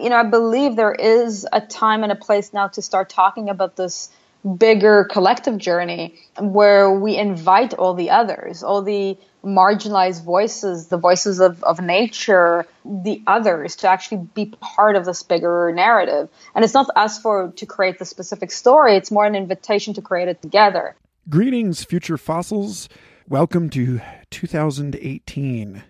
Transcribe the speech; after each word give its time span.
You 0.00 0.10
know, 0.10 0.16
I 0.16 0.22
believe 0.22 0.76
there 0.76 0.92
is 0.92 1.46
a 1.52 1.60
time 1.60 2.02
and 2.02 2.12
a 2.12 2.16
place 2.16 2.52
now 2.52 2.68
to 2.68 2.82
start 2.82 3.08
talking 3.08 3.48
about 3.48 3.76
this 3.76 4.10
bigger 4.56 5.04
collective 5.04 5.58
journey 5.58 6.14
where 6.38 6.92
we 6.92 7.16
invite 7.16 7.74
all 7.74 7.94
the 7.94 8.10
others, 8.10 8.62
all 8.62 8.82
the 8.82 9.18
marginalized 9.44 10.22
voices, 10.24 10.86
the 10.86 10.96
voices 10.96 11.40
of, 11.40 11.62
of 11.64 11.80
nature, 11.80 12.66
the 12.84 13.22
others 13.26 13.76
to 13.76 13.88
actually 13.88 14.28
be 14.34 14.46
part 14.60 14.96
of 14.96 15.04
this 15.04 15.22
bigger 15.22 15.72
narrative. 15.74 16.28
And 16.54 16.64
it's 16.64 16.74
not 16.74 16.88
us 16.94 17.20
for 17.20 17.52
to 17.56 17.66
create 17.66 17.98
the 17.98 18.04
specific 18.04 18.52
story, 18.52 18.96
it's 18.96 19.10
more 19.10 19.26
an 19.26 19.34
invitation 19.34 19.94
to 19.94 20.02
create 20.02 20.28
it 20.28 20.40
together. 20.42 20.96
Greetings, 21.28 21.84
future 21.84 22.16
fossils. 22.16 22.88
Welcome 23.28 23.68
to 23.70 24.00
2018. 24.30 25.82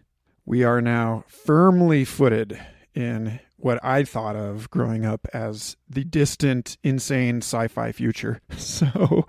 We 0.45 0.65
are 0.65 0.81
now 0.81 1.25
firmly 1.29 2.05
footed 2.05 2.59
in 2.95 3.39
what 3.59 3.85
I 3.85 4.05
thought 4.05 4.37
of 4.37 4.71
growing 4.71 5.05
up 5.05 5.27
as 5.35 5.77
the 5.89 6.05
distant, 6.05 6.79
insane 6.83 7.39
sci 7.39 7.69
fi 7.69 7.93
future. 7.93 8.41
So, 8.59 9.27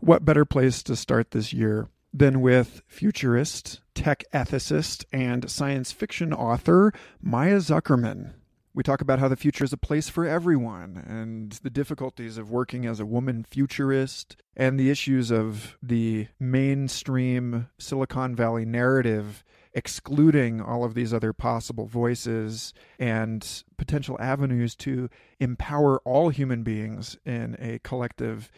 what 0.00 0.24
better 0.24 0.44
place 0.44 0.82
to 0.84 0.96
start 0.96 1.30
this 1.30 1.52
year 1.52 1.88
than 2.12 2.40
with 2.40 2.82
futurist, 2.86 3.80
tech 3.94 4.24
ethicist, 4.34 5.04
and 5.12 5.50
science 5.50 5.92
fiction 5.92 6.32
author 6.32 6.92
Maya 7.20 7.58
Zuckerman? 7.58 8.32
We 8.74 8.82
talk 8.82 9.00
about 9.00 9.18
how 9.18 9.28
the 9.28 9.36
future 9.36 9.64
is 9.64 9.72
a 9.72 9.78
place 9.78 10.08
for 10.08 10.26
everyone 10.26 11.02
and 11.06 11.52
the 11.62 11.70
difficulties 11.70 12.38
of 12.38 12.50
working 12.50 12.86
as 12.86 13.00
a 13.00 13.06
woman 13.06 13.44
futurist 13.48 14.36
and 14.56 14.80
the 14.80 14.90
issues 14.90 15.30
of 15.30 15.76
the 15.82 16.28
mainstream 16.40 17.68
Silicon 17.78 18.34
Valley 18.34 18.64
narrative 18.64 19.44
excluding 19.74 20.60
all 20.60 20.84
of 20.84 20.94
these 20.94 21.14
other 21.14 21.32
possible 21.32 21.86
voices 21.86 22.74
and 22.98 23.64
potential 23.76 24.16
avenues 24.20 24.74
to 24.76 25.08
empower 25.40 26.00
all 26.00 26.28
human 26.28 26.62
beings 26.62 27.16
in 27.24 27.56
a 27.58 27.78
collective 27.80 28.50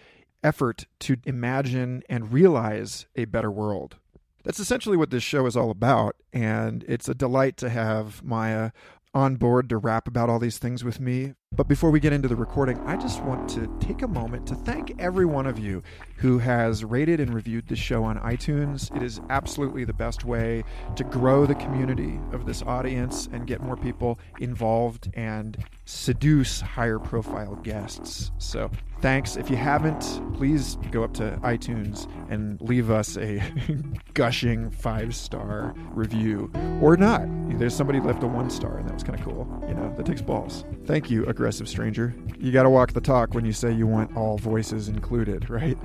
effort 0.42 0.86
to 1.00 1.16
imagine 1.24 2.02
and 2.08 2.32
realize 2.32 3.06
a 3.16 3.24
better 3.24 3.50
world. 3.50 3.96
That's 4.44 4.60
essentially 4.60 4.96
what 4.96 5.10
this 5.10 5.22
show 5.22 5.46
is 5.46 5.56
all 5.56 5.70
about, 5.70 6.16
and 6.32 6.84
it's 6.86 7.08
a 7.08 7.14
delight 7.14 7.56
to 7.58 7.70
have 7.70 8.22
Maya 8.22 8.72
on 9.14 9.36
board 9.36 9.68
to 9.70 9.78
rap 9.78 10.06
about 10.06 10.28
all 10.28 10.38
these 10.38 10.58
things 10.58 10.84
with 10.84 11.00
me. 11.00 11.34
But 11.56 11.68
before 11.68 11.92
we 11.92 12.00
get 12.00 12.12
into 12.12 12.26
the 12.26 12.34
recording, 12.34 12.80
I 12.80 12.96
just 12.96 13.22
want 13.22 13.48
to 13.50 13.68
take 13.78 14.02
a 14.02 14.08
moment 14.08 14.44
to 14.48 14.56
thank 14.56 14.94
every 14.98 15.24
one 15.24 15.46
of 15.46 15.56
you 15.56 15.84
who 16.16 16.38
has 16.38 16.84
rated 16.84 17.20
and 17.20 17.32
reviewed 17.32 17.68
this 17.68 17.78
show 17.78 18.02
on 18.02 18.18
iTunes. 18.20 18.94
It 18.96 19.02
is 19.02 19.20
absolutely 19.30 19.84
the 19.84 19.92
best 19.92 20.24
way 20.24 20.64
to 20.96 21.04
grow 21.04 21.46
the 21.46 21.54
community 21.54 22.18
of 22.32 22.44
this 22.44 22.62
audience 22.62 23.28
and 23.32 23.46
get 23.46 23.62
more 23.62 23.76
people 23.76 24.18
involved 24.40 25.10
and 25.14 25.56
seduce 25.84 26.60
higher 26.60 26.98
profile 26.98 27.54
guests. 27.56 28.32
So, 28.38 28.70
thanks. 29.00 29.36
If 29.36 29.50
you 29.50 29.56
haven't, 29.56 30.00
please 30.34 30.76
go 30.90 31.04
up 31.04 31.12
to 31.14 31.38
iTunes 31.42 32.08
and 32.30 32.60
leave 32.62 32.90
us 32.90 33.16
a 33.16 33.42
gushing 34.14 34.70
five 34.70 35.14
star 35.14 35.74
review 35.90 36.50
or 36.80 36.96
not. 36.96 37.28
There's 37.58 37.76
somebody 37.76 38.00
left 38.00 38.22
a 38.22 38.26
one 38.26 38.50
star, 38.50 38.78
and 38.78 38.88
that 38.88 38.94
was 38.94 39.04
kind 39.04 39.18
of 39.18 39.24
cool. 39.24 39.64
You 39.68 39.74
know, 39.74 39.94
that 39.96 40.06
takes 40.06 40.22
balls. 40.22 40.64
Thank 40.86 41.10
you, 41.10 41.24
aggressive 41.44 41.68
stranger. 41.68 42.14
You 42.38 42.52
got 42.52 42.62
to 42.62 42.70
walk 42.70 42.94
the 42.94 43.02
talk 43.02 43.34
when 43.34 43.44
you 43.44 43.52
say 43.52 43.70
you 43.70 43.86
want 43.86 44.16
all 44.16 44.38
voices 44.38 44.88
included, 44.88 45.50
right? 45.50 45.76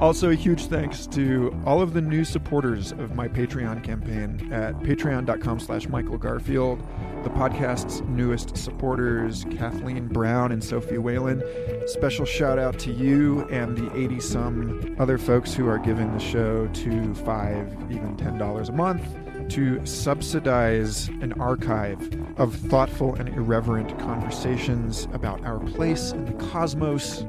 Also, 0.00 0.30
a 0.30 0.34
huge 0.34 0.68
thanks 0.68 1.06
to 1.08 1.54
all 1.66 1.82
of 1.82 1.92
the 1.92 2.00
new 2.00 2.24
supporters 2.24 2.92
of 2.92 3.14
my 3.14 3.28
Patreon 3.28 3.84
campaign 3.84 4.50
at 4.50 4.74
patreon.com 4.76 5.60
slash 5.60 5.86
Michael 5.88 6.16
Garfield, 6.16 6.80
the 7.24 7.28
podcast's 7.28 8.00
newest 8.08 8.56
supporters, 8.56 9.44
Kathleen 9.50 10.08
Brown 10.08 10.50
and 10.50 10.64
Sophie 10.64 10.96
Whalen. 10.96 11.42
Special 11.86 12.24
shout 12.24 12.58
out 12.58 12.78
to 12.78 12.92
you 12.92 13.46
and 13.50 13.76
the 13.76 13.94
80 13.94 14.20
some 14.20 14.96
other 14.98 15.18
folks 15.18 15.52
who 15.52 15.68
are 15.68 15.78
giving 15.78 16.10
the 16.14 16.18
show 16.18 16.68
to 16.68 17.14
five, 17.16 17.70
even 17.90 18.16
$10 18.16 18.68
a 18.70 18.72
month 18.72 19.25
to 19.50 19.84
subsidize 19.86 21.08
an 21.20 21.32
archive 21.40 22.00
of 22.38 22.54
thoughtful 22.54 23.14
and 23.14 23.28
irreverent 23.30 23.98
conversations 23.98 25.08
about 25.12 25.44
our 25.44 25.58
place 25.58 26.12
in 26.12 26.24
the 26.24 26.32
cosmos 26.50 27.24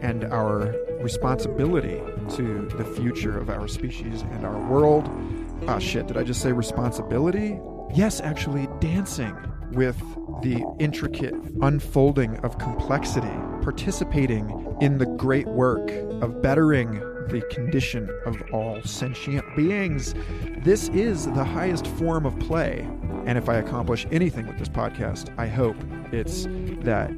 and 0.00 0.24
our 0.24 0.74
responsibility 1.00 2.00
to 2.36 2.68
the 2.76 2.84
future 2.84 3.38
of 3.38 3.50
our 3.50 3.68
species 3.68 4.22
and 4.22 4.44
our 4.44 4.58
world. 4.68 5.08
Ah, 5.68 5.78
shit, 5.78 6.06
did 6.06 6.16
I 6.16 6.24
just 6.24 6.40
say 6.40 6.52
responsibility? 6.52 7.58
Yes, 7.94 8.20
actually, 8.20 8.68
dancing 8.80 9.36
with 9.72 9.98
the 10.42 10.64
intricate 10.78 11.34
unfolding 11.62 12.36
of 12.38 12.58
complexity, 12.58 13.28
participating 13.62 14.76
in 14.80 14.98
the 14.98 15.06
great 15.06 15.46
work 15.46 15.90
of 16.22 16.42
bettering 16.42 17.00
the 17.28 17.42
condition 17.50 18.10
of 18.26 18.42
all 18.52 18.82
sentient 18.82 19.44
beings. 19.54 20.14
This 20.58 20.88
is 20.88 21.26
the 21.26 21.44
highest 21.44 21.86
form 21.86 22.26
of 22.26 22.38
play. 22.40 22.88
And 23.26 23.38
if 23.38 23.48
I 23.48 23.56
accomplish 23.56 24.06
anything 24.10 24.46
with 24.46 24.58
this 24.58 24.68
podcast, 24.68 25.32
I 25.38 25.46
hope 25.46 25.76
it's 26.12 26.46
that 26.82 27.10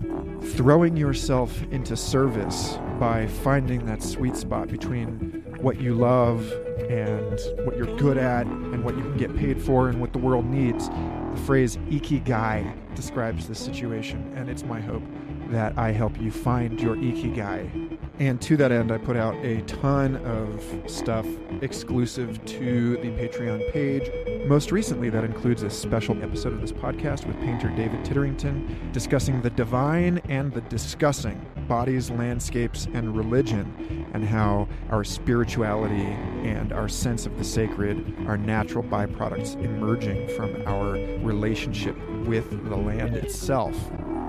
throwing 0.54 0.96
yourself 0.96 1.62
into 1.70 1.96
service 1.96 2.78
by 2.98 3.26
finding 3.26 3.86
that 3.86 4.02
sweet 4.02 4.36
spot 4.36 4.68
between 4.68 5.44
what 5.60 5.80
you 5.80 5.94
love 5.94 6.50
and 6.90 7.40
what 7.64 7.76
you're 7.76 7.96
good 7.96 8.18
at 8.18 8.46
and 8.46 8.84
what 8.84 8.96
you 8.96 9.02
can 9.02 9.16
get 9.16 9.34
paid 9.36 9.62
for 9.62 9.88
and 9.88 10.00
what 10.00 10.12
the 10.12 10.18
world 10.18 10.44
needs. 10.44 10.88
The 11.32 11.40
phrase 11.42 11.76
ikigai 11.88 12.94
describes 12.94 13.48
this 13.48 13.58
situation, 13.58 14.32
and 14.36 14.50
it's 14.50 14.64
my 14.64 14.80
hope 14.80 15.02
that 15.48 15.76
I 15.78 15.90
help 15.90 16.20
you 16.20 16.30
find 16.30 16.80
your 16.80 16.94
ikigai. 16.96 17.98
And 18.18 18.40
to 18.42 18.56
that 18.58 18.70
end, 18.70 18.92
I 18.92 18.98
put 18.98 19.16
out 19.16 19.34
a 19.36 19.62
ton 19.62 20.16
of 20.26 20.62
stuff 20.86 21.26
exclusive 21.62 22.44
to 22.44 22.96
the 22.98 23.08
Patreon 23.08 23.72
page. 23.72 24.10
Most 24.46 24.72
recently, 24.72 25.08
that 25.10 25.24
includes 25.24 25.62
a 25.62 25.70
special 25.70 26.22
episode 26.22 26.52
of 26.52 26.60
this 26.60 26.72
podcast 26.72 27.26
with 27.26 27.36
painter 27.40 27.68
David 27.70 28.04
Titterington 28.04 28.92
discussing 28.92 29.40
the 29.40 29.50
divine 29.50 30.18
and 30.28 30.52
the 30.52 30.60
discussing 30.62 31.40
bodies, 31.68 32.10
landscapes, 32.10 32.86
and 32.92 33.16
religion, 33.16 34.06
and 34.12 34.24
how 34.24 34.68
our 34.90 35.04
spirituality 35.04 36.06
and 36.42 36.72
our 36.72 36.88
sense 36.88 37.26
of 37.26 37.38
the 37.38 37.44
sacred 37.44 38.14
are 38.26 38.36
natural 38.36 38.84
byproducts 38.84 39.54
emerging 39.64 40.28
from 40.36 40.62
our 40.66 40.92
relationship 41.24 41.96
with 42.26 42.50
the 42.68 42.76
land 42.76 43.16
itself. 43.16 43.76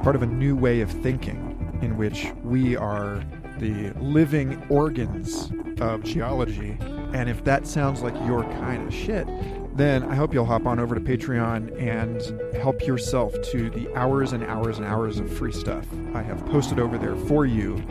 Part 0.04 0.16
of 0.16 0.24
a 0.24 0.28
new 0.28 0.56
way 0.56 0.82
of 0.82 0.90
thinking 0.90 1.80
in 1.82 1.98
which 1.98 2.28
we 2.44 2.76
are 2.76 3.24
the 3.60 3.92
living 4.00 4.62
organs 4.70 5.52
of 5.80 6.04
geology. 6.04 6.78
And 7.14 7.30
if 7.30 7.44
that 7.44 7.68
sounds 7.68 8.02
like 8.02 8.16
your 8.26 8.44
kind 8.44 8.88
of 8.88 8.94
shit, 8.94 9.28
then 9.75 10.03
I 10.03 10.16
hope 10.16 10.34
you'll 10.34 10.45
hop 10.45 10.66
on 10.66 10.79
over 10.79 10.94
to 10.94 11.01
Patreon 11.01 11.81
and 11.81 12.56
help 12.56 12.85
yourself 12.85 13.34
to 13.51 13.69
the 13.69 13.94
hours 13.95 14.34
and 14.34 14.44
hours 14.44 14.78
and 14.78 14.85
hours 14.85 15.19
of 15.19 15.31
free 15.31 15.51
stuff 15.51 15.85
I 16.13 16.22
have 16.22 16.45
posted 16.45 16.79
over 16.79 16.97
there 16.97 17.16
for 17.16 17.45
you 17.45 17.84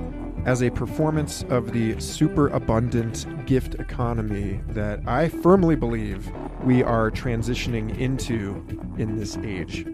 as 0.44 0.62
a 0.62 0.70
performance 0.70 1.44
of 1.50 1.72
the 1.72 1.98
super 2.00 2.48
abundant 2.48 3.26
gift 3.46 3.74
economy 3.76 4.60
that 4.68 5.00
I 5.06 5.28
firmly 5.28 5.76
believe 5.76 6.30
we 6.64 6.82
are 6.82 7.10
transitioning 7.10 7.96
into 7.98 8.64
in 8.98 9.16
this 9.16 9.36
age. 9.38 9.86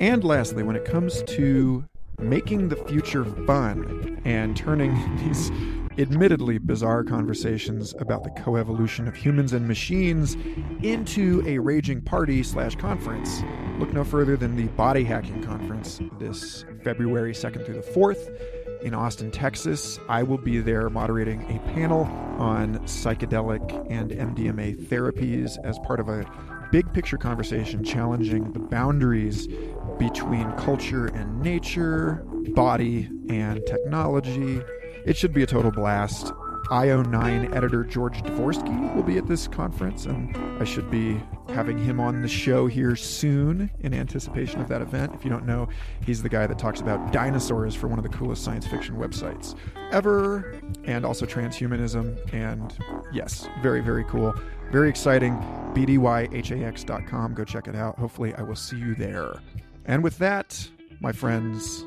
And 0.00 0.24
lastly, 0.24 0.62
when 0.62 0.76
it 0.76 0.84
comes 0.84 1.22
to 1.24 1.84
making 2.18 2.68
the 2.68 2.76
future 2.76 3.24
fun 3.24 4.20
and 4.24 4.56
turning 4.56 4.94
these 5.24 5.50
admittedly 5.98 6.58
bizarre 6.58 7.02
conversations 7.04 7.94
about 7.98 8.24
the 8.24 8.30
coevolution 8.30 9.08
of 9.08 9.14
humans 9.14 9.52
and 9.52 9.66
machines 9.66 10.36
into 10.82 11.42
a 11.46 11.58
raging 11.58 12.00
party 12.00 12.42
slash 12.42 12.76
conference. 12.76 13.42
Look 13.78 13.92
no 13.92 14.04
further 14.04 14.36
than 14.36 14.56
the 14.56 14.68
Body 14.68 15.04
Hacking 15.04 15.42
Conference 15.42 16.00
this 16.18 16.64
February 16.84 17.32
2nd 17.32 17.66
through 17.66 17.76
the 17.76 17.90
4th 17.92 18.82
in 18.82 18.94
Austin, 18.94 19.30
Texas. 19.30 19.98
I 20.08 20.22
will 20.22 20.38
be 20.38 20.60
there 20.60 20.88
moderating 20.88 21.42
a 21.54 21.58
panel 21.72 22.04
on 22.38 22.78
psychedelic 22.80 23.86
and 23.90 24.10
MDMA 24.10 24.86
therapies 24.86 25.58
as 25.64 25.78
part 25.80 26.00
of 26.00 26.08
a 26.08 26.24
big 26.70 26.90
picture 26.92 27.18
conversation 27.18 27.82
challenging 27.82 28.52
the 28.52 28.60
boundaries 28.60 29.48
between 29.98 30.50
culture 30.52 31.06
and 31.06 31.42
nature, 31.42 32.24
body 32.54 33.10
and 33.28 33.60
technology. 33.66 34.62
It 35.04 35.16
should 35.16 35.32
be 35.32 35.42
a 35.42 35.46
total 35.46 35.70
blast. 35.70 36.32
IO9 36.70 37.52
editor 37.52 37.82
George 37.82 38.22
Dvorsky 38.22 38.94
will 38.94 39.02
be 39.02 39.18
at 39.18 39.26
this 39.26 39.48
conference, 39.48 40.06
and 40.06 40.36
I 40.60 40.64
should 40.64 40.88
be 40.88 41.20
having 41.48 41.76
him 41.76 41.98
on 41.98 42.22
the 42.22 42.28
show 42.28 42.68
here 42.68 42.94
soon 42.94 43.70
in 43.80 43.92
anticipation 43.92 44.60
of 44.60 44.68
that 44.68 44.80
event. 44.80 45.12
If 45.12 45.24
you 45.24 45.30
don't 45.30 45.46
know, 45.46 45.68
he's 46.06 46.22
the 46.22 46.28
guy 46.28 46.46
that 46.46 46.60
talks 46.60 46.80
about 46.80 47.12
dinosaurs 47.12 47.74
for 47.74 47.88
one 47.88 47.98
of 47.98 48.04
the 48.04 48.16
coolest 48.16 48.44
science 48.44 48.68
fiction 48.68 48.96
websites 48.96 49.56
ever, 49.90 50.60
and 50.84 51.04
also 51.04 51.26
transhumanism. 51.26 52.32
And 52.32 52.76
yes, 53.12 53.48
very, 53.62 53.80
very 53.80 54.04
cool. 54.04 54.32
Very 54.70 54.88
exciting. 54.88 55.34
BDYHAX.com. 55.74 57.34
Go 57.34 57.44
check 57.44 57.66
it 57.66 57.74
out. 57.74 57.98
Hopefully, 57.98 58.32
I 58.34 58.42
will 58.42 58.54
see 58.54 58.76
you 58.76 58.94
there. 58.94 59.34
And 59.86 60.04
with 60.04 60.18
that, 60.18 60.68
my 61.00 61.10
friends, 61.10 61.84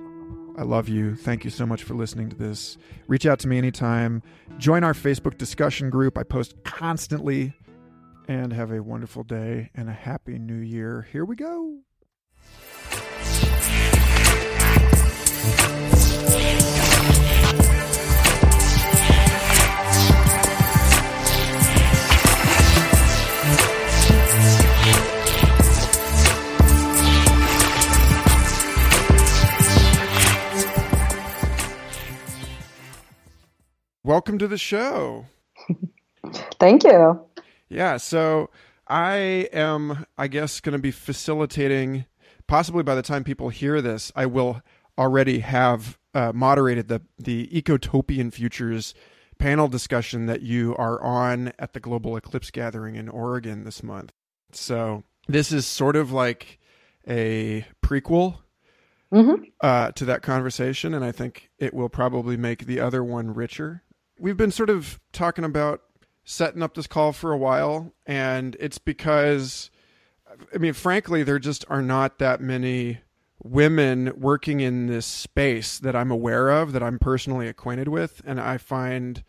I 0.56 0.64
love 0.64 0.88
you. 0.88 1.16
Thank 1.16 1.44
you 1.44 1.50
so 1.50 1.66
much 1.66 1.84
for 1.84 1.96
listening 1.96 2.30
to 2.30 2.36
this. 2.36 2.78
Reach 3.08 3.26
out 3.26 3.40
to 3.40 3.48
me 3.48 3.58
anytime. 3.58 4.22
Join 4.58 4.84
our 4.84 4.94
Facebook 4.94 5.38
discussion 5.38 5.90
group. 5.90 6.18
I 6.18 6.24
post 6.24 6.64
constantly. 6.64 7.54
And 8.30 8.54
have 8.54 8.72
a 8.72 8.82
wonderful 8.82 9.24
day 9.24 9.70
and 9.76 9.90
a 9.90 9.94
happy 9.94 10.40
new 10.40 10.56
year. 10.56 11.06
Here 11.12 11.26
we 11.26 11.36
go. 11.36 11.80
Welcome 34.06 34.38
to 34.40 34.50
the 34.50 34.58
show. 34.58 35.28
Thank 36.60 36.84
you. 36.84 37.22
Yeah, 37.70 37.96
so 37.96 38.50
I 38.86 39.48
am, 39.54 40.06
I 40.18 40.28
guess, 40.28 40.60
going 40.60 40.74
to 40.74 40.82
be 40.82 40.92
facilitating. 40.92 42.04
Possibly 42.46 42.84
by 42.84 42.96
the 42.96 43.02
time 43.02 43.24
people 43.24 43.48
hear 43.48 43.82
this, 43.82 44.12
I 44.14 44.26
will 44.26 44.62
already 44.98 45.40
have 45.40 45.98
uh, 46.14 46.34
moderated 46.36 46.90
the 46.90 47.02
the 47.18 47.48
Ecotopian 47.48 48.34
Futures 48.34 48.94
panel 49.38 49.70
discussion 49.70 50.26
that 50.26 50.42
you 50.42 50.76
are 50.76 51.02
on 51.02 51.54
at 51.58 51.72
the 51.72 51.80
Global 51.80 52.18
Eclipse 52.18 52.52
Gathering 52.52 52.98
in 52.98 53.08
Oregon 53.08 53.64
this 53.64 53.82
month. 53.82 54.12
So 54.52 55.04
this 55.30 55.54
is 55.54 55.66
sort 55.66 55.96
of 55.96 56.12
like 56.12 56.60
a 57.08 57.66
prequel 57.82 58.40
mm-hmm. 59.14 59.44
uh, 59.62 59.92
to 59.94 60.04
that 60.04 60.24
conversation, 60.24 60.94
and 60.94 61.06
I 61.06 61.14
think 61.14 61.50
it 61.58 61.74
will 61.74 61.88
probably 61.88 62.36
make 62.36 62.66
the 62.66 62.82
other 62.82 63.02
one 63.02 63.34
richer 63.34 63.82
we've 64.18 64.38
been 64.38 64.52
sort 64.52 64.70
of 64.70 65.00
talking 65.12 65.44
about 65.44 65.82
setting 66.24 66.62
up 66.64 66.74
this 66.74 66.88
call 66.88 67.12
for 67.12 67.32
a 67.32 67.38
while, 67.38 67.94
and 68.06 68.56
it's 68.60 68.78
because, 68.78 69.70
I 70.54 70.58
mean, 70.58 70.74
frankly, 70.74 71.24
there 71.24 71.40
just 71.40 71.66
are 71.70 71.82
not 71.82 72.20
that 72.20 72.42
many 72.42 73.00
women 73.44 74.14
working 74.16 74.62
in 74.62 74.88
this 74.88 75.06
space 75.06 75.78
that 75.80 75.96
I'm 75.96 76.12
aware 76.12 76.50
of, 76.50 76.72
that 76.72 76.82
I'm 76.82 76.98
personally 76.98 77.48
acquainted 77.48 77.90
with, 77.90 78.22
and 78.26 78.40
I 78.40 78.58
find 78.58 79.24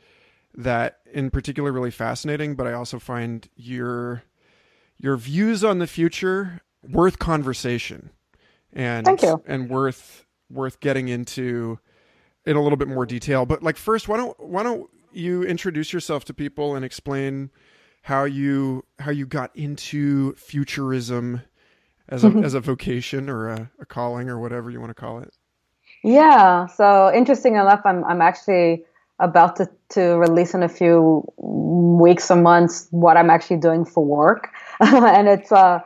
that 0.56 1.00
in 1.12 1.30
particular 1.30 1.72
really 1.72 1.90
fascinating. 1.90 2.54
But 2.54 2.66
I 2.66 2.72
also 2.72 2.98
find 2.98 3.48
your 3.56 4.22
your 4.96 5.16
views 5.16 5.64
on 5.64 5.80
the 5.80 5.88
future 5.88 6.62
worth 6.88 7.18
conversation, 7.18 8.10
and 8.72 9.04
Thank 9.04 9.22
you. 9.22 9.42
and 9.46 9.68
worth 9.68 10.24
worth 10.48 10.78
getting 10.78 11.08
into 11.08 11.80
in 12.46 12.56
a 12.56 12.62
little 12.62 12.76
bit 12.76 12.88
more 12.88 13.06
detail. 13.06 13.46
But 13.46 13.62
like 13.62 13.76
first, 13.76 14.08
why 14.08 14.16
don't 14.16 14.38
why 14.38 14.62
don't 14.62 14.88
you 15.12 15.42
introduce 15.44 15.92
yourself 15.92 16.24
to 16.26 16.34
people 16.34 16.74
and 16.74 16.84
explain 16.84 17.50
how 18.02 18.24
you 18.24 18.84
how 18.98 19.10
you 19.10 19.26
got 19.26 19.54
into 19.56 20.34
futurism 20.34 21.42
as 22.08 22.24
a 22.24 22.28
as 22.44 22.54
a 22.54 22.60
vocation 22.60 23.28
or 23.28 23.48
a, 23.48 23.70
a 23.80 23.86
calling 23.86 24.28
or 24.28 24.38
whatever 24.38 24.70
you 24.70 24.80
want 24.80 24.90
to 24.90 24.94
call 24.94 25.18
it? 25.18 25.34
Yeah. 26.02 26.66
So 26.66 27.12
interesting 27.14 27.54
enough, 27.54 27.80
I'm 27.84 28.04
I'm 28.04 28.20
actually 28.20 28.84
about 29.20 29.56
to, 29.56 29.70
to 29.90 30.16
release 30.16 30.54
in 30.54 30.62
a 30.62 30.68
few 30.68 31.24
weeks 31.38 32.30
or 32.30 32.36
months 32.36 32.88
what 32.90 33.16
I'm 33.16 33.30
actually 33.30 33.58
doing 33.58 33.84
for 33.84 34.04
work, 34.04 34.48
and 34.80 35.28
it's 35.28 35.52
uh 35.52 35.80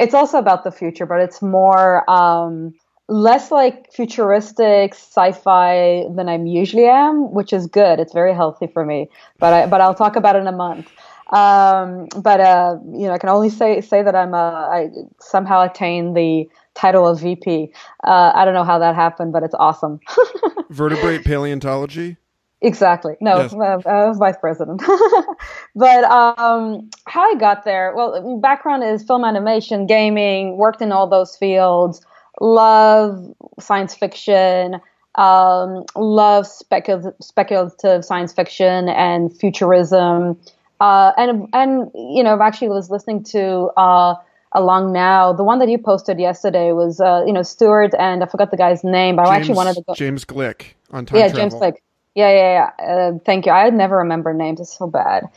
it's 0.00 0.14
also 0.14 0.38
about 0.38 0.64
the 0.64 0.72
future, 0.72 1.04
but 1.04 1.20
it's 1.20 1.42
more 1.42 2.10
um, 2.10 2.72
less 3.10 3.50
like 3.50 3.92
futuristic 3.92 4.94
sci-fi 4.94 6.04
than 6.14 6.28
I'm 6.28 6.46
usually 6.46 6.86
am, 6.86 7.32
which 7.32 7.52
is 7.52 7.66
good. 7.66 7.98
It's 7.98 8.12
very 8.12 8.32
healthy 8.32 8.68
for 8.68 8.86
me. 8.86 9.10
But 9.38 9.52
I 9.52 9.66
but 9.66 9.80
I'll 9.80 9.94
talk 9.94 10.16
about 10.16 10.36
it 10.36 10.40
in 10.40 10.46
a 10.46 10.52
month. 10.52 10.90
Um, 11.32 12.06
but 12.22 12.40
uh, 12.40 12.76
you 12.92 13.06
know, 13.06 13.12
I 13.12 13.18
can 13.18 13.28
only 13.28 13.50
say 13.50 13.80
say 13.80 14.02
that 14.02 14.14
I'm 14.14 14.32
uh, 14.32 14.38
I 14.38 14.90
somehow 15.18 15.62
attained 15.62 16.16
the 16.16 16.48
title 16.74 17.06
of 17.06 17.20
VP. 17.20 17.72
Uh, 18.04 18.32
I 18.34 18.44
don't 18.44 18.54
know 18.54 18.64
how 18.64 18.78
that 18.78 18.94
happened, 18.94 19.32
but 19.32 19.42
it's 19.42 19.54
awesome. 19.58 20.00
Vertebrate 20.70 21.24
paleontology. 21.24 22.16
Exactly. 22.62 23.16
No, 23.22 23.38
yes. 23.38 23.54
uh, 23.54 23.78
I 23.86 24.12
vice 24.18 24.36
president. 24.38 24.82
but 25.74 26.04
um, 26.04 26.90
how 27.06 27.22
I 27.22 27.34
got 27.36 27.64
there, 27.64 27.94
well, 27.96 28.38
background 28.38 28.84
is 28.84 29.02
film 29.02 29.24
animation, 29.24 29.86
gaming, 29.86 30.58
worked 30.58 30.82
in 30.82 30.92
all 30.92 31.06
those 31.06 31.36
fields 31.36 32.04
love 32.40 33.34
science 33.58 33.94
fiction, 33.94 34.80
um, 35.14 35.84
love 35.94 36.46
specul- 36.46 37.14
speculative 37.22 38.04
science 38.04 38.32
fiction 38.32 38.88
and 38.88 39.36
futurism. 39.36 40.38
Uh, 40.80 41.12
and 41.16 41.48
and 41.52 41.90
you 41.94 42.22
know, 42.22 42.34
I've 42.34 42.40
actually 42.40 42.68
was 42.68 42.90
listening 42.90 43.22
to 43.24 43.70
uh, 43.76 44.14
a 44.52 44.60
Long 44.62 44.92
Now. 44.92 45.32
The 45.32 45.44
one 45.44 45.58
that 45.58 45.68
you 45.68 45.78
posted 45.78 46.18
yesterday 46.18 46.72
was 46.72 47.00
uh, 47.00 47.22
you 47.26 47.32
know 47.32 47.42
Stewart 47.42 47.94
and 47.98 48.22
I 48.22 48.26
forgot 48.26 48.50
the 48.50 48.56
guy's 48.56 48.82
name, 48.82 49.16
but 49.16 49.24
James, 49.24 49.32
I 49.32 49.36
actually 49.36 49.54
wanted 49.56 49.74
to 49.74 49.82
go. 49.86 49.94
James 49.94 50.24
Gleick 50.24 50.74
on 50.90 51.06
time 51.06 51.18
yeah, 51.18 51.28
travel. 51.28 51.50
James 51.50 51.54
Gleick. 51.62 51.76
Yeah, 52.14 52.30
yeah, 52.30 52.70
yeah. 52.78 52.86
Uh, 52.86 53.18
thank 53.24 53.46
you. 53.46 53.52
I 53.52 53.70
never 53.70 53.98
remember 53.98 54.32
names. 54.34 54.60
It's 54.60 54.76
so 54.76 54.86
bad. 54.88 55.28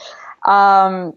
Um, 0.48 1.16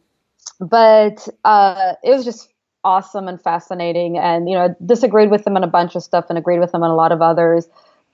but 0.60 1.26
uh, 1.44 1.94
it 2.02 2.10
was 2.10 2.24
just 2.24 2.48
awesome 2.86 3.26
and 3.28 3.42
fascinating 3.42 4.16
and 4.16 4.48
you 4.48 4.54
know 4.54 4.74
disagreed 4.86 5.30
with 5.30 5.44
them 5.44 5.56
on 5.56 5.64
a 5.64 5.68
bunch 5.78 5.96
of 5.96 6.02
stuff 6.02 6.26
and 6.28 6.38
agreed 6.38 6.60
with 6.60 6.72
them 6.72 6.82
on 6.82 6.90
a 6.90 6.94
lot 6.94 7.12
of 7.12 7.20
others. 7.20 7.68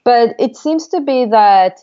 But 0.04 0.34
it 0.38 0.56
seems 0.56 0.88
to 0.88 1.00
be 1.00 1.26
that 1.26 1.80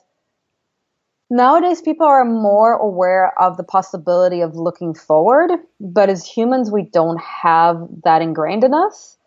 nowadays 1.29 1.81
people 1.81 2.07
are 2.07 2.25
more 2.25 2.73
aware 2.73 3.39
of 3.39 3.57
the 3.57 3.63
possibility 3.63 4.41
of 4.41 4.55
looking 4.55 4.95
forward 4.95 5.51
but 5.79 6.09
as 6.09 6.25
humans 6.25 6.71
we 6.71 6.81
don't 6.81 7.21
have 7.21 7.77
that 8.03 8.23
ingrained 8.23 8.63
in 8.63 8.73
us 8.73 9.17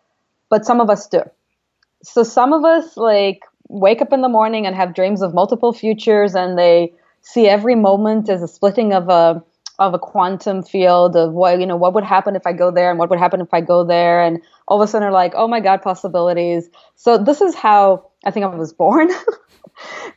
but 0.49 0.65
some 0.65 0.79
of 0.79 0.89
us 0.89 1.07
do. 1.07 1.21
So 2.03 2.21
some 2.21 2.53
of 2.53 2.63
us 2.63 2.95
like 2.95 3.41
wake 3.69 4.03
up 4.03 4.13
in 4.13 4.21
the 4.21 4.29
morning 4.29 4.67
and 4.67 4.75
have 4.75 4.93
dreams 4.93 5.23
of 5.23 5.33
multiple 5.33 5.73
futures 5.73 6.35
and 6.35 6.59
they 6.59 6.93
see 7.21 7.47
every 7.47 7.73
moment 7.73 8.29
as 8.29 8.43
a 8.43 8.47
splitting 8.47 8.93
of 8.93 9.09
a 9.09 9.43
of 9.79 9.93
a 9.93 9.99
quantum 9.99 10.61
field 10.63 11.15
of 11.15 11.33
what 11.33 11.59
you 11.59 11.65
know 11.65 11.75
what 11.75 11.93
would 11.93 12.03
happen 12.03 12.35
if 12.35 12.45
I 12.45 12.53
go 12.53 12.71
there 12.71 12.89
and 12.89 12.99
what 12.99 13.09
would 13.09 13.19
happen 13.19 13.41
if 13.41 13.53
I 13.53 13.61
go 13.61 13.83
there. 13.83 14.21
And 14.21 14.41
all 14.67 14.81
of 14.81 14.87
a 14.87 14.89
sudden 14.89 15.07
are 15.07 15.11
like 15.11 15.33
oh 15.35 15.47
my 15.47 15.59
god 15.59 15.81
possibilities. 15.81 16.69
So 16.95 17.17
this 17.17 17.41
is 17.41 17.55
how 17.55 18.09
I 18.25 18.31
think 18.31 18.45
I 18.45 18.55
was 18.55 18.73
born. 18.73 19.09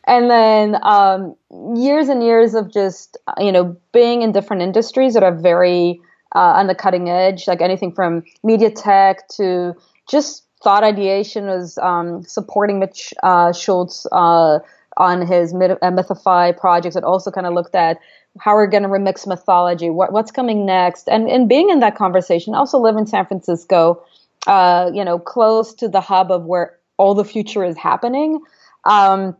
And 0.04 0.30
then 0.30 0.76
um, 0.82 1.34
years 1.74 2.08
and 2.08 2.22
years 2.22 2.54
of 2.54 2.72
just 2.72 3.16
you 3.38 3.50
know 3.50 3.76
being 3.92 4.22
in 4.22 4.32
different 4.32 4.62
industries 4.62 5.14
that 5.14 5.22
are 5.22 5.34
very 5.34 6.00
uh, 6.34 6.52
on 6.56 6.66
the 6.66 6.74
cutting 6.74 7.08
edge 7.08 7.48
like 7.48 7.60
anything 7.60 7.92
from 7.92 8.22
media 8.44 8.70
tech 8.70 9.26
to 9.28 9.74
just 10.08 10.44
thought 10.62 10.84
ideation 10.84 11.46
was 11.46 11.78
um, 11.78 12.22
supporting 12.22 12.78
Mitch 12.78 13.12
uh, 13.22 13.52
Schultz 13.52 14.06
uh, 14.12 14.58
on 14.96 15.26
his 15.26 15.52
uh, 15.52 15.76
Mythify 15.90 16.56
projects. 16.56 16.94
That 16.94 17.04
also 17.04 17.30
kind 17.30 17.46
of 17.46 17.54
looked 17.54 17.74
at 17.74 17.98
how 18.40 18.54
we're 18.54 18.66
going 18.66 18.82
to 18.82 18.88
remix 18.88 19.26
mythology, 19.26 19.90
what, 19.90 20.12
what's 20.12 20.30
coming 20.30 20.66
next, 20.66 21.08
and 21.08 21.28
and 21.28 21.48
being 21.48 21.70
in 21.70 21.80
that 21.80 21.96
conversation. 21.96 22.54
I 22.54 22.58
also 22.58 22.78
live 22.78 22.96
in 22.96 23.06
San 23.06 23.26
Francisco, 23.26 24.04
uh, 24.46 24.90
you 24.92 25.04
know, 25.04 25.18
close 25.18 25.74
to 25.74 25.88
the 25.88 26.00
hub 26.00 26.30
of 26.30 26.44
where 26.44 26.78
all 26.98 27.14
the 27.14 27.24
future 27.24 27.64
is 27.64 27.76
happening. 27.76 28.40
Um, 28.84 29.36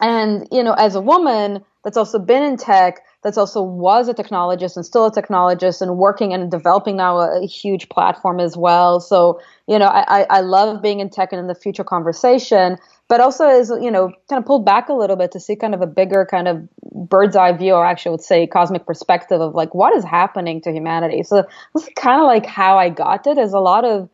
and 0.00 0.48
you 0.50 0.62
know, 0.62 0.72
as 0.74 0.94
a 0.94 1.00
woman 1.00 1.64
that's 1.84 1.96
also 1.96 2.18
been 2.18 2.42
in 2.42 2.56
tech, 2.56 3.02
that's 3.24 3.38
also 3.38 3.62
was 3.62 4.08
a 4.08 4.14
technologist 4.14 4.76
and 4.76 4.86
still 4.86 5.06
a 5.06 5.10
technologist 5.10 5.80
and 5.82 5.96
working 5.96 6.32
and 6.32 6.50
developing 6.50 6.96
now 6.96 7.18
a, 7.18 7.42
a 7.42 7.46
huge 7.46 7.88
platform 7.88 8.38
as 8.38 8.56
well. 8.56 9.00
So 9.00 9.40
you 9.66 9.78
know, 9.78 9.86
I, 9.86 10.26
I, 10.28 10.40
love 10.42 10.82
being 10.82 11.00
in 11.00 11.08
tech 11.08 11.32
and 11.32 11.40
in 11.40 11.46
the 11.46 11.54
future 11.54 11.84
conversation 11.84 12.76
but 13.08 13.20
also 13.20 13.48
is 13.48 13.70
you 13.80 13.90
know 13.90 14.12
kind 14.28 14.38
of 14.38 14.46
pulled 14.46 14.64
back 14.64 14.88
a 14.88 14.92
little 14.92 15.16
bit 15.16 15.32
to 15.32 15.40
see 15.40 15.56
kind 15.56 15.74
of 15.74 15.82
a 15.82 15.86
bigger 15.86 16.26
kind 16.30 16.48
of 16.48 16.68
bird's 16.92 17.36
eye 17.36 17.52
view 17.52 17.74
or 17.74 17.84
actually 17.84 18.10
I 18.10 18.12
would 18.12 18.22
say 18.22 18.46
cosmic 18.46 18.86
perspective 18.86 19.40
of 19.40 19.54
like 19.54 19.74
what 19.74 19.94
is 19.94 20.04
happening 20.04 20.60
to 20.62 20.72
humanity 20.72 21.22
so 21.22 21.44
this 21.74 21.84
is 21.84 21.90
kind 21.96 22.20
of 22.20 22.26
like 22.26 22.46
how 22.46 22.78
i 22.78 22.88
got 22.88 23.26
it 23.26 23.38
is 23.38 23.52
a 23.52 23.60
lot 23.60 23.84
of 23.84 24.08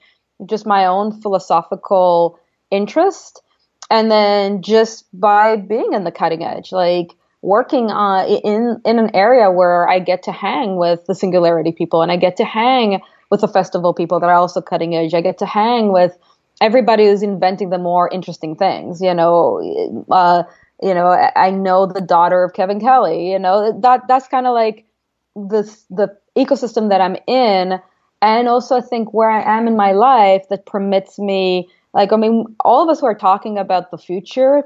just 0.47 0.67
my 0.67 0.87
own 0.87 1.21
philosophical 1.21 2.39
interest 2.71 3.43
and 3.91 4.11
then 4.11 4.63
just 4.63 5.07
by 5.19 5.57
being 5.57 5.93
in 5.93 6.05
the 6.05 6.13
cutting 6.13 6.45
edge 6.45 6.73
like 6.73 7.13
working 7.43 7.91
uh, 7.91 8.27
in 8.27 8.81
in 8.85 8.99
an 8.99 9.11
area 9.15 9.51
where 9.51 9.89
i 9.89 9.99
get 9.99 10.23
to 10.25 10.33
hang 10.33 10.77
with 10.77 11.05
the 11.07 11.15
singularity 11.15 11.73
people 11.73 12.03
and 12.03 12.13
i 12.13 12.17
get 12.17 12.37
to 12.37 12.45
hang 12.45 13.01
with 13.31 13.41
the 13.41 13.49
festival 13.49 13.95
people 13.95 14.21
that 14.21 14.27
are 14.27 14.35
also 14.35 14.61
cutting 14.61 14.95
edge 14.95 15.15
i 15.15 15.21
get 15.21 15.39
to 15.39 15.47
hang 15.47 15.93
with 15.93 16.17
everybody 16.61 17.07
who's 17.07 17.23
inventing 17.23 17.71
the 17.71 17.79
more 17.79 18.09
interesting 18.09 18.57
things. 18.57 19.01
You 19.01 19.15
know, 19.15 20.05
uh, 20.11 20.43
you 20.83 20.95
know, 20.95 21.09
I 21.37 21.51
know 21.51 21.87
the 21.87 22.01
daughter 22.01 22.45
of 22.45 22.53
Kevin 22.53 22.81
Kelly. 22.81 23.31
You 23.33 23.39
know, 23.39 23.79
that 23.81 24.03
that's 24.09 24.29
kind 24.29 24.47
of 24.47 24.55
like 24.55 24.87
the 25.35 25.63
the 25.91 26.17
ecosystem 26.37 26.91
that 26.91 27.01
I'm 27.01 27.17
in, 27.27 27.81
and 28.23 28.49
also 28.49 28.77
I 28.79 28.81
think 28.81 29.13
where 29.15 29.31
I 29.31 29.59
am 29.59 29.67
in 29.67 29.77
my 29.77 29.93
life 29.93 30.49
that 30.51 30.67
permits 30.67 31.19
me 31.19 31.69
Like, 31.93 32.13
I 32.13 32.17
mean, 32.17 32.45
all 32.65 32.85
of 32.85 32.89
us 32.89 33.01
who 33.01 33.07
are 33.07 33.17
talking 33.19 33.59
about 33.59 33.91
the 33.91 33.99
future, 33.99 34.63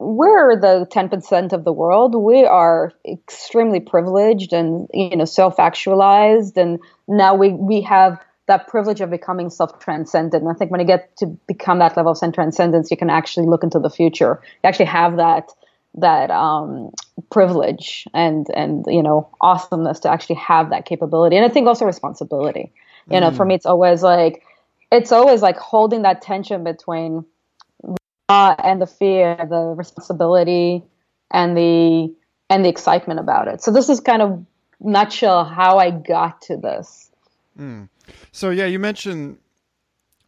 we're 0.00 0.58
the 0.58 0.86
10% 0.90 1.52
of 1.52 1.64
the 1.64 1.72
world. 1.72 2.14
We 2.14 2.46
are 2.46 2.92
extremely 3.06 3.80
privileged 3.80 4.54
and, 4.54 4.88
you 4.94 5.14
know, 5.14 5.26
self-actualized. 5.26 6.56
And 6.56 6.80
now 7.06 7.34
we, 7.34 7.50
we 7.50 7.82
have 7.82 8.18
that 8.46 8.66
privilege 8.66 9.02
of 9.02 9.10
becoming 9.10 9.50
self-transcendent. 9.50 10.42
And 10.42 10.50
I 10.50 10.54
think 10.54 10.70
when 10.70 10.80
you 10.80 10.86
get 10.86 11.14
to 11.18 11.26
become 11.46 11.80
that 11.80 11.98
level 11.98 12.12
of 12.12 12.18
self-transcendence, 12.18 12.90
you 12.90 12.96
can 12.96 13.10
actually 13.10 13.46
look 13.46 13.62
into 13.62 13.78
the 13.78 13.90
future. 13.90 14.40
You 14.64 14.68
actually 14.68 14.86
have 14.86 15.18
that, 15.18 15.50
that, 15.96 16.30
um, 16.30 16.92
privilege 17.30 18.08
and, 18.14 18.46
and, 18.54 18.86
you 18.88 19.02
know, 19.02 19.28
awesomeness 19.42 20.00
to 20.00 20.10
actually 20.10 20.36
have 20.36 20.70
that 20.70 20.86
capability. 20.86 21.36
And 21.36 21.44
I 21.44 21.50
think 21.50 21.66
also 21.66 21.84
responsibility. 21.84 22.72
You 23.10 23.20
know, 23.20 23.32
mm. 23.32 23.36
for 23.36 23.44
me, 23.44 23.54
it's 23.54 23.66
always 23.66 24.02
like, 24.02 24.44
it's 24.90 25.12
always 25.12 25.42
like 25.42 25.58
holding 25.58 26.02
that 26.02 26.22
tension 26.22 26.64
between 26.64 27.24
uh, 28.30 28.54
and 28.62 28.80
the 28.80 28.86
fear, 28.86 29.36
the 29.36 29.74
responsibility, 29.76 30.84
and 31.32 31.56
the 31.56 32.14
and 32.48 32.64
the 32.64 32.68
excitement 32.68 33.18
about 33.18 33.48
it. 33.48 33.60
So 33.60 33.72
this 33.72 33.88
is 33.88 33.98
kind 33.98 34.22
of 34.22 34.46
nutshell 34.78 35.44
how 35.44 35.78
I 35.78 35.90
got 35.90 36.40
to 36.42 36.56
this. 36.56 37.10
Mm. 37.58 37.88
So 38.30 38.50
yeah, 38.50 38.66
you 38.66 38.78
mentioned 38.78 39.38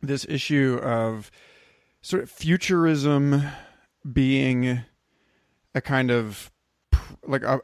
this 0.03 0.27
issue 0.29 0.81
of 0.83 1.31
sort 2.01 2.25
of 2.25 2.31
futurism 2.31 3.41
being 4.13 4.81
a 5.73 5.81
kind 5.81 6.11
of 6.11 6.51
like 7.25 7.45
a, 7.45 7.61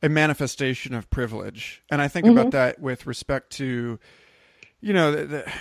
a 0.00 0.08
manifestation 0.08 0.94
of 0.94 1.10
privilege, 1.10 1.82
and 1.90 2.00
I 2.00 2.06
think 2.06 2.26
mm-hmm. 2.26 2.38
about 2.38 2.52
that 2.52 2.80
with 2.80 3.04
respect 3.04 3.50
to 3.54 3.98
you 4.80 4.92
know 4.92 5.10
the, 5.10 5.24
the 5.24 5.52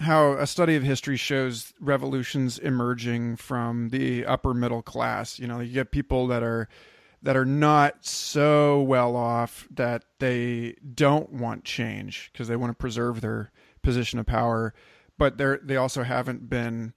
how 0.00 0.32
a 0.32 0.46
study 0.46 0.76
of 0.76 0.82
history 0.82 1.16
shows 1.16 1.72
revolutions 1.80 2.58
emerging 2.58 3.36
from 3.36 3.88
the 3.88 4.26
upper 4.26 4.52
middle 4.52 4.82
class. 4.82 5.38
You 5.38 5.46
know, 5.46 5.60
you 5.60 5.72
get 5.72 5.90
people 5.90 6.26
that 6.28 6.42
are 6.42 6.68
that 7.22 7.36
are 7.36 7.46
not 7.46 8.04
so 8.04 8.82
well 8.82 9.16
off 9.16 9.66
that 9.70 10.04
they 10.18 10.76
don't 10.94 11.32
want 11.32 11.64
change 11.64 12.30
because 12.32 12.48
they 12.48 12.56
want 12.56 12.70
to 12.70 12.76
preserve 12.76 13.20
their 13.20 13.50
position 13.82 14.18
of 14.18 14.26
power, 14.26 14.74
but 15.18 15.38
they're 15.38 15.60
they 15.62 15.76
also 15.76 16.02
haven't 16.02 16.48
been 16.50 16.92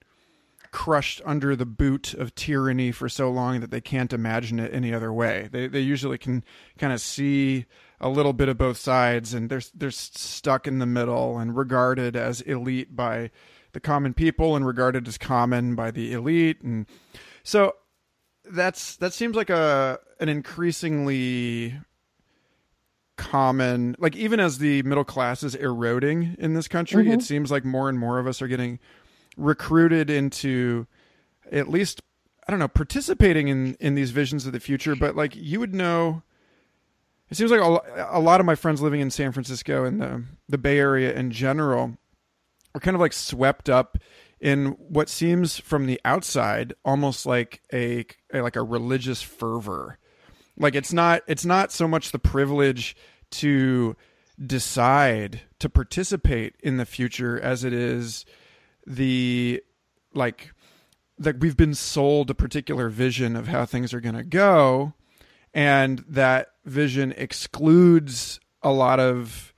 crushed 0.72 1.20
under 1.24 1.56
the 1.56 1.66
boot 1.66 2.14
of 2.14 2.34
tyranny 2.34 2.92
for 2.92 3.08
so 3.08 3.30
long 3.30 3.60
that 3.60 3.70
they 3.70 3.80
can't 3.80 4.12
imagine 4.12 4.60
it 4.60 4.72
any 4.72 4.94
other 4.94 5.12
way. 5.12 5.48
They 5.50 5.66
they 5.66 5.80
usually 5.80 6.18
can 6.18 6.44
kind 6.78 6.92
of 6.92 7.00
see 7.00 7.66
a 8.00 8.08
little 8.08 8.32
bit 8.32 8.48
of 8.48 8.56
both 8.56 8.76
sides 8.76 9.34
and 9.34 9.50
they're 9.50 9.62
they're 9.74 9.90
stuck 9.90 10.66
in 10.66 10.78
the 10.78 10.86
middle 10.86 11.38
and 11.38 11.56
regarded 11.56 12.16
as 12.16 12.40
elite 12.42 12.96
by 12.96 13.30
the 13.72 13.80
common 13.80 14.14
people 14.14 14.56
and 14.56 14.66
regarded 14.66 15.06
as 15.06 15.18
common 15.18 15.74
by 15.74 15.90
the 15.90 16.12
elite 16.12 16.60
and 16.62 16.86
so 17.42 17.74
that's 18.50 18.96
that 18.96 19.12
seems 19.12 19.36
like 19.36 19.50
a 19.50 19.98
an 20.18 20.28
increasingly 20.28 21.78
common 23.16 23.94
like 23.98 24.16
even 24.16 24.40
as 24.40 24.58
the 24.58 24.82
middle 24.84 25.04
class 25.04 25.42
is 25.42 25.54
eroding 25.54 26.34
in 26.38 26.54
this 26.54 26.66
country 26.66 27.04
mm-hmm. 27.04 27.12
it 27.12 27.22
seems 27.22 27.50
like 27.50 27.66
more 27.66 27.88
and 27.88 27.98
more 27.98 28.18
of 28.18 28.26
us 28.26 28.40
are 28.40 28.48
getting 28.48 28.78
recruited 29.40 30.10
into 30.10 30.86
at 31.50 31.68
least 31.68 32.02
I 32.46 32.52
don't 32.52 32.60
know 32.60 32.68
participating 32.68 33.48
in 33.48 33.74
in 33.80 33.94
these 33.94 34.10
visions 34.10 34.46
of 34.46 34.52
the 34.52 34.60
future 34.60 34.94
but 34.94 35.16
like 35.16 35.34
you 35.36 35.60
would 35.60 35.74
know 35.74 36.22
it 37.30 37.36
seems 37.36 37.52
like 37.52 37.60
a, 37.60 38.18
lot 38.18 38.40
of 38.40 38.46
my 38.46 38.56
friends 38.56 38.82
living 38.82 39.00
in 39.00 39.10
San 39.10 39.30
Francisco 39.30 39.84
and 39.84 40.00
the 40.00 40.24
the 40.48 40.58
Bay 40.58 40.78
Area 40.78 41.14
in 41.14 41.30
general 41.30 41.96
are 42.74 42.80
kind 42.80 42.94
of 42.94 43.00
like 43.00 43.12
swept 43.12 43.68
up 43.68 43.98
in 44.40 44.68
what 44.78 45.08
seems 45.08 45.58
from 45.58 45.86
the 45.86 46.00
outside 46.04 46.72
almost 46.84 47.26
like 47.26 47.60
a, 47.72 48.04
a, 48.32 48.40
like 48.40 48.56
a 48.56 48.62
religious 48.62 49.22
fervor. 49.22 49.98
Like 50.58 50.74
it's 50.74 50.92
not 50.92 51.22
it's 51.26 51.44
not 51.44 51.72
so 51.72 51.86
much 51.86 52.10
the 52.10 52.18
privilege 52.18 52.96
to 53.32 53.96
decide 54.44 55.42
to 55.58 55.68
participate 55.68 56.54
in 56.60 56.78
the 56.78 56.86
future 56.86 57.38
as 57.40 57.62
it 57.64 57.72
is 57.72 58.24
the 58.90 59.62
like 60.14 60.52
that 61.18 61.38
we've 61.38 61.56
been 61.56 61.74
sold 61.74 62.30
a 62.30 62.34
particular 62.34 62.88
vision 62.88 63.36
of 63.36 63.46
how 63.46 63.64
things 63.64 63.94
are 63.94 64.00
going 64.00 64.16
to 64.16 64.24
go 64.24 64.94
and 65.54 66.04
that 66.08 66.48
vision 66.64 67.12
excludes 67.16 68.40
a 68.62 68.72
lot 68.72 68.98
of 68.98 69.54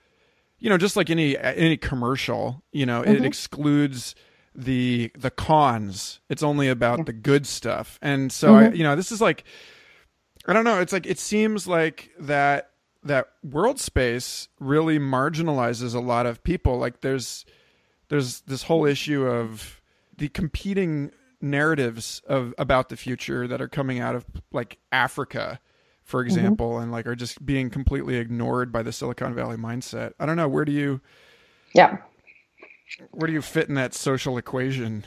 you 0.58 0.68
know 0.68 0.76
just 0.76 0.96
like 0.96 1.08
any 1.08 1.38
any 1.38 1.76
commercial 1.76 2.62
you 2.72 2.84
know 2.84 3.00
mm-hmm. 3.00 3.12
it 3.12 3.24
excludes 3.24 4.14
the 4.54 5.10
the 5.16 5.30
cons 5.30 6.20
it's 6.28 6.42
only 6.42 6.68
about 6.68 6.98
yeah. 6.98 7.04
the 7.04 7.12
good 7.12 7.46
stuff 7.46 7.98
and 8.02 8.30
so 8.30 8.52
mm-hmm. 8.52 8.72
I, 8.72 8.76
you 8.76 8.82
know 8.82 8.96
this 8.96 9.10
is 9.10 9.20
like 9.20 9.44
i 10.46 10.52
don't 10.52 10.64
know 10.64 10.80
it's 10.80 10.92
like 10.92 11.06
it 11.06 11.18
seems 11.18 11.66
like 11.66 12.10
that 12.18 12.70
that 13.02 13.28
world 13.42 13.80
space 13.80 14.48
really 14.60 14.98
marginalizes 14.98 15.94
a 15.94 16.00
lot 16.00 16.26
of 16.26 16.44
people 16.44 16.78
like 16.78 17.00
there's 17.00 17.46
there's 18.12 18.42
this 18.42 18.62
whole 18.62 18.84
issue 18.84 19.26
of 19.26 19.80
the 20.18 20.28
competing 20.28 21.10
narratives 21.40 22.20
of 22.26 22.54
about 22.58 22.90
the 22.90 22.96
future 22.96 23.48
that 23.48 23.60
are 23.60 23.68
coming 23.68 24.00
out 24.00 24.14
of 24.14 24.26
like 24.52 24.78
africa 24.92 25.58
for 26.04 26.20
mm-hmm. 26.20 26.26
example, 26.26 26.72
mm-hmm. 26.72 26.82
and 26.82 26.92
like 26.92 27.06
are 27.06 27.16
just 27.16 27.44
being 27.44 27.70
completely 27.70 28.16
ignored 28.16 28.70
by 28.70 28.82
the 28.82 28.92
Silicon 28.92 29.34
Valley 29.34 29.56
mindset. 29.56 30.12
I 30.20 30.26
don't 30.26 30.36
know. 30.36 30.48
Where 30.48 30.64
do 30.64 30.72
you? 30.72 31.00
Yeah. 31.74 31.98
Where 33.12 33.26
do 33.26 33.32
you 33.32 33.40
fit 33.40 33.68
in 33.68 33.76
that 33.76 33.94
social 33.94 34.36
equation? 34.36 35.04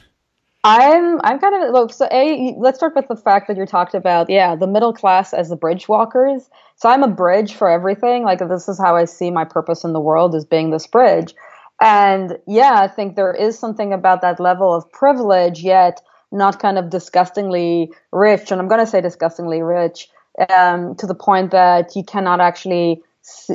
I'm 0.63 1.21
I'm 1.23 1.37
kind 1.37 1.63
of. 1.63 1.91
So 1.91 2.07
a 2.11 2.55
let's 2.57 2.79
start 2.79 2.95
with 2.95 3.07
the 3.07 3.15
fact 3.15 3.47
that 3.47 3.57
you 3.57 3.67
talked 3.67 3.93
about 3.93 4.31
yeah 4.31 4.55
the 4.55 4.65
middle 4.65 4.93
class 4.93 5.31
as 5.31 5.49
the 5.49 5.55
bridge 5.55 5.87
walkers. 5.87 6.49
So 6.77 6.89
I'm 6.89 7.03
a 7.03 7.07
bridge 7.07 7.53
for 7.53 7.69
everything. 7.69 8.23
Like 8.23 8.39
this 8.39 8.67
is 8.67 8.79
how 8.79 8.95
I 8.95 9.05
see 9.05 9.29
my 9.29 9.45
purpose 9.45 9.83
in 9.83 9.93
the 9.93 9.99
world 9.99 10.33
as 10.33 10.43
being 10.43 10.71
this 10.71 10.87
bridge. 10.87 11.35
And 11.81 12.37
yeah, 12.47 12.79
I 12.79 12.87
think 12.87 13.15
there 13.15 13.33
is 13.33 13.59
something 13.59 13.93
about 13.93 14.21
that 14.21 14.39
level 14.39 14.73
of 14.73 14.89
privilege, 14.91 15.61
yet 15.61 16.01
not 16.31 16.59
kind 16.59 16.77
of 16.77 16.89
disgustingly 16.89 17.91
rich. 18.11 18.51
And 18.51 18.61
I'm 18.61 18.67
going 18.67 18.79
to 18.79 18.87
say 18.87 19.01
disgustingly 19.01 19.61
rich 19.61 20.09
um, 20.49 20.95
to 20.95 21.05
the 21.05 21.15
point 21.15 21.51
that 21.51 21.95
you 21.95 22.03
cannot 22.03 22.39
actually 22.39 23.01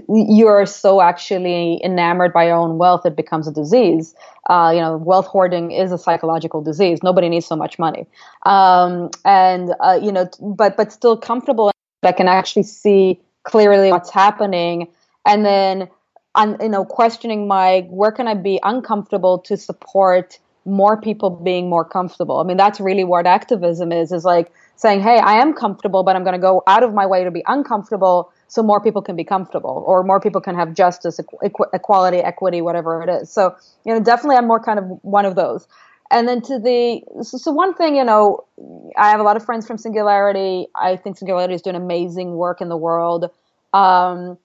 you 0.09 0.49
are 0.49 0.67
so 0.67 1.01
actually 1.01 1.81
enamored 1.85 2.33
by 2.33 2.45
your 2.47 2.57
own 2.57 2.77
wealth 2.77 3.07
it 3.07 3.15
becomes 3.15 3.47
a 3.47 3.53
disease. 3.53 4.17
Uh, 4.49 4.73
you 4.75 4.81
know 4.81 4.97
wealth 4.97 5.27
hoarding 5.27 5.71
is 5.71 5.93
a 5.93 5.99
psychological 5.99 6.61
disease. 6.61 7.05
Nobody 7.05 7.29
needs 7.29 7.47
so 7.47 7.55
much 7.55 7.79
money. 7.79 8.05
Um, 8.47 9.11
and 9.25 9.75
uh, 9.79 9.99
you 10.03 10.11
know 10.11 10.29
but 10.41 10.77
but 10.77 10.93
still 10.93 11.17
comfortable 11.17 11.71
I 12.03 12.13
can 12.13 12.27
actually 12.29 12.65
see 12.65 13.21
clearly 13.45 13.91
what's 13.91 14.11
happening. 14.11 14.89
And 15.27 15.45
then 15.45 15.89
on 16.35 16.57
you 16.61 16.69
know 16.69 16.85
questioning 16.85 17.49
my 17.49 17.87
where 17.91 18.13
can 18.13 18.29
i 18.29 18.35
be 18.35 18.61
uncomfortable 18.63 19.39
to 19.39 19.57
support 19.57 20.39
more 20.65 21.01
people 21.01 21.31
being 21.31 21.69
more 21.69 21.85
comfortable 21.85 22.39
i 22.39 22.45
mean 22.45 22.57
that's 22.57 22.81
really 22.81 23.05
what 23.05 23.27
activism 23.27 23.93
is 23.93 24.13
is 24.13 24.25
like 24.25 24.53
saying, 24.81 25.03
hey, 25.03 25.19
I 25.19 25.35
am 25.35 25.53
comfortable, 25.53 26.03
but 26.05 26.17
I'm 26.17 26.25
going 26.25 26.33
to 26.33 26.41
go 26.41 26.63
out 26.67 26.83
of 26.83 26.95
my 26.95 27.05
way 27.05 27.23
to 27.23 27.31
be 27.31 27.43
uncomfortable 27.47 28.33
so 28.49 28.63
more 28.63 28.81
people 28.81 29.03
can 29.03 29.15
be 29.15 29.25
comfortable 29.25 29.85
or 29.87 30.03
more 30.03 30.21
people 30.21 30.41
can 30.41 30.55
have 30.55 30.73
justice, 30.73 31.21
equ- 31.21 31.69
equality, 31.75 32.17
equity, 32.19 32.63
whatever 32.63 33.03
it 33.03 33.11
is. 33.11 33.31
So, 33.31 33.55
you 33.85 33.93
know, 33.93 34.01
definitely 34.01 34.37
I'm 34.37 34.47
more 34.47 34.59
kind 34.59 34.79
of 34.79 34.85
one 35.03 35.27
of 35.27 35.35
those. 35.35 35.69
And 36.11 36.27
then 36.27 36.41
to 36.43 36.59
the, 36.59 37.03
so, 37.23 37.37
so 37.37 37.53
one 37.53 37.75
thing, 37.75 37.95
you 37.95 38.05
know, 38.05 38.47
I 38.97 39.11
have 39.11 39.21
a 39.21 39.23
lot 39.23 39.37
of 39.37 39.45
friends 39.45 39.67
from 39.67 39.77
Singularity. 39.77 40.67
I 40.75 40.97
think 40.97 41.19
Singularity 41.19 41.55
is 41.55 41.63
doing 41.63 41.77
amazing 41.77 42.33
work 42.33 42.63
in 42.63 42.71
the 42.71 42.77
world. 42.77 43.31
Um, 43.75 44.39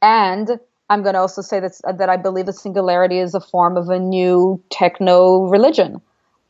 and 0.00 0.60
I'm 0.90 1.02
going 1.02 1.14
to 1.14 1.20
also 1.20 1.42
say 1.42 1.60
that, 1.60 1.72
that 1.98 2.08
I 2.08 2.16
believe 2.16 2.46
that 2.46 2.54
Singularity 2.54 3.18
is 3.18 3.34
a 3.34 3.40
form 3.40 3.76
of 3.76 3.88
a 3.88 3.98
new 3.98 4.62
techno 4.70 5.44
religion 5.46 6.00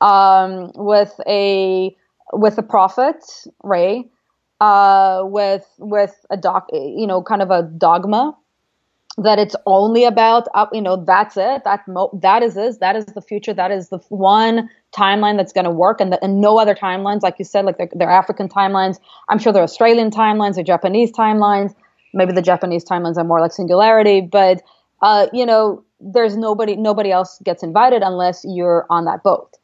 um, 0.01 0.73
with 0.75 1.19
a 1.27 1.95
with 2.33 2.59
a 2.59 2.63
prophet, 2.63 3.25
right? 3.63 4.11
Uh, 4.61 5.23
with 5.25 5.67
with 5.79 6.15
a 6.31 6.37
doc, 6.37 6.69
you 6.73 7.07
know, 7.07 7.23
kind 7.23 7.43
of 7.43 7.51
a 7.51 7.63
dogma 7.63 8.37
that 9.19 9.39
it's 9.39 9.55
only 9.67 10.05
about 10.05 10.49
up, 10.55 10.71
you 10.73 10.83
know, 10.83 10.97
that's 10.97 11.37
it. 11.37 11.63
That 11.65 11.87
mo- 11.87 12.11
that 12.21 12.43
is 12.43 12.55
this. 12.55 12.79
That 12.79 12.97
is 12.97 13.05
the 13.07 13.23
future. 13.23 13.55
That 13.55 13.71
is 13.71 13.89
the 13.89 13.99
one 14.09 14.69
timeline 14.93 15.37
that's 15.37 15.53
going 15.53 15.65
to 15.65 15.71
work, 15.71 16.01
and, 16.01 16.13
the, 16.13 16.23
and 16.23 16.41
no 16.41 16.59
other 16.59 16.75
timelines, 16.75 17.23
like 17.23 17.37
you 17.39 17.45
said, 17.45 17.65
like 17.65 17.79
they're, 17.79 17.91
they're 17.93 18.11
African 18.11 18.49
timelines. 18.49 18.99
I'm 19.29 19.39
sure 19.39 19.53
they're 19.53 19.63
Australian 19.63 20.11
timelines, 20.11 20.59
or 20.59 20.63
Japanese 20.65 21.13
timelines. 21.13 21.75
Maybe 22.15 22.33
the 22.33 22.43
Japanese 22.43 22.85
timelines 22.85 23.17
are 23.17 23.25
more 23.25 23.41
like 23.41 23.53
singularity, 23.53 24.21
but 24.21 24.63
uh, 25.03 25.27
you 25.33 25.45
know, 25.45 25.85
there's 26.01 26.37
nobody 26.37 26.77
nobody 26.77 27.11
else 27.11 27.41
gets 27.45 27.63
invited 27.63 28.03
unless 28.03 28.45
you're 28.47 28.87
on 28.91 29.05
that 29.05 29.23
boat. 29.23 29.57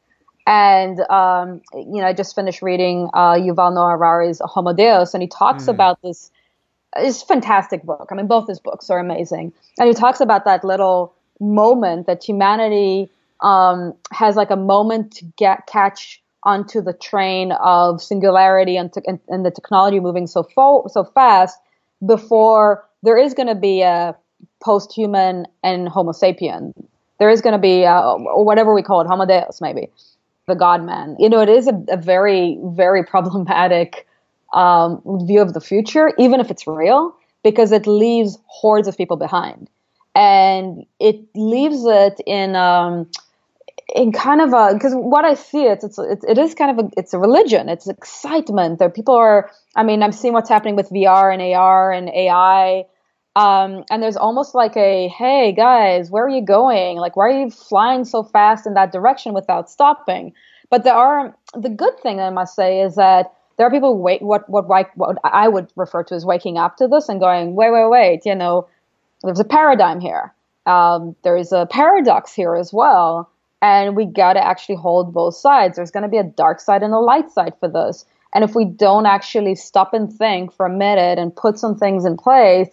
And 0.47 1.01
um, 1.11 1.63
you 1.75 2.01
know, 2.01 2.07
I 2.07 2.13
just 2.13 2.35
finished 2.35 2.63
reading 2.63 3.09
uh, 3.15 3.35
Yuval 3.35 3.75
Noah 3.75 3.97
Harari's 3.97 4.41
Homo 4.45 4.73
Deus, 4.73 5.15
and 5.15 5.23
he 5.23 5.29
talks 5.29 5.65
mm. 5.65 5.69
about 5.69 6.01
this. 6.03 6.31
It's 6.97 7.23
a 7.23 7.27
fantastic 7.27 7.85
book. 7.85 8.09
I 8.11 8.15
mean, 8.17 8.27
both 8.27 8.49
his 8.49 8.59
books 8.59 8.91
are 8.91 8.99
amazing, 8.99 9.53
and 9.79 9.89
he 9.89 9.95
talks 9.95 10.21
about 10.21 10.45
that 10.45 10.65
little 10.65 11.15
moment 11.39 12.07
that 12.07 12.23
humanity 12.23 13.11
um, 13.43 13.95
has 14.13 14.37
like 14.37 14.51
a 14.51 14.57
moment 14.57 15.13
to 15.13 15.25
get 15.37 15.67
catch 15.67 16.23
onto 16.43 16.81
the 16.81 16.93
train 16.93 17.53
of 17.53 18.03
singularity 18.03 18.77
and, 18.77 18.93
te- 18.93 19.03
and, 19.07 19.21
and 19.29 19.45
the 19.45 19.51
technology 19.51 20.01
moving 20.01 20.27
so 20.27 20.43
fo- 20.43 20.87
so 20.89 21.05
fast 21.05 21.59
before 22.05 22.87
there 23.03 23.17
is 23.17 23.35
going 23.35 23.49
to 23.49 23.55
be 23.55 23.83
a 23.83 24.17
post-human 24.63 25.47
and 25.63 25.89
Homo 25.89 26.13
sapien. 26.13 26.73
There 27.19 27.31
is 27.31 27.41
going 27.41 27.53
to 27.53 27.59
be 27.59 27.85
uh, 27.85 28.15
whatever 28.17 28.75
we 28.75 28.83
call 28.83 29.01
it, 29.01 29.07
Homo 29.07 29.27
Deus, 29.27 29.61
maybe 29.61 29.89
the 30.47 30.55
God 30.55 30.85
Man. 30.85 31.17
You 31.19 31.29
know, 31.29 31.41
it 31.41 31.49
is 31.49 31.67
a, 31.67 31.85
a 31.89 31.97
very 31.97 32.59
very 32.63 33.05
problematic 33.13 34.07
um, 34.53 35.01
view 35.27 35.41
of 35.41 35.55
the 35.55 35.61
future, 35.61 36.13
even 36.19 36.41
if 36.41 36.51
it's 36.51 36.67
real, 36.67 37.15
because 37.45 37.73
it 37.73 37.87
leaves 37.87 38.39
hordes 38.47 38.89
of 38.89 38.97
people 38.97 39.17
behind, 39.17 39.69
and 40.15 40.85
it 40.99 41.21
leaves 41.35 41.85
it 41.85 42.21
in. 42.27 42.57
Um, 42.57 43.11
in 43.95 44.13
kind 44.13 44.41
of 44.41 44.53
a 44.53 44.75
because 44.75 44.93
what 44.95 45.25
I 45.25 45.35
see 45.35 45.65
it's, 45.65 45.85
it's 45.85 45.99
it's 45.99 46.25
it 46.25 46.39
is 46.39 46.55
kind 46.55 46.79
of 46.79 46.87
a 46.87 46.91
it's 46.97 47.15
a 47.15 47.19
religion. 47.19 47.69
It's 47.69 47.89
excitement. 47.89 48.79
There 48.79 48.91
people 48.91 49.15
are 49.15 49.51
I 49.75 49.83
mean 49.83 50.03
I'm 50.03 50.13
seeing 50.13 50.35
what's 50.35 50.49
happening 50.49 50.77
with 50.77 50.91
VR 50.91 51.33
and 51.33 51.43
AR 51.43 51.93
and 51.93 52.09
AI 52.09 52.85
um, 53.37 53.85
and 53.91 54.03
there's 54.03 54.17
almost 54.17 54.55
like 54.55 54.77
a 54.77 55.09
hey 55.09 55.53
guys 55.53 56.11
where 56.11 56.25
are 56.25 56.31
you 56.31 56.45
going? 56.45 56.97
Like 56.97 57.17
why 57.17 57.29
are 57.29 57.41
you 57.45 57.51
flying 57.51 58.05
so 58.05 58.23
fast 58.23 58.67
in 58.67 58.75
that 58.75 58.93
direction 58.93 59.33
without 59.35 59.71
stopping? 59.71 60.33
But 60.69 60.85
there 60.85 60.95
are 60.95 61.35
the 61.55 61.71
good 61.71 61.99
thing 62.01 62.21
I 62.21 62.31
must 62.31 62.55
say 62.55 62.81
is 62.81 62.97
that 62.97 63.33
there 63.57 63.67
are 63.67 63.71
people 63.71 63.99
wait 63.99 64.23
what 64.23 64.49
what 64.49 64.69
what 64.69 65.19
I 65.25 65.49
would 65.49 65.73
refer 65.77 66.03
to 66.05 66.15
as 66.15 66.25
waking 66.25 66.59
up 66.59 66.77
to 66.77 66.89
this 66.89 67.09
and 67.09 67.21
going 67.21 67.55
wait 67.55 67.73
wait 67.73 67.89
wait 67.89 68.27
you 68.27 68.35
know 68.35 68.69
there's 69.23 69.41
a 69.41 69.45
paradigm 69.45 70.01
here. 70.01 70.33
Um, 70.67 71.17
there's 71.23 71.53
a 71.53 71.67
paradox 71.67 72.33
here 72.33 72.55
as 72.55 72.73
well 72.73 73.31
and 73.63 73.97
we 73.97 74.07
got 74.07 74.35
to 74.35 74.47
actually 74.47 74.77
hold 74.77 75.13
both 75.13 75.37
sides. 75.37 75.77
There's 75.77 75.91
going 75.91 76.03
to 76.03 76.09
be 76.09 76.19
a 76.19 76.25
dark 76.25 76.61
side 76.61 76.83
and 76.83 76.95
a 76.95 76.99
light 76.99 77.31
side 77.31 77.55
for 77.61 77.69
this. 77.69 78.07
And 78.35 78.45
if 78.45 78.55
we 78.55 78.65
don't 78.65 79.07
actually 79.07 79.55
stop 79.55 79.93
and 79.93 80.13
think 80.13 80.53
for 80.53 80.67
a 80.67 80.71
minute 80.71 81.19
and 81.19 81.35
put 81.35 81.59
some 81.59 81.77
things 81.77 82.05
in 82.05 82.17
place, 82.17 82.69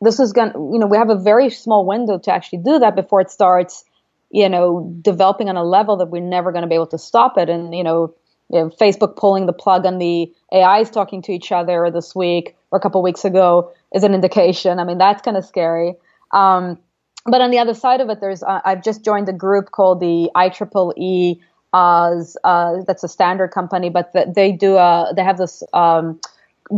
this 0.00 0.20
is 0.20 0.32
going 0.32 0.52
to, 0.52 0.58
you 0.72 0.78
know, 0.78 0.86
we 0.86 0.96
have 0.96 1.10
a 1.10 1.16
very 1.16 1.50
small 1.50 1.86
window 1.86 2.18
to 2.18 2.32
actually 2.32 2.60
do 2.60 2.78
that 2.78 2.96
before 2.96 3.20
it 3.20 3.30
starts, 3.30 3.84
you 4.30 4.48
know, 4.48 4.94
developing 5.02 5.48
on 5.48 5.56
a 5.56 5.64
level 5.64 5.96
that 5.96 6.06
we're 6.06 6.22
never 6.22 6.52
going 6.52 6.62
to 6.62 6.68
be 6.68 6.74
able 6.74 6.86
to 6.88 6.98
stop 6.98 7.36
it. 7.38 7.48
And, 7.48 7.74
you 7.74 7.82
know, 7.82 8.14
you 8.50 8.60
know, 8.60 8.70
Facebook 8.80 9.16
pulling 9.16 9.46
the 9.46 9.52
plug 9.52 9.86
on 9.86 9.98
the 9.98 10.32
AIs 10.52 10.90
talking 10.90 11.22
to 11.22 11.32
each 11.32 11.52
other 11.52 11.90
this 11.90 12.14
week 12.14 12.56
or 12.70 12.78
a 12.78 12.80
couple 12.80 13.02
weeks 13.02 13.24
ago 13.24 13.72
is 13.94 14.02
an 14.02 14.14
indication. 14.14 14.78
I 14.78 14.84
mean, 14.84 14.98
that's 14.98 15.22
kind 15.22 15.36
of 15.36 15.44
scary. 15.44 15.94
Um, 16.32 16.78
but 17.26 17.40
on 17.40 17.50
the 17.50 17.58
other 17.58 17.74
side 17.74 18.00
of 18.00 18.08
it, 18.08 18.20
there's 18.20 18.42
uh, 18.42 18.60
I've 18.64 18.82
just 18.82 19.04
joined 19.04 19.28
a 19.28 19.32
group 19.32 19.70
called 19.70 20.00
the 20.00 20.30
IEEE. 20.34 21.40
Uh, 21.72 22.24
uh, 22.42 22.82
that's 22.86 23.04
a 23.04 23.08
standard 23.08 23.48
company, 23.48 23.90
but 23.90 24.12
the, 24.12 24.32
they 24.34 24.50
do 24.50 24.76
a, 24.76 25.12
they 25.14 25.22
have 25.22 25.38
this 25.38 25.62
um, 25.72 26.20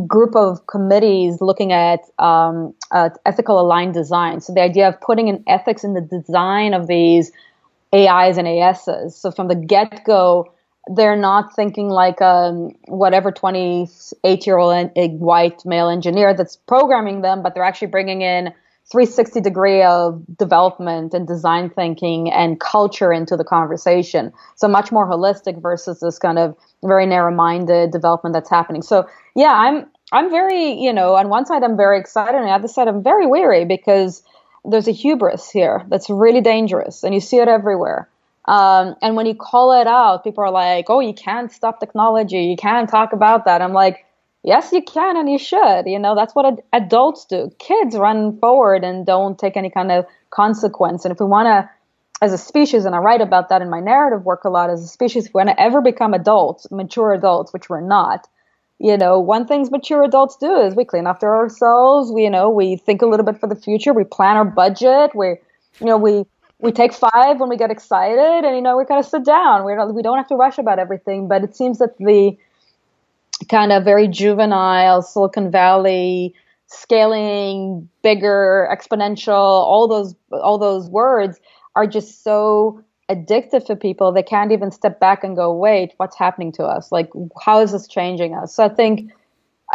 group 0.06 0.36
of 0.36 0.66
committees 0.66 1.40
looking 1.40 1.72
at 1.72 2.00
um, 2.18 2.74
uh, 2.90 3.10
ethical 3.24 3.60
aligned 3.60 3.94
design. 3.94 4.40
So 4.40 4.52
the 4.52 4.60
idea 4.60 4.88
of 4.88 5.00
putting 5.00 5.28
in 5.28 5.42
ethics 5.46 5.84
in 5.84 5.94
the 5.94 6.00
design 6.00 6.74
of 6.74 6.88
these 6.88 7.32
AIs 7.94 8.38
and 8.38 8.48
ASs. 8.48 9.16
So 9.16 9.30
from 9.30 9.48
the 9.48 9.54
get 9.54 10.04
go, 10.04 10.52
they're 10.94 11.16
not 11.16 11.54
thinking 11.54 11.88
like 11.88 12.20
um, 12.20 12.74
whatever 12.88 13.30
28 13.30 14.46
year 14.46 14.58
old 14.58 14.90
white 15.20 15.64
male 15.64 15.88
engineer 15.88 16.34
that's 16.34 16.56
programming 16.56 17.20
them, 17.20 17.42
but 17.42 17.54
they're 17.54 17.62
actually 17.62 17.88
bringing 17.88 18.22
in 18.22 18.52
360 18.90 19.40
degree 19.40 19.82
of 19.82 20.22
development 20.36 21.14
and 21.14 21.26
design 21.26 21.70
thinking 21.70 22.30
and 22.30 22.60
culture 22.60 23.12
into 23.12 23.36
the 23.36 23.44
conversation. 23.44 24.32
So 24.56 24.68
much 24.68 24.92
more 24.92 25.08
holistic 25.08 25.60
versus 25.62 26.00
this 26.00 26.18
kind 26.18 26.38
of 26.38 26.56
very 26.84 27.06
narrow-minded 27.06 27.90
development 27.90 28.34
that's 28.34 28.50
happening. 28.50 28.82
So 28.82 29.06
yeah, 29.34 29.52
I'm 29.52 29.86
I'm 30.12 30.30
very, 30.30 30.72
you 30.72 30.92
know, 30.92 31.14
on 31.14 31.30
one 31.30 31.46
side 31.46 31.62
I'm 31.62 31.76
very 31.76 31.98
excited, 31.98 32.34
and 32.34 32.44
on 32.44 32.48
the 32.48 32.54
other 32.54 32.68
side 32.68 32.86
I'm 32.88 33.02
very 33.02 33.26
weary 33.26 33.64
because 33.64 34.22
there's 34.64 34.86
a 34.88 34.92
hubris 34.92 35.50
here 35.50 35.84
that's 35.88 36.10
really 36.10 36.42
dangerous, 36.42 37.02
and 37.02 37.14
you 37.14 37.20
see 37.20 37.38
it 37.38 37.48
everywhere. 37.48 38.08
Um, 38.46 38.96
and 39.00 39.16
when 39.16 39.26
you 39.26 39.34
call 39.34 39.80
it 39.80 39.86
out, 39.86 40.24
people 40.24 40.44
are 40.44 40.50
like, 40.50 40.86
"Oh, 40.90 41.00
you 41.00 41.14
can't 41.14 41.50
stop 41.50 41.80
technology. 41.80 42.42
You 42.44 42.56
can't 42.56 42.88
talk 42.88 43.12
about 43.12 43.46
that." 43.46 43.62
I'm 43.62 43.72
like, 43.72 44.04
yes, 44.42 44.72
you 44.72 44.82
can 44.82 45.16
and 45.16 45.30
you 45.30 45.38
should. 45.38 45.86
You 45.86 45.98
know, 45.98 46.14
that's 46.14 46.34
what 46.34 46.46
ad- 46.46 46.62
adults 46.72 47.24
do. 47.24 47.50
Kids 47.58 47.96
run 47.96 48.38
forward 48.38 48.84
and 48.84 49.06
don't 49.06 49.38
take 49.38 49.56
any 49.56 49.70
kind 49.70 49.92
of 49.92 50.06
consequence. 50.30 51.04
And 51.04 51.12
if 51.12 51.20
we 51.20 51.26
want 51.26 51.46
to, 51.46 51.70
as 52.20 52.32
a 52.32 52.38
species, 52.38 52.84
and 52.84 52.94
I 52.94 52.98
write 52.98 53.20
about 53.20 53.48
that 53.48 53.62
in 53.62 53.70
my 53.70 53.80
narrative 53.80 54.24
work 54.24 54.44
a 54.44 54.48
lot, 54.48 54.70
as 54.70 54.82
a 54.82 54.88
species, 54.88 55.26
if 55.26 55.34
we 55.34 55.38
want 55.38 55.50
to 55.50 55.60
ever 55.60 55.80
become 55.80 56.14
adults, 56.14 56.70
mature 56.70 57.12
adults, 57.12 57.52
which 57.52 57.68
we're 57.68 57.80
not, 57.80 58.28
you 58.78 58.96
know, 58.96 59.20
one 59.20 59.46
things 59.46 59.70
mature 59.70 60.02
adults 60.02 60.36
do 60.36 60.60
is 60.60 60.74
we 60.74 60.84
clean 60.84 61.06
after 61.06 61.34
ourselves. 61.34 62.10
We, 62.10 62.24
you 62.24 62.30
know, 62.30 62.50
we 62.50 62.76
think 62.76 63.00
a 63.02 63.06
little 63.06 63.24
bit 63.24 63.38
for 63.38 63.48
the 63.48 63.54
future. 63.54 63.92
We 63.92 64.04
plan 64.04 64.36
our 64.36 64.44
budget. 64.44 65.14
We, 65.14 65.36
you 65.80 65.86
know, 65.86 65.96
we 65.96 66.24
we 66.58 66.72
take 66.72 66.92
five 66.92 67.38
when 67.40 67.48
we 67.48 67.56
get 67.56 67.70
excited, 67.70 68.44
and 68.44 68.56
you 68.56 68.62
know, 68.62 68.76
we 68.76 68.84
kind 68.84 68.98
of 68.98 69.06
sit 69.06 69.24
down. 69.24 69.64
We 69.64 69.74
don't 69.74 69.94
we 69.94 70.02
don't 70.02 70.16
have 70.16 70.28
to 70.28 70.36
rush 70.36 70.58
about 70.58 70.80
everything. 70.80 71.28
But 71.28 71.44
it 71.44 71.54
seems 71.56 71.78
that 71.78 71.96
the 71.98 72.36
kind 73.48 73.72
of 73.72 73.84
very 73.84 74.08
juvenile 74.08 75.02
Silicon 75.02 75.50
Valley 75.50 76.34
scaling 76.66 77.88
bigger 78.02 78.68
exponential 78.72 79.32
all 79.32 79.86
those 79.86 80.14
all 80.32 80.58
those 80.58 80.88
words 80.88 81.38
are 81.76 81.86
just 81.86 82.24
so 82.24 82.82
addictive 83.10 83.66
for 83.66 83.76
people 83.76 84.10
they 84.10 84.22
can't 84.22 84.52
even 84.52 84.70
step 84.70 84.98
back 84.98 85.22
and 85.22 85.36
go 85.36 85.52
wait 85.52 85.92
what's 85.98 86.16
happening 86.16 86.50
to 86.52 86.64
us? 86.64 86.90
Like 86.90 87.10
how 87.40 87.60
is 87.60 87.72
this 87.72 87.86
changing 87.86 88.34
us? 88.34 88.54
So 88.54 88.64
i 88.64 88.68
think 88.68 89.10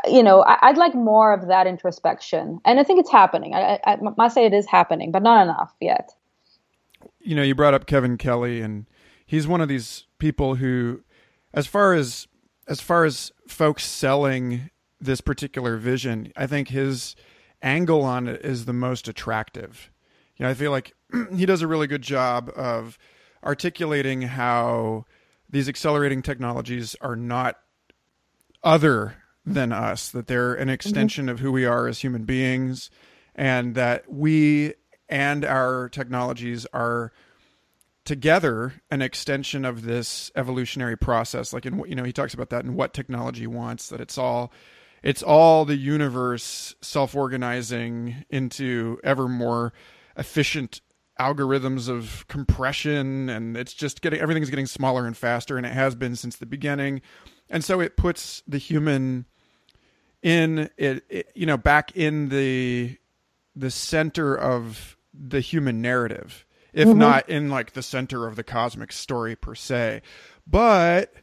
you 0.08 0.22
know 0.22 0.42
I, 0.42 0.70
would 0.70 0.78
like 0.78 0.96
more 0.96 1.34
of 1.34 1.48
that 1.48 1.68
introspection. 1.68 2.60
And 2.66 2.80
i 2.80 2.84
think 2.84 3.00
it's 3.00 3.12
happening. 3.12 3.54
I, 3.54 3.80
I, 3.86 3.94
I 3.94 3.98
must 4.18 4.34
say 4.34 4.46
it 4.46 4.54
is 4.54 4.66
happening 4.66 5.12
but 5.12 5.24
not 5.24 5.44
enough 5.44 5.74
yet. 5.80 6.12
You 7.20 7.36
know 7.36 7.44
you 7.44 7.54
brought 7.54 7.74
up 7.74 7.86
kevin 7.86 8.18
kelly 8.18 8.62
and 8.62 8.88
he's 9.26 9.48
one 9.48 9.62
of 9.62 9.68
these 9.68 10.06
people 10.18 10.56
who 10.56 11.02
as 11.54 11.68
far 11.68 11.94
as 11.94 12.28
as 12.68 12.82
far 12.82 13.06
as 13.06 13.32
folks 13.48 13.86
selling 13.86 14.70
this 15.00 15.22
particular 15.22 15.78
vision, 15.78 16.32
I 16.36 16.48
think 16.48 16.70
his 16.70 17.16
angle 17.62 18.04
on 18.04 18.28
it 18.28 18.44
is 18.44 18.66
the 18.66 18.74
most 18.74 19.08
attractive. 19.08 19.92
You 20.36 20.44
know, 20.44 20.50
I 20.50 20.54
feel 20.54 20.72
like 20.72 20.94
he 21.36 21.46
does 21.46 21.62
a 21.62 21.68
really 21.68 21.88
good 21.88 22.02
job 22.02 22.52
of 22.56 22.98
articulating 23.44 24.24
how 24.24 25.06
these 25.50 25.70
accelerating 25.70 26.22
technologies 26.22 26.96
are 27.02 27.16
not 27.16 27.58
other 28.64 29.16
than 29.46 29.72
us, 29.72 30.10
that 30.10 30.28
they're 30.28 30.54
an 30.54 30.70
extension 30.70 31.26
mm-hmm. 31.26 31.34
of 31.34 31.40
who 31.40 31.52
we 31.52 31.66
are 31.66 31.88
as 31.88 32.00
human 32.00 32.26
beings, 32.26 32.90
and 33.34 33.76
that 33.76 34.12
we 34.12 34.74
and 35.08 35.46
our 35.46 35.88
technologies 35.90 36.66
are 36.74 37.14
together 38.08 38.74
an 38.90 39.02
extension 39.02 39.66
of 39.66 39.84
this 39.84 40.32
evolutionary 40.36 40.98
process 40.98 41.52
like 41.52 41.66
in 41.66 41.84
you 41.88 41.96
know 41.96 42.06
he 42.06 42.14
talks 42.14 42.34
about 42.34 42.50
that 42.50 42.64
in 42.64 42.74
what 42.74 42.94
technology 42.94 43.46
wants 43.46 43.90
that 43.90 44.00
it's 44.00 44.18
all 44.18 44.52
it's 45.04 45.22
all 45.22 45.66
the 45.66 45.76
universe 45.76 46.74
self-organizing 46.82 48.24
into 48.30 48.98
ever 49.04 49.28
more 49.28 49.74
efficient 50.16 50.80
algorithms 51.20 51.90
of 51.90 52.26
compression 52.28 53.30
and 53.30 53.58
it's 53.58 53.74
just 53.74 54.02
getting 54.02 54.20
everything's 54.20 54.50
getting 54.50 54.66
smaller 54.66 55.06
and 55.06 55.18
faster 55.18 55.58
and 55.58 55.66
it 55.66 55.74
has 55.74 55.96
been 55.96 56.16
since 56.16 56.38
the 56.38 56.46
beginning. 56.46 57.02
And 57.50 57.64
so 57.64 57.80
it 57.80 57.98
puts 57.98 58.44
the 58.48 58.58
human 58.58 59.26
in 60.22 60.70
it, 60.78 61.04
it 61.10 61.32
you 61.36 61.46
know 61.46 61.58
back 61.58 61.96
in 61.96 62.30
the 62.30 62.98
the 63.56 63.72
center 63.72 64.36
of 64.36 64.98
the 65.14 65.40
human 65.40 65.82
narrative 65.82 66.46
if 66.74 66.88
mm-hmm. 66.88 67.00
not 67.00 67.30
in 67.30 67.50
like 67.50 67.74
the 67.74 67.84
center 67.84 68.28
of 68.28 68.36
the 68.36 68.44
cosmic 68.44 68.92
story 68.92 69.36
per 69.36 69.56
se. 69.56 70.02
But 70.46 71.14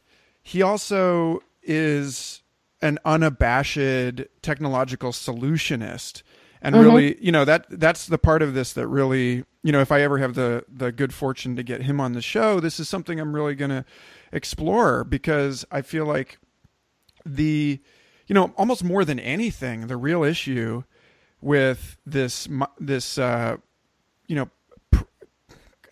he 0.41 0.61
also 0.61 1.41
is 1.63 2.43
an 2.81 2.99
unabashed 3.05 4.21
technological 4.41 5.11
solutionist 5.11 6.21
and 6.61 6.75
mm-hmm. 6.75 6.83
really 6.83 7.23
you 7.23 7.31
know 7.31 7.45
that 7.45 7.65
that's 7.69 8.07
the 8.07 8.17
part 8.17 8.41
of 8.41 8.53
this 8.53 8.73
that 8.73 8.87
really 8.87 9.43
you 9.63 9.71
know 9.71 9.81
if 9.81 9.91
i 9.91 10.01
ever 10.01 10.17
have 10.17 10.35
the 10.35 10.63
the 10.67 10.91
good 10.91 11.13
fortune 11.13 11.55
to 11.55 11.63
get 11.63 11.83
him 11.83 11.99
on 11.99 12.13
the 12.13 12.21
show 12.21 12.59
this 12.59 12.79
is 12.79 12.89
something 12.89 13.19
i'm 13.19 13.33
really 13.33 13.55
going 13.55 13.69
to 13.69 13.85
explore 14.31 15.03
because 15.03 15.65
i 15.71 15.81
feel 15.81 16.05
like 16.05 16.37
the 17.25 17.79
you 18.27 18.33
know 18.33 18.53
almost 18.57 18.83
more 18.83 19.05
than 19.05 19.19
anything 19.19 19.87
the 19.87 19.97
real 19.97 20.23
issue 20.23 20.83
with 21.41 21.97
this 22.05 22.47
this 22.79 23.17
uh 23.17 23.57
you 24.27 24.35
know 24.35 24.49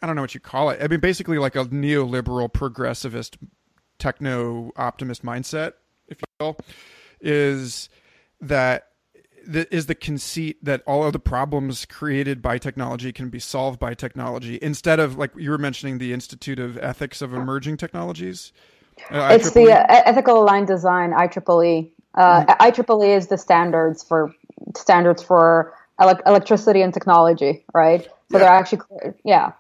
I 0.03 0.05
don't 0.05 0.17
know 0.17 0.21
what 0.21 0.33
you 0.33 0.41
call 0.41 0.69
it. 0.69 0.83
I 0.83 0.89
mean, 0.89 0.99
basically 0.99 1.37
like 1.37 1.55
a 1.55 1.63
neoliberal 1.63 2.51
progressivist 2.51 3.37
techno 3.99 4.73
optimist 4.75 5.23
mindset, 5.23 5.73
if 6.09 6.19
you 6.19 6.25
will, 6.41 6.57
is 7.21 7.87
that 8.41 8.89
the, 9.47 9.73
is 9.73 9.85
the 9.85 9.95
conceit 9.95 10.57
that 10.61 10.83
all 10.85 11.05
of 11.05 11.13
the 11.13 11.19
problems 11.19 11.85
created 11.85 12.41
by 12.41 12.57
technology 12.57 13.13
can 13.13 13.29
be 13.29 13.39
solved 13.39 13.79
by 13.79 13.93
technology 13.93 14.59
instead 14.61 14.99
of 14.99 15.17
like 15.17 15.31
you 15.37 15.49
were 15.49 15.57
mentioning 15.57 15.99
the 15.99 16.11
Institute 16.11 16.59
of 16.59 16.77
Ethics 16.79 17.21
of 17.21 17.33
Emerging 17.33 17.77
Technologies. 17.77 18.51
Uh, 19.09 19.29
it's 19.31 19.51
the 19.51 19.71
uh, 19.71 19.85
ethical 19.89 20.43
aligned 20.43 20.67
design 20.67 21.11
IEEE. 21.11 21.91
Uh, 22.15 22.45
mm-hmm. 22.45 22.61
IEEE 22.61 23.15
is 23.15 23.27
the 23.27 23.37
standards 23.37 24.03
for 24.03 24.35
standards 24.75 25.23
for 25.23 25.73
ele- 25.97 26.19
electricity 26.25 26.81
and 26.81 26.93
technology, 26.93 27.63
right? 27.73 28.03
So 28.03 28.09
yeah. 28.31 28.39
they're 28.39 28.49
actually 28.49 28.81
yeah. 29.23 29.53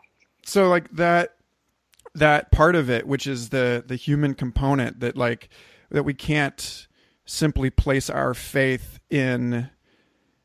So 0.45 0.69
like 0.69 0.89
that 0.91 1.35
that 2.15 2.51
part 2.51 2.75
of 2.75 2.89
it, 2.89 3.07
which 3.07 3.27
is 3.27 3.49
the 3.49 3.83
the 3.85 3.95
human 3.95 4.33
component 4.33 4.99
that 4.99 5.17
like 5.17 5.49
that 5.89 6.03
we 6.03 6.13
can't 6.13 6.87
simply 7.25 7.69
place 7.69 8.09
our 8.09 8.33
faith 8.33 8.99
in 9.09 9.69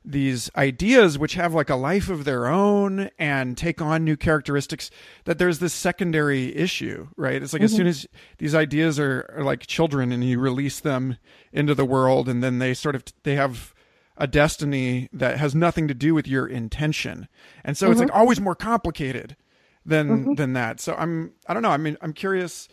these 0.05 0.51
ideas 0.57 1.19
which 1.19 1.35
have 1.35 1.53
like 1.53 1.69
a 1.69 1.75
life 1.75 2.09
of 2.09 2.25
their 2.25 2.47
own 2.47 3.11
and 3.19 3.59
take 3.59 3.83
on 3.83 4.05
new 4.05 4.17
characteristics 4.17 4.91
that 5.25 5.37
there's 5.39 5.59
this 5.59 5.75
secondary 5.75 6.57
issue 6.57 7.07
right 7.17 7.43
it's 7.43 7.53
like 7.53 7.61
mm-hmm. 7.61 7.65
as 7.67 7.77
soon 7.77 7.87
as 7.87 8.07
these 8.39 8.55
ideas 8.55 8.99
are, 8.99 9.35
are 9.37 9.45
like 9.45 9.67
children 9.67 10.11
and 10.11 10.25
you 10.25 10.39
release 10.39 10.81
them 10.81 11.19
into 11.53 11.75
the 11.75 11.85
world 11.85 12.27
and 12.27 12.43
then 12.43 12.59
they 12.59 12.73
sort 12.73 12.95
of 12.95 13.05
they 13.25 13.35
have 13.35 13.75
a 14.17 14.27
destiny 14.27 15.09
that 15.13 15.37
has 15.37 15.55
nothing 15.55 15.87
to 15.89 15.95
do 15.95 16.15
with 16.15 16.27
your 16.27 16.47
intention 16.47 17.29
and 17.63 17.77
so 17.77 17.85
mm-hmm. 17.85 17.93
it's 17.93 18.01
like 18.01 18.17
always 18.17 18.41
more 18.41 18.55
complicated 18.55 19.37
than 19.85 20.09
mm-hmm. 20.09 20.35
than 20.35 20.53
that 20.53 20.81
so 20.81 20.95
i'm 20.97 21.33
i 21.47 21.55
don't 21.55 21.62
know 21.62 21.71
i 21.71 21.77
mean 21.77 21.97
i'm 22.01 22.12
curious 22.12 22.69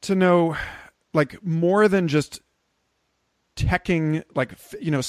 to 0.00 0.14
know 0.14 0.56
like 1.14 1.42
more 1.44 1.88
than 1.88 2.08
just 2.08 2.40
teching 3.56 4.22
like 4.34 4.54
you 4.80 4.90
know 4.90 5.02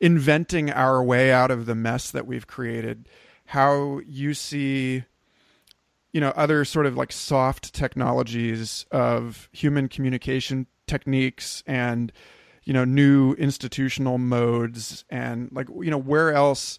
inventing 0.00 0.70
our 0.70 1.02
way 1.02 1.32
out 1.32 1.50
of 1.50 1.66
the 1.66 1.74
mess 1.74 2.10
that 2.10 2.26
we've 2.26 2.46
created 2.46 3.08
how 3.46 4.00
you 4.06 4.34
see 4.34 5.04
you 6.12 6.20
know 6.20 6.30
other 6.30 6.64
sort 6.64 6.86
of 6.86 6.96
like 6.96 7.12
soft 7.12 7.72
technologies 7.72 8.86
of 8.90 9.48
human 9.52 9.88
communication 9.88 10.66
techniques 10.86 11.62
and 11.66 12.12
you 12.64 12.72
know 12.72 12.84
new 12.84 13.32
institutional 13.34 14.18
modes 14.18 15.04
and 15.10 15.50
like 15.52 15.68
you 15.80 15.90
know 15.90 15.98
where 15.98 16.32
else 16.32 16.78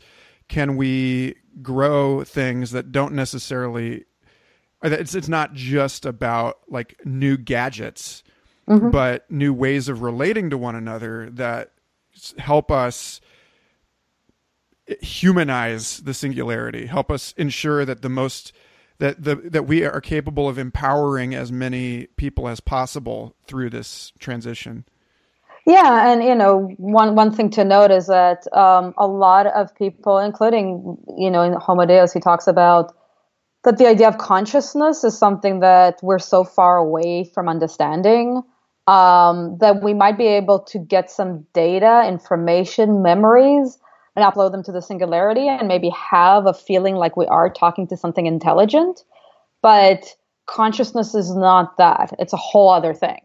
can 0.50 0.78
we 0.78 1.36
grow 1.62 2.24
things 2.24 2.72
that 2.72 2.92
don't 2.92 3.14
necessarily 3.14 4.06
it's 4.84 5.16
it's 5.16 5.30
not 5.30 5.54
just 5.54 6.06
about 6.06 6.60
like 6.68 7.00
new 7.04 7.36
gadgets 7.36 8.24
mm-hmm. 8.68 8.90
but 8.92 9.30
new 9.32 9.54
ways 9.54 9.90
of 9.90 10.02
relating 10.02 10.50
to 10.50 10.58
one 10.58 10.76
another 10.76 11.30
that 11.32 11.72
help 12.38 12.72
us 12.72 13.22
humanize 15.02 16.00
the 16.00 16.14
singularity, 16.14 16.86
help 16.86 17.12
us 17.12 17.34
ensure 17.38 17.86
that 17.86 18.02
the 18.02 18.10
most 18.10 18.54
that 19.00 19.24
the 19.24 19.36
that 19.36 19.68
we 19.68 19.84
are 19.84 20.02
capable 20.02 20.50
of 20.50 20.58
empowering 20.58 21.36
as 21.36 21.52
many 21.52 22.08
people 22.18 22.48
as 22.48 22.60
possible 22.60 23.36
through 23.46 23.70
this 23.70 24.12
transition. 24.20 24.86
Yeah, 25.67 26.12
and 26.12 26.23
you 26.23 26.34
know, 26.34 26.73
one 26.77 27.15
one 27.15 27.32
thing 27.32 27.49
to 27.51 27.65
note 27.65 27.91
is 27.91 28.08
that 28.08 28.47
um, 28.53 28.93
a 28.97 29.06
lot 29.06 29.47
of 29.47 29.75
people, 29.75 30.17
including 30.17 30.97
you 31.17 31.30
know, 31.30 31.43
in 31.43 31.53
Homo 31.53 31.86
Deus, 31.86 32.13
he 32.13 32.21
talks 32.21 32.47
about 32.47 32.95
that 33.65 33.77
the 33.77 33.88
idea 33.88 34.08
of 34.08 34.17
consciousness 34.17 35.03
is 35.03 35.17
something 35.17 35.60
that 35.62 35.99
we're 36.01 36.19
so 36.19 36.45
far 36.45 36.77
away 36.77 37.25
from 37.25 37.49
understanding 37.49 38.43
um, 38.88 39.58
that 39.60 39.84
we 39.84 39.93
might 39.93 40.17
be 40.17 40.27
able 40.27 40.60
to 40.62 40.80
get 40.80 41.12
some 41.12 41.45
data, 41.53 42.06
information, 42.08 43.03
memories, 43.03 43.77
and 44.15 44.25
upload 44.25 44.53
them 44.53 44.63
to 44.63 44.71
the 44.71 44.82
singularity 44.82 45.49
and 45.49 45.67
maybe 45.67 45.89
have 45.89 46.45
a 46.47 46.53
feeling 46.53 46.95
like 46.95 47.17
we 47.17 47.27
are 47.27 47.49
talking 47.49 47.88
to 47.88 47.97
something 47.97 48.25
intelligent. 48.25 49.03
But 49.62 50.15
consciousness 50.45 51.13
is 51.13 51.36
not 51.36 51.77
that, 51.77 52.13
it's 52.19 52.34
a 52.34 52.38
whole 52.38 52.69
other 52.69 52.93
thing. 52.93 53.19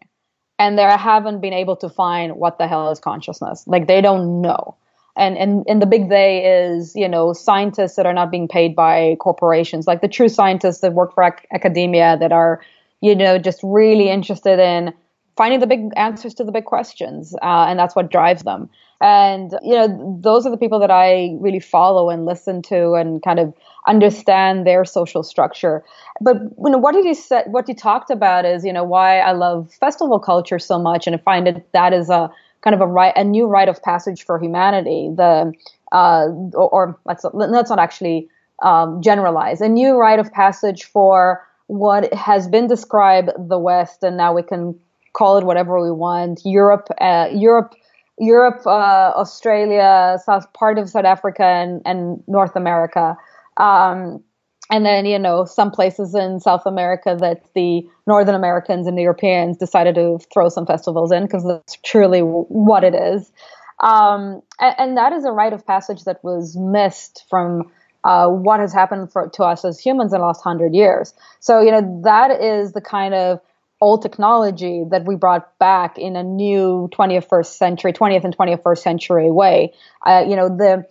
And 0.59 0.79
they 0.79 0.83
haven't 0.83 1.41
been 1.41 1.53
able 1.53 1.77
to 1.77 1.89
find 1.89 2.37
what 2.37 2.59
the 2.59 2.69
hell 2.69 2.91
is 2.91 3.01
consciousness. 3.01 3.65
Like 3.67 3.89
they 3.89 4.01
don't 4.01 4.41
know. 4.41 4.77
And, 5.15 5.37
and 5.37 5.65
and 5.69 5.83
the 5.83 5.87
big 5.87 6.09
they 6.09 6.43
is 6.43 6.97
you 6.97 7.07
know 7.07 7.35
scientists 7.35 7.97
that 7.97 8.07
are 8.07 8.15
not 8.15 8.31
being 8.31 8.49
paid 8.49 8.75
by 8.75 9.17
corporations 9.21 9.87
like 9.87 10.01
the 10.01 10.09
true 10.09 10.31
scientists 10.31 10.81
that 10.81 10.95
work 10.95 11.13
for 11.13 11.23
ac- 11.23 11.47
academia 11.53 12.17
that 12.19 12.33
are 12.33 12.63
you 13.03 13.15
know 13.15 13.37
just 13.37 13.61
really 13.63 14.09
interested 14.09 14.59
in 14.59 14.95
finding 15.37 15.61
the 15.61 15.67
big 15.67 15.91
answers 15.97 16.35
to 16.35 16.45
the 16.45 16.53
big 16.53 16.65
questions, 16.65 17.35
uh, 17.43 17.67
and 17.69 17.79
that's 17.79 17.97
what 17.97 18.11
drives 18.11 18.43
them. 18.43 18.69
And 19.03 19.51
you 19.63 19.75
know, 19.75 20.19
those 20.23 20.47
are 20.47 20.51
the 20.51 20.57
people 20.57 20.79
that 20.79 20.91
I 20.91 21.37
really 21.41 21.59
follow 21.59 22.09
and 22.09 22.25
listen 22.25 22.63
to, 22.63 22.93
and 22.95 23.21
kind 23.23 23.41
of 23.41 23.53
understand 23.89 24.65
their 24.65 24.85
social 24.85 25.25
structure. 25.25 25.83
But 26.21 26.37
you 26.41 26.71
know, 26.71 26.79
what 26.79 26.95
he 26.95 27.13
said, 27.13 27.47
what 27.51 27.67
he 27.67 27.75
talked 27.75 28.11
about 28.11 28.45
is 28.45 28.65
you 28.65 28.73
know 28.73 28.85
why 28.85 29.19
I 29.19 29.33
love 29.33 29.73
festival 29.75 30.21
culture 30.21 30.61
so 30.61 30.79
much, 30.79 31.09
and 31.09 31.17
I 31.17 31.19
find 31.19 31.49
it 31.49 31.67
that 31.73 31.93
is 31.93 32.11
a 32.11 32.31
kind 32.63 32.75
of 32.75 32.81
a 32.81 32.87
right, 32.87 33.13
a 33.17 33.25
new 33.25 33.47
rite 33.47 33.69
of 33.69 33.83
passage 33.83 34.25
for 34.25 34.39
humanity. 34.39 35.11
The 35.17 35.53
uh, 35.91 36.27
or, 36.55 36.71
or 36.71 37.01
let's 37.05 37.25
let's 37.35 37.71
not 37.71 37.81
actually 37.81 38.29
um, 38.63 39.03
generalize 39.03 39.61
a 39.61 39.69
new 39.69 39.97
rite 39.97 40.21
of 40.21 40.33
passage 40.33 40.85
for 40.85 41.45
what 41.67 42.13
has 42.15 42.47
been 42.47 42.69
described 42.69 43.31
the 43.37 43.59
West, 43.59 44.05
and 44.05 44.17
now 44.17 44.33
we 44.33 44.43
can 44.43 44.79
call 45.13 45.39
it 45.39 45.45
whatever 45.45 45.83
we 45.83 45.91
want. 45.91 46.41
Europe, 46.45 46.89
uh, 47.01 47.29
Europe, 47.33 47.75
Europe, 48.23 48.65
uh, 48.67 49.13
Australia, 49.17 50.17
South 50.25 50.51
part 50.53 50.79
of 50.79 50.89
South 50.89 51.05
Africa, 51.05 51.45
and, 51.45 51.83
and 51.85 52.23
North 52.29 52.55
America. 52.55 53.17
Um, 53.57 54.23
and 54.71 54.87
then 54.87 55.05
you 55.07 55.19
know 55.19 55.45
some 55.45 55.73
places 55.73 56.15
in 56.15 56.39
South 56.39 56.65
America 56.65 57.17
that 57.19 57.43
the 57.55 57.85
Northern 58.07 58.37
Americans 58.37 58.87
and 58.87 58.97
the 58.97 59.03
Europeans 59.03 59.57
decided 59.57 59.97
to 59.97 60.21
throw 60.33 60.49
some 60.49 60.67
festivals 60.67 61.11
in 61.11 61.25
because 61.25 61.45
that's 61.45 61.77
truly 61.85 62.21
what 62.21 62.85
it 62.85 62.95
is. 62.95 63.33
Um, 63.81 64.41
and, 64.61 64.75
and, 64.79 64.97
that 64.97 65.13
is 65.13 65.25
a 65.25 65.33
rite 65.33 65.53
of 65.53 65.67
passage 65.67 66.05
that 66.05 66.23
was 66.23 66.57
missed 66.57 67.25
from 67.29 67.73
uh, 68.05 68.29
what 68.29 68.61
has 68.61 68.73
happened 68.73 69.11
for, 69.11 69.29
to 69.31 69.43
us 69.43 69.65
as 69.65 69.81
humans 69.81 70.13
in 70.13 70.21
the 70.21 70.25
last 70.25 70.43
hundred 70.43 70.73
years. 70.73 71.13
So 71.41 71.61
you 71.61 71.73
know 71.73 72.01
that 72.05 72.31
is 72.41 72.73
the 72.73 72.81
kind 72.81 73.15
of 73.15 73.41
old 73.83 74.01
technology 74.01 74.85
that 74.91 75.05
we 75.05 75.17
brought 75.17 75.59
back 75.59 75.99
in 75.99 76.15
a 76.15 76.23
new 76.23 76.89
21st 76.97 77.47
century 77.47 77.93
20th 77.93 78.25
and 78.25 78.37
21st 78.37 78.79
century 78.79 79.31
way. 79.31 79.73
Uh, 80.07 80.25
you 80.27 80.37
know 80.37 80.49
the 80.49 80.87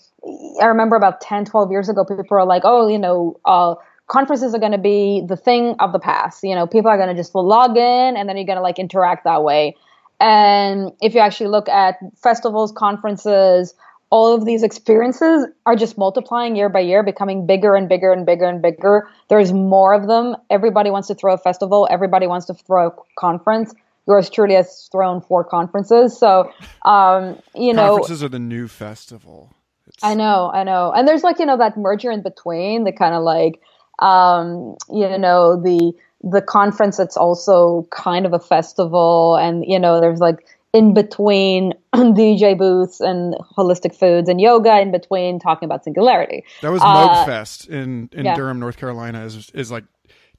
i 0.62 0.66
remember 0.66 0.96
about 0.96 1.22
10 1.22 1.46
12 1.46 1.72
years 1.72 1.90
ago 1.90 2.04
people 2.06 2.26
were 2.30 2.46
like 2.46 2.64
oh 2.66 2.88
you 2.88 3.00
know 3.00 3.40
uh, 3.46 3.74
conferences 4.12 4.54
are 4.54 4.60
going 4.60 4.74
to 4.74 4.78
be 4.78 5.24
the 5.26 5.38
thing 5.38 5.76
of 5.80 5.94
the 5.94 6.00
past. 6.00 6.44
You 6.44 6.54
know 6.54 6.68
people 6.68 6.92
are 6.92 6.98
going 6.98 7.10
to 7.10 7.16
just 7.16 7.34
log 7.34 7.78
in 7.78 8.18
and 8.18 8.28
then 8.28 8.36
you're 8.36 8.46
going 8.46 8.58
to 8.58 8.62
like 8.62 8.78
interact 8.78 9.24
that 9.24 9.42
way. 9.44 9.78
And 10.20 10.92
if 11.02 11.16
you 11.16 11.22
actually 11.22 11.48
look 11.48 11.68
at 11.70 11.96
festivals 12.22 12.72
conferences 12.72 13.74
all 14.12 14.36
of 14.36 14.46
these 14.46 14.62
experiences 14.62 15.48
are 15.66 15.76
just 15.76 15.98
multiplying 15.98 16.56
year 16.58 16.68
by 16.68 16.82
year, 16.82 17.02
becoming 17.02 17.48
bigger 17.48 17.76
and 17.76 17.88
bigger 17.88 18.12
and 18.12 18.26
bigger 18.26 18.46
and 18.46 18.62
bigger. 18.62 19.08
There's 19.30 19.54
more 19.54 19.94
of 19.94 20.08
them. 20.08 20.36
Everybody 20.50 20.92
wants 20.92 21.08
to 21.08 21.16
throw 21.16 21.34
a 21.34 21.38
festival. 21.38 21.88
Everybody 21.90 22.28
wants 22.28 22.46
to 22.48 22.54
throw 22.54 22.88
a 22.90 22.92
conference. 23.18 23.74
Yours 24.08 24.30
truly 24.30 24.56
has 24.56 24.90
thrown 24.92 25.22
four 25.22 25.46
conferences. 25.46 26.20
So, 26.20 26.52
um, 26.84 27.40
you 27.56 27.74
know, 27.74 27.96
conferences 27.96 28.22
are 28.22 28.30
the 28.30 28.40
new 28.40 28.68
festival. 28.68 29.54
It's... 29.88 30.04
I 30.04 30.14
know, 30.16 30.52
I 30.54 30.64
know. 30.66 30.92
And 30.92 31.08
there's 31.08 31.24
like, 31.24 31.40
you 31.40 31.46
know, 31.46 31.58
that 31.58 31.78
merger 31.78 32.12
in 32.12 32.22
between, 32.22 32.84
the 32.84 32.92
kind 32.92 33.16
of 33.16 33.24
like, 33.24 33.62
um, 34.00 34.76
you 34.90 35.18
know, 35.18 35.56
the, 35.56 35.94
the 36.22 36.42
conference 36.42 36.98
that's 36.98 37.16
also 37.16 37.88
kind 37.92 38.26
of 38.26 38.34
a 38.34 38.40
festival. 38.40 39.38
And, 39.38 39.64
you 39.66 39.80
know, 39.80 40.02
there's 40.02 40.20
like, 40.20 40.46
in 40.74 40.94
between 40.94 41.74
DJ 41.94 42.58
booths 42.58 43.02
and 43.02 43.36
holistic 43.58 43.96
foods 43.96 44.30
and 44.30 44.40
yoga 44.40 44.80
in 44.80 44.92
between 44.92 45.40
talking 45.40 45.66
about 45.66 45.84
singularity. 45.84 46.44
That 46.62 46.72
was 46.72 46.82
uh, 46.84 47.26
Fest 47.26 47.68
in, 47.68 48.10
in 48.14 48.26
yeah. 48.26 48.36
Durham, 48.36 48.60
North 48.60 48.78
Carolina 48.78 49.24
is, 49.26 49.50
is 49.54 49.72
like 49.72 49.84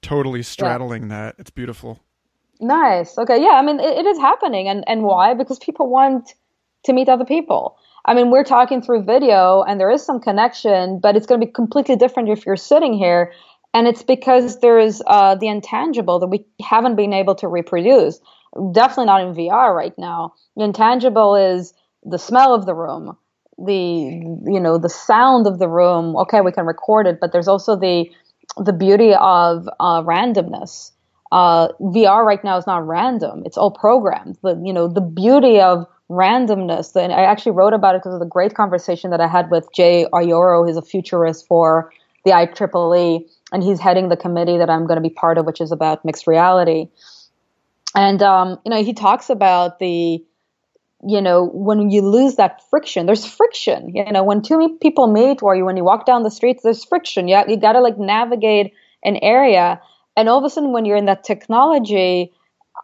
totally 0.01 0.43
straddling 0.43 1.05
yeah. 1.05 1.09
that. 1.09 1.35
It's 1.39 1.51
beautiful. 1.51 2.01
Nice. 2.61 3.19
Okay. 3.19 3.43
Yeah. 3.43 3.51
I 3.51 3.63
mean, 3.63 3.81
it, 3.81 3.99
it 3.99 4.07
is 4.07 4.19
happening. 4.19 4.69
And, 4.69 4.85
and 4.87 5.03
why? 5.03 5.35
Because 5.35 5.59
people 5.59 5.89
want 5.91 6.35
to 6.85 6.93
meet 6.93 7.09
other 7.09 7.25
people. 7.25 7.77
I 8.05 8.15
mean, 8.15 8.31
we're 8.31 8.45
talking 8.45 8.83
through 8.83 9.05
video 9.05 9.63
and 9.63 9.79
there 9.79 9.91
is 9.91 10.05
some 10.05 10.21
connection, 10.21 10.99
but 10.99 11.17
it's 11.17 11.27
going 11.27 11.41
to 11.41 11.47
be 11.47 11.53
completely 11.53 11.97
different 11.97 12.29
if 12.29 12.47
you're 12.47 12.57
sitting 12.57 12.95
here. 12.95 13.33
And 13.75 13.87
it's 13.87 14.03
because 14.03 14.61
there's 14.61 15.01
uh, 15.07 15.35
the 15.37 15.49
intangible 15.49 16.19
that 16.19 16.27
we 16.27 16.45
haven't 16.61 16.97
been 16.97 17.13
able 17.13 17.35
to 17.37 17.49
reproduce 17.49 18.21
definitely 18.73 19.07
not 19.07 19.23
in 19.23 19.35
VR 19.35 19.75
right 19.75 19.97
now. 19.99 20.35
Intangible 20.57 21.35
is 21.35 21.75
the 22.05 22.19
smell 22.19 22.55
of 22.55 22.67
the 22.67 22.75
room, 22.75 23.17
the 23.59 23.75
you 23.75 24.61
know 24.61 24.79
the 24.79 24.89
sound 24.89 25.47
of 25.47 25.59
the 25.59 25.69
room. 25.69 26.17
Okay, 26.17 26.41
we 26.41 26.53
can 26.53 26.67
record 26.67 27.07
it, 27.07 27.19
but 27.21 27.33
there's 27.33 27.49
also 27.49 27.77
the 27.77 28.11
the 28.57 28.73
beauty 28.73 29.15
of 29.15 29.69
uh, 29.81 30.03
randomness. 30.03 30.91
Uh, 31.31 31.69
VR 31.81 32.25
right 32.25 32.45
now 32.45 32.57
is 32.59 32.67
not 32.67 32.87
random; 32.87 33.43
it's 33.47 33.57
all 33.57 33.71
programmed. 33.71 34.39
The 34.43 34.61
you 34.65 34.73
know 34.73 34.89
the 34.89 35.01
beauty 35.01 35.61
of 35.61 35.87
randomness. 36.13 36.95
And 36.95 37.13
I 37.13 37.23
actually 37.23 37.53
wrote 37.53 37.73
about 37.73 37.95
it 37.95 38.03
because 38.03 38.15
of 38.15 38.21
the 38.21 38.27
great 38.27 38.55
conversation 38.55 39.11
that 39.11 39.21
I 39.21 39.27
had 39.27 39.51
with 39.51 39.67
Jay 39.75 40.07
Iorio, 40.13 40.67
who's 40.67 40.77
a 40.77 40.83
futurist 40.83 41.47
for 41.47 41.91
the 42.25 42.31
IEEE, 42.31 43.29
and 43.53 43.63
he's 43.63 43.81
heading 43.81 44.09
the 44.09 44.17
committee 44.17 44.59
that 44.59 44.71
I'm 44.71 44.87
going 44.87 44.97
to 44.97 45.09
be 45.09 45.15
part 45.15 45.39
of, 45.39 45.47
which 45.47 45.61
is 45.61 45.73
about 45.73 46.05
mixed 46.05 46.27
reality. 46.27 46.89
And 47.95 48.23
um, 48.23 48.59
you 48.65 48.71
know, 48.71 48.83
he 48.83 48.95
talks 48.95 49.31
about 49.31 49.79
the 49.79 50.25
you 51.05 51.21
know, 51.21 51.51
when 51.53 51.91
you 51.91 52.03
lose 52.03 52.37
that 52.37 52.63
friction, 52.71 53.07
there's 53.07 53.27
friction. 53.27 53.95
You 53.95 54.05
know, 54.13 54.23
when 54.23 54.41
two 54.41 54.79
people 54.81 55.09
meet 55.09 55.43
or 55.43 55.57
you, 55.57 55.65
when 55.65 55.77
you 55.77 55.85
walk 55.85 56.07
down 56.07 56.23
the 56.23 56.31
streets, 56.31 56.63
there's 56.63 56.85
friction. 56.85 57.27
You, 57.27 57.43
you 57.49 57.57
got 57.57 57.73
to 57.73 57.81
like 57.81 57.99
navigate 57.99 58.73
an 59.03 59.17
area. 59.17 59.81
And 60.17 60.29
all 60.29 60.39
of 60.39 60.45
a 60.45 60.51
sudden, 60.51 60.73
when 60.73 60.85
you're 60.85 60.97
in 60.97 61.07
that 61.07 61.25
technology, 61.25 62.33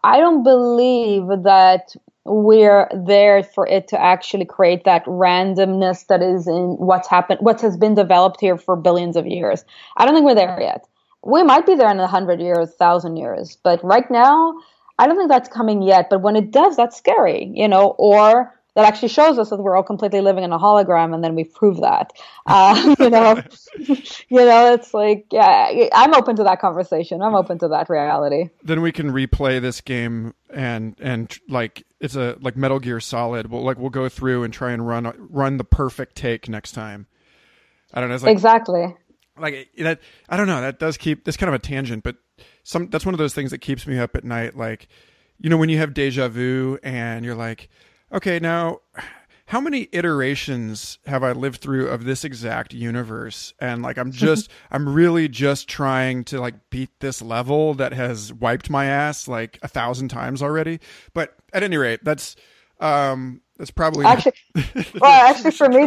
I 0.02 0.18
don't 0.18 0.42
believe 0.42 1.28
that 1.44 1.94
we're 2.24 2.88
there 2.92 3.42
for 3.42 3.66
it 3.66 3.88
to 3.88 4.00
actually 4.00 4.44
create 4.44 4.84
that 4.84 5.04
randomness 5.06 6.06
that 6.08 6.22
is 6.22 6.46
in 6.46 6.76
what's 6.78 7.08
happened, 7.08 7.40
what 7.40 7.60
has 7.60 7.76
been 7.76 7.94
developed 7.94 8.40
here 8.40 8.58
for 8.58 8.76
billions 8.76 9.16
of 9.16 9.26
years. 9.26 9.64
I 9.96 10.04
don't 10.04 10.14
think 10.14 10.26
we're 10.26 10.34
there 10.34 10.60
yet. 10.60 10.86
We 11.24 11.42
might 11.42 11.66
be 11.66 11.74
there 11.74 11.90
in 11.90 11.98
a 12.00 12.06
hundred 12.06 12.40
years, 12.40 12.74
thousand 12.74 13.16
years, 13.16 13.56
but 13.62 13.82
right 13.82 14.08
now, 14.10 14.54
I 14.98 15.06
don't 15.06 15.16
think 15.16 15.28
that's 15.28 15.48
coming 15.48 15.82
yet. 15.82 16.08
But 16.10 16.22
when 16.22 16.36
it 16.36 16.50
does, 16.50 16.76
that's 16.76 16.96
scary, 16.96 17.50
you 17.54 17.68
know, 17.68 17.94
or 17.98 18.52
that 18.78 18.86
actually 18.86 19.08
shows 19.08 19.40
us 19.40 19.50
that 19.50 19.56
we're 19.56 19.76
all 19.76 19.82
completely 19.82 20.20
living 20.20 20.44
in 20.44 20.52
a 20.52 20.58
hologram, 20.58 21.12
and 21.12 21.24
then 21.24 21.34
we 21.34 21.44
prove 21.44 21.80
that. 21.80 22.12
Uh, 22.50 22.94
you 22.98 23.10
know, 23.10 23.42
you 23.78 23.96
know, 24.30 24.72
it's 24.72 24.94
like, 24.94 25.26
yeah, 25.30 25.88
I'm 25.92 26.14
open 26.14 26.36
to 26.36 26.44
that 26.44 26.62
conversation. 26.62 27.20
I'm 27.20 27.34
open 27.34 27.58
to 27.58 27.68
that 27.68 27.90
reality. 27.90 28.48
Then 28.62 28.80
we 28.80 28.90
can 28.90 29.10
replay 29.12 29.60
this 29.60 29.82
game 29.82 30.32
and 30.48 30.96
and 30.98 31.38
like 31.46 31.84
it's 32.00 32.16
a 32.16 32.38
like 32.40 32.56
Metal 32.56 32.78
Gear 32.78 33.00
Solid. 33.00 33.50
We'll 33.50 33.62
like 33.62 33.76
we'll 33.76 33.90
go 33.90 34.08
through 34.08 34.44
and 34.44 34.54
try 34.54 34.72
and 34.72 34.88
run 34.88 35.12
run 35.28 35.58
the 35.58 35.64
perfect 35.64 36.14
take 36.16 36.48
next 36.48 36.72
time. 36.72 37.06
I 37.92 38.00
don't 38.00 38.08
know. 38.08 38.16
Like, 38.16 38.32
exactly. 38.32 38.96
Like 39.36 39.68
that. 39.76 40.00
I 40.26 40.38
don't 40.38 40.46
know. 40.46 40.62
That 40.62 40.78
does 40.78 40.96
keep. 40.96 41.24
this 41.26 41.36
kind 41.36 41.48
of 41.48 41.54
a 41.54 41.58
tangent, 41.58 42.02
but 42.02 42.16
some. 42.68 42.90
That's 42.90 43.06
one 43.06 43.14
of 43.14 43.18
those 43.18 43.34
things 43.34 43.50
that 43.50 43.58
keeps 43.58 43.86
me 43.86 43.98
up 43.98 44.14
at 44.14 44.24
night. 44.24 44.54
Like, 44.54 44.88
you 45.38 45.48
know, 45.48 45.56
when 45.56 45.70
you 45.70 45.78
have 45.78 45.94
deja 45.94 46.28
vu 46.28 46.78
and 46.82 47.24
you're 47.24 47.34
like, 47.34 47.70
okay, 48.12 48.38
now 48.38 48.80
how 49.46 49.62
many 49.62 49.88
iterations 49.92 50.98
have 51.06 51.22
I 51.22 51.32
lived 51.32 51.62
through 51.62 51.88
of 51.88 52.04
this 52.04 52.22
exact 52.22 52.74
universe? 52.74 53.54
And 53.58 53.82
like, 53.82 53.96
I'm 53.96 54.12
just, 54.26 54.50
I'm 54.70 54.86
really 54.86 55.28
just 55.28 55.66
trying 55.66 56.24
to 56.24 56.40
like 56.40 56.68
beat 56.68 56.90
this 57.00 57.22
level 57.22 57.72
that 57.74 57.94
has 57.94 58.34
wiped 58.34 58.68
my 58.68 58.84
ass 58.84 59.26
like 59.26 59.58
a 59.62 59.68
thousand 59.68 60.08
times 60.08 60.42
already. 60.42 60.80
But 61.14 61.36
at 61.54 61.62
any 61.62 61.78
rate, 61.78 62.00
that's, 62.02 62.36
um, 62.80 63.40
that's 63.56 63.70
probably 63.70 64.04
actually, 64.04 64.34
well, 65.00 65.30
actually 65.30 65.52
for 65.52 65.70
me, 65.70 65.86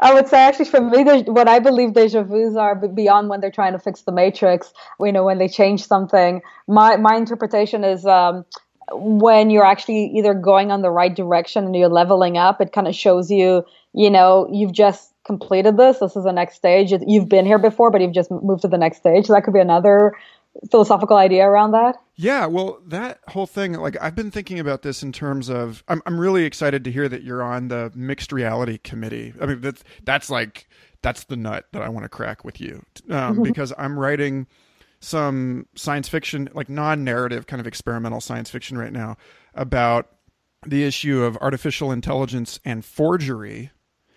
I 0.00 0.14
would 0.14 0.28
say 0.28 0.38
actually 0.38 0.64
for 0.64 0.80
me, 0.80 1.22
what 1.24 1.46
I 1.46 1.58
believe 1.58 1.92
deja 1.92 2.22
vu's 2.22 2.56
are 2.56 2.74
beyond 2.74 3.28
when 3.28 3.40
they're 3.40 3.50
trying 3.50 3.72
to 3.72 3.78
fix 3.78 4.02
the 4.02 4.12
matrix, 4.12 4.72
you 4.98 5.12
know, 5.12 5.24
when 5.24 5.38
they 5.38 5.48
change 5.48 5.86
something. 5.86 6.40
My, 6.66 6.96
my 6.96 7.16
interpretation 7.16 7.84
is, 7.84 8.06
um, 8.06 8.44
when 8.92 9.50
you're 9.50 9.64
actually 9.64 10.06
either 10.16 10.34
going 10.34 10.72
on 10.72 10.82
the 10.82 10.90
right 10.90 11.14
direction 11.14 11.64
and 11.64 11.76
you're 11.76 11.88
leveling 11.88 12.36
up, 12.36 12.60
it 12.60 12.72
kind 12.72 12.88
of 12.88 12.94
shows 12.94 13.30
you, 13.30 13.64
you 13.92 14.10
know, 14.10 14.48
you've 14.50 14.72
just 14.72 15.12
completed 15.24 15.76
this. 15.76 15.98
This 15.98 16.16
is 16.16 16.24
the 16.24 16.32
next 16.32 16.56
stage. 16.56 16.92
You've 17.06 17.28
been 17.28 17.46
here 17.46 17.58
before, 17.58 17.90
but 17.90 18.00
you've 18.00 18.14
just 18.14 18.30
moved 18.30 18.62
to 18.62 18.68
the 18.68 18.78
next 18.78 18.98
stage. 18.98 19.28
That 19.28 19.44
could 19.44 19.54
be 19.54 19.60
another 19.60 20.12
philosophical 20.70 21.16
idea 21.16 21.46
around 21.46 21.72
that. 21.72 21.96
Yeah, 22.16 22.46
well, 22.46 22.80
that 22.86 23.20
whole 23.28 23.46
thing, 23.46 23.72
like 23.74 23.96
I've 24.00 24.14
been 24.14 24.30
thinking 24.30 24.58
about 24.58 24.82
this 24.82 25.02
in 25.02 25.12
terms 25.12 25.48
of, 25.48 25.82
I'm 25.88 26.02
I'm 26.06 26.20
really 26.20 26.44
excited 26.44 26.84
to 26.84 26.92
hear 26.92 27.08
that 27.08 27.22
you're 27.22 27.42
on 27.42 27.68
the 27.68 27.90
mixed 27.94 28.32
reality 28.32 28.78
committee. 28.78 29.32
I 29.40 29.46
mean, 29.46 29.60
that's 29.60 29.82
that's 30.04 30.28
like 30.30 30.68
that's 31.02 31.24
the 31.24 31.36
nut 31.36 31.66
that 31.72 31.82
I 31.82 31.88
want 31.88 32.04
to 32.04 32.08
crack 32.08 32.44
with 32.44 32.60
you 32.60 32.82
um, 33.08 33.42
because 33.42 33.72
I'm 33.78 33.98
writing 33.98 34.46
some 35.00 35.66
science 35.74 36.08
fiction, 36.08 36.48
like 36.52 36.68
non 36.68 37.04
narrative 37.04 37.46
kind 37.46 37.60
of 37.60 37.66
experimental 37.66 38.20
science 38.20 38.50
fiction 38.50 38.76
right 38.76 38.92
now 38.92 39.16
about 39.54 40.08
the 40.66 40.84
issue 40.84 41.22
of 41.22 41.38
artificial 41.38 41.90
intelligence 41.90 42.60
and 42.64 42.84
forgery. 42.84 43.70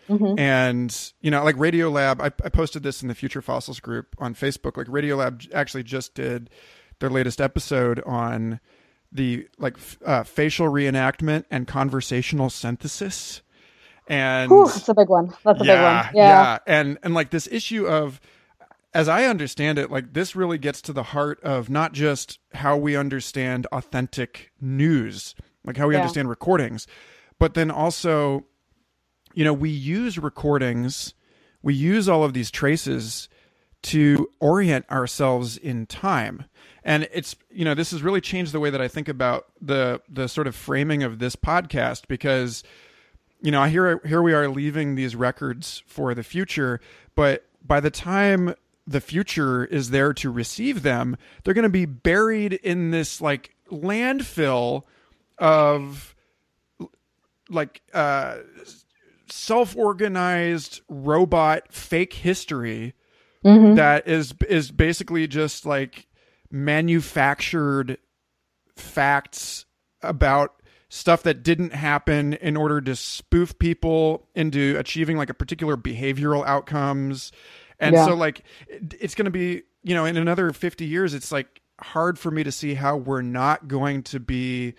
Mm-hmm. 0.09 0.37
And, 0.39 1.13
you 1.21 1.31
know, 1.31 1.43
like 1.43 1.55
Radiolab, 1.55 2.21
I, 2.21 2.25
I 2.25 2.49
posted 2.49 2.83
this 2.83 3.01
in 3.01 3.07
the 3.07 3.15
Future 3.15 3.41
Fossils 3.41 3.79
group 3.79 4.15
on 4.19 4.35
Facebook. 4.35 4.77
Like 4.77 4.87
Radiolab 4.87 5.53
actually 5.53 5.83
just 5.83 6.13
did 6.13 6.49
their 6.99 7.09
latest 7.09 7.39
episode 7.41 8.01
on 8.05 8.59
the 9.11 9.47
like 9.57 9.77
uh, 10.05 10.23
facial 10.23 10.67
reenactment 10.67 11.45
and 11.51 11.67
conversational 11.67 12.49
synthesis 12.49 13.41
and 14.07 14.51
Ooh, 14.51 14.65
that's 14.65 14.89
a 14.89 14.93
big 14.93 15.07
one 15.07 15.31
that's 15.45 15.61
a 15.61 15.65
yeah, 15.65 15.75
big 15.75 15.81
one 15.81 16.15
yeah. 16.15 16.29
yeah 16.29 16.57
and 16.65 16.97
and 17.03 17.13
like 17.13 17.29
this 17.29 17.47
issue 17.51 17.87
of 17.87 18.19
as 18.93 19.09
I 19.09 19.25
understand 19.25 19.79
it, 19.79 19.89
like 19.89 20.13
this 20.13 20.35
really 20.35 20.57
gets 20.57 20.81
to 20.83 20.93
the 20.93 21.03
heart 21.03 21.41
of 21.43 21.69
not 21.69 21.93
just 21.93 22.39
how 22.53 22.77
we 22.77 22.95
understand 22.95 23.65
authentic 23.71 24.51
news, 24.61 25.35
like 25.65 25.77
how 25.77 25.87
we 25.87 25.95
yeah. 25.95 26.01
understand 26.01 26.29
recordings, 26.29 26.85
but 27.39 27.55
then 27.55 27.71
also, 27.71 28.45
you 29.33 29.43
know, 29.43 29.53
we 29.53 29.69
use 29.69 30.17
recordings, 30.17 31.13
we 31.61 31.73
use 31.73 32.07
all 32.07 32.23
of 32.23 32.33
these 32.33 32.51
traces 32.51 33.29
to 33.83 34.29
orient 34.39 34.89
ourselves 34.89 35.57
in 35.57 35.85
time. 35.85 36.45
And 36.83 37.07
it's, 37.13 37.35
you 37.49 37.65
know, 37.65 37.73
this 37.73 37.91
has 37.91 38.01
really 38.01 38.21
changed 38.21 38.51
the 38.51 38.59
way 38.59 38.69
that 38.69 38.81
I 38.81 38.87
think 38.87 39.07
about 39.07 39.45
the 39.61 40.01
the 40.09 40.27
sort 40.27 40.47
of 40.47 40.55
framing 40.55 41.03
of 41.03 41.19
this 41.19 41.35
podcast 41.35 42.07
because 42.07 42.63
you 43.41 43.51
know, 43.51 43.63
here 43.65 43.99
here 44.05 44.21
we 44.21 44.33
are 44.33 44.47
leaving 44.47 44.95
these 44.95 45.15
records 45.15 45.83
for 45.85 46.13
the 46.13 46.23
future, 46.23 46.79
but 47.13 47.45
by 47.65 47.79
the 47.79 47.91
time 47.91 48.55
the 48.87 49.01
future 49.01 49.65
is 49.65 49.89
there 49.89 50.13
to 50.13 50.29
receive 50.29 50.81
them, 50.83 51.17
they're 51.43 51.53
going 51.53 51.63
to 51.63 51.69
be 51.69 51.85
buried 51.85 52.53
in 52.53 52.91
this 52.91 53.21
like 53.21 53.53
landfill 53.69 54.83
of 55.37 56.15
like 57.49 57.81
uh, 57.93 58.37
self-organized 59.33 60.81
robot 60.87 61.73
fake 61.73 62.13
history 62.13 62.93
mm-hmm. 63.43 63.73
that 63.75 64.07
is 64.07 64.33
is 64.47 64.71
basically 64.71 65.27
just 65.27 65.65
like 65.65 66.07
manufactured 66.51 67.97
facts 68.75 69.65
about 70.01 70.61
stuff 70.89 71.23
that 71.23 71.41
didn't 71.41 71.73
happen 71.73 72.33
in 72.33 72.55
order 72.55 72.79
to 72.79 72.95
spoof 72.95 73.57
people 73.57 74.27
into 74.35 74.75
achieving 74.77 75.17
like 75.17 75.31
a 75.31 75.33
particular 75.33 75.75
behavioral 75.75 76.45
outcomes 76.45 77.31
and 77.79 77.95
yeah. 77.95 78.05
so 78.05 78.13
like 78.13 78.43
it's 78.79 79.15
going 79.15 79.25
to 79.25 79.31
be, 79.31 79.63
you 79.81 79.95
know, 79.95 80.05
in 80.05 80.15
another 80.15 80.53
50 80.53 80.85
years 80.85 81.15
it's 81.15 81.31
like 81.31 81.61
hard 81.81 82.19
for 82.19 82.29
me 82.29 82.43
to 82.43 82.51
see 82.51 82.75
how 82.75 82.97
we're 82.97 83.23
not 83.23 83.67
going 83.67 84.03
to 84.03 84.19
be 84.19 84.75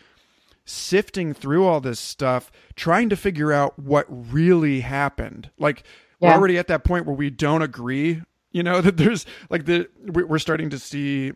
sifting 0.65 1.35
through 1.35 1.67
all 1.67 1.81
this 1.81 2.01
stuff 2.01 2.51
trying 2.77 3.09
to 3.11 3.17
figure 3.17 3.53
out 3.53 3.79
what 3.79 4.07
really 4.09 4.81
happened. 4.81 5.51
Like 5.59 5.85
yeah. 6.21 6.29
we're 6.29 6.35
already 6.35 6.59
at 6.59 6.69
that 6.69 6.85
point 6.85 7.07
where 7.07 7.15
we 7.15 7.31
don't 7.31 7.63
agree, 7.63 8.23
you 8.51 8.63
know, 8.63 8.81
that 8.83 8.97
there's 8.97 9.27
like 9.51 9.67
the 9.67 9.89
we're 10.01 10.39
starting 10.39 10.71
to 10.71 10.79
see 10.79 11.33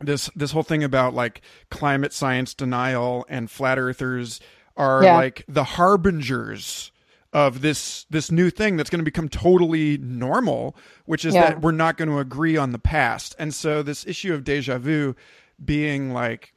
this 0.00 0.30
this 0.36 0.52
whole 0.52 0.62
thing 0.62 0.84
about 0.84 1.14
like 1.14 1.40
climate 1.70 2.12
science 2.12 2.54
denial 2.54 3.24
and 3.28 3.50
flat 3.50 3.78
earthers 3.78 4.40
are 4.76 5.02
yeah. 5.02 5.14
like 5.14 5.44
the 5.48 5.64
harbingers 5.64 6.92
of 7.32 7.60
this 7.60 8.06
this 8.08 8.30
new 8.30 8.50
thing 8.50 8.76
that's 8.76 8.90
going 8.90 9.00
to 9.00 9.04
become 9.04 9.28
totally 9.28 9.98
normal, 9.98 10.76
which 11.04 11.24
is 11.24 11.34
yeah. 11.34 11.50
that 11.50 11.60
we're 11.60 11.72
not 11.72 11.96
going 11.96 12.08
to 12.08 12.18
agree 12.18 12.56
on 12.56 12.72
the 12.72 12.78
past. 12.78 13.34
And 13.38 13.54
so 13.54 13.82
this 13.82 14.06
issue 14.06 14.32
of 14.32 14.44
deja 14.44 14.78
vu 14.78 15.14
being 15.62 16.12
like 16.12 16.54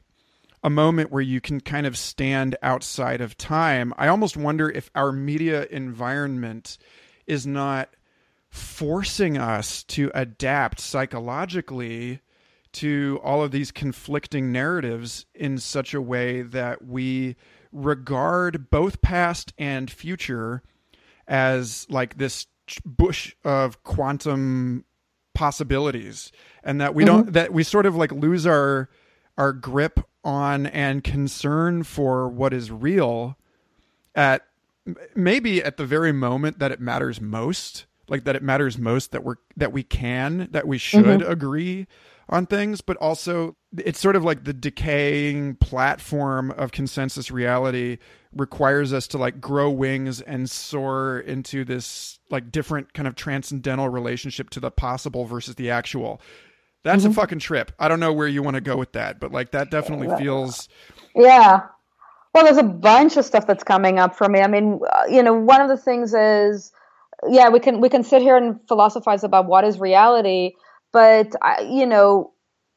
a 0.62 0.70
moment 0.70 1.10
where 1.10 1.22
you 1.22 1.40
can 1.40 1.60
kind 1.60 1.86
of 1.86 1.96
stand 1.96 2.56
outside 2.62 3.20
of 3.20 3.36
time. 3.36 3.94
I 3.96 4.08
almost 4.08 4.36
wonder 4.36 4.68
if 4.70 4.90
our 4.94 5.12
media 5.12 5.66
environment 5.70 6.76
is 7.26 7.46
not 7.46 7.94
forcing 8.50 9.38
us 9.38 9.84
to 9.84 10.10
adapt 10.14 10.80
psychologically 10.80 12.20
to 12.72 13.20
all 13.22 13.42
of 13.42 13.50
these 13.50 13.70
conflicting 13.70 14.52
narratives 14.52 15.26
in 15.34 15.58
such 15.58 15.94
a 15.94 16.02
way 16.02 16.42
that 16.42 16.84
we 16.84 17.36
regard 17.72 18.70
both 18.70 19.00
past 19.00 19.52
and 19.58 19.90
future 19.90 20.62
as 21.26 21.86
like 21.88 22.18
this 22.18 22.46
bush 22.84 23.34
of 23.44 23.82
quantum 23.82 24.84
possibilities 25.34 26.32
and 26.62 26.80
that 26.80 26.94
we 26.94 27.04
mm-hmm. 27.04 27.22
don't 27.22 27.32
that 27.32 27.52
we 27.52 27.62
sort 27.62 27.86
of 27.86 27.96
like 27.96 28.12
lose 28.12 28.46
our 28.46 28.88
our 29.38 29.52
grip 29.52 30.00
on 30.24 30.66
and 30.66 31.02
concern 31.02 31.82
for 31.82 32.28
what 32.28 32.52
is 32.52 32.70
real 32.70 33.36
at 34.14 34.42
maybe 35.14 35.62
at 35.62 35.76
the 35.76 35.86
very 35.86 36.12
moment 36.12 36.58
that 36.58 36.70
it 36.70 36.80
matters 36.80 37.20
most 37.20 37.86
like 38.08 38.24
that 38.24 38.36
it 38.36 38.42
matters 38.42 38.76
most 38.76 39.12
that 39.12 39.24
we're 39.24 39.36
that 39.56 39.72
we 39.72 39.82
can 39.82 40.48
that 40.50 40.66
we 40.66 40.76
should 40.76 41.04
mm-hmm. 41.04 41.30
agree 41.30 41.86
on 42.30 42.46
things, 42.46 42.80
but 42.80 42.96
also 42.98 43.56
it's 43.76 44.00
sort 44.00 44.16
of 44.16 44.24
like 44.24 44.44
the 44.44 44.52
decaying 44.52 45.56
platform 45.56 46.52
of 46.52 46.70
consensus 46.72 47.30
reality 47.30 47.98
requires 48.32 48.92
us 48.92 49.08
to 49.08 49.18
like 49.18 49.40
grow 49.40 49.68
wings 49.68 50.20
and 50.20 50.48
soar 50.48 51.18
into 51.18 51.64
this 51.64 52.20
like 52.30 52.52
different 52.52 52.94
kind 52.94 53.08
of 53.08 53.16
transcendental 53.16 53.88
relationship 53.88 54.48
to 54.50 54.60
the 54.60 54.70
possible 54.70 55.24
versus 55.24 55.56
the 55.56 55.70
actual. 55.70 56.20
That's 56.82 57.02
mm-hmm. 57.02 57.10
a 57.10 57.14
fucking 57.14 57.38
trip. 57.40 57.72
I 57.78 57.88
don't 57.88 58.00
know 58.00 58.12
where 58.12 58.28
you 58.28 58.42
want 58.42 58.54
to 58.54 58.60
go 58.60 58.76
with 58.76 58.92
that, 58.92 59.20
but 59.20 59.32
like 59.32 59.52
that 59.52 59.70
definitely 59.70 60.08
feels. 60.16 60.68
Yeah. 61.14 61.62
Well, 62.32 62.44
there's 62.44 62.58
a 62.58 62.62
bunch 62.62 63.16
of 63.16 63.24
stuff 63.24 63.46
that's 63.46 63.64
coming 63.64 63.98
up 63.98 64.14
for 64.14 64.28
me. 64.28 64.40
I 64.40 64.46
mean, 64.46 64.80
uh, 64.90 65.02
you 65.10 65.22
know, 65.22 65.34
one 65.34 65.60
of 65.60 65.68
the 65.68 65.76
things 65.76 66.14
is, 66.14 66.72
yeah, 67.28 67.48
we 67.48 67.60
can 67.60 67.80
we 67.80 67.88
can 67.88 68.04
sit 68.04 68.22
here 68.22 68.36
and 68.36 68.60
philosophize 68.68 69.24
about 69.24 69.46
what 69.46 69.64
is 69.64 69.78
reality, 69.78 70.52
but 70.92 71.34
you 71.68 71.86
know, 71.86 72.32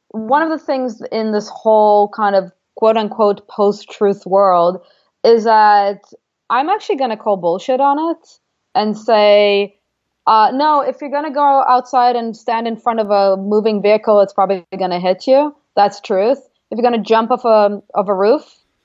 one 0.09 0.41
of 0.41 0.49
the 0.49 0.63
things 0.63 1.01
in 1.11 1.31
this 1.31 1.49
whole 1.49 2.09
kind 2.09 2.35
of 2.35 2.51
quote 2.75 2.97
unquote 2.97 3.47
post 3.47 3.89
truth 3.89 4.25
world 4.25 4.83
is 5.23 5.43
that 5.45 6.01
I'm 6.49 6.69
actually 6.69 6.97
going 6.97 7.11
to 7.11 7.17
call 7.17 7.37
bullshit 7.37 7.79
on 7.79 8.15
it 8.15 8.39
and 8.75 8.97
say, 8.97 9.77
uh, 10.25 10.51
no, 10.53 10.81
if 10.81 11.01
you're 11.01 11.09
going 11.09 11.25
to 11.25 11.31
go 11.31 11.63
outside 11.67 12.15
and 12.15 12.35
stand 12.35 12.67
in 12.67 12.77
front 12.77 12.99
of 12.99 13.09
a 13.09 13.37
moving 13.37 13.81
vehicle, 13.81 14.21
it's 14.21 14.33
probably 14.33 14.65
going 14.77 14.91
to 14.91 14.99
hit 14.99 15.27
you. 15.27 15.55
That's 15.75 15.99
truth. 15.99 16.39
If 16.71 16.77
you're 16.77 16.89
going 16.89 17.01
to 17.03 17.07
jump 17.07 17.31
off 17.31 17.45
a, 17.45 17.81
of 17.93 18.09
a 18.09 18.13
roof, 18.13 18.43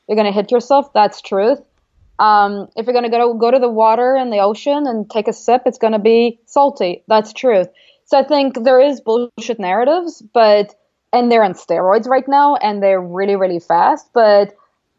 you're 0.09 0.17
going 0.17 0.27
to 0.27 0.33
hit 0.33 0.51
yourself. 0.51 0.93
That's 0.93 1.21
truth. 1.21 1.61
Um, 2.19 2.69
if 2.77 2.87
you're 2.87 2.93
going 2.93 3.09
to 3.09 3.37
go 3.39 3.51
to 3.51 3.59
the 3.59 3.69
water 3.69 4.17
in 4.17 4.31
the 4.31 4.39
ocean 4.39 4.87
and 4.87 5.09
take 5.09 5.29
a 5.29 5.33
sip, 5.33 5.63
it's 5.67 5.79
going 5.79 5.93
to 5.93 6.01
be 6.01 6.41
salty. 6.47 7.05
That's 7.07 7.33
truth. 7.33 7.69
So 8.07 8.19
I 8.19 8.25
think 8.25 8.65
there 8.65 8.81
is 8.81 9.01
bullshit 9.01 9.61
narratives, 9.61 10.23
but 10.33 10.75
and 11.13 11.31
they're 11.31 11.45
on 11.45 11.53
steroids 11.53 12.07
right 12.07 12.27
now, 12.27 12.57
and 12.57 12.83
they're 12.83 13.01
really 13.01 13.37
really 13.37 13.61
fast. 13.61 14.09
But 14.15 14.55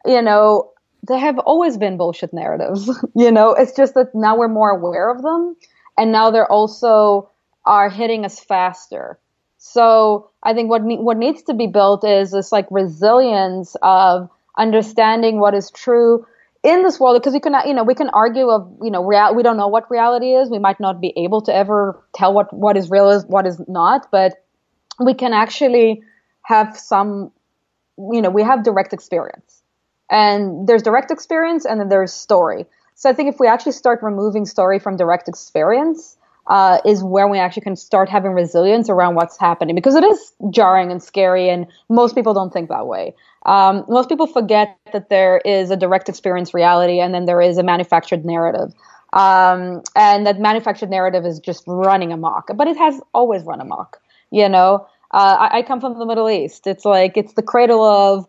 you 0.05 0.21
know, 0.21 0.71
they 1.07 1.17
have 1.17 1.39
always 1.39 1.77
been 1.77 1.97
bullshit 1.97 2.33
narratives. 2.33 2.87
you 3.15 3.31
know, 3.31 3.53
it's 3.53 3.75
just 3.75 3.95
that 3.95 4.13
now 4.13 4.37
we're 4.37 4.47
more 4.47 4.69
aware 4.69 5.09
of 5.09 5.23
them, 5.23 5.55
and 5.99 6.13
now 6.13 6.31
they're 6.31 6.51
also 6.51 7.29
are 7.65 7.89
hitting 7.89 8.25
us 8.25 8.39
faster. 8.39 9.19
So 9.57 10.31
I 10.41 10.53
think 10.53 10.69
what 10.69 10.81
what 10.81 11.17
needs 11.17 11.43
to 11.43 11.53
be 11.53 11.67
built 11.67 12.05
is 12.05 12.31
this 12.31 12.51
like 12.51 12.65
resilience 12.71 13.75
of 13.83 14.29
understanding 14.57 15.39
what 15.39 15.53
is 15.53 15.69
true 15.69 16.25
in 16.63 16.83
this 16.83 16.99
world 16.99 17.21
because 17.21 17.33
we 17.33 17.41
can 17.41 17.53
you 17.67 17.73
know 17.73 17.83
we 17.83 17.93
can 17.95 18.09
argue 18.09 18.49
of 18.49 18.71
you 18.81 18.89
know 18.89 19.03
real, 19.03 19.35
we 19.35 19.43
don't 19.43 19.57
know 19.57 19.67
what 19.67 19.91
reality 19.91 20.33
is. 20.33 20.49
We 20.49 20.59
might 20.59 20.79
not 20.79 21.01
be 21.01 21.13
able 21.17 21.41
to 21.41 21.53
ever 21.53 22.01
tell 22.15 22.33
what 22.33 22.53
what 22.53 22.77
is 22.77 22.89
real 22.89 23.09
is 23.09 23.25
what 23.25 23.45
is 23.45 23.61
not 23.67 24.07
but 24.09 24.41
we 24.99 25.13
can 25.13 25.33
actually 25.33 26.01
have 26.43 26.77
some 26.77 27.31
you 27.97 28.21
know 28.21 28.29
we 28.29 28.43
have 28.43 28.63
direct 28.63 28.93
experience. 28.93 29.61
And 30.09 30.67
there's 30.67 30.81
direct 30.81 31.11
experience 31.11 31.65
and 31.65 31.79
then 31.79 31.89
there's 31.89 32.13
story 32.13 32.65
so 32.99 33.09
i 33.09 33.13
think 33.13 33.27
if 33.33 33.39
we 33.39 33.47
actually 33.47 33.71
start 33.71 33.99
removing 34.03 34.45
story 34.45 34.77
from 34.77 34.97
direct 34.97 35.27
experience 35.27 36.15
uh, 36.47 36.79
is 36.83 37.03
where 37.03 37.27
we 37.27 37.37
actually 37.37 37.61
can 37.61 37.75
start 37.75 38.09
having 38.09 38.31
resilience 38.31 38.89
around 38.89 39.13
what's 39.13 39.37
happening 39.37 39.75
because 39.75 39.93
it 39.93 40.03
is 40.03 40.33
jarring 40.49 40.91
and 40.91 41.03
scary 41.03 41.47
and 41.47 41.67
most 41.89 42.15
people 42.15 42.33
don't 42.33 42.51
think 42.51 42.69
that 42.69 42.87
way 42.87 43.13
um, 43.45 43.85
most 43.87 44.09
people 44.09 44.27
forget 44.27 44.77
that 44.91 45.09
there 45.09 45.41
is 45.45 45.71
a 45.71 45.77
direct 45.77 46.09
experience 46.09 46.53
reality 46.53 46.99
and 46.99 47.13
then 47.13 47.25
there 47.25 47.41
is 47.41 47.57
a 47.57 47.63
manufactured 47.63 48.25
narrative. 48.25 48.73
Um, 49.13 49.81
and 49.95 50.27
that 50.27 50.39
manufactured 50.39 50.89
narrative 50.89 51.25
is 51.25 51.39
just 51.39 51.63
running 51.65 52.11
amok, 52.11 52.51
but 52.55 52.67
it 52.67 52.77
has 52.77 53.01
always 53.13 53.43
run 53.43 53.59
amok. 53.59 53.99
You 54.31 54.47
know, 54.49 54.85
uh, 55.11 55.49
I, 55.49 55.59
I 55.59 55.61
come 55.63 55.81
from 55.81 55.97
the 55.97 56.05
Middle 56.05 56.29
East. 56.29 56.67
It's 56.67 56.85
like 56.85 57.17
it's 57.17 57.33
the 57.33 57.41
cradle 57.41 57.83
of 57.83 58.27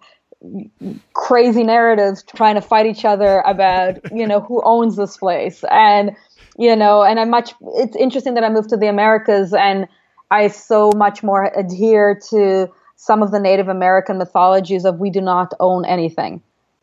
crazy 1.12 1.62
narratives 1.62 2.22
trying 2.22 2.54
to 2.54 2.62
fight 2.62 2.86
each 2.86 3.04
other 3.04 3.40
about 3.40 3.98
you 4.10 4.26
know 4.26 4.40
who 4.40 4.62
owns 4.64 4.96
this 4.96 5.18
place 5.18 5.62
and 5.70 6.12
you 6.56 6.74
know 6.74 7.02
and 7.02 7.20
i 7.20 7.24
much 7.26 7.52
it's 7.76 7.94
interesting 7.94 8.32
that 8.32 8.42
i 8.42 8.48
moved 8.48 8.70
to 8.70 8.76
the 8.78 8.86
americas 8.86 9.52
and 9.52 9.86
i 10.30 10.48
so 10.48 10.90
much 10.96 11.22
more 11.22 11.52
adhere 11.54 12.18
to 12.30 12.72
some 13.00 13.22
of 13.22 13.30
the 13.30 13.40
Native 13.40 13.68
American 13.68 14.18
mythologies 14.18 14.84
of 14.84 14.98
we 14.98 15.08
do 15.08 15.22
not 15.22 15.54
own 15.58 15.86
anything. 15.86 16.42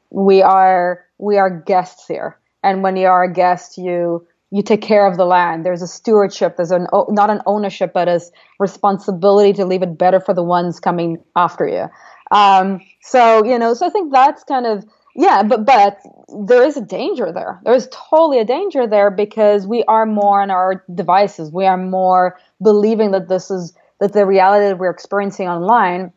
We 0.09 0.41
are 0.41 1.05
we 1.19 1.37
are 1.37 1.51
guests 1.51 2.07
here, 2.07 2.39
and 2.63 2.81
when 2.81 2.95
you 2.95 3.05
are 3.05 3.25
a 3.25 3.31
guest, 3.31 3.77
you 3.77 4.25
you 4.49 4.63
take 4.63 4.81
care 4.81 5.05
of 5.05 5.17
the 5.17 5.25
land. 5.25 5.63
There's 5.63 5.83
a 5.83 5.87
stewardship. 5.87 6.57
There's 6.57 6.71
an 6.71 6.87
not 7.09 7.29
an 7.29 7.41
ownership, 7.45 7.93
but 7.93 8.07
a 8.07 8.19
responsibility 8.59 9.53
to 9.53 9.65
leave 9.65 9.83
it 9.83 9.95
better 9.95 10.19
for 10.19 10.33
the 10.33 10.41
ones 10.41 10.79
coming 10.79 11.23
after 11.35 11.67
you. 11.67 11.85
Um, 12.31 12.81
so 13.01 13.45
you 13.45 13.57
know, 13.59 13.73
so 13.73 13.87
I 13.87 13.89
think 13.89 14.11
that's 14.11 14.43
kind 14.43 14.65
of 14.65 14.85
yeah, 15.15 15.43
but 15.43 15.65
but 15.65 15.99
there 16.47 16.63
is 16.63 16.77
a 16.77 16.81
danger 16.81 17.31
there. 17.31 17.59
There 17.63 17.73
is 17.73 17.89
totally 17.91 18.39
a 18.39 18.45
danger 18.45 18.85
there 18.87 19.09
because 19.09 19.65
we 19.65 19.83
are 19.85 20.05
more 20.05 20.41
on 20.41 20.51
our 20.51 20.83
devices. 20.93 21.51
We 21.51 21.65
are 21.65 21.77
more 21.77 22.37
believing 22.61 23.11
that 23.11 23.27
this 23.27 23.49
is 23.49 23.73
that 23.99 24.13
the 24.13 24.25
reality 24.25 24.67
that 24.67 24.77
we're 24.77 24.91
experiencing 24.91 25.47
online, 25.47 26.13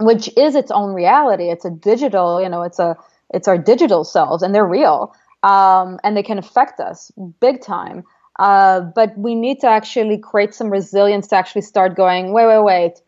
which 0.00 0.28
is 0.36 0.56
its 0.56 0.70
own 0.70 0.94
reality, 0.94 1.50
it's 1.50 1.64
a 1.64 1.70
digital, 1.70 2.42
you 2.42 2.48
know, 2.48 2.62
it's 2.62 2.78
a 2.78 2.96
it's 3.32 3.46
our 3.46 3.58
digital 3.58 4.02
selves, 4.02 4.42
and 4.42 4.52
they're 4.54 4.66
real, 4.66 5.14
um, 5.44 6.00
and 6.02 6.16
they 6.16 6.22
can 6.22 6.38
affect 6.38 6.80
us 6.80 7.12
big 7.40 7.62
time. 7.62 8.02
Uh, 8.38 8.80
but 8.80 9.16
we 9.18 9.34
need 9.34 9.60
to 9.60 9.68
actually 9.68 10.18
create 10.18 10.54
some 10.54 10.70
resilience 10.70 11.28
to 11.28 11.36
actually 11.36 11.62
start 11.62 11.94
going. 11.94 12.32
Wait, 12.32 12.46
wait, 12.46 12.64
wait. 12.64 13.00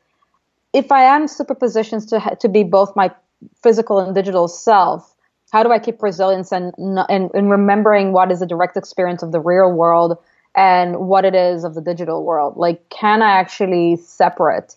If 0.72 0.90
I 0.90 1.04
am 1.04 1.26
superpositions 1.26 2.08
to 2.10 2.36
to 2.36 2.48
be 2.48 2.64
both 2.64 2.96
my 2.96 3.10
physical 3.62 3.98
and 3.98 4.14
digital 4.14 4.48
self, 4.48 5.14
how 5.52 5.62
do 5.62 5.70
I 5.70 5.78
keep 5.78 6.02
resilience 6.02 6.52
and, 6.52 6.72
and, 6.78 7.30
and 7.34 7.50
remembering 7.50 8.12
what 8.12 8.30
is 8.30 8.40
a 8.40 8.46
direct 8.46 8.76
experience 8.76 9.22
of 9.22 9.32
the 9.32 9.40
real 9.40 9.70
world 9.72 10.18
and 10.54 10.96
what 10.98 11.24
it 11.24 11.34
is 11.34 11.64
of 11.64 11.74
the 11.74 11.80
digital 11.80 12.24
world. 12.24 12.56
Like, 12.56 12.88
can 12.90 13.22
I 13.22 13.38
actually 13.38 13.96
separate? 13.96 14.74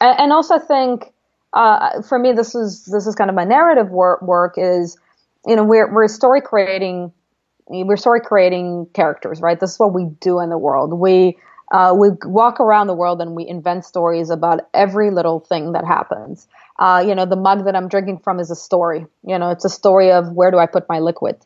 And, 0.00 0.18
and 0.18 0.32
also, 0.32 0.58
think 0.58 1.12
uh, 1.52 2.02
for 2.02 2.18
me, 2.18 2.32
this 2.32 2.54
is 2.54 2.84
this 2.86 3.06
is 3.06 3.14
kind 3.14 3.30
of 3.30 3.36
my 3.36 3.44
narrative 3.44 3.90
work. 3.90 4.22
Work 4.22 4.54
is, 4.56 4.96
you 5.46 5.56
know, 5.56 5.64
we're 5.64 5.92
we're 5.92 6.08
story 6.08 6.40
creating, 6.40 7.12
we're 7.66 7.96
story 7.96 8.20
creating 8.20 8.86
characters, 8.94 9.40
right? 9.40 9.58
This 9.58 9.72
is 9.72 9.78
what 9.78 9.92
we 9.92 10.06
do 10.20 10.40
in 10.40 10.50
the 10.50 10.58
world. 10.58 10.92
We 10.92 11.36
uh, 11.72 11.94
we 11.96 12.10
walk 12.24 12.60
around 12.60 12.86
the 12.86 12.94
world 12.94 13.20
and 13.20 13.34
we 13.34 13.46
invent 13.46 13.84
stories 13.84 14.30
about 14.30 14.60
every 14.72 15.10
little 15.10 15.40
thing 15.40 15.72
that 15.72 15.84
happens. 15.84 16.46
Uh, 16.78 17.02
you 17.06 17.14
know, 17.14 17.26
the 17.26 17.36
mug 17.36 17.64
that 17.64 17.74
I'm 17.74 17.88
drinking 17.88 18.20
from 18.20 18.38
is 18.38 18.50
a 18.50 18.56
story. 18.56 19.06
You 19.26 19.38
know, 19.38 19.50
it's 19.50 19.64
a 19.64 19.70
story 19.70 20.12
of 20.12 20.32
where 20.32 20.50
do 20.50 20.58
I 20.58 20.66
put 20.66 20.88
my 20.88 21.00
liquid 21.00 21.36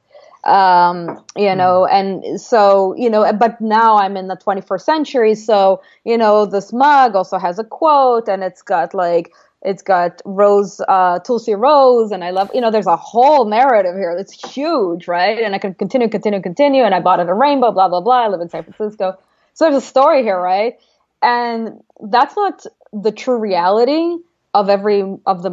um, 0.46 1.24
you 1.36 1.54
know, 1.56 1.86
hmm. 1.90 1.94
and 1.94 2.40
so, 2.40 2.94
you 2.96 3.10
know, 3.10 3.30
but 3.32 3.60
now 3.60 3.96
I'm 3.96 4.16
in 4.16 4.28
the 4.28 4.36
21st 4.36 4.80
century. 4.80 5.34
So, 5.34 5.82
you 6.04 6.16
know, 6.16 6.46
this 6.46 6.72
mug 6.72 7.16
also 7.16 7.36
has 7.38 7.58
a 7.58 7.64
quote 7.64 8.28
and 8.28 8.44
it's 8.44 8.62
got 8.62 8.94
like, 8.94 9.32
it's 9.62 9.82
got 9.82 10.22
Rose, 10.24 10.80
uh, 10.86 11.18
Tulsi 11.18 11.54
Rose, 11.54 12.12
and 12.12 12.22
I 12.22 12.30
love, 12.30 12.50
you 12.54 12.60
know, 12.60 12.70
there's 12.70 12.86
a 12.86 12.94
whole 12.94 13.46
narrative 13.46 13.96
here. 13.96 14.12
It's 14.12 14.32
huge, 14.54 15.08
right? 15.08 15.40
And 15.40 15.56
I 15.56 15.58
can 15.58 15.74
continue, 15.74 16.08
continue, 16.08 16.40
continue. 16.40 16.84
And 16.84 16.94
I 16.94 17.00
bought 17.00 17.18
it 17.18 17.28
a 17.28 17.34
rainbow, 17.34 17.72
blah, 17.72 17.88
blah, 17.88 18.00
blah. 18.00 18.26
I 18.26 18.28
live 18.28 18.40
in 18.40 18.48
San 18.48 18.62
Francisco. 18.62 19.18
So 19.56 19.64
there's 19.64 19.82
a 19.82 19.86
story 19.86 20.22
here, 20.22 20.38
right? 20.38 20.78
And 21.22 21.82
that's 22.00 22.36
not 22.36 22.64
the 22.92 23.10
true 23.10 23.38
reality 23.38 24.16
of 24.52 24.68
every, 24.68 25.00
of 25.24 25.42
the 25.42 25.50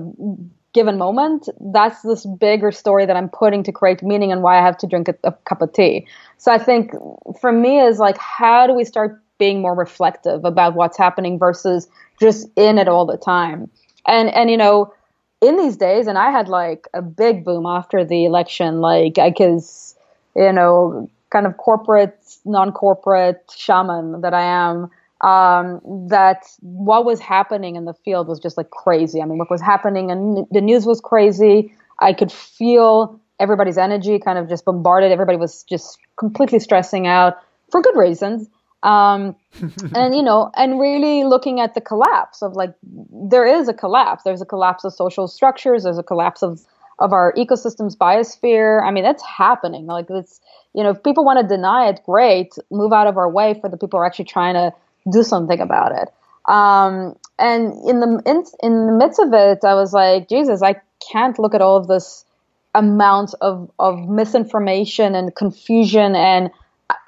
given 0.73 0.97
moment, 0.97 1.47
that's 1.61 2.01
this 2.01 2.25
bigger 2.25 2.71
story 2.71 3.05
that 3.05 3.15
I'm 3.15 3.29
putting 3.29 3.63
to 3.63 3.71
create 3.71 4.03
meaning 4.03 4.33
and 4.33 4.41
why 4.41 4.59
I 4.59 4.61
have 4.61 4.77
to 4.79 4.87
drink 4.87 5.07
a, 5.07 5.15
a, 5.23 5.31
cup 5.31 5.61
of 5.61 5.71
tea. 5.71 6.05
So 6.37 6.51
I 6.51 6.57
think 6.57 6.91
for 7.39 7.51
me 7.51 7.79
is 7.79 7.97
like, 7.97 8.17
how 8.17 8.67
do 8.67 8.73
we 8.73 8.83
start 8.83 9.21
being 9.37 9.61
more 9.61 9.73
reflective 9.73 10.43
about 10.43 10.73
what's 10.73 10.97
happening 10.97 11.39
versus 11.39 11.87
just 12.19 12.49
in 12.57 12.77
it 12.77 12.89
all 12.89 13.05
the 13.05 13.17
time? 13.17 13.69
And, 14.05 14.33
and, 14.33 14.49
you 14.49 14.57
know, 14.57 14.93
in 15.41 15.55
these 15.57 15.77
days, 15.77 16.07
and 16.07 16.17
I 16.17 16.29
had 16.29 16.49
like 16.49 16.87
a 16.93 17.01
big 17.01 17.45
boom 17.45 17.65
after 17.65 18.03
the 18.03 18.25
election, 18.25 18.81
like, 18.81 19.17
I 19.17 19.29
because, 19.29 19.95
you 20.35 20.51
know, 20.51 21.09
kind 21.29 21.45
of 21.45 21.57
corporate, 21.57 22.17
non 22.45 22.71
corporate 22.71 23.43
shaman 23.55 24.21
that 24.21 24.33
I 24.33 24.43
am 24.43 24.89
um, 25.23 25.79
that 26.09 26.43
what 26.59 27.05
was 27.05 27.19
happening 27.21 27.77
in 27.77 27.85
the 27.85 27.93
field 27.93 28.27
was 28.27 28.39
just 28.39 28.57
like 28.57 28.69
crazy. 28.69 29.21
I 29.21 29.25
mean, 29.25 29.37
what 29.37 29.49
was 29.49 29.61
happening 29.61 30.11
and 30.11 30.45
the 30.51 30.61
news 30.61 30.85
was 30.85 30.99
crazy. 30.99 31.73
I 31.99 32.11
could 32.11 32.31
feel 32.31 33.19
everybody's 33.39 33.77
energy 33.77 34.19
kind 34.19 34.37
of 34.37 34.49
just 34.49 34.65
bombarded. 34.65 35.11
Everybody 35.11 35.37
was 35.37 35.63
just 35.63 35.97
completely 36.17 36.59
stressing 36.59 37.07
out 37.07 37.37
for 37.71 37.81
good 37.81 37.95
reasons. 37.97 38.49
Um, 38.83 39.37
and 39.95 40.13
you 40.13 40.23
know, 40.23 40.51
and 40.55 40.77
really 40.77 41.23
looking 41.23 41.61
at 41.61 41.73
the 41.73 41.81
collapse 41.81 42.41
of 42.41 42.53
like 42.53 42.73
there 42.83 43.45
is 43.45 43.69
a 43.69 43.73
collapse. 43.73 44.23
There's 44.23 44.41
a 44.41 44.45
collapse 44.45 44.83
of 44.83 44.93
social 44.93 45.29
structures. 45.29 45.83
There's 45.83 45.97
a 45.97 46.03
collapse 46.03 46.43
of 46.43 46.59
of 47.03 47.11
our 47.11 47.33
ecosystems, 47.33 47.97
biosphere. 47.97 48.81
I 48.81 48.89
mean, 48.89 49.03
that's 49.03 49.23
happening. 49.23 49.85
Like 49.85 50.07
it's 50.09 50.39
you 50.73 50.83
know, 50.83 50.91
if 50.91 51.03
people 51.03 51.23
want 51.23 51.39
to 51.39 51.55
deny 51.55 51.89
it, 51.89 51.99
great. 52.05 52.55
Move 52.71 52.93
out 52.93 53.07
of 53.07 53.17
our 53.17 53.29
way 53.29 53.59
for 53.59 53.69
the 53.69 53.77
people 53.77 53.99
who 53.99 54.03
are 54.03 54.05
actually 54.05 54.25
trying 54.25 54.55
to 54.55 54.73
do 55.11 55.21
something 55.21 55.59
about 55.59 55.91
it. 55.91 56.09
Um, 56.51 57.15
and 57.37 57.73
in 57.87 57.99
the 57.99 58.21
in, 58.25 58.43
in 58.63 58.87
the 58.87 58.93
midst 58.93 59.19
of 59.19 59.33
it, 59.33 59.59
I 59.63 59.75
was 59.75 59.93
like, 59.93 60.29
Jesus, 60.29 60.63
I 60.63 60.75
can't 61.11 61.37
look 61.37 61.53
at 61.53 61.61
all 61.61 61.77
of 61.77 61.87
this 61.87 62.25
amount 62.73 63.35
of 63.41 63.69
of 63.77 63.99
misinformation 64.07 65.13
and 65.13 65.35
confusion. 65.35 66.15
And 66.15 66.49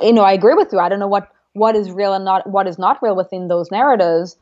you 0.01 0.13
know, 0.13 0.23
I 0.23 0.33
agree 0.33 0.53
with 0.55 0.73
you. 0.73 0.79
I 0.79 0.89
don't 0.89 0.99
know 0.99 1.07
what 1.07 1.31
what 1.53 1.75
is 1.75 1.89
real 1.89 2.13
and 2.13 2.25
not 2.25 2.45
what 2.47 2.67
is 2.67 2.77
not 2.77 3.01
real 3.01 3.15
within 3.15 3.47
those 3.47 3.71
narratives. 3.71 4.35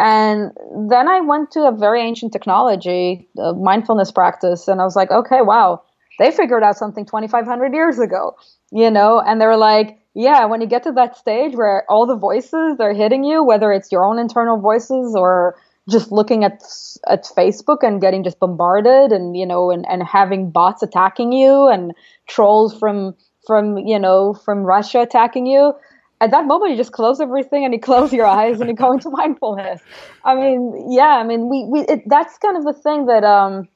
And 0.00 0.52
then 0.88 1.08
I 1.08 1.20
went 1.20 1.50
to 1.50 1.68
a 1.68 1.72
very 1.72 2.00
ancient 2.00 2.32
technology, 2.32 3.28
mindfulness 3.36 4.10
practice, 4.10 4.66
and 4.66 4.80
I 4.80 4.84
was 4.84 4.96
like, 4.96 5.10
okay, 5.10 5.42
wow, 5.42 5.82
they 6.18 6.30
figured 6.30 6.62
out 6.62 6.78
something 6.78 7.04
2,500 7.04 7.74
years 7.74 7.98
ago, 7.98 8.34
you 8.72 8.90
know, 8.90 9.20
and 9.20 9.38
they 9.38 9.44
were 9.44 9.58
like, 9.58 9.98
yeah, 10.14 10.46
when 10.46 10.62
you 10.62 10.66
get 10.66 10.84
to 10.84 10.92
that 10.92 11.18
stage 11.18 11.54
where 11.54 11.84
all 11.90 12.06
the 12.06 12.16
voices 12.16 12.80
are 12.80 12.94
hitting 12.94 13.24
you, 13.24 13.44
whether 13.44 13.72
it's 13.72 13.92
your 13.92 14.06
own 14.06 14.18
internal 14.18 14.58
voices 14.58 15.14
or 15.14 15.56
just 15.90 16.10
looking 16.10 16.44
at 16.44 16.62
at 17.06 17.24
Facebook 17.24 17.82
and 17.82 18.00
getting 18.00 18.24
just 18.24 18.38
bombarded 18.38 19.12
and 19.12 19.36
you 19.36 19.46
know 19.46 19.70
and, 19.70 19.84
and 19.88 20.02
having 20.02 20.50
bots 20.50 20.82
attacking 20.82 21.32
you 21.32 21.68
and 21.68 21.92
trolls 22.26 22.78
from 22.78 23.14
from 23.46 23.76
you 23.76 23.98
know 23.98 24.32
from 24.32 24.62
Russia 24.62 25.00
attacking 25.00 25.46
you 25.46 25.74
at 26.20 26.30
that 26.30 26.46
moment 26.46 26.70
you 26.70 26.76
just 26.76 26.92
close 26.92 27.20
everything 27.20 27.64
and 27.64 27.72
you 27.72 27.80
close 27.80 28.12
your 28.12 28.26
eyes 28.26 28.60
and 28.60 28.68
you 28.68 28.76
go 28.76 28.92
into 28.92 29.10
mindfulness. 29.20 29.80
I 30.24 30.34
mean 30.34 30.88
yeah 30.90 31.18
I 31.20 31.24
mean 31.24 31.48
we, 31.48 31.64
we 31.64 31.80
it, 31.80 32.02
that's 32.06 32.38
kind 32.38 32.56
of 32.56 32.64
the 32.64 32.74
thing 32.74 33.06
that 33.06 33.24
um 33.24 33.68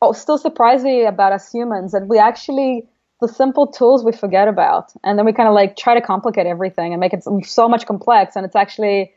oh, 0.00 0.12
still 0.12 0.38
surprises 0.38 0.84
me 0.84 1.04
about 1.04 1.32
us 1.32 1.50
humans 1.50 1.92
that 1.92 2.06
we 2.08 2.18
actually 2.18 2.88
the 3.20 3.28
simple 3.28 3.66
tools 3.68 4.04
we 4.04 4.12
forget 4.12 4.48
about 4.48 4.92
and 5.04 5.18
then 5.18 5.26
we 5.26 5.32
kind 5.32 5.48
of 5.48 5.54
like 5.54 5.76
try 5.76 5.94
to 5.94 6.00
complicate 6.00 6.46
everything 6.46 6.92
and 6.92 7.00
make 7.00 7.12
it 7.12 7.22
so 7.44 7.68
much 7.68 7.86
complex 7.86 8.36
and 8.36 8.44
it's 8.44 8.56
actually 8.56 9.12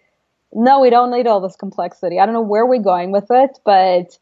no 0.54 0.80
we 0.80 0.90
don't 0.90 1.12
need 1.12 1.28
all 1.28 1.42
this 1.42 1.56
complexity. 1.56 2.20
I 2.20 2.26
don't 2.26 2.34
know 2.34 2.42
where 2.42 2.66
we're 2.66 2.82
going 2.82 3.12
with 3.12 3.28
it 3.30 3.60
but 3.66 4.18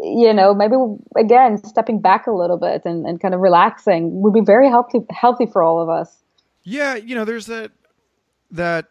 you 0.00 0.32
know 0.32 0.54
maybe 0.54 0.76
again 1.16 1.62
stepping 1.62 2.00
back 2.00 2.26
a 2.26 2.32
little 2.32 2.56
bit 2.56 2.82
and, 2.86 3.04
and 3.04 3.20
kind 3.20 3.34
of 3.34 3.40
relaxing 3.40 4.22
would 4.22 4.32
be 4.32 4.40
very 4.40 4.68
healthy 4.68 5.00
healthy 5.10 5.44
for 5.44 5.62
all 5.62 5.82
of 5.82 5.90
us 5.90 6.23
yeah 6.64 6.94
you 6.94 7.14
know 7.14 7.24
there's 7.24 7.46
that 7.46 7.72
that 8.50 8.86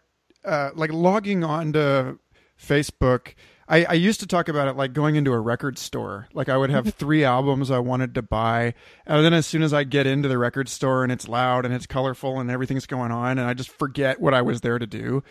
uh, 0.46 0.72
like 0.76 0.92
logging 0.92 1.44
on 1.44 1.74
to 1.74 2.18
facebook 2.60 3.34
I, 3.68 3.86
I 3.86 3.94
used 3.94 4.20
to 4.20 4.28
talk 4.28 4.50
about 4.50 4.68
it 4.68 4.76
like 4.76 4.94
going 4.94 5.16
into 5.16 5.32
a 5.32 5.40
record 5.40 5.78
store. 5.78 6.28
Like 6.34 6.50
I 6.50 6.58
would 6.58 6.70
have 6.70 6.94
three 6.96 7.24
albums 7.24 7.72
I 7.72 7.80
wanted 7.80 8.14
to 8.16 8.22
buy, 8.22 8.74
and 9.06 9.24
then 9.24 9.34
as 9.34 9.46
soon 9.46 9.64
as 9.64 9.74
I 9.74 9.84
get 9.84 10.06
into 10.06 10.28
the 10.28 10.38
record 10.38 10.70
store 10.70 11.04
and 11.04 11.12
it's 11.12 11.28
loud 11.28 11.66
and 11.66 11.74
it's 11.74 11.88
colorful 11.88 12.40
and 12.40 12.52
everything's 12.52 12.86
going 12.86 13.12
on, 13.12 13.38
and 13.38 13.48
I 13.48 13.54
just 13.54 13.70
forget 13.70 14.20
what 14.20 14.34
I 14.34 14.42
was 14.42 14.62
there 14.62 14.80
to 14.80 14.88
do. 14.88 15.24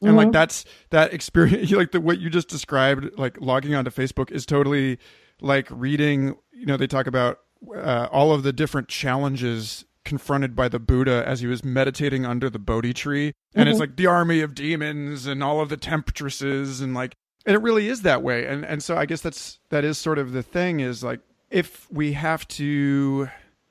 And 0.00 0.10
mm-hmm. 0.10 0.16
like 0.16 0.32
that's 0.32 0.64
that 0.90 1.12
experience, 1.12 1.70
like 1.72 1.92
the 1.92 2.00
what 2.00 2.20
you 2.20 2.30
just 2.30 2.48
described, 2.48 3.18
like 3.18 3.40
logging 3.40 3.74
onto 3.74 3.90
Facebook 3.90 4.30
is 4.30 4.46
totally 4.46 4.98
like 5.40 5.66
reading. 5.70 6.36
You 6.52 6.66
know, 6.66 6.76
they 6.76 6.86
talk 6.86 7.06
about 7.06 7.40
uh, 7.74 8.08
all 8.10 8.32
of 8.32 8.42
the 8.42 8.52
different 8.52 8.88
challenges 8.88 9.84
confronted 10.04 10.56
by 10.56 10.68
the 10.68 10.78
Buddha 10.78 11.22
as 11.26 11.40
he 11.40 11.46
was 11.46 11.64
meditating 11.64 12.24
under 12.24 12.48
the 12.48 12.58
Bodhi 12.58 12.92
tree. 12.92 13.32
And 13.54 13.64
mm-hmm. 13.64 13.70
it's 13.70 13.80
like 13.80 13.96
the 13.96 14.06
army 14.06 14.40
of 14.40 14.54
demons 14.54 15.26
and 15.26 15.42
all 15.42 15.60
of 15.60 15.68
the 15.68 15.76
temptresses 15.76 16.80
and 16.80 16.94
like 16.94 17.14
and 17.46 17.54
it 17.54 17.62
really 17.62 17.88
is 17.88 18.02
that 18.02 18.22
way 18.22 18.46
and 18.46 18.64
and 18.64 18.82
so 18.82 18.96
i 18.96 19.06
guess 19.06 19.20
that's 19.20 19.58
that 19.70 19.84
is 19.84 19.98
sort 19.98 20.18
of 20.18 20.32
the 20.32 20.42
thing 20.42 20.80
is 20.80 21.02
like 21.02 21.20
if 21.50 21.90
we 21.90 22.12
have 22.12 22.46
to 22.48 23.28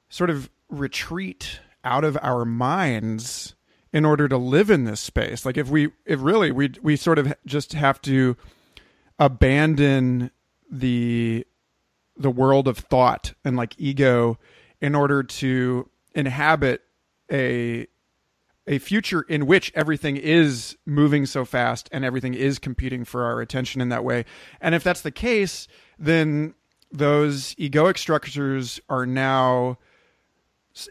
sort 0.09 0.29
of 0.29 0.49
retreat 0.69 1.59
out 1.83 2.03
of 2.03 2.17
our 2.21 2.45
minds 2.45 3.55
in 3.93 4.05
order 4.05 4.27
to 4.27 4.37
live 4.37 4.69
in 4.69 4.83
this 4.83 4.99
space 4.99 5.45
like 5.45 5.57
if 5.57 5.69
we 5.69 5.89
if 6.05 6.21
really 6.21 6.51
we 6.51 6.71
we 6.81 6.95
sort 6.95 7.19
of 7.19 7.33
just 7.45 7.73
have 7.73 8.01
to 8.01 8.35
abandon 9.17 10.31
the 10.69 11.45
the 12.17 12.29
world 12.29 12.67
of 12.67 12.77
thought 12.77 13.33
and 13.43 13.55
like 13.55 13.73
ego 13.77 14.37
in 14.81 14.93
order 14.93 15.23
to 15.23 15.89
inhabit 16.15 16.81
a 17.31 17.87
a 18.67 18.77
future 18.77 19.21
in 19.21 19.47
which 19.47 19.71
everything 19.73 20.15
is 20.15 20.77
moving 20.85 21.25
so 21.25 21.43
fast 21.43 21.89
and 21.91 22.05
everything 22.05 22.35
is 22.35 22.59
competing 22.59 23.03
for 23.03 23.23
our 23.23 23.41
attention 23.41 23.81
in 23.81 23.89
that 23.89 24.03
way. 24.03 24.25
And 24.61 24.75
if 24.75 24.83
that's 24.83 25.01
the 25.01 25.11
case, 25.11 25.67
then 25.97 26.53
those 26.91 27.55
egoic 27.55 27.97
structures 27.97 28.79
are 28.87 29.07
now 29.07 29.79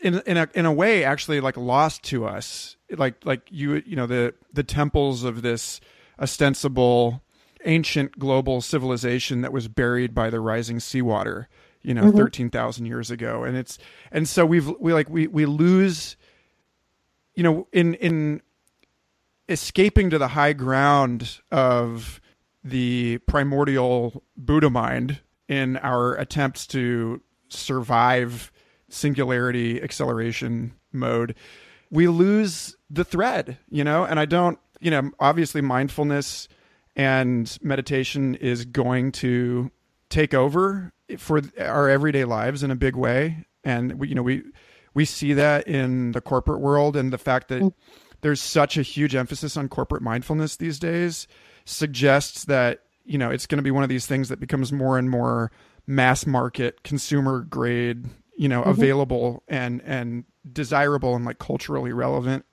in 0.03 0.21
in 0.27 0.37
a 0.37 0.49
in 0.55 0.67
a 0.67 0.73
way 0.73 1.05
actually 1.05 1.41
like 1.41 1.57
lost 1.57 2.03
to 2.05 2.27
us. 2.27 2.77
Like 2.91 3.25
like 3.25 3.43
you 3.49 3.83
you 3.87 3.97
know 3.97 4.07
the 4.07 4.35
the 4.53 4.65
temples 4.65 5.23
of 5.23 5.43
this 5.43 5.81
ostensible 6.21 7.23
ancient 7.65 8.19
global 8.19 8.61
civilization 8.61 9.41
that 9.43 9.53
was 9.53 9.69
buried 9.69 10.15
by 10.15 10.31
the 10.31 10.41
rising 10.41 10.81
seawater 10.81 11.49
you 11.89 11.95
know 11.95 12.05
mm-hmm. 12.05 12.19
13,000 12.19 12.87
years 12.87 13.11
ago 13.11 13.45
and 13.45 13.57
it's 13.57 13.79
and 14.13 14.29
so 14.29 14.45
we've 14.45 14.69
we 14.79 14.93
like 14.93 15.09
we 15.09 15.27
we 15.27 15.47
lose 15.47 16.17
you 17.39 17.45
know, 17.45 17.69
in 17.73 17.95
in 17.95 18.43
escaping 19.49 20.11
to 20.11 20.19
the 20.19 20.27
high 20.27 20.53
ground 20.53 21.39
of 21.53 22.21
the 22.65 23.19
primordial 23.29 24.25
Buddha 24.37 24.69
mind 24.71 25.21
in 25.49 25.77
our 25.77 26.17
attempts 26.17 26.67
to 26.67 27.23
survive 27.49 28.51
singularity 28.89 29.81
acceleration 29.81 30.75
mode, 30.93 31.37
we 31.93 32.09
lose 32.09 32.77
the 32.91 33.05
thread, 33.05 33.57
you 33.71 33.85
know, 33.85 34.03
and 34.03 34.19
I 34.19 34.25
don't, 34.25 34.59
you 34.81 34.91
know, 34.91 35.13
obviously 35.21 35.61
mindfulness 35.61 36.49
and 36.97 37.57
meditation 37.63 38.35
is 38.35 38.65
going 38.65 39.13
to 39.13 39.71
take 40.11 40.35
over 40.35 40.93
for 41.17 41.41
our 41.59 41.89
everyday 41.89 42.25
lives 42.25 42.63
in 42.63 42.71
a 42.71 42.77
big 42.77 42.97
way. 42.97 43.47
And 43.65 43.99
we, 43.99 44.09
you 44.09 44.15
know, 44.15 44.23
we, 44.23 44.43
we 44.95 45.05
see 45.05 45.33
that 45.35 45.67
in 45.69 46.13
the 46.13 46.21
corporate 46.21 46.61
world 46.61 46.97
and 46.97 47.13
the 47.13 47.19
fact 47.19 47.49
that 47.49 47.63
mm. 47.63 47.73
there's 48.21 48.41
such 48.41 48.77
a 48.77 48.83
huge 48.83 49.15
emphasis 49.15 49.57
on 49.57 49.69
corporate 49.69 50.03
mindfulness 50.03 50.57
these 50.57 50.79
days 50.79 51.29
suggests 51.65 52.47
that 52.47 52.81
you 53.05 53.19
know 53.19 53.31
it's 53.31 53.47
going 53.47 53.59
to 53.59 53.63
be 53.63 53.71
one 53.71 53.83
of 53.83 53.89
these 53.89 54.07
things 54.07 54.29
that 54.29 54.41
becomes 54.41 54.73
more 54.73 54.99
and 54.99 55.11
more 55.11 55.51
mass 55.87 56.27
market 56.27 56.83
consumer 56.83 57.41
grade 57.41 58.07
you 58.37 58.49
know 58.49 58.61
mm-hmm. 58.61 58.71
available 58.71 59.43
and 59.49 59.83
and 59.85 60.25
desirable 60.51 61.15
and 61.15 61.25
like 61.25 61.39
culturally 61.39 61.93
relevant 61.93 62.45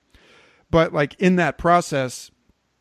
but 0.70 0.92
like 0.92 1.14
in 1.14 1.36
that 1.36 1.58
process 1.58 2.30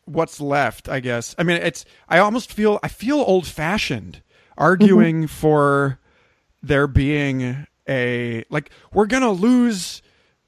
what's 0.06 0.40
left 0.40 0.90
i 0.90 1.00
guess 1.00 1.34
i 1.38 1.44
mean 1.44 1.58
it's 1.58 1.86
i 2.10 2.18
almost 2.20 2.52
feel 2.52 2.80
i 2.84 2.88
feel 2.88 3.20
old 3.20 3.48
fashioned 3.48 4.22
arguing 4.58 5.24
mm-hmm. 5.24 5.26
for 5.28 6.00
there 6.64 6.88
being 6.88 7.68
a 7.88 8.44
like 8.50 8.72
we're 8.94 9.06
gonna 9.06 9.32
lose 9.32 10.02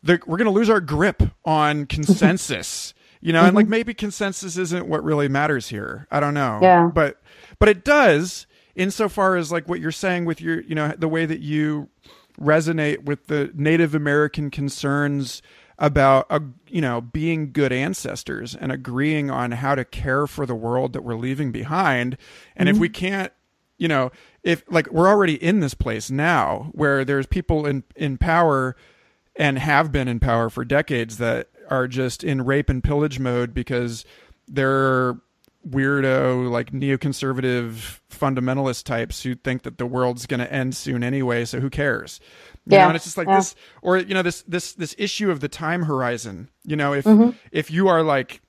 the 0.04 0.20
we're 0.26 0.38
gonna 0.38 0.52
lose 0.52 0.70
our 0.70 0.82
grip 0.82 1.22
on 1.46 1.86
consensus 1.88 2.94
you 3.22 3.32
know 3.32 3.40
mm-hmm. 3.40 3.48
and 3.48 3.56
like 3.56 3.68
maybe 3.68 3.94
consensus 3.94 4.58
isn't 4.58 4.88
what 4.88 5.04
really 5.04 5.28
matters 5.28 5.70
here 5.70 6.08
i 6.12 6.20
don't 6.20 6.34
know 6.34 6.60
yeah 6.62 6.90
but 6.94 7.22
but 7.60 7.70
it 7.70 7.84
does 7.84 8.48
insofar 8.76 9.36
as 9.36 9.52
like 9.52 9.68
what 9.68 9.80
you're 9.80 9.92
saying 9.92 10.26
with 10.26 10.42
your 10.42 10.62
you 10.62 10.76
know 10.76 10.94
the 10.98 11.08
way 11.08 11.26
that 11.26 11.40
you 11.40 11.90
resonate 12.40 13.04
with 13.04 13.28
the 13.28 13.52
native 13.54 13.94
american 13.94 14.50
concerns 14.50 15.42
about 15.80 16.26
uh, 16.30 16.40
you 16.68 16.82
know 16.82 17.02
being 17.02 17.52
good 17.52 17.72
ancestors 17.72 18.56
and 18.56 18.72
agreeing 18.72 19.30
on 19.30 19.52
how 19.52 19.76
to 19.76 19.86
care 19.86 20.26
for 20.26 20.46
the 20.46 20.56
world 20.56 20.94
that 20.94 21.04
we're 21.04 21.16
leaving 21.16 21.52
behind 21.52 22.18
and 22.56 22.68
mm-hmm. 22.68 22.76
if 22.76 22.80
we 22.82 22.90
can't 22.90 23.32
you 23.78 23.88
know 23.88 24.12
if 24.44 24.64
like 24.70 24.92
we're 24.92 25.08
already 25.08 25.42
in 25.42 25.60
this 25.60 25.74
place 25.74 26.10
now 26.10 26.70
where 26.72 27.06
there's 27.06 27.26
people 27.26 27.66
in 27.66 27.84
in 27.96 28.18
power 28.18 28.76
and 29.36 29.60
have 29.60 29.92
been 29.92 30.08
in 30.08 30.20
power 30.20 30.50
for 30.50 30.66
decades 30.66 31.18
that 31.18 31.50
are 31.70 31.88
just 31.88 32.24
in 32.24 32.44
rape 32.44 32.70
and 32.70 32.84
pillage 32.84 33.20
mode 33.20 33.54
because 33.54 34.06
they're 34.48 35.16
weirdo 35.68 36.50
like 36.50 36.72
neoconservative 36.72 38.00
fundamentalist 38.10 38.84
types 38.84 39.24
who 39.24 39.36
think 39.36 39.64
that 39.64 39.78
the 39.78 39.86
world's 39.86 40.26
going 40.26 40.40
to 40.40 40.52
end 40.52 40.76
soon 40.76 41.04
anyway 41.04 41.44
so 41.44 41.60
who 41.60 41.70
cares 41.70 42.20
you 42.66 42.74
yeah. 42.74 42.84
know 42.84 42.88
and 42.88 42.96
it's 42.96 43.06
just 43.06 43.18
like 43.18 43.28
yeah. 43.28 43.38
this 43.38 43.56
or 43.82 43.98
you 43.98 44.14
know 44.14 44.22
this 44.22 44.44
this 44.44 44.74
this 44.74 44.96
issue 44.98 45.30
of 45.30 45.42
the 45.42 45.50
time 45.50 45.84
horizon 45.84 46.50
you 46.64 46.76
know 46.76 46.94
if 46.94 47.04
mm-hmm. 47.04 47.36
if 47.52 47.70
you 47.70 47.88
are 47.88 48.02
like 48.02 48.42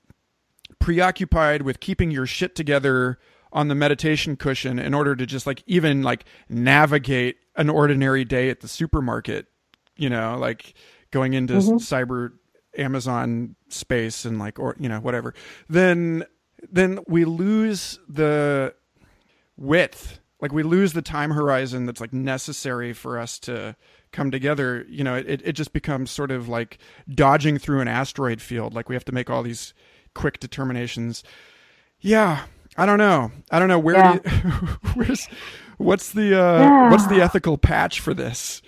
preoccupied 0.79 1.61
with 1.61 1.79
keeping 1.79 2.09
your 2.09 2.25
shit 2.25 2.55
together 2.55 3.19
on 3.51 3.67
the 3.67 3.75
meditation 3.75 4.35
cushion 4.35 4.79
in 4.79 4.93
order 4.93 5.15
to 5.15 5.25
just 5.25 5.47
like 5.47 5.63
even 5.65 6.03
like 6.03 6.25
navigate 6.49 7.37
an 7.55 7.69
ordinary 7.69 8.23
day 8.23 8.49
at 8.49 8.59
the 8.61 8.67
supermarket 8.67 9.47
you 9.95 10.09
know 10.09 10.37
like 10.37 10.73
going 11.11 11.33
into 11.33 11.53
mm-hmm. 11.53 11.77
cyber 11.77 12.31
amazon 12.77 13.55
space 13.69 14.25
and 14.25 14.39
like 14.39 14.59
or 14.59 14.75
you 14.79 14.89
know 14.89 14.99
whatever. 14.99 15.33
Then 15.67 16.25
then 16.71 16.99
we 17.07 17.25
lose 17.25 17.99
the 18.07 18.73
width. 19.57 20.19
Like 20.41 20.53
we 20.53 20.63
lose 20.63 20.93
the 20.93 21.01
time 21.01 21.31
horizon 21.31 21.85
that's 21.85 21.99
like 21.99 22.13
necessary 22.13 22.93
for 22.93 23.19
us 23.19 23.39
to 23.39 23.75
come 24.11 24.31
together. 24.31 24.85
You 24.89 25.03
know 25.03 25.15
it, 25.15 25.41
it 25.43 25.53
just 25.53 25.73
becomes 25.73 26.11
sort 26.11 26.31
of 26.31 26.47
like 26.47 26.77
dodging 27.13 27.57
through 27.57 27.81
an 27.81 27.87
asteroid 27.87 28.41
field. 28.41 28.73
Like 28.73 28.89
we 28.89 28.95
have 28.95 29.05
to 29.05 29.11
make 29.11 29.29
all 29.29 29.43
these 29.43 29.73
quick 30.13 30.39
determinations. 30.39 31.23
Yeah, 31.99 32.45
I 32.79 32.85
don't 32.85 32.97
know. 32.97 33.31
I 33.51 33.59
don't 33.59 33.67
know 33.67 33.79
where. 33.79 33.95
Yeah. 33.95 34.19
Do 34.19 34.29
you, 34.29 34.49
where's 34.95 35.27
what's 35.77 36.11
the 36.13 36.39
uh, 36.39 36.59
yeah. 36.59 36.89
what's 36.91 37.07
the 37.07 37.21
ethical 37.21 37.57
patch 37.57 37.99
for 37.99 38.13
this? 38.13 38.61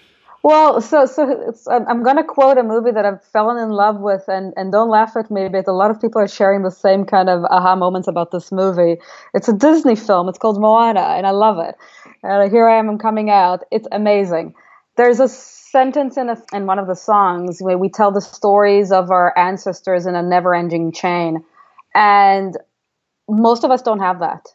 Well, 0.43 0.81
so 0.81 1.05
so 1.05 1.53
I'm 1.69 2.01
going 2.01 2.17
to 2.17 2.23
quote 2.23 2.57
a 2.57 2.63
movie 2.63 2.89
that 2.91 3.05
I've 3.05 3.23
fallen 3.23 3.61
in 3.61 3.69
love 3.69 3.99
with, 3.99 4.23
and 4.27 4.53
and 4.57 4.71
don't 4.71 4.89
laugh 4.89 5.15
at 5.15 5.29
me, 5.29 5.47
but 5.49 5.67
a 5.67 5.71
lot 5.71 5.91
of 5.91 6.01
people 6.01 6.19
are 6.19 6.27
sharing 6.27 6.63
the 6.63 6.71
same 6.71 7.05
kind 7.05 7.29
of 7.29 7.43
aha 7.45 7.75
moments 7.75 8.07
about 8.07 8.31
this 8.31 8.51
movie. 8.51 8.97
It's 9.35 9.47
a 9.47 9.53
Disney 9.53 9.95
film. 9.95 10.27
It's 10.29 10.39
called 10.39 10.59
Moana, 10.59 11.15
and 11.15 11.27
I 11.27 11.31
love 11.31 11.59
it. 11.59 11.75
And 12.23 12.51
here 12.51 12.67
I 12.67 12.79
am, 12.79 12.89
I'm 12.89 12.97
coming 12.97 13.29
out. 13.29 13.63
It's 13.71 13.87
amazing. 13.91 14.55
There's 14.97 15.19
a 15.19 15.27
sentence 15.27 16.17
in, 16.17 16.29
a, 16.29 16.37
in 16.53 16.65
one 16.65 16.79
of 16.79 16.87
the 16.87 16.95
songs 16.95 17.59
where 17.61 17.77
we 17.77 17.89
tell 17.89 18.11
the 18.11 18.21
stories 18.21 18.91
of 18.91 19.09
our 19.09 19.37
ancestors 19.37 20.05
in 20.05 20.15
a 20.15 20.23
never-ending 20.23 20.91
chain, 20.91 21.43
and 21.93 22.57
most 23.31 23.63
of 23.63 23.71
us 23.71 23.81
don't 23.81 23.99
have 23.99 24.19
that. 24.19 24.45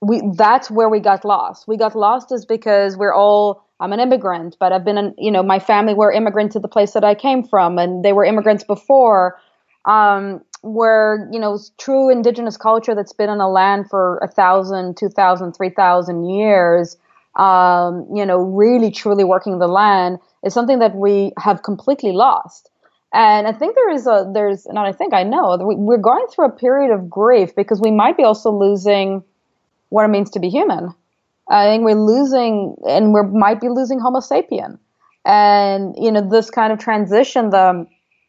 We 0.00 0.22
that's 0.36 0.70
where 0.70 0.88
we 0.88 1.00
got 1.00 1.24
lost. 1.24 1.66
We 1.66 1.76
got 1.76 1.96
lost 1.96 2.30
is 2.32 2.44
because 2.44 2.96
we're 2.96 3.14
all 3.14 3.64
I'm 3.80 3.92
an 3.92 4.00
immigrant, 4.00 4.56
but 4.58 4.72
I've 4.72 4.84
been, 4.84 4.98
an, 4.98 5.14
you 5.18 5.30
know, 5.30 5.42
my 5.42 5.60
family 5.60 5.94
were 5.94 6.10
immigrants 6.10 6.54
to 6.54 6.60
the 6.60 6.68
place 6.68 6.92
that 6.92 7.04
I 7.04 7.14
came 7.14 7.44
from, 7.44 7.78
and 7.78 8.04
they 8.04 8.12
were 8.12 8.24
immigrants 8.24 8.64
before. 8.64 9.38
Um, 9.84 10.42
where 10.62 11.28
you 11.32 11.38
know 11.38 11.58
true 11.78 12.10
indigenous 12.10 12.56
culture 12.56 12.94
that's 12.94 13.12
been 13.12 13.30
on 13.30 13.40
a 13.40 13.48
land 13.48 13.88
for 13.88 14.18
a 14.18 14.28
thousand, 14.28 14.96
two 14.96 15.08
thousand, 15.08 15.52
three 15.52 15.70
thousand 15.70 16.28
years, 16.28 16.96
um, 17.38 18.06
you 18.12 18.26
know, 18.26 18.38
really 18.38 18.90
truly 18.90 19.24
working 19.24 19.58
the 19.58 19.68
land 19.68 20.18
is 20.44 20.52
something 20.52 20.80
that 20.80 20.94
we 20.94 21.32
have 21.38 21.62
completely 21.62 22.12
lost. 22.12 22.70
And 23.12 23.46
I 23.46 23.52
think 23.52 23.74
there 23.74 23.90
is 23.90 24.06
a 24.06 24.30
there's 24.32 24.66
not 24.66 24.86
I 24.86 24.92
think 24.92 25.14
I 25.14 25.22
know 25.22 25.56
we're 25.60 25.96
going 25.96 26.26
through 26.26 26.46
a 26.46 26.52
period 26.52 26.92
of 26.92 27.08
grief 27.08 27.56
because 27.56 27.80
we 27.80 27.90
might 27.90 28.16
be 28.16 28.24
also 28.24 28.50
losing 28.50 29.24
what 29.88 30.04
it 30.04 30.08
means 30.08 30.30
to 30.30 30.40
be 30.40 30.50
human. 30.50 30.94
I 31.50 31.64
think 31.64 31.84
we're 31.84 31.94
losing, 31.94 32.76
and 32.86 33.14
we 33.14 33.22
might 33.22 33.60
be 33.60 33.70
losing 33.70 34.00
Homo 34.00 34.20
sapien. 34.20 34.78
And 35.24 35.94
you 35.96 36.12
know, 36.12 36.20
this 36.20 36.50
kind 36.50 36.72
of 36.72 36.78
transition, 36.78 37.48
the 37.50 37.86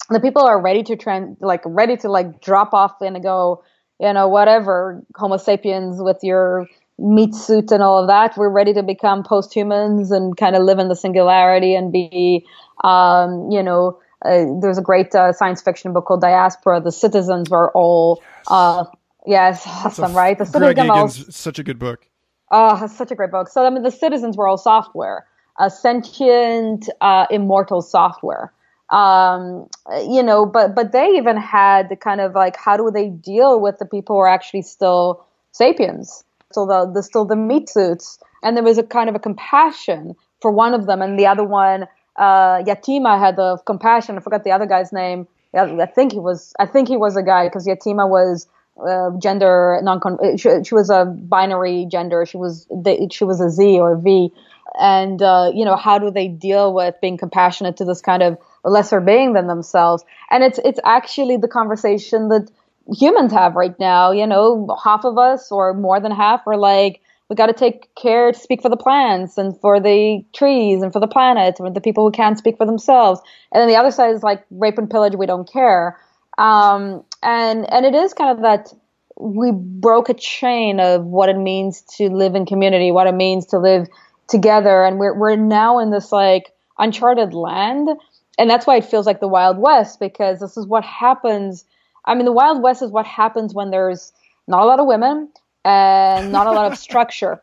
the 0.10 0.22
people 0.22 0.44
are 0.44 0.62
ready 0.62 0.84
to 0.84 0.96
trans, 0.96 1.38
like 1.42 1.62
ready 1.66 1.98
to 1.98 2.10
like 2.10 2.42
drop 2.42 2.74
off 2.74 3.02
and 3.02 3.22
go, 3.22 3.64
you 4.00 4.14
know, 4.14 4.30
whatever 4.30 5.04
Homo 5.16 5.36
sapiens 5.36 5.98
with 6.02 6.20
your 6.24 6.68
meat 6.98 7.36
suit 7.36 7.72
and 7.72 7.84
all 7.84 8.00
of 8.00 8.08
that. 8.08 8.38
We're 8.38 8.50
ready 8.50 8.74
to 8.74 8.84
become 8.84 9.24
post-humans 9.24 10.12
and 10.12 10.36
kind 10.36 10.56
of 10.56 10.64
live 10.64 10.80
in 10.80 10.88
the 10.88 10.96
singularity 10.96 11.76
and 11.76 11.92
be, 11.92 12.46
um, 12.84 13.52
you 13.52 13.62
know. 13.62 14.00
Uh, 14.24 14.46
there's 14.62 14.78
a 14.78 14.82
great 14.82 15.16
uh, 15.16 15.32
science 15.32 15.62
fiction 15.62 15.94
book 15.94 16.06
called 16.06 16.22
Diaspora. 16.22 16.82
The 16.82 16.92
citizens 16.92 17.50
were 17.50 17.72
all, 17.72 18.22
uh, 18.48 18.86
yes, 19.26 19.64
awesome, 19.66 20.14
right? 20.14 20.38
The 20.38 20.46
citizens. 20.46 21.36
such 21.36 21.60
a 21.60 21.64
good 21.64 21.80
book. 21.80 22.06
Oh, 22.52 22.88
such 22.88 23.12
a 23.12 23.16
great 23.16 23.32
book. 23.32 23.48
So 23.48 23.66
I 23.66 23.70
mean, 23.70 23.84
the 23.84 23.92
citizens 23.92 24.36
were 24.36 24.48
all 24.48 24.58
software, 24.58 25.26
sentient, 25.70 26.90
uh, 27.00 27.28
immortal 27.30 27.82
software. 27.82 28.52
Um, 28.90 29.70
you 30.02 30.24
know, 30.24 30.48
but 30.48 30.74
but 30.74 30.92
they 30.92 31.10
even 31.10 31.38
had 31.38 31.90
the 31.90 31.96
kind 31.96 32.22
of 32.22 32.34
like, 32.34 32.58
how 32.58 32.76
do 32.76 32.90
they 32.92 33.10
deal 33.10 33.62
with 33.62 33.78
the 33.78 33.86
people 33.86 34.16
who 34.16 34.22
are 34.22 34.28
actually 34.28 34.64
still 34.64 35.26
sapiens? 35.52 36.24
So 36.52 36.66
the, 36.66 36.92
the 36.92 37.04
still 37.04 37.26
the 37.26 37.36
meat 37.36 37.70
suits, 37.70 38.18
and 38.42 38.58
there 38.58 38.64
was 38.64 38.80
a 38.80 38.84
kind 38.84 39.08
of 39.10 39.16
a 39.16 39.20
compassion 39.20 40.16
for 40.42 40.52
one 40.52 40.74
of 40.74 40.88
them, 40.88 41.04
and 41.04 41.20
the 41.20 41.28
other 41.28 41.44
one, 41.44 41.88
uh, 42.20 42.62
Yatima 42.64 43.18
had 43.18 43.38
the 43.38 43.58
compassion. 43.66 44.18
I 44.18 44.20
forgot 44.20 44.44
the 44.44 44.52
other 44.52 44.66
guy's 44.66 44.92
name. 44.92 45.28
I 45.56 45.88
think 45.88 46.12
he 46.12 46.20
was. 46.20 46.54
I 46.60 46.68
think 46.68 46.88
he 46.88 46.98
was 46.98 47.16
a 47.16 47.24
guy 47.24 47.48
because 47.48 47.66
Yatima 47.66 48.08
was 48.08 48.48
uh, 48.88 49.12
gender 49.18 49.80
non 49.82 50.00
she, 50.38 50.50
she, 50.64 50.74
was 50.74 50.90
a 50.90 51.06
binary 51.06 51.86
gender 51.92 52.26
she 52.26 52.38
was 52.38 52.68
she 53.12 53.24
was 53.24 53.42
a 53.42 53.50
z 53.50 53.80
or 53.80 53.98
v 53.98 54.32
and 54.80 55.22
uh, 55.22 55.52
you 55.54 55.66
know 55.66 55.76
how 55.76 56.00
do 56.00 56.12
they 56.12 56.28
deal 56.28 56.74
with 56.74 56.96
being 57.02 57.18
compassionate 57.18 57.78
to 57.78 57.86
this 57.86 58.02
kind 58.02 58.24
of 58.24 58.38
lesser 58.64 59.02
being 59.02 59.34
than 59.34 59.48
themselves 59.48 60.04
and 60.30 60.44
it's 60.44 60.60
it's 60.64 60.80
actually 60.86 61.38
the 61.38 61.48
conversation 61.48 62.30
that 62.30 62.50
humans 62.98 63.34
have 63.34 63.56
right 63.56 63.78
now 63.80 64.12
you 64.12 64.26
know 64.26 64.68
half 64.84 65.04
of 65.04 65.18
us 65.18 65.52
or 65.52 65.74
more 65.74 66.00
than 66.00 66.12
half 66.12 66.46
are 66.48 66.58
like 66.58 67.02
we 67.30 67.36
got 67.36 67.48
to 67.48 67.54
take 67.54 67.94
care 67.96 68.32
to 68.32 68.40
speak 68.40 68.62
for 68.62 68.70
the 68.70 68.78
plants 68.78 69.38
and 69.38 69.60
for 69.62 69.80
the 69.80 70.26
trees 70.34 70.82
and 70.82 70.92
for 70.92 71.00
the 71.00 71.08
planet 71.08 71.60
and 71.60 71.68
for 71.68 71.74
the 71.74 71.82
people 71.82 72.04
who 72.06 72.12
can't 72.12 72.38
speak 72.38 72.58
for 72.58 72.66
themselves. 72.66 73.22
And 73.54 73.62
then 73.62 73.68
the 73.68 73.76
other 73.76 73.92
side 73.92 74.16
is 74.16 74.24
like 74.24 74.44
rape 74.50 74.78
and 74.80 74.90
pillage 74.90 75.16
we 75.16 75.28
don't 75.28 75.50
care. 75.52 76.00
Um, 76.40 77.04
and 77.22 77.72
and 77.72 77.86
it 77.86 77.94
is 77.94 78.14
kind 78.14 78.32
of 78.32 78.42
that 78.42 78.74
we 79.20 79.52
broke 79.54 80.10
a 80.10 80.14
chain 80.14 80.80
of 80.80 81.06
what 81.06 81.30
it 81.30 81.38
means 81.38 81.82
to 81.98 82.10
live 82.10 82.36
in 82.36 82.46
community, 82.46 82.92
what 82.92 83.08
it 83.08 83.14
means 83.14 83.46
to 83.48 83.60
live 83.60 83.88
together, 84.28 84.84
and 84.84 84.98
we're 84.98 85.14
we're 85.14 85.36
now 85.36 85.80
in 85.80 85.92
this 85.92 86.12
like 86.12 86.54
uncharted 86.80 87.34
land, 87.34 87.90
and 88.38 88.50
that's 88.50 88.66
why 88.66 88.78
it 88.78 88.86
feels 88.86 89.06
like 89.06 89.20
the 89.20 89.28
Wild 89.28 89.58
West 89.58 90.00
because 90.00 90.40
this 90.40 90.56
is 90.56 90.66
what 90.66 90.84
happens. 90.84 91.66
I 92.06 92.16
mean, 92.16 92.26
the 92.26 92.32
Wild 92.32 92.64
West 92.64 92.82
is 92.82 92.90
what 92.90 93.06
happens 93.06 93.54
when 93.54 93.70
there's 93.70 94.14
not 94.48 94.64
a 94.64 94.66
lot 94.66 94.80
of 94.80 94.88
women 94.88 95.30
and 95.66 96.32
not 96.32 96.48
a 96.48 96.52
lot 96.52 96.72
of 96.72 96.78
structure. 96.78 97.42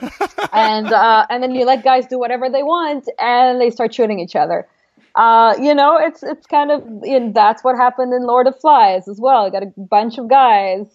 and 0.52 0.86
uh, 0.92 1.26
and 1.30 1.42
then 1.42 1.54
you 1.54 1.64
let 1.64 1.84
guys 1.84 2.06
do 2.06 2.18
whatever 2.18 2.50
they 2.50 2.62
want, 2.62 3.08
and 3.18 3.60
they 3.60 3.70
start 3.70 3.94
shooting 3.94 4.18
each 4.18 4.34
other 4.34 4.66
uh, 5.14 5.54
you 5.60 5.74
know, 5.74 5.98
it's 6.00 6.22
it's 6.22 6.46
kind 6.46 6.70
of 6.70 6.82
and 7.02 7.34
that's 7.34 7.64
what 7.64 7.76
happened 7.76 8.12
in 8.12 8.22
Lord 8.22 8.46
of 8.46 8.58
Flies 8.60 9.08
as 9.08 9.20
well. 9.20 9.46
You 9.46 9.52
got 9.52 9.62
a 9.62 9.72
bunch 9.76 10.18
of 10.18 10.28
guys. 10.28 10.86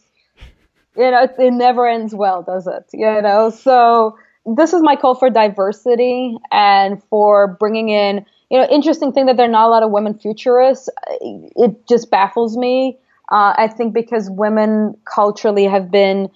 You 0.98 1.12
know, 1.12 1.24
it, 1.24 1.36
it 1.38 1.52
never 1.52 1.88
ends 1.88 2.16
well, 2.16 2.42
does 2.42 2.68
it? 2.68 2.86
You 2.94 3.22
know, 3.22 3.50
so 3.50 4.18
this 4.46 4.72
is 4.72 4.82
my 4.82 4.96
call 4.96 5.16
for 5.16 5.30
diversity 5.30 6.38
and 6.52 7.04
for 7.10 7.58
bringing 7.60 7.90
in. 7.90 8.26
You 8.50 8.60
know, 8.60 8.68
interesting 8.68 9.12
thing 9.12 9.26
that 9.26 9.36
there 9.36 9.48
are 9.48 9.52
not 9.52 9.68
a 9.68 9.70
lot 9.70 9.84
of 9.84 9.92
women 9.92 10.18
futurists. 10.18 10.88
It 11.22 11.88
just 11.90 12.10
baffles 12.10 12.56
me. 12.56 12.98
Uh, 13.32 13.54
I 13.58 13.68
think 13.68 13.94
because 13.94 14.30
women 14.30 14.98
culturally 15.06 15.66
have 15.66 15.90
been 15.92 16.30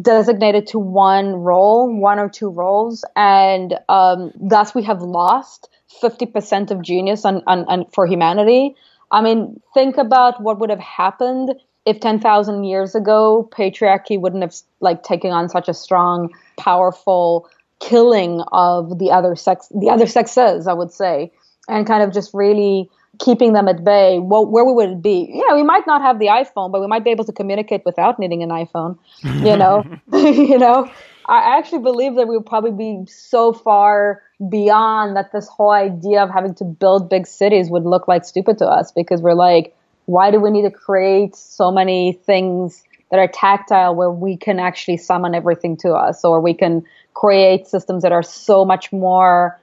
designated 0.00 0.68
to 0.68 0.78
one 0.78 1.34
role, 1.34 1.92
one 1.92 2.18
or 2.18 2.28
two 2.28 2.48
roles, 2.48 3.04
and 3.16 3.78
um, 3.88 4.32
thus 4.36 4.74
we 4.74 4.84
have 4.84 5.02
lost 5.02 5.68
50% 6.02 6.70
of 6.70 6.82
genius 6.82 7.24
on, 7.24 7.42
on, 7.46 7.64
on, 7.64 7.84
for 7.92 8.06
humanity. 8.06 8.76
I 9.10 9.22
mean, 9.22 9.60
think 9.74 9.96
about 9.96 10.40
what 10.40 10.60
would 10.60 10.70
have 10.70 10.78
happened 10.78 11.54
if 11.84 11.98
10,000 11.98 12.64
years 12.64 12.94
ago 12.94 13.48
patriarchy 13.52 14.20
wouldn't 14.20 14.42
have 14.42 14.54
like 14.80 15.02
taken 15.02 15.32
on 15.32 15.48
such 15.48 15.68
a 15.68 15.74
strong, 15.74 16.32
powerful 16.56 17.48
killing 17.80 18.42
of 18.52 18.98
the 18.98 19.10
other 19.10 19.34
sex, 19.34 19.68
the 19.74 19.90
other 19.90 20.06
sexes, 20.06 20.66
I 20.66 20.72
would 20.72 20.92
say, 20.92 21.32
and 21.68 21.86
kind 21.86 22.02
of 22.02 22.12
just 22.12 22.32
really 22.32 22.88
keeping 23.18 23.52
them 23.52 23.68
at 23.68 23.84
bay. 23.84 24.18
Well, 24.18 24.46
where 24.46 24.64
would 24.64 24.90
it 24.90 25.02
be? 25.02 25.30
Yeah, 25.32 25.54
we 25.54 25.62
might 25.62 25.86
not 25.86 26.02
have 26.02 26.18
the 26.18 26.26
iPhone, 26.26 26.72
but 26.72 26.80
we 26.80 26.86
might 26.86 27.04
be 27.04 27.10
able 27.10 27.24
to 27.24 27.32
communicate 27.32 27.82
without 27.84 28.18
needing 28.18 28.42
an 28.42 28.50
iPhone. 28.50 28.98
You 29.22 29.56
know, 29.56 29.84
you 30.12 30.58
know. 30.58 30.90
I 31.26 31.58
actually 31.58 31.82
believe 31.82 32.16
that 32.16 32.26
we 32.26 32.36
would 32.36 32.46
probably 32.46 32.72
be 32.72 33.04
so 33.06 33.52
far 33.52 34.20
beyond 34.48 35.16
that 35.16 35.30
this 35.30 35.46
whole 35.46 35.70
idea 35.70 36.24
of 36.24 36.30
having 36.30 36.54
to 36.56 36.64
build 36.64 37.08
big 37.08 37.24
cities 37.24 37.70
would 37.70 37.84
look 37.84 38.08
like 38.08 38.24
stupid 38.24 38.58
to 38.58 38.66
us 38.66 38.90
because 38.90 39.22
we're 39.22 39.34
like, 39.34 39.76
why 40.06 40.32
do 40.32 40.40
we 40.40 40.50
need 40.50 40.62
to 40.62 40.72
create 40.72 41.36
so 41.36 41.70
many 41.70 42.18
things 42.26 42.82
that 43.12 43.20
are 43.20 43.28
tactile 43.28 43.94
where 43.94 44.10
we 44.10 44.36
can 44.36 44.58
actually 44.58 44.96
summon 44.96 45.34
everything 45.34 45.76
to 45.76 45.92
us 45.92 46.24
or 46.24 46.40
we 46.40 46.52
can 46.52 46.82
create 47.14 47.68
systems 47.68 48.02
that 48.02 48.10
are 48.10 48.24
so 48.24 48.64
much 48.64 48.90
more 48.90 49.60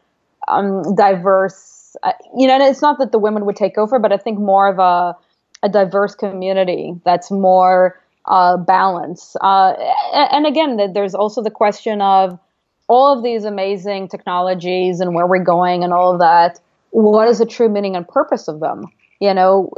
um, 0.47 0.95
diverse? 0.95 1.76
Uh, 2.03 2.13
you 2.37 2.47
know, 2.47 2.55
and 2.55 2.63
it's 2.63 2.81
not 2.81 2.99
that 2.99 3.11
the 3.11 3.19
women 3.19 3.45
would 3.45 3.55
take 3.55 3.77
over, 3.77 3.99
but 3.99 4.11
I 4.11 4.17
think 4.17 4.39
more 4.39 4.67
of 4.67 4.79
a, 4.79 5.15
a 5.63 5.69
diverse 5.69 6.15
community 6.15 6.95
that's 7.05 7.31
more 7.31 7.99
uh, 8.25 8.57
balance. 8.57 9.35
Uh, 9.41 9.73
and 10.13 10.45
again, 10.45 10.93
there's 10.93 11.15
also 11.15 11.41
the 11.41 11.51
question 11.51 12.01
of 12.01 12.39
all 12.87 13.15
of 13.15 13.23
these 13.23 13.43
amazing 13.45 14.07
technologies 14.07 14.99
and 14.99 15.13
where 15.13 15.27
we're 15.27 15.43
going 15.43 15.83
and 15.83 15.93
all 15.93 16.13
of 16.13 16.19
that. 16.19 16.59
What 16.91 17.27
is 17.27 17.39
the 17.39 17.45
true 17.45 17.69
meaning 17.69 17.95
and 17.95 18.07
purpose 18.07 18.47
of 18.47 18.59
them? 18.59 18.85
You 19.19 19.33
know, 19.33 19.71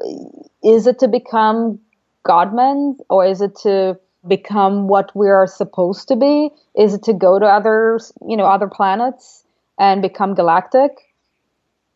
is 0.64 0.86
it 0.88 1.00
to 1.00 1.08
become 1.08 1.80
godmen 2.24 2.98
or 3.10 3.26
is 3.26 3.42
it 3.42 3.56
to 3.64 4.00
become 4.28 4.88
what 4.88 5.16
we 5.16 5.30
are 5.30 5.48
supposed 5.48 6.08
to 6.10 6.16
be? 6.16 6.50
Is 6.78 6.94
it 6.94 7.04
to 7.04 7.14
go 7.14 7.40
to 7.40 7.46
other, 7.46 8.00
you 8.28 8.36
know, 8.36 8.46
other 8.46 8.68
planets 8.68 9.44
and 9.80 10.02
become 10.02 10.36
galactic? 10.36 10.92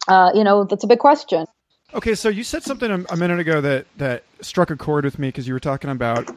Uh, 0.07 0.31
you 0.33 0.43
know, 0.43 0.65
that's 0.65 0.83
a 0.83 0.87
big 0.87 0.99
question. 0.99 1.45
Okay, 1.93 2.15
so 2.15 2.29
you 2.29 2.43
said 2.43 2.63
something 2.63 2.89
a, 2.89 3.13
a 3.13 3.17
minute 3.17 3.39
ago 3.39 3.61
that 3.61 3.85
that 3.97 4.23
struck 4.41 4.71
a 4.71 4.75
chord 4.75 5.05
with 5.05 5.19
me 5.19 5.27
because 5.27 5.47
you 5.47 5.53
were 5.53 5.59
talking 5.59 5.89
about 5.89 6.35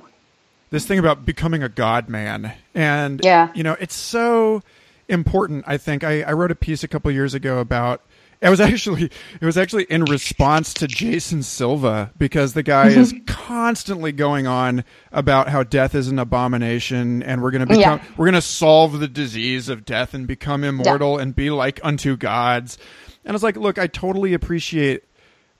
this 0.70 0.86
thing 0.86 0.98
about 0.98 1.24
becoming 1.24 1.62
a 1.62 1.68
god 1.68 2.08
man, 2.08 2.52
and 2.74 3.20
yeah, 3.24 3.50
you 3.54 3.62
know, 3.62 3.76
it's 3.80 3.94
so 3.94 4.62
important. 5.08 5.64
I 5.66 5.78
think 5.78 6.04
I, 6.04 6.22
I 6.22 6.32
wrote 6.32 6.50
a 6.50 6.56
piece 6.56 6.84
a 6.84 6.88
couple 6.88 7.10
years 7.10 7.32
ago 7.32 7.58
about 7.58 8.02
it 8.40 8.50
was 8.50 8.60
actually 8.72 9.04
it 9.04 9.44
was 9.44 9.56
actually 9.56 9.84
in 9.84 10.04
response 10.04 10.74
to 10.74 10.86
Jason 10.86 11.42
Silva 11.42 12.12
because 12.18 12.54
the 12.54 12.62
guy 12.62 12.88
is 12.88 13.14
constantly 13.26 14.12
going 14.12 14.46
on 14.46 14.84
about 15.12 15.48
how 15.48 15.62
death 15.62 15.94
is 15.94 16.08
an 16.08 16.18
abomination 16.18 17.22
and 17.22 17.42
we're 17.42 17.50
going 17.50 17.66
to 17.66 17.66
become 17.66 17.98
yeah. 17.98 18.04
we're 18.16 18.26
going 18.26 18.34
to 18.34 18.42
solve 18.42 18.98
the 18.98 19.08
disease 19.08 19.68
of 19.68 19.84
death 19.84 20.14
and 20.14 20.26
become 20.26 20.64
immortal 20.64 21.16
yeah. 21.16 21.22
and 21.22 21.34
be 21.34 21.50
like 21.50 21.80
unto 21.82 22.16
gods. 22.16 22.78
And 23.26 23.32
I 23.32 23.34
was 23.34 23.42
like, 23.42 23.56
look, 23.56 23.76
I 23.76 23.88
totally 23.88 24.34
appreciate 24.34 25.02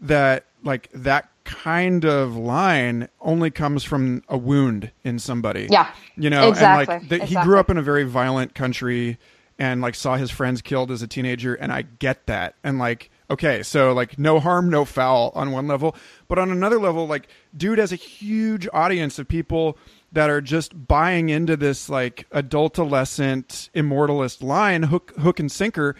that 0.00 0.46
like 0.62 0.88
that 0.94 1.28
kind 1.42 2.04
of 2.04 2.36
line 2.36 3.08
only 3.20 3.50
comes 3.50 3.82
from 3.82 4.22
a 4.28 4.38
wound 4.38 4.92
in 5.02 5.18
somebody. 5.18 5.66
Yeah. 5.70 5.90
You 6.16 6.30
know, 6.30 6.48
exactly. 6.48 6.94
and 6.94 7.02
like 7.02 7.08
the, 7.08 7.16
exactly. 7.16 7.36
he 7.36 7.44
grew 7.44 7.58
up 7.58 7.68
in 7.68 7.76
a 7.76 7.82
very 7.82 8.04
violent 8.04 8.54
country 8.54 9.18
and 9.58 9.80
like 9.80 9.96
saw 9.96 10.16
his 10.16 10.30
friends 10.30 10.62
killed 10.62 10.92
as 10.92 11.02
a 11.02 11.08
teenager 11.08 11.54
and 11.54 11.72
I 11.72 11.82
get 11.82 12.26
that. 12.26 12.54
And 12.62 12.78
like 12.78 13.10
okay, 13.28 13.64
so 13.64 13.92
like 13.92 14.16
no 14.16 14.38
harm, 14.38 14.70
no 14.70 14.84
foul 14.84 15.32
on 15.34 15.50
one 15.50 15.66
level, 15.66 15.96
but 16.28 16.38
on 16.38 16.52
another 16.52 16.78
level 16.78 17.08
like 17.08 17.26
dude 17.56 17.78
has 17.78 17.90
a 17.90 17.96
huge 17.96 18.68
audience 18.72 19.18
of 19.18 19.26
people 19.26 19.76
that 20.12 20.30
are 20.30 20.40
just 20.40 20.86
buying 20.86 21.30
into 21.30 21.56
this 21.56 21.88
like 21.88 22.26
adultolescent 22.30 23.70
immortalist 23.74 24.42
line 24.42 24.84
hook 24.84 25.12
hook 25.18 25.40
and 25.40 25.50
sinker 25.50 25.96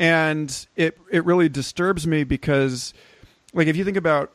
and 0.00 0.66
it 0.74 0.98
it 1.12 1.24
really 1.24 1.48
disturbs 1.48 2.06
me 2.06 2.24
because 2.24 2.92
like 3.52 3.68
if 3.68 3.76
you 3.76 3.84
think 3.84 3.98
about 3.98 4.32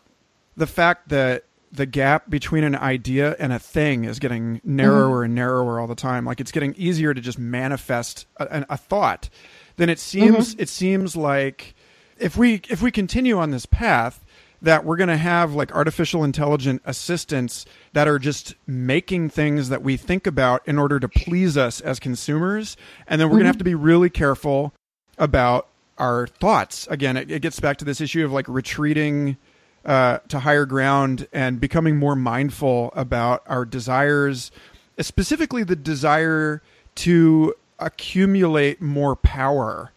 the 0.55 0.67
fact 0.67 1.09
that 1.09 1.43
the 1.71 1.85
gap 1.85 2.29
between 2.29 2.63
an 2.63 2.75
idea 2.75 3.35
and 3.39 3.51
a 3.51 3.59
thing 3.59 4.05
is 4.05 4.19
getting 4.19 4.61
narrower 4.63 5.17
mm-hmm. 5.17 5.25
and 5.25 5.35
narrower 5.35 5.79
all 5.79 5.87
the 5.87 5.95
time. 5.95 6.23
Like 6.23 6.39
it's 6.39 6.53
getting 6.53 6.73
easier 6.75 7.13
to 7.13 7.19
just 7.19 7.37
manifest 7.37 8.27
a, 8.37 8.65
a 8.69 8.77
thought. 8.77 9.29
Then 9.75 9.89
it 9.89 9.99
seems 9.99 10.53
mm-hmm. 10.53 10.61
it 10.61 10.69
seems 10.69 11.17
like 11.17 11.75
if 12.17 12.37
we 12.37 12.61
if 12.69 12.81
we 12.81 12.91
continue 12.91 13.37
on 13.37 13.51
this 13.51 13.65
path, 13.65 14.23
that 14.61 14.85
we're 14.85 14.95
going 14.95 15.09
to 15.09 15.17
have 15.17 15.53
like 15.53 15.75
artificial 15.75 16.23
intelligent 16.23 16.81
assistants 16.85 17.65
that 17.91 18.07
are 18.07 18.19
just 18.19 18.55
making 18.67 19.29
things 19.29 19.67
that 19.67 19.81
we 19.81 19.97
think 19.97 20.25
about 20.25 20.65
in 20.65 20.77
order 20.77 20.99
to 20.99 21.09
please 21.09 21.57
us 21.57 21.81
as 21.81 21.99
consumers, 21.99 22.77
and 23.07 23.19
then 23.19 23.27
we're 23.27 23.31
mm-hmm. 23.31 23.39
going 23.39 23.43
to 23.45 23.49
have 23.49 23.57
to 23.57 23.65
be 23.65 23.75
really 23.75 24.09
careful 24.09 24.73
about 25.17 25.67
our 25.97 26.27
thoughts. 26.27 26.87
Again, 26.87 27.17
it, 27.17 27.31
it 27.31 27.41
gets 27.41 27.59
back 27.59 27.77
to 27.77 27.85
this 27.85 28.01
issue 28.01 28.25
of 28.25 28.31
like 28.31 28.47
retreating 28.47 29.37
uh, 29.85 30.19
to 30.29 30.39
higher 30.39 30.65
ground 30.65 31.27
and 31.31 31.59
becoming 31.59 31.97
more 31.97 32.15
mindful 32.15 32.91
about 32.95 33.43
our 33.47 33.65
desires, 33.65 34.51
specifically 34.99 35.63
the 35.63 35.75
desire 35.75 36.61
to 36.95 37.53
accumulate 37.79 38.81
more 38.81 39.15
power 39.15 39.91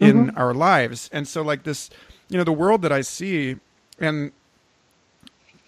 in 0.00 0.26
mm-hmm. 0.26 0.38
our 0.38 0.54
lives. 0.54 1.10
And 1.12 1.26
so, 1.28 1.42
like 1.42 1.64
this, 1.64 1.90
you 2.28 2.38
know, 2.38 2.44
the 2.44 2.52
world 2.52 2.82
that 2.82 2.92
I 2.92 3.02
see 3.02 3.56
and 3.98 4.32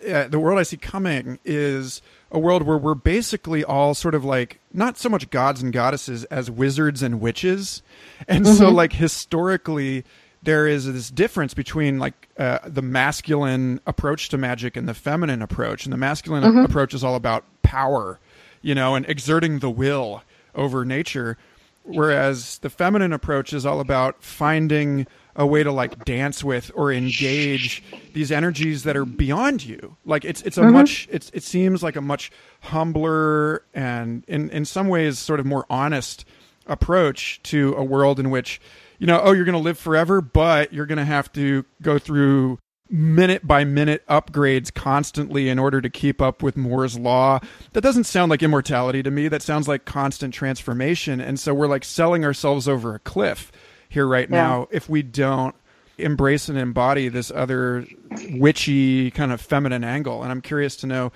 uh, 0.06 0.28
the 0.28 0.38
world 0.38 0.58
I 0.58 0.62
see 0.62 0.76
coming 0.76 1.38
is 1.44 2.02
a 2.30 2.38
world 2.38 2.62
where 2.62 2.78
we're 2.78 2.94
basically 2.94 3.64
all 3.64 3.94
sort 3.94 4.14
of 4.14 4.24
like 4.24 4.57
not 4.72 4.98
so 4.98 5.08
much 5.08 5.30
gods 5.30 5.62
and 5.62 5.72
goddesses 5.72 6.24
as 6.24 6.50
wizards 6.50 7.02
and 7.02 7.20
witches. 7.20 7.82
And 8.26 8.44
mm-hmm. 8.44 8.54
so, 8.54 8.70
like, 8.70 8.92
historically, 8.92 10.04
there 10.42 10.66
is 10.66 10.90
this 10.90 11.10
difference 11.10 11.54
between 11.54 11.98
like 11.98 12.28
uh, 12.38 12.58
the 12.64 12.82
masculine 12.82 13.80
approach 13.86 14.28
to 14.30 14.38
magic 14.38 14.76
and 14.76 14.88
the 14.88 14.94
feminine 14.94 15.42
approach 15.42 15.84
and 15.84 15.92
the 15.92 15.96
masculine 15.96 16.44
mm-hmm. 16.44 16.64
approach 16.64 16.94
is 16.94 17.02
all 17.02 17.14
about 17.14 17.44
power 17.62 18.18
you 18.62 18.74
know 18.74 18.94
and 18.94 19.06
exerting 19.08 19.58
the 19.58 19.70
will 19.70 20.22
over 20.54 20.84
nature 20.84 21.36
whereas 21.82 22.58
the 22.58 22.70
feminine 22.70 23.12
approach 23.12 23.52
is 23.52 23.66
all 23.66 23.80
about 23.80 24.22
finding 24.22 25.06
a 25.38 25.46
way 25.46 25.62
to 25.62 25.72
like 25.72 26.04
dance 26.04 26.44
with 26.44 26.70
or 26.74 26.92
engage 26.92 27.82
these 28.12 28.30
energies 28.30 28.82
that 28.82 28.96
are 28.96 29.06
beyond 29.06 29.64
you 29.64 29.96
like 30.04 30.24
it's 30.24 30.42
it's 30.42 30.58
a 30.58 30.60
mm-hmm. 30.60 30.74
much 30.74 31.08
it's 31.10 31.30
it 31.32 31.42
seems 31.42 31.82
like 31.82 31.96
a 31.96 32.00
much 32.02 32.30
humbler 32.60 33.62
and 33.72 34.24
in 34.28 34.50
in 34.50 34.66
some 34.66 34.88
ways 34.88 35.18
sort 35.18 35.40
of 35.40 35.46
more 35.46 35.64
honest 35.70 36.26
approach 36.66 37.40
to 37.42 37.74
a 37.76 37.82
world 37.82 38.20
in 38.20 38.28
which 38.28 38.60
you 38.98 39.06
know, 39.06 39.20
oh, 39.22 39.32
you're 39.32 39.44
going 39.44 39.54
to 39.54 39.60
live 39.60 39.78
forever, 39.78 40.20
but 40.20 40.72
you're 40.72 40.86
going 40.86 40.98
to 40.98 41.04
have 41.04 41.32
to 41.32 41.64
go 41.80 41.98
through 41.98 42.58
minute 42.90 43.46
by 43.46 43.64
minute 43.64 44.02
upgrades 44.08 44.72
constantly 44.72 45.48
in 45.48 45.58
order 45.58 45.80
to 45.80 45.90
keep 45.90 46.20
up 46.20 46.42
with 46.42 46.56
Moore's 46.56 46.98
law. 46.98 47.38
That 47.74 47.82
doesn't 47.82 48.04
sound 48.04 48.30
like 48.30 48.42
immortality 48.42 49.02
to 49.02 49.10
me. 49.10 49.28
That 49.28 49.42
sounds 49.42 49.68
like 49.68 49.84
constant 49.84 50.34
transformation. 50.34 51.20
And 51.20 51.38
so 51.38 51.54
we're 51.54 51.68
like 51.68 51.84
selling 51.84 52.24
ourselves 52.24 52.66
over 52.66 52.94
a 52.94 52.98
cliff 52.98 53.52
here 53.88 54.06
right 54.06 54.28
yeah. 54.28 54.36
now 54.36 54.68
if 54.70 54.88
we 54.88 55.02
don't 55.02 55.54
embrace 55.98 56.48
and 56.48 56.58
embody 56.58 57.08
this 57.08 57.30
other 57.34 57.86
witchy 58.30 59.10
kind 59.10 59.32
of 59.32 59.40
feminine 59.40 59.84
angle. 59.84 60.22
And 60.22 60.30
I'm 60.30 60.40
curious 60.40 60.76
to 60.76 60.86
know 60.86 61.12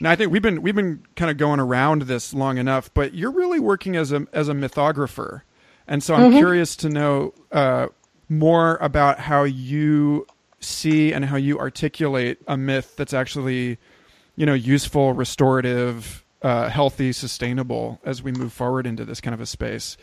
now 0.00 0.10
I 0.10 0.16
think 0.16 0.30
we've 0.30 0.42
been 0.42 0.62
we've 0.62 0.74
been 0.74 1.04
kind 1.16 1.30
of 1.30 1.38
going 1.38 1.60
around 1.60 2.02
this 2.02 2.34
long 2.34 2.58
enough, 2.58 2.92
but 2.92 3.14
you're 3.14 3.30
really 3.30 3.60
working 3.60 3.96
as 3.96 4.12
a 4.12 4.26
as 4.32 4.48
a 4.48 4.52
mythographer. 4.52 5.42
And 5.88 6.02
so 6.02 6.14
I'm 6.14 6.30
mm-hmm. 6.30 6.38
curious 6.38 6.76
to 6.76 6.88
know 6.88 7.32
uh, 7.52 7.86
more 8.28 8.76
about 8.76 9.20
how 9.20 9.44
you 9.44 10.26
see 10.60 11.12
and 11.12 11.24
how 11.24 11.36
you 11.36 11.58
articulate 11.58 12.38
a 12.48 12.56
myth 12.56 12.96
that's 12.96 13.14
actually, 13.14 13.78
you 14.34 14.44
know, 14.46 14.54
useful, 14.54 15.12
restorative, 15.12 16.24
uh, 16.42 16.68
healthy, 16.68 17.12
sustainable 17.12 18.00
as 18.04 18.22
we 18.22 18.32
move 18.32 18.52
forward 18.52 18.86
into 18.86 19.04
this 19.04 19.20
kind 19.20 19.32
of 19.32 19.40
a 19.40 19.46
space. 19.46 19.96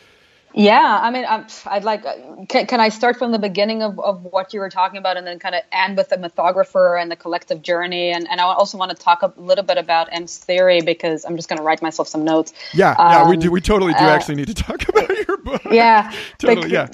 Yeah, 0.55 0.99
I 1.01 1.09
mean, 1.09 1.25
i 1.25 1.45
would 1.73 1.83
like. 1.83 2.03
Can, 2.47 2.67
can, 2.67 2.79
I 2.79 2.89
start 2.89 3.17
from 3.17 3.31
the 3.31 3.39
beginning 3.39 3.81
of, 3.81 3.99
of 3.99 4.23
what 4.23 4.53
you 4.53 4.59
were 4.59 4.69
talking 4.69 4.99
about, 4.99 5.17
and 5.17 5.25
then 5.25 5.39
kind 5.39 5.55
of 5.55 5.63
end 5.71 5.97
with 5.97 6.09
the 6.09 6.17
mythographer 6.17 7.01
and 7.01 7.09
the 7.09 7.15
collective 7.15 7.63
journey, 7.63 8.11
and, 8.11 8.29
and 8.29 8.39
I 8.39 8.43
also 8.43 8.77
want 8.77 8.91
to 8.91 8.97
talk 8.97 9.23
a 9.23 9.33
little 9.35 9.63
bit 9.63 9.79
about 9.79 10.09
M's 10.11 10.37
theory 10.37 10.81
because 10.81 11.25
I'm 11.25 11.37
just 11.37 11.49
going 11.49 11.57
to 11.57 11.63
write 11.63 11.81
myself 11.81 12.07
some 12.07 12.23
notes. 12.23 12.53
Yeah, 12.73 12.91
um, 12.91 13.11
yeah, 13.11 13.29
we 13.29 13.35
um, 13.35 13.41
do. 13.41 13.51
We 13.51 13.61
totally 13.61 13.93
do 13.93 13.99
uh, 13.99 14.09
actually 14.09 14.35
need 14.35 14.47
to 14.47 14.53
talk 14.53 14.87
about 14.89 15.09
your 15.27 15.37
book. 15.37 15.61
Yeah, 15.71 16.13
totally. 16.37 16.69
yeah, 16.69 16.87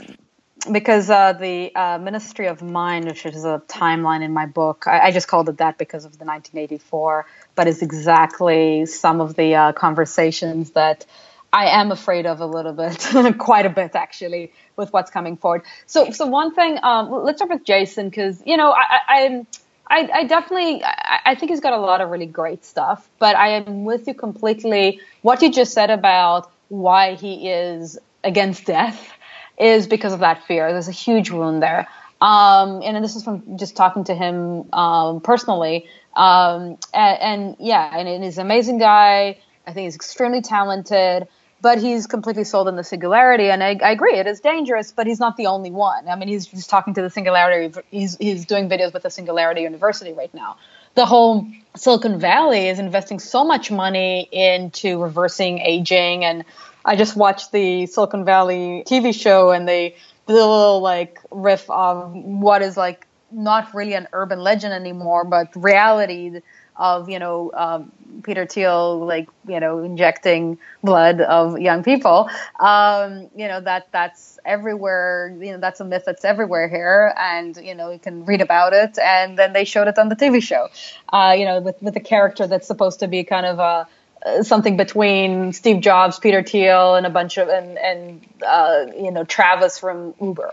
because 0.72 1.10
uh, 1.10 1.34
the 1.34 1.76
uh, 1.76 1.98
Ministry 1.98 2.48
of 2.48 2.62
Mind, 2.62 3.06
which 3.06 3.26
is 3.26 3.44
a 3.44 3.62
timeline 3.68 4.24
in 4.24 4.32
my 4.32 4.46
book, 4.46 4.86
I, 4.88 5.00
I, 5.08 5.12
just 5.12 5.28
called 5.28 5.50
it 5.50 5.58
that 5.58 5.78
because 5.78 6.06
of 6.06 6.14
the 6.14 6.26
1984, 6.26 7.26
but 7.56 7.68
it's 7.68 7.82
exactly 7.82 8.86
some 8.86 9.20
of 9.20 9.36
the 9.36 9.56
uh, 9.56 9.72
conversations 9.74 10.72
that 10.72 11.06
I 11.52 11.80
am 11.80 11.92
afraid 11.92 12.26
of 12.26 12.42
a 12.42 12.46
little 12.46 12.74
bit, 12.74 13.38
quite 13.38 13.66
a 13.66 13.70
bit 13.70 13.96
actually, 13.96 14.54
with 14.76 14.94
what's 14.94 15.10
coming 15.10 15.38
forward. 15.38 15.64
So, 15.88 16.12
so 16.12 16.28
one 16.28 16.54
thing, 16.54 16.78
um, 16.84 17.10
let's 17.12 17.40
start 17.40 17.52
with 17.52 17.66
Jason 17.66 18.10
because 18.10 18.42
you 18.46 18.58
know 18.58 18.72
I, 18.72 19.00
I, 19.08 19.46
I, 19.90 20.10
I 20.14 20.24
definitely, 20.26 20.84
I, 20.84 21.20
I 21.26 21.36
think 21.36 21.50
he's 21.50 21.60
got 21.60 21.74
a 21.74 21.80
lot 21.80 22.02
of 22.02 22.10
really 22.10 22.28
great 22.28 22.64
stuff. 22.66 23.10
But 23.18 23.36
I 23.36 23.50
am 23.50 23.84
with 23.84 24.08
you 24.08 24.14
completely. 24.14 25.02
What 25.22 25.42
you 25.42 25.52
just 25.52 25.74
said 25.74 25.90
about 25.90 26.52
why 26.70 27.16
he 27.16 27.50
is 27.50 27.98
against 28.24 28.66
death 28.66 29.12
is 29.58 29.88
because 29.88 30.14
of 30.14 30.20
that 30.20 30.46
fear. 30.46 30.72
There's 30.72 30.88
a 30.88 30.94
huge 30.94 31.32
wound 31.32 31.64
there. 31.64 31.88
Um, 32.22 32.82
and 32.84 33.04
this 33.04 33.16
is 33.16 33.24
from 33.24 33.58
just 33.58 33.76
talking 33.76 34.04
to 34.06 34.14
him 34.14 34.72
um, 34.74 35.22
personally. 35.22 35.88
Um, 36.16 36.78
and, 36.94 37.22
and, 37.22 37.56
yeah, 37.60 37.98
and 37.98 38.24
he's 38.24 38.38
an 38.38 38.46
amazing 38.46 38.78
guy. 38.78 39.40
I 39.66 39.74
think 39.74 39.86
he's 39.86 39.96
extremely 39.96 40.42
talented 40.42 41.28
but 41.62 41.80
he's 41.80 42.08
completely 42.08 42.44
sold 42.44 42.68
on 42.68 42.76
the 42.76 42.84
singularity 42.84 43.50
and 43.50 43.64
I, 43.64 43.78
I, 43.84 43.92
agree 43.92 44.18
it 44.18 44.28
is 44.28 44.40
dangerous 44.40 44.92
but 44.92 45.08
he's 45.08 45.20
not 45.20 45.38
the 45.38 45.48
only 45.48 45.72
one. 45.72 46.08
I 46.08 46.16
mean 46.16 46.28
he's 46.28 46.46
just 46.46 46.70
talking 46.70 46.94
to 46.94 47.02
the 47.02 47.10
singularity 47.10 47.80
he's, 47.92 48.18
he's 48.18 48.46
doing 48.46 48.70
videos 48.70 48.94
with 48.94 49.04
the 49.04 49.10
singularity 49.10 49.62
university 49.62 50.14
right 50.14 50.34
now. 50.34 50.58
The 50.96 51.06
whole 51.06 51.48
silicon 51.76 52.20
valley 52.20 52.68
is 52.68 52.80
investing 52.80 53.20
so 53.20 53.44
much 53.44 53.72
money 53.72 54.28
into 54.32 55.02
reversing 55.02 55.60
aging 55.60 56.26
and 56.26 56.44
i 56.84 56.96
just 56.96 57.16
watched 57.16 57.52
the 57.52 57.86
silicon 57.86 58.26
valley 58.26 58.84
tv 58.86 59.14
show 59.14 59.52
and 59.52 59.68
they 59.68 59.96
the 60.26 60.34
little 60.34 60.82
like 60.82 61.20
riff 61.32 61.70
of 61.70 62.12
what 62.14 62.62
is 62.62 62.76
like 62.76 63.08
not 63.32 63.74
really 63.74 63.94
an 63.94 64.08
urban 64.14 64.40
legend 64.40 64.74
anymore 64.74 65.24
but 65.24 65.50
reality 65.56 66.42
of 66.80 67.10
you 67.10 67.20
know 67.20 67.52
um, 67.54 67.92
Peter 68.24 68.46
Thiel 68.46 69.06
like 69.06 69.30
you 69.48 69.60
know 69.60 69.80
injecting 69.80 70.58
blood 70.84 71.22
of 71.22 71.60
young 71.60 71.84
people. 71.84 72.30
Um, 72.60 73.30
you 73.36 73.48
know 73.48 73.62
that 73.62 73.90
that's 73.92 74.40
everywhere. 74.46 75.36
You 75.40 75.52
know 75.52 75.60
that's 75.60 75.82
a 75.82 75.86
myth 75.86 76.04
that's 76.06 76.26
everywhere 76.26 76.68
here, 76.70 77.14
and 77.18 77.56
you 77.58 77.76
know 77.76 77.92
you 77.92 78.00
can 78.00 78.26
read 78.26 78.42
about 78.42 78.74
it. 78.74 78.98
And 78.98 79.38
then 79.38 79.54
they 79.54 79.66
showed 79.66 79.88
it 79.88 80.00
on 80.00 80.10
the 80.10 80.16
TV 80.16 80.42
show. 80.42 80.70
Uh, 81.12 81.36
you 81.38 81.46
know 81.46 81.60
with 81.60 81.82
with 81.82 81.96
a 81.98 82.02
character 82.02 82.48
that's 82.48 82.66
supposed 82.66 83.02
to 83.02 83.08
be 83.08 83.24
kind 83.24 83.46
of 83.46 83.60
a 83.60 83.88
uh, 84.26 84.44
something 84.44 84.76
between 84.78 85.54
Steve 85.54 85.82
Jobs, 85.82 86.20
Peter 86.20 86.44
Thiel, 86.44 86.96
and 86.96 87.06
a 87.06 87.10
bunch 87.10 87.38
of 87.38 87.50
and 87.50 87.78
and 87.78 88.26
uh, 88.46 88.86
you 88.98 89.12
know 89.12 89.26
Travis 89.26 89.78
from 89.78 90.16
Uber 90.22 90.52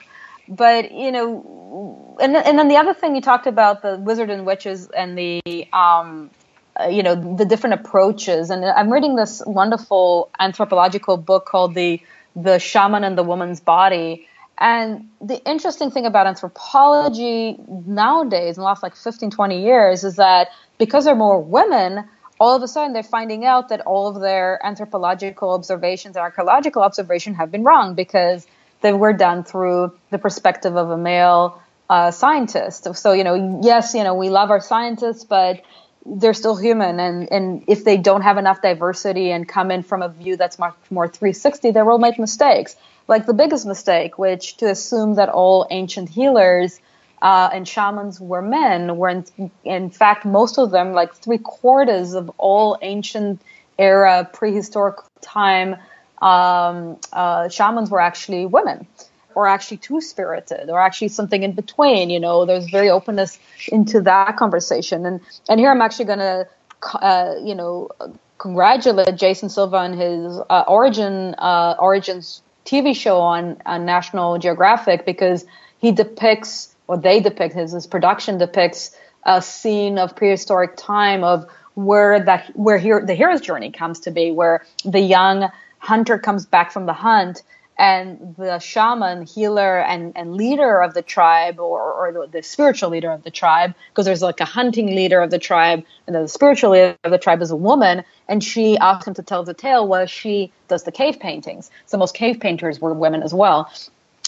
but 0.49 0.93
you 0.93 1.13
know, 1.13 2.17
and 2.21 2.37
and 2.37 2.59
then 2.59 2.69
the 2.69 2.77
other 2.77 2.95
thing 2.95 3.15
you 3.15 3.21
talked 3.21 3.47
about 3.47 3.83
the 3.83 3.99
wizard 3.99 4.31
and 4.31 4.47
witches 4.47 4.89
and 4.91 5.17
the 5.17 5.43
um, 5.73 6.31
uh, 6.79 6.87
you 6.87 7.03
know 7.03 7.37
the 7.37 7.45
different 7.45 7.75
approaches. 7.75 8.51
And 8.51 8.65
I'm 8.65 8.93
reading 8.93 9.17
this 9.17 9.43
wonderful 9.47 10.31
anthropological 10.39 11.17
book 11.17 11.47
called 11.47 11.75
the 11.75 12.01
the 12.35 12.59
shaman 12.59 13.05
and 13.05 13.17
the 13.17 13.23
woman's 13.23 13.61
body. 13.61 14.29
And 14.59 15.11
the 15.21 15.43
interesting 15.45 15.91
thing 15.91 16.07
about 16.07 16.27
anthropology 16.27 17.59
nowadays, 17.69 18.57
in 18.57 18.63
the 18.63 18.65
last 18.65 18.83
like 18.83 18.97
15, 18.97 19.31
20 19.31 19.63
years, 19.63 20.03
is 20.03 20.17
that 20.17 20.49
because 20.79 21.05
there 21.05 21.13
are 21.13 21.17
more 21.17 21.43
women, 21.43 22.05
all 22.41 22.57
of 22.57 22.63
a 22.63 22.69
sudden 22.69 22.95
they're 22.95 23.03
finding 23.03 23.45
out 23.45 23.69
that 23.69 23.83
all 23.83 24.09
of 24.09 24.21
their 24.21 24.59
anthropological 24.65 25.51
observations 25.51 26.17
and 26.17 26.23
archaeological 26.23 26.83
observation 26.83 27.35
have 27.35 27.51
been 27.51 27.65
wrong 27.65 27.95
because 27.95 28.47
they 28.81 28.93
were 28.93 29.13
done 29.13 29.45
through 29.45 29.93
the 30.11 30.19
perspective 30.19 30.77
of 30.77 30.91
a 30.91 30.97
male 30.97 31.63
uh, 31.89 32.11
scientist. 32.11 32.95
So, 32.97 33.13
you 33.13 33.25
know, 33.25 33.61
yes, 33.63 33.95
you 33.95 34.05
know, 34.05 34.15
we 34.15 34.29
love 34.29 34.51
our 34.51 34.61
scientists, 34.61 35.25
but 35.25 35.63
they're 36.05 36.35
still 36.35 36.57
human. 36.57 37.01
And, 37.01 37.31
and 37.33 37.65
if 37.67 37.85
they 37.85 37.97
don't 37.97 38.23
have 38.23 38.39
enough 38.39 38.63
diversity 38.63 39.31
and 39.31 39.49
come 39.49 39.71
in 39.71 39.83
from 39.83 40.03
a 40.03 40.09
view 40.09 40.37
that's 40.37 40.59
much 40.59 40.75
more 40.91 41.09
360, 41.09 41.71
they 41.71 41.83
will 41.83 41.99
make 41.99 42.19
mistakes. 42.19 42.77
Like 43.09 43.27
the 43.27 43.35
biggest 43.35 43.67
mistake, 43.67 44.19
which 44.19 44.57
to 44.59 44.71
assume 44.71 45.15
that 45.15 45.29
all 45.29 45.67
ancient 45.71 46.09
healers 46.09 46.81
uh, 47.23 47.51
and 47.53 47.67
shamans 47.67 48.21
were 48.21 48.43
men, 48.43 48.97
were 48.97 49.09
in, 49.09 49.51
in 49.65 49.91
fact 49.91 50.25
most 50.25 50.59
of 50.59 50.71
them, 50.71 50.93
like 50.93 51.15
three 51.15 51.39
quarters 51.39 52.15
of 52.15 52.31
all 52.37 52.79
ancient 52.83 53.41
era 53.79 54.29
prehistoric 54.33 54.97
time 55.21 55.77
um, 56.23 56.99
uh, 57.13 57.49
shamans 57.49 57.91
were 57.91 58.01
actually 58.01 58.47
women 58.47 58.87
or 59.35 59.47
actually 59.47 59.77
two 59.77 60.01
spirited 60.01 60.71
or 60.71 60.81
actually 60.81 61.09
something 61.09 61.43
in 61.43 61.53
between 61.53 62.11
you 62.11 62.19
know 62.19 62.47
there's 62.47 62.69
very 62.71 62.89
openness 62.89 63.39
into 63.69 64.01
that 64.01 64.37
conversation. 64.37 65.07
And 65.07 65.21
and 65.49 65.61
here 65.61 65.71
i'm 65.71 65.83
actually 65.83 66.07
going 66.07 66.19
to 66.19 66.49
uh, 66.95 67.35
you 67.43 67.55
know 67.55 67.91
congratulate 68.39 69.15
jason 69.17 69.49
silva 69.49 69.77
on 69.77 69.93
his 69.93 70.39
uh, 70.51 70.65
origin 70.67 71.35
uh, 71.39 71.75
origins 71.79 72.43
tv 72.65 72.95
show 72.95 73.21
on, 73.21 73.61
on 73.65 73.85
national 73.85 74.39
geographic 74.39 75.07
because 75.07 75.45
he 75.79 75.93
depicts 75.93 76.75
or 76.89 76.97
they 76.97 77.21
depict 77.21 77.55
his, 77.55 77.73
his 77.73 77.87
production 77.87 78.39
depicts 78.39 78.97
a 79.25 79.43
scene 79.43 79.99
of 79.99 80.15
prehistoric 80.15 80.77
time 80.77 81.25
of 81.25 81.47
where 81.75 82.25
that 82.25 82.51
where 82.57 82.79
here 82.79 83.05
the 83.05 83.15
hero's 83.15 83.41
journey 83.41 83.71
comes 83.71 84.01
to 84.01 84.11
be 84.11 84.31
where 84.31 84.65
the 84.85 85.01
young 85.01 85.51
hunter 85.87 86.19
comes 86.19 86.47
back 86.47 86.73
from 86.73 86.87
the 86.87 86.93
hunt 86.93 87.43
and 87.79 88.35
the 88.39 88.59
shaman 88.59 89.27
healer 89.27 89.79
and, 89.81 90.13
and 90.17 90.35
leader 90.35 90.81
of 90.81 90.95
the 90.95 91.03
tribe 91.03 91.61
or, 91.61 91.93
or 91.93 92.13
the, 92.13 92.27
the 92.39 92.43
spiritual 92.43 92.91
leader 92.91 93.11
of 93.11 93.23
the 93.23 93.31
tribe 93.31 93.75
because 93.91 94.07
there's 94.07 94.23
like 94.23 94.41
a 94.41 94.47
hunting 94.47 94.87
leader 94.87 95.21
of 95.21 95.31
the 95.31 95.39
tribe 95.39 95.85
and 96.07 96.17
the 96.17 96.27
spiritual 96.27 96.71
leader 96.71 96.97
of 97.05 97.11
the 97.11 97.19
tribe 97.19 97.43
is 97.43 97.51
a 97.51 97.57
woman 97.57 98.03
and 98.29 98.43
she 98.43 98.79
asks 98.79 99.07
him 99.07 99.15
to 99.15 99.23
tell 99.23 99.45
the 99.45 99.55
tale 99.55 99.87
while 99.87 100.07
she 100.07 100.51
does 100.69 100.85
the 100.85 100.93
cave 100.93 101.21
paintings. 101.21 101.71
So 101.85 101.99
most 101.99 102.15
cave 102.15 102.41
painters 102.41 102.81
were 102.81 102.95
women 102.95 103.23
as 103.23 103.35
well. 103.35 103.71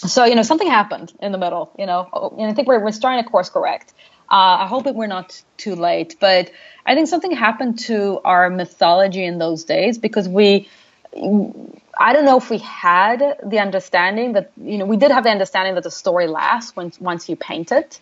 So 0.05 0.25
you 0.25 0.35
know 0.35 0.43
something 0.43 0.69
happened 0.69 1.11
in 1.19 1.31
the 1.31 1.37
middle 1.37 1.73
you 1.77 1.85
know 1.85 2.33
and 2.37 2.49
i 2.49 2.53
think 2.53 2.69
we're, 2.69 2.81
we're 2.81 2.91
starting 2.91 3.21
to 3.21 3.29
course 3.29 3.49
correct. 3.49 3.93
Uh, 4.31 4.63
i 4.63 4.67
hope 4.67 4.85
that 4.85 4.95
we're 4.95 5.07
not 5.07 5.41
too 5.57 5.75
late 5.75 6.15
but 6.21 6.51
i 6.85 6.95
think 6.95 7.09
something 7.09 7.31
happened 7.31 7.79
to 7.79 8.21
our 8.23 8.49
mythology 8.49 9.25
in 9.25 9.39
those 9.39 9.65
days 9.65 9.97
because 9.97 10.29
we 10.29 10.69
I 11.15 12.13
don't 12.13 12.25
know 12.25 12.37
if 12.37 12.49
we 12.49 12.59
had 12.59 13.39
the 13.43 13.59
understanding 13.59 14.33
that 14.33 14.51
you 14.57 14.77
know 14.77 14.85
we 14.85 14.97
did 14.97 15.11
have 15.11 15.23
the 15.23 15.31
understanding 15.31 15.75
that 15.75 15.83
the 15.83 15.91
story 15.91 16.27
lasts 16.27 16.75
once 16.75 16.99
once 16.99 17.27
you 17.27 17.35
paint 17.35 17.71
it, 17.71 17.99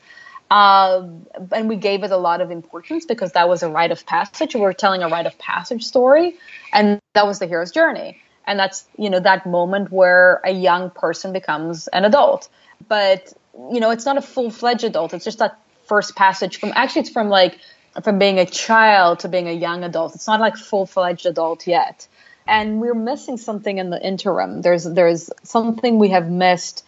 uh, 0.52 1.08
and 1.52 1.70
we 1.70 1.78
gave 1.78 2.04
it 2.04 2.12
a 2.12 2.18
lot 2.18 2.42
of 2.42 2.52
importance 2.52 3.06
because 3.06 3.32
that 3.32 3.48
was 3.48 3.64
a 3.64 3.70
rite 3.70 3.92
of 3.92 4.06
passage. 4.06 4.56
We 4.56 4.62
were 4.62 4.74
telling 4.74 5.04
a 5.04 5.08
rite 5.08 5.26
of 5.26 5.38
passage 5.40 5.86
story, 5.86 6.36
and 6.74 7.00
that 7.14 7.26
was 7.26 7.40
the 7.40 7.48
hero's 7.48 7.72
journey, 7.72 8.22
and 8.46 8.60
that's 8.60 8.86
you 8.98 9.10
know 9.10 9.22
that 9.22 9.46
moment 9.46 9.92
where 9.92 10.42
a 10.44 10.52
young 10.52 10.90
person 10.90 11.32
becomes 11.32 11.88
an 11.88 12.04
adult. 12.04 12.50
But 12.90 13.34
you 13.72 13.80
know 13.80 13.92
it's 13.92 14.06
not 14.06 14.18
a 14.18 14.22
full 14.22 14.52
fledged 14.52 14.84
adult. 14.84 15.14
It's 15.14 15.26
just 15.26 15.40
that 15.40 15.58
first 15.86 16.16
passage 16.16 16.60
from 16.60 16.74
actually 16.76 17.02
it's 17.02 17.10
from 17.10 17.30
like 17.30 17.58
from 18.04 18.20
being 18.20 18.38
a 18.38 18.46
child 18.46 19.20
to 19.20 19.30
being 19.30 19.48
a 19.48 19.54
young 19.54 19.86
adult. 19.86 20.14
It's 20.14 20.28
not 20.28 20.42
like 20.42 20.58
full 20.58 20.86
fledged 20.86 21.26
adult 21.26 21.66
yet 21.66 22.06
and 22.48 22.80
we're 22.82 22.94
missing 22.94 23.38
something 23.38 23.78
in 23.78 23.90
the 23.90 24.02
interim. 24.02 24.62
There's 24.62 24.84
there's 24.84 25.30
something 25.44 26.00
we 26.00 26.10
have 26.10 26.30
missed. 26.30 26.86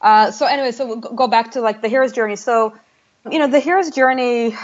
Uh, 0.00 0.30
so 0.30 0.46
anyway, 0.46 0.72
so 0.72 0.86
we'll 0.86 1.00
go 1.00 1.28
back 1.28 1.52
to 1.52 1.60
like 1.60 1.82
the 1.82 1.88
hero's 1.88 2.12
journey. 2.12 2.36
So 2.36 2.74
you 3.30 3.38
know 3.38 3.48
the 3.48 3.60
hero's 3.60 3.90
journey. 3.90 4.54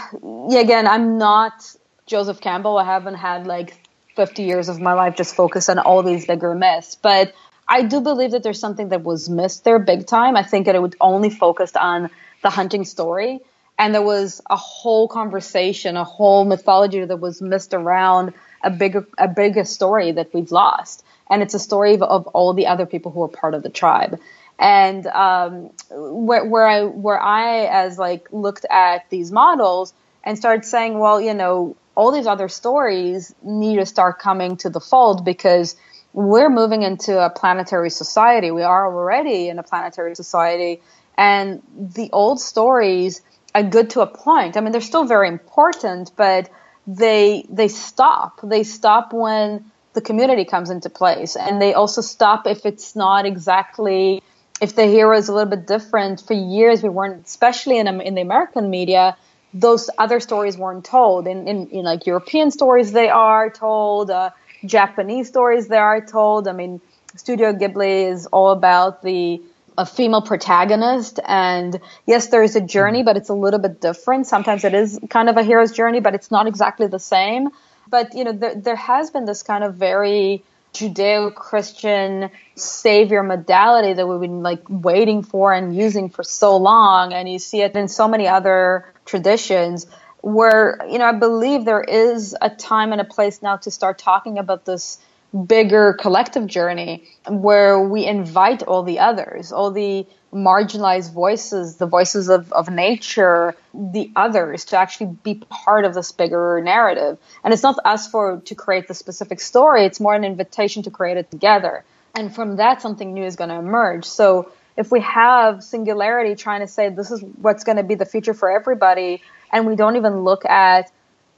Yeah, 0.49 0.59
again, 0.59 0.87
I'm 0.87 1.17
not 1.17 1.75
Joseph 2.05 2.41
Campbell. 2.41 2.77
I 2.77 2.85
haven't 2.85 3.15
had 3.15 3.45
like 3.45 3.75
50 4.15 4.43
years 4.43 4.69
of 4.69 4.79
my 4.79 4.93
life 4.93 5.15
just 5.15 5.35
focused 5.35 5.69
on 5.69 5.77
all 5.79 6.01
these 6.01 6.25
bigger 6.25 6.55
myths, 6.55 6.95
but 6.95 7.33
I 7.67 7.83
do 7.83 8.01
believe 8.01 8.31
that 8.31 8.43
there's 8.43 8.59
something 8.59 8.89
that 8.89 9.03
was 9.03 9.29
missed 9.29 9.63
there 9.63 9.77
big 9.77 10.07
time. 10.07 10.35
I 10.35 10.43
think 10.43 10.65
that 10.65 10.75
it 10.75 10.81
would 10.81 10.95
only 11.01 11.29
focused 11.29 11.75
on 11.75 12.09
the 12.41 12.49
hunting 12.49 12.85
story. 12.85 13.41
And 13.77 13.93
there 13.93 14.01
was 14.01 14.41
a 14.49 14.55
whole 14.55 15.07
conversation, 15.07 15.97
a 15.97 16.03
whole 16.03 16.45
mythology 16.45 17.03
that 17.03 17.17
was 17.17 17.41
missed 17.41 17.73
around 17.73 18.33
a 18.67 18.69
bigger 18.69 19.07
a 19.17 19.27
bigger 19.27 19.63
story 19.63 20.11
that 20.11 20.33
we've 20.33 20.51
lost, 20.51 21.03
and 21.29 21.41
it's 21.41 21.53
a 21.53 21.59
story 21.59 21.93
of, 21.95 22.01
of 22.03 22.27
all 22.27 22.53
the 22.53 22.67
other 22.67 22.85
people 22.85 23.11
who 23.11 23.23
are 23.23 23.33
part 23.41 23.53
of 23.53 23.63
the 23.63 23.69
tribe. 23.69 24.19
And 24.59 25.05
um, 25.07 25.69
where, 25.89 26.43
where 26.43 26.67
I 26.67 26.83
where 26.83 27.21
I 27.21 27.65
as 27.83 27.97
like 27.97 28.27
looked 28.31 28.65
at 28.69 29.09
these 29.09 29.31
models 29.31 29.93
and 30.23 30.37
started 30.37 30.65
saying, 30.65 30.99
well, 30.99 31.21
you 31.21 31.33
know, 31.33 31.77
all 31.95 32.11
these 32.11 32.27
other 32.27 32.49
stories 32.49 33.33
need 33.41 33.77
to 33.77 33.85
start 33.85 34.19
coming 34.19 34.57
to 34.57 34.69
the 34.69 34.81
fold 34.81 35.23
because 35.23 35.75
we're 36.13 36.49
moving 36.49 36.81
into 36.81 37.13
a 37.23 37.29
planetary 37.29 37.91
society. 37.91 38.51
We 38.51 38.63
are 38.63 38.87
already 38.87 39.47
in 39.49 39.59
a 39.59 39.63
planetary 39.63 40.15
society, 40.15 40.81
and 41.17 41.61
the 41.77 42.09
old 42.11 42.41
stories 42.41 43.21
are 43.55 43.63
good 43.63 43.91
to 43.91 44.01
a 44.01 44.07
point. 44.07 44.57
I 44.57 44.61
mean, 44.61 44.71
they're 44.71 44.81
still 44.81 45.05
very 45.05 45.27
important, 45.27 46.11
but 46.15 46.49
they 46.87 47.45
they 47.49 47.67
stop. 47.67 48.39
They 48.41 48.63
stop 48.63 49.13
when 49.13 49.71
the 49.93 50.01
community 50.01 50.45
comes 50.45 50.69
into 50.69 50.89
place, 50.89 51.35
and 51.35 51.61
they 51.61 51.73
also 51.73 52.01
stop 52.01 52.47
if 52.47 52.65
it's 52.65 52.95
not 52.95 53.25
exactly 53.25 54.23
if 54.61 54.75
the 54.75 54.85
hero 54.85 55.15
is 55.15 55.27
a 55.27 55.33
little 55.33 55.49
bit 55.49 55.67
different. 55.67 56.21
For 56.21 56.33
years, 56.33 56.81
we 56.81 56.89
weren't, 56.89 57.25
especially 57.25 57.77
in 57.77 57.87
in 58.01 58.15
the 58.15 58.21
American 58.21 58.69
media, 58.69 59.17
those 59.53 59.89
other 59.97 60.19
stories 60.19 60.57
weren't 60.57 60.85
told. 60.85 61.27
In 61.27 61.47
in, 61.47 61.67
in 61.67 61.83
like 61.83 62.05
European 62.05 62.51
stories, 62.51 62.93
they 62.93 63.09
are 63.09 63.49
told. 63.49 64.09
Uh, 64.09 64.31
Japanese 64.65 65.27
stories, 65.27 65.67
they 65.67 65.77
are 65.77 66.01
told. 66.01 66.47
I 66.47 66.51
mean, 66.51 66.81
Studio 67.15 67.53
Ghibli 67.53 68.11
is 68.11 68.25
all 68.27 68.51
about 68.51 69.03
the 69.03 69.41
a 69.77 69.85
female 69.85 70.21
protagonist. 70.21 71.19
And 71.25 71.79
yes 72.05 72.27
there 72.27 72.43
is 72.43 72.55
a 72.55 72.61
journey 72.61 73.03
but 73.03 73.17
it's 73.17 73.29
a 73.29 73.33
little 73.33 73.59
bit 73.59 73.81
different. 73.81 74.27
Sometimes 74.27 74.63
it 74.63 74.73
is 74.73 74.99
kind 75.09 75.29
of 75.29 75.37
a 75.37 75.43
hero's 75.43 75.71
journey 75.71 75.99
but 75.99 76.15
it's 76.15 76.31
not 76.31 76.47
exactly 76.47 76.87
the 76.87 76.99
same. 76.99 77.49
But 77.89 78.13
you 78.13 78.23
know 78.23 78.33
there, 78.33 78.55
there 78.55 78.75
has 78.75 79.11
been 79.11 79.25
this 79.25 79.43
kind 79.43 79.63
of 79.63 79.75
very 79.75 80.43
judeo-christian 80.73 82.29
savior 82.55 83.23
modality 83.23 83.93
that 83.93 84.05
we've 84.05 84.19
been 84.19 84.43
like 84.43 84.61
waiting 84.69 85.23
for 85.23 85.53
and 85.53 85.75
using 85.75 86.09
for 86.09 86.23
so 86.23 86.57
long. 86.57 87.13
And 87.13 87.29
you 87.29 87.39
see 87.39 87.61
it 87.61 87.75
in 87.75 87.87
so 87.87 88.07
many 88.07 88.27
other 88.27 88.85
traditions 89.05 89.87
where 90.21 90.79
you 90.89 90.97
know 90.97 91.05
i 91.05 91.11
believe 91.11 91.63
there 91.63 91.81
is 91.81 92.35
a 92.41 92.49
time 92.49 92.91
and 92.91 92.99
a 92.99 93.05
place 93.05 93.41
now 93.41 93.55
to 93.55 93.71
start 93.71 93.97
talking 93.97 94.37
about 94.39 94.65
this 94.65 94.97
bigger 95.45 95.93
collective 95.93 96.47
journey 96.47 97.07
where 97.27 97.81
we 97.81 98.05
invite 98.05 98.63
all 98.63 98.83
the 98.83 98.99
others, 98.99 99.51
all 99.51 99.71
the 99.71 100.05
marginalized 100.33 101.13
voices, 101.13 101.77
the 101.77 101.85
voices 101.85 102.29
of, 102.29 102.51
of 102.53 102.69
nature, 102.69 103.55
the 103.73 104.11
others 104.15 104.65
to 104.65 104.77
actually 104.77 105.17
be 105.23 105.35
part 105.49 105.85
of 105.85 105.93
this 105.93 106.11
bigger 106.11 106.61
narrative. 106.63 107.17
And 107.43 107.53
it's 107.53 107.63
not 107.63 107.77
us 107.85 108.09
for 108.09 108.41
to 108.45 108.55
create 108.55 108.87
the 108.87 108.93
specific 108.93 109.39
story, 109.39 109.85
it's 109.85 109.99
more 109.99 110.15
an 110.15 110.23
invitation 110.23 110.83
to 110.83 110.91
create 110.91 111.17
it 111.17 111.31
together. 111.31 111.83
And 112.15 112.33
from 112.33 112.57
that 112.57 112.81
something 112.81 113.13
new 113.13 113.23
is 113.23 113.35
going 113.35 113.49
to 113.49 113.57
emerge. 113.57 114.05
So 114.05 114.51
if 114.75 114.91
we 114.91 115.01
have 115.01 115.63
singularity 115.63 116.35
trying 116.35 116.61
to 116.61 116.67
say 116.67 116.89
this 116.89 117.11
is 117.11 117.21
what's 117.41 117.63
going 117.63 117.77
to 117.77 117.83
be 117.83 117.95
the 117.95 118.05
future 118.05 118.33
for 118.33 118.49
everybody 118.49 119.21
and 119.51 119.65
we 119.65 119.75
don't 119.75 119.95
even 119.95 120.23
look 120.23 120.45
at 120.45 120.91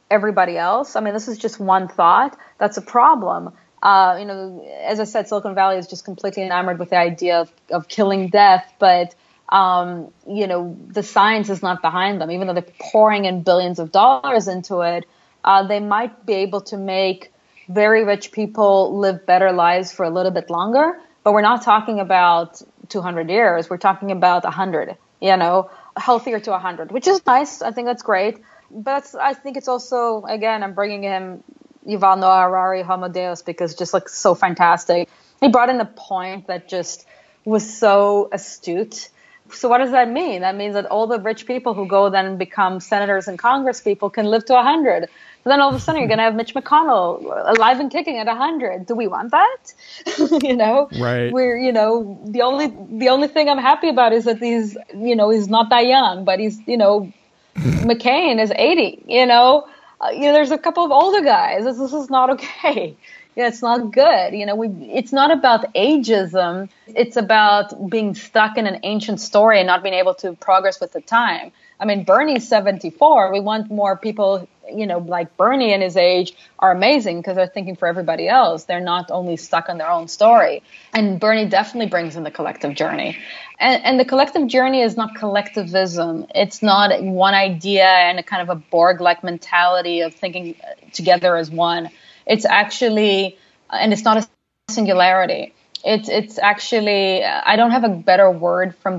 everybody 0.09 0.57
else, 0.57 0.95
I 0.95 1.01
mean 1.01 1.13
this 1.13 1.27
is 1.27 1.37
just 1.37 1.59
one 1.59 1.87
thought, 1.87 2.37
that's 2.57 2.77
a 2.77 2.81
problem 2.81 3.53
uh, 3.81 4.17
you 4.19 4.25
know, 4.25 4.65
as 4.81 4.99
I 4.99 5.05
said, 5.05 5.27
Silicon 5.27 5.55
Valley 5.55 5.77
is 5.77 5.87
just 5.87 6.05
completely 6.05 6.43
enamored 6.43 6.79
with 6.79 6.89
the 6.89 6.97
idea 6.97 7.41
of, 7.41 7.51
of 7.71 7.87
killing 7.87 8.29
death, 8.29 8.73
but 8.79 9.15
um, 9.49 10.11
you 10.27 10.47
know, 10.47 10.77
the 10.87 11.03
science 11.03 11.49
is 11.49 11.63
not 11.63 11.81
behind 11.81 12.21
them. 12.21 12.29
Even 12.29 12.47
though 12.47 12.53
they're 12.53 12.73
pouring 12.79 13.25
in 13.25 13.41
billions 13.41 13.79
of 13.79 13.91
dollars 13.91 14.47
into 14.47 14.81
it, 14.81 15.05
uh, 15.43 15.65
they 15.65 15.79
might 15.79 16.25
be 16.25 16.33
able 16.33 16.61
to 16.61 16.77
make 16.77 17.31
very 17.67 18.03
rich 18.03 18.31
people 18.31 18.97
live 18.99 19.25
better 19.25 19.51
lives 19.51 19.91
for 19.91 20.03
a 20.03 20.09
little 20.09 20.31
bit 20.31 20.49
longer. 20.49 20.99
But 21.23 21.33
we're 21.33 21.41
not 21.41 21.63
talking 21.63 21.99
about 21.99 22.61
200 22.89 23.29
years. 23.29 23.69
We're 23.69 23.77
talking 23.77 24.11
about 24.11 24.43
100. 24.43 24.97
You 25.21 25.35
know, 25.35 25.69
healthier 25.97 26.39
to 26.39 26.51
100, 26.51 26.91
which 26.91 27.07
is 27.07 27.25
nice. 27.25 27.61
I 27.61 27.71
think 27.71 27.87
that's 27.87 28.03
great. 28.03 28.39
But 28.71 29.13
I 29.19 29.33
think 29.33 29.57
it's 29.57 29.67
also, 29.67 30.23
again, 30.23 30.63
I'm 30.63 30.73
bringing 30.73 31.03
him 31.03 31.43
Yuval 31.87 32.19
Noah 32.19 32.41
Harari 32.41 32.83
because 33.45 33.75
just 33.75 33.93
looks 33.93 34.17
so 34.17 34.35
fantastic. 34.35 35.09
he 35.39 35.47
brought 35.47 35.69
in 35.69 35.79
a 35.79 35.85
point 35.85 36.47
that 36.47 36.67
just 36.67 37.05
was 37.45 37.77
so 37.77 38.29
astute. 38.31 39.09
So 39.51 39.67
what 39.67 39.79
does 39.79 39.91
that 39.91 40.09
mean? 40.09 40.41
That 40.41 40.55
means 40.55 40.75
that 40.75 40.85
all 40.85 41.07
the 41.07 41.19
rich 41.19 41.47
people 41.47 41.73
who 41.73 41.87
go 41.87 42.09
then 42.09 42.37
become 42.37 42.79
senators 42.79 43.27
and 43.27 43.39
congress 43.39 43.81
people 43.81 44.09
can 44.09 44.25
live 44.25 44.45
to 44.45 44.53
100. 44.53 45.09
So 45.43 45.49
then 45.49 45.61
all 45.61 45.69
of 45.69 45.75
a 45.75 45.79
sudden 45.79 46.01
you're 46.01 46.07
going 46.07 46.17
to 46.17 46.23
have 46.23 46.35
Mitch 46.35 46.53
McConnell 46.53 47.23
alive 47.57 47.79
and 47.79 47.89
kicking 47.89 48.17
at 48.17 48.27
100. 48.27 48.85
Do 48.85 48.93
we 48.93 49.07
want 49.07 49.31
that? 49.31 49.57
you 50.43 50.55
know, 50.55 50.89
right? 50.99 51.31
We're 51.31 51.57
you 51.57 51.71
know 51.71 52.19
the 52.25 52.41
only 52.41 52.67
the 52.67 53.09
only 53.09 53.29
thing 53.29 53.47
I'm 53.47 53.57
happy 53.57 53.89
about 53.89 54.11
is 54.11 54.25
that 54.25 54.39
he's 54.39 54.77
you 54.93 55.15
know 55.15 55.29
he's 55.29 55.47
not 55.47 55.69
that 55.69 55.85
young, 55.85 56.25
but 56.25 56.39
he's 56.39 56.59
you 56.67 56.77
know 56.77 57.11
McCain 57.55 58.41
is 58.41 58.51
80. 58.53 59.03
You 59.07 59.25
know, 59.25 59.67
uh, 60.01 60.09
you 60.09 60.21
know 60.21 60.33
there's 60.33 60.51
a 60.51 60.57
couple 60.57 60.85
of 60.85 60.91
older 60.91 61.21
guys. 61.21 61.63
This, 61.63 61.77
this 61.77 61.93
is 61.93 62.09
not 62.09 62.29
okay 62.31 62.95
yeah, 63.39 63.47
it's 63.47 63.61
not 63.61 63.91
good. 63.91 64.33
You 64.33 64.45
know, 64.45 64.55
we, 64.55 64.67
it's 64.91 65.13
not 65.13 65.31
about 65.31 65.73
ageism. 65.73 66.67
It's 66.87 67.15
about 67.15 67.89
being 67.89 68.13
stuck 68.13 68.57
in 68.57 68.67
an 68.67 68.81
ancient 68.83 69.21
story 69.21 69.59
and 69.59 69.67
not 69.67 69.81
being 69.81 69.95
able 69.95 70.13
to 70.15 70.33
progress 70.33 70.81
with 70.81 70.91
the 70.91 70.99
time. 70.99 71.53
I 71.79 71.85
mean, 71.85 72.03
Bernie's 72.03 72.49
74. 72.49 73.31
We 73.31 73.39
want 73.39 73.71
more 73.71 73.95
people, 73.95 74.49
you 74.73 74.87
know, 74.87 74.99
like 74.99 75.35
Bernie 75.37 75.73
and 75.73 75.83
his 75.83 75.97
age 75.97 76.33
are 76.59 76.71
amazing 76.71 77.19
because 77.19 77.35
they're 77.35 77.47
thinking 77.47 77.75
for 77.75 77.87
everybody 77.87 78.27
else. 78.27 78.65
They're 78.65 78.79
not 78.79 79.11
only 79.11 79.37
stuck 79.37 79.69
on 79.69 79.77
their 79.77 79.89
own 79.89 80.07
story. 80.07 80.63
And 80.93 81.19
Bernie 81.19 81.47
definitely 81.47 81.89
brings 81.89 82.15
in 82.15 82.23
the 82.23 82.31
collective 82.31 82.75
journey. 82.75 83.17
And, 83.59 83.83
and 83.83 83.99
the 83.99 84.05
collective 84.05 84.47
journey 84.47 84.81
is 84.81 84.95
not 84.95 85.15
collectivism. 85.15 86.27
It's 86.33 86.61
not 86.61 87.03
one 87.03 87.33
idea 87.33 87.85
and 87.85 88.19
a 88.19 88.23
kind 88.23 88.41
of 88.41 88.49
a 88.49 88.55
Borg 88.55 89.01
like 89.01 89.23
mentality 89.23 90.01
of 90.01 90.13
thinking 90.13 90.55
together 90.93 91.35
as 91.35 91.51
one 91.51 91.89
it's 92.29 92.45
actually, 92.45 93.37
and 93.69 93.91
it's 93.91 94.03
not 94.03 94.17
a 94.17 94.27
singularity. 94.71 95.53
It's 95.83 96.09
it's 96.09 96.37
actually 96.37 97.23
I 97.23 97.55
don't 97.55 97.71
have 97.71 97.83
a 97.83 97.89
better 97.89 98.29
word 98.29 98.75
from 98.77 98.97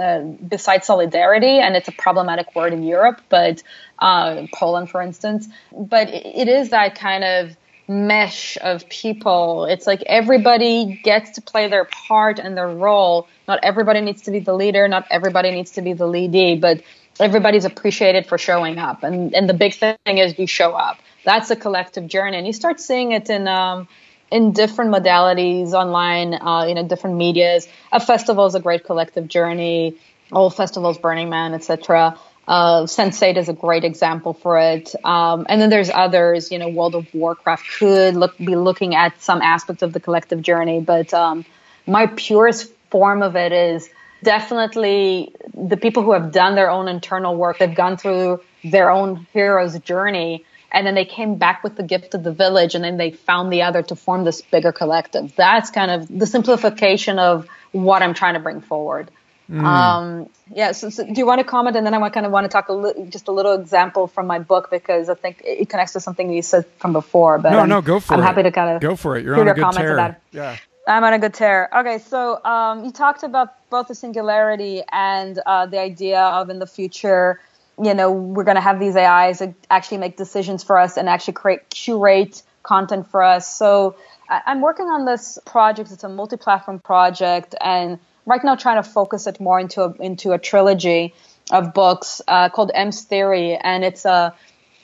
uh, 0.00 0.20
besides 0.20 0.86
solidarity, 0.86 1.58
and 1.58 1.76
it's 1.76 1.88
a 1.88 1.92
problematic 1.92 2.54
word 2.54 2.72
in 2.72 2.82
Europe, 2.82 3.20
but 3.28 3.62
uh, 3.98 4.46
Poland, 4.54 4.90
for 4.90 5.02
instance. 5.02 5.48
But 5.72 6.08
it 6.08 6.48
is 6.48 6.70
that 6.70 6.98
kind 6.98 7.24
of 7.24 7.56
mesh 7.86 8.56
of 8.62 8.88
people. 8.88 9.66
It's 9.66 9.86
like 9.86 10.02
everybody 10.06 10.98
gets 11.04 11.32
to 11.32 11.42
play 11.42 11.68
their 11.68 11.84
part 11.84 12.38
and 12.38 12.56
their 12.56 12.68
role. 12.68 13.28
Not 13.46 13.60
everybody 13.62 14.00
needs 14.00 14.22
to 14.22 14.30
be 14.30 14.38
the 14.40 14.54
leader. 14.54 14.88
Not 14.88 15.06
everybody 15.10 15.50
needs 15.50 15.72
to 15.72 15.82
be 15.82 15.92
the 15.92 16.06
leadee, 16.06 16.58
but 16.58 16.82
everybody's 17.20 17.66
appreciated 17.66 18.26
for 18.26 18.38
showing 18.38 18.78
up. 18.78 19.02
And 19.02 19.34
and 19.34 19.46
the 19.46 19.54
big 19.54 19.74
thing 19.74 19.96
is 20.06 20.38
you 20.38 20.46
show 20.46 20.72
up 20.72 20.98
that's 21.24 21.50
a 21.50 21.56
collective 21.56 22.06
journey, 22.06 22.36
and 22.36 22.46
you 22.46 22.52
start 22.52 22.78
seeing 22.78 23.12
it 23.12 23.28
in 23.30 23.48
um, 23.48 23.88
in 24.30 24.52
different 24.52 24.92
modalities 24.92 25.72
online, 25.72 26.34
uh, 26.34 26.64
you 26.66 26.74
know, 26.74 26.86
different 26.86 27.16
medias. 27.16 27.68
A 27.92 28.00
festival 28.00 28.46
is 28.46 28.54
a 28.54 28.60
great 28.60 28.84
collective 28.84 29.28
journey. 29.28 29.96
All 30.32 30.50
festivals, 30.50 30.98
Burning 30.98 31.28
Man, 31.28 31.54
etc. 31.54 32.18
Uh, 32.46 32.82
Sense8 32.82 33.36
is 33.36 33.48
a 33.48 33.52
great 33.52 33.84
example 33.84 34.34
for 34.34 34.58
it. 34.58 34.94
Um, 35.04 35.46
and 35.48 35.60
then 35.60 35.70
there's 35.70 35.90
others, 35.90 36.50
you 36.50 36.58
know, 36.58 36.68
World 36.68 36.94
of 36.94 37.12
Warcraft 37.14 37.64
could 37.78 38.16
look, 38.16 38.36
be 38.38 38.56
looking 38.56 38.94
at 38.94 39.20
some 39.22 39.40
aspects 39.40 39.82
of 39.82 39.92
the 39.92 40.00
collective 40.00 40.42
journey, 40.42 40.80
but 40.80 41.14
um, 41.14 41.44
my 41.86 42.06
purest 42.06 42.72
form 42.90 43.22
of 43.22 43.36
it 43.36 43.52
is 43.52 43.88
definitely 44.22 45.34
the 45.54 45.76
people 45.76 46.02
who 46.02 46.12
have 46.12 46.32
done 46.32 46.54
their 46.54 46.70
own 46.70 46.88
internal 46.88 47.34
work. 47.36 47.58
They've 47.58 47.74
gone 47.74 47.96
through 47.96 48.40
their 48.62 48.90
own 48.90 49.26
hero's 49.32 49.78
journey 49.80 50.44
and 50.74 50.84
then 50.86 50.94
they 50.94 51.04
came 51.04 51.36
back 51.36 51.62
with 51.62 51.76
the 51.76 51.84
gift 51.84 52.14
of 52.14 52.24
the 52.24 52.32
village 52.32 52.74
and 52.74 52.84
then 52.84 52.96
they 52.96 53.12
found 53.12 53.52
the 53.52 53.62
other 53.62 53.82
to 53.82 53.96
form 53.96 54.24
this 54.24 54.42
bigger 54.42 54.72
collective. 54.72 55.34
That's 55.36 55.70
kind 55.70 55.90
of 55.90 56.08
the 56.08 56.26
simplification 56.26 57.18
of 57.18 57.48
what 57.72 58.02
i'm 58.02 58.14
trying 58.14 58.34
to 58.34 58.40
bring 58.40 58.60
forward. 58.60 59.10
Mm. 59.50 59.62
um, 59.62 60.30
yeah 60.54 60.72
so, 60.72 60.88
so, 60.88 61.04
do 61.04 61.12
you 61.16 61.26
want 61.26 61.38
to 61.38 61.44
comment? 61.44 61.76
And 61.76 61.86
then 61.86 61.94
i 61.94 62.08
kind 62.08 62.24
of 62.24 62.32
want 62.32 62.44
to 62.44 62.48
talk 62.48 62.68
a 62.70 62.72
li- 62.72 63.06
just 63.10 63.28
a 63.28 63.32
little 63.32 63.52
example 63.52 64.06
from 64.06 64.26
my 64.26 64.38
book 64.38 64.70
because 64.70 65.10
i 65.10 65.14
think 65.14 65.42
it 65.44 65.68
connects 65.68 65.92
to 65.92 66.00
something 66.00 66.32
you 66.32 66.40
said 66.40 66.64
from 66.78 66.94
before 66.94 67.38
but 67.38 67.50
no 67.50 67.58
I'm, 67.58 67.68
no 67.68 67.82
go 67.82 68.00
for 68.00 68.14
I'm 68.14 68.20
it. 68.20 68.22
i'm 68.22 68.26
happy 68.26 68.42
to 68.44 68.50
kind 68.50 68.74
of 68.74 68.80
go 68.80 68.96
for 68.96 69.18
it. 69.18 69.24
You're 69.24 69.38
on 69.38 69.48
a 69.48 69.54
good 69.54 69.72
tear. 69.72 70.18
yeah. 70.32 70.56
I'm 70.86 71.02
on 71.02 71.14
a 71.14 71.18
good 71.18 71.32
tear. 71.32 71.70
Okay, 71.74 71.98
so 71.98 72.44
um, 72.44 72.84
you 72.84 72.92
talked 72.92 73.22
about 73.22 73.48
both 73.70 73.88
the 73.88 73.94
singularity 73.94 74.82
and 74.92 75.38
uh, 75.46 75.64
the 75.64 75.80
idea 75.80 76.20
of 76.20 76.50
in 76.50 76.58
the 76.58 76.66
future 76.66 77.40
you 77.82 77.94
know, 77.94 78.12
we're 78.12 78.44
going 78.44 78.56
to 78.56 78.60
have 78.60 78.78
these 78.78 78.96
AIs 78.96 79.42
actually 79.70 79.98
make 79.98 80.16
decisions 80.16 80.62
for 80.62 80.78
us 80.78 80.96
and 80.96 81.08
actually 81.08 81.34
create 81.34 81.68
curate 81.70 82.42
content 82.62 83.10
for 83.10 83.22
us. 83.22 83.54
So 83.56 83.96
I'm 84.28 84.60
working 84.60 84.86
on 84.86 85.04
this 85.04 85.38
project. 85.44 85.90
It's 85.90 86.04
a 86.04 86.08
multi-platform 86.08 86.80
project, 86.80 87.54
and 87.60 87.98
right 88.26 88.42
now 88.42 88.56
trying 88.56 88.82
to 88.82 88.88
focus 88.88 89.26
it 89.26 89.40
more 89.40 89.60
into 89.60 89.82
a, 89.82 89.92
into 89.94 90.32
a 90.32 90.38
trilogy 90.38 91.14
of 91.50 91.74
books 91.74 92.22
uh, 92.26 92.48
called 92.48 92.70
M's 92.74 93.02
Theory, 93.02 93.56
and 93.56 93.84
it's 93.84 94.04
a 94.04 94.34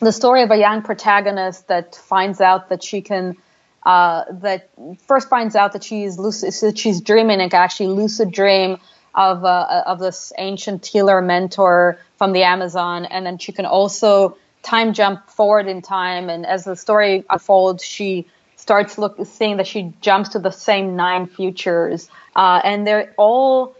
the 0.01 0.13
story 0.13 0.43
of 0.43 0.51
a 0.51 0.57
young 0.57 0.83
protagonist 0.83 1.69
that 1.69 1.95
finds 1.95 2.41
out 2.41 2.69
that 2.69 2.83
she 2.83 3.03
can. 3.03 3.37
Uh, 3.83 4.25
that 4.31 4.69
first 5.09 5.31
finds 5.31 5.57
out 5.57 5.73
that 5.73 5.83
she's 5.83 6.19
lucid, 6.19 6.53
that 6.61 6.79
she's 6.79 7.01
dreaming 7.01 7.41
and 7.41 7.51
can 7.51 7.63
actually 7.63 7.87
lucid 7.87 8.31
dream 8.31 8.77
of 9.15 9.45
uh, 9.45 9.83
of 9.87 9.99
this 9.99 10.33
ancient 10.39 10.87
healer 10.87 11.21
mentor 11.21 11.99
from 12.17 12.33
the 12.33 12.43
Amazon, 12.43 13.05
and 13.05 13.27
then 13.27 13.39
she 13.39 13.53
can 13.53 13.67
also 13.67 14.37
time 14.63 14.93
jump 14.93 15.29
forward 15.29 15.67
in 15.67 15.83
time. 15.83 16.29
And 16.29 16.47
as 16.47 16.65
the 16.65 16.77
story 16.77 17.25
unfolds, 17.29 17.85
she 17.85 18.27
starts 18.57 18.99
look 18.99 19.19
seeing 19.25 19.57
that 19.57 19.67
she 19.67 19.93
jumps 20.01 20.31
to 20.31 20.39
the 20.39 20.51
same 20.51 20.97
nine 20.97 21.27
futures, 21.27 22.09
uh, 22.37 22.61
and 22.63 22.87
they're 22.87 23.15
all 23.17 23.75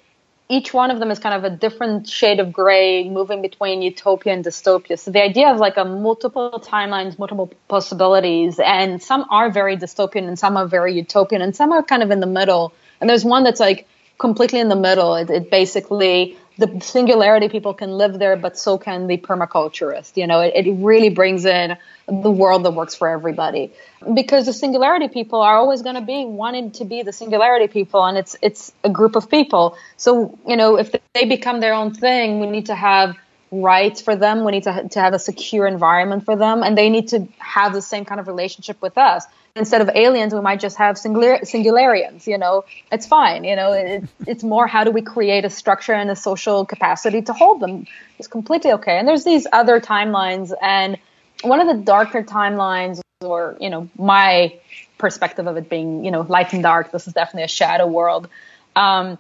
each 0.51 0.75
one 0.75 0.91
of 0.91 0.99
them 0.99 1.13
is 1.13 1.21
kind 1.21 1.33
of 1.33 1.45
a 1.45 1.57
different 1.57 2.09
shade 2.09 2.41
of 2.41 2.53
gray, 2.53 3.09
moving 3.09 3.41
between 3.41 3.83
utopia 3.83 4.33
and 4.33 4.45
dystopia. 4.45 4.99
So 4.99 5.13
the 5.13 5.23
idea 5.23 5.49
of 5.49 5.59
like 5.59 5.77
a 5.77 5.85
multiple 5.85 6.61
timelines, 6.61 7.21
multiple 7.21 7.53
possibilities, 7.69 8.59
and 8.59 9.01
some 9.01 9.27
are 9.31 9.49
very 9.49 9.77
dystopian 9.77 10.27
and 10.27 10.37
some 10.37 10.57
are 10.57 10.67
very 10.67 10.93
utopian 10.95 11.41
and 11.41 11.55
some 11.55 11.71
are 11.71 11.85
kind 11.85 12.03
of 12.03 12.11
in 12.11 12.19
the 12.19 12.27
middle. 12.27 12.73
And 13.01 13.09
there's 13.09 13.25
one 13.25 13.45
that's 13.45 13.61
like 13.61 13.87
completely 14.21 14.61
in 14.61 14.69
the 14.69 14.77
middle. 14.77 15.17
It, 15.17 15.31
it 15.31 15.51
basically 15.51 16.37
the 16.59 16.81
singularity 16.81 17.49
people 17.49 17.75
can 17.75 17.91
live 17.91 18.19
there, 18.19 18.37
but 18.37 18.59
so 18.59 18.79
can 18.79 19.07
the 19.07 19.17
permaculturist. 19.17 20.17
You 20.17 20.27
know, 20.27 20.41
it, 20.41 20.53
it 20.55 20.73
really 20.75 21.09
brings 21.09 21.47
in 21.47 21.77
the 22.07 22.31
world 22.31 22.65
that 22.65 22.73
works 22.73 22.95
for 22.95 23.09
everybody 23.09 23.73
because 24.15 24.47
the 24.47 24.53
singularity 24.53 25.09
people 25.09 25.41
are 25.41 25.57
always 25.57 25.83
going 25.83 25.95
to 25.95 26.01
be 26.01 26.25
wanting 26.25 26.71
to 26.73 26.85
be 26.85 27.03
the 27.03 27.13
singularity 27.13 27.69
people 27.69 28.05
and 28.05 28.19
it's 28.19 28.37
it's 28.43 28.73
a 28.83 28.91
group 28.91 29.15
of 29.15 29.31
people 29.31 29.77
so 29.97 30.37
you 30.45 30.57
know 30.57 30.77
if 30.77 30.91
they 31.15 31.25
become 31.25 31.61
their 31.61 31.73
own 31.73 31.95
thing 31.95 32.41
we 32.41 32.49
need 32.49 32.67
to 32.67 32.75
have 32.75 33.17
rights 33.53 34.01
for 34.01 34.17
them 34.17 34.45
we 34.45 34.51
need 34.51 34.65
to, 34.65 34.89
to 34.89 35.01
have 35.01 35.15
a 35.15 35.21
secure 35.21 35.69
environment 35.69 36.25
for 36.25 36.35
them 36.35 36.65
and 36.65 36.77
they 36.77 36.89
need 36.89 37.09
to 37.09 37.29
have 37.39 37.73
the 37.73 37.83
same 37.83 38.05
kind 38.05 38.21
of 38.21 38.27
relationship 38.27 38.81
with 38.83 38.99
us 38.99 39.25
instead 39.57 39.81
of 39.81 39.91
aliens, 39.95 40.35
we 40.35 40.41
might 40.41 40.61
just 40.61 40.77
have 40.77 40.99
singular, 40.99 41.39
singularians. 41.39 42.27
You 42.27 42.39
know, 42.39 42.65
it's 42.91 43.07
fine. 43.07 43.45
You 43.45 43.57
know, 43.57 43.73
it, 43.73 44.05
it's 44.27 44.43
more 44.43 44.67
how 44.67 44.85
do 44.85 44.91
we 44.91 45.03
create 45.03 45.45
a 45.45 45.51
structure 45.51 45.93
and 45.93 46.11
a 46.11 46.17
social 46.17 46.65
capacity 46.65 47.23
to 47.23 47.33
hold 47.33 47.61
them. 47.61 47.87
It's 48.19 48.29
completely 48.29 48.73
okay. 48.73 48.99
And 48.99 49.07
there's 49.09 49.25
these 49.25 49.47
other 49.53 49.81
timelines, 49.81 50.53
and 50.61 50.99
one 51.43 51.61
of 51.61 51.67
the 51.67 51.83
darker 51.83 52.23
timelines, 52.23 53.01
or 53.21 53.57
you 53.61 53.71
know, 53.71 53.89
my 53.99 54.59
perspective 54.99 55.47
of 55.47 55.57
it 55.57 55.69
being, 55.69 56.05
you 56.05 56.11
know, 56.11 56.23
light 56.23 56.53
and 56.53 56.63
dark. 56.63 56.93
This 56.93 57.07
is 57.07 57.15
definitely 57.15 57.45
a 57.45 57.49
shadow 57.49 57.87
world. 57.87 58.29
Um, 58.77 59.19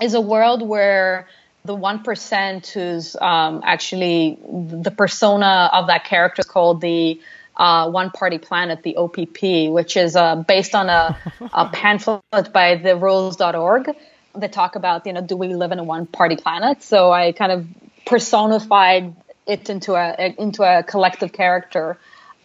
is 0.00 0.14
a 0.14 0.20
world 0.20 0.66
where 0.66 1.28
the 1.64 1.74
one 1.74 2.02
percent 2.02 2.68
who's 2.68 3.16
um, 3.16 3.60
actually 3.64 4.38
the 4.42 4.90
persona 4.96 5.68
of 5.72 5.88
that 5.88 6.04
character 6.04 6.40
is 6.40 6.46
called 6.46 6.80
the 6.80 7.20
uh, 7.56 7.90
One 7.90 8.10
Party 8.10 8.38
Planet, 8.38 8.82
the 8.82 8.96
OPP, 8.96 9.72
which 9.72 9.96
is 9.96 10.16
uh, 10.16 10.36
based 10.36 10.74
on 10.74 10.88
a, 10.88 11.16
a 11.52 11.68
pamphlet 11.72 12.52
by 12.52 12.76
the 12.76 12.96
rules.org 12.96 13.90
that 14.34 14.52
talk 14.52 14.76
about, 14.76 15.06
you 15.06 15.12
know, 15.12 15.22
do 15.22 15.36
we 15.36 15.54
live 15.54 15.72
in 15.72 15.78
a 15.78 15.84
one 15.84 16.06
party 16.06 16.36
planet? 16.36 16.82
So 16.82 17.10
I 17.10 17.32
kind 17.32 17.52
of 17.52 17.66
personified 18.04 19.14
it 19.46 19.70
into 19.70 19.94
a 19.94 20.34
into 20.38 20.62
a 20.62 20.82
collective 20.82 21.32
character, 21.32 21.98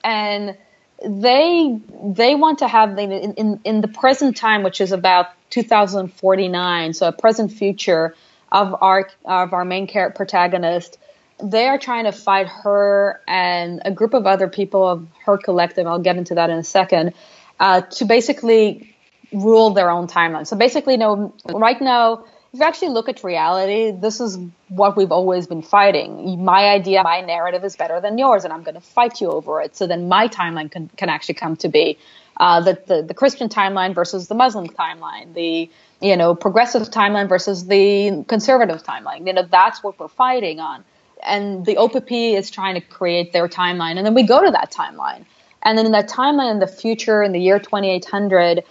and 0.03 0.55
they 1.03 1.79
they 2.03 2.35
want 2.35 2.59
to 2.59 2.67
have 2.67 2.97
in 2.97 3.11
in, 3.11 3.59
in 3.63 3.81
the 3.81 3.87
present 3.87 4.37
time, 4.37 4.63
which 4.63 4.79
is 4.79 4.91
about 4.91 5.27
2049, 5.49 6.93
so 6.93 7.07
a 7.07 7.11
present 7.11 7.51
future 7.51 8.15
of 8.51 8.75
our 8.81 9.09
of 9.25 9.53
our 9.53 9.65
main 9.65 9.87
character 9.87 10.15
protagonist 10.15 10.97
they 11.43 11.67
are 11.67 11.77
trying 11.77 12.05
to 12.05 12.11
fight 12.11 12.47
her 12.47 13.21
and 13.27 13.81
a 13.85 13.91
group 13.91 14.13
of 14.13 14.25
other 14.27 14.47
people 14.47 14.87
of 14.87 15.07
her 15.25 15.37
collective. 15.37 15.87
I'll 15.87 15.99
get 15.99 16.17
into 16.17 16.35
that 16.35 16.49
in 16.49 16.57
a 16.57 16.63
second. 16.63 17.13
Uh, 17.59 17.81
to 17.81 18.05
basically 18.05 18.95
rule 19.31 19.69
their 19.71 19.89
own 19.91 20.07
timeline. 20.07 20.47
So 20.47 20.57
basically, 20.57 20.93
you 20.93 20.99
know, 20.99 21.33
right 21.53 21.79
now, 21.81 22.25
if 22.53 22.59
you 22.59 22.63
actually 22.65 22.89
look 22.89 23.07
at 23.07 23.23
reality, 23.23 23.91
this 23.91 24.19
is 24.19 24.37
what 24.67 24.97
we've 24.97 25.11
always 25.11 25.47
been 25.47 25.61
fighting. 25.61 26.43
My 26.43 26.69
idea, 26.69 27.03
my 27.03 27.21
narrative 27.21 27.63
is 27.63 27.75
better 27.75 28.01
than 28.01 28.17
yours, 28.17 28.43
and 28.43 28.51
I'm 28.53 28.63
going 28.63 28.75
to 28.75 28.81
fight 28.81 29.21
you 29.21 29.29
over 29.31 29.61
it. 29.61 29.75
So 29.75 29.87
then 29.87 30.09
my 30.09 30.27
timeline 30.27 30.71
can, 30.71 30.89
can 30.97 31.09
actually 31.09 31.35
come 31.35 31.55
to 31.57 31.69
be. 31.69 31.97
uh, 32.37 32.61
the, 32.61 32.81
the, 32.87 33.03
the 33.03 33.13
Christian 33.13 33.49
timeline 33.49 33.93
versus 33.93 34.27
the 34.27 34.35
Muslim 34.35 34.67
timeline, 34.67 35.33
the 35.33 35.69
you 36.01 36.17
know 36.17 36.35
progressive 36.35 36.89
timeline 36.89 37.29
versus 37.29 37.67
the 37.67 38.25
conservative 38.27 38.83
timeline. 38.83 39.27
You 39.27 39.33
know 39.33 39.43
that's 39.43 39.83
what 39.83 39.99
we're 39.99 40.07
fighting 40.07 40.59
on, 40.59 40.83
and 41.23 41.65
the 41.65 41.77
OPP 41.77 42.11
is 42.11 42.49
trying 42.49 42.75
to 42.75 42.81
create 42.81 43.33
their 43.33 43.47
timeline, 43.47 43.97
and 43.97 44.05
then 44.05 44.13
we 44.13 44.23
go 44.23 44.43
to 44.43 44.51
that 44.51 44.71
timeline, 44.71 45.25
and 45.63 45.77
then 45.77 45.85
in 45.85 45.91
that 45.91 46.09
timeline 46.09 46.51
in 46.51 46.59
the 46.59 46.67
future, 46.67 47.23
in 47.23 47.31
the 47.31 47.39
year 47.39 47.59
2800. 47.59 48.63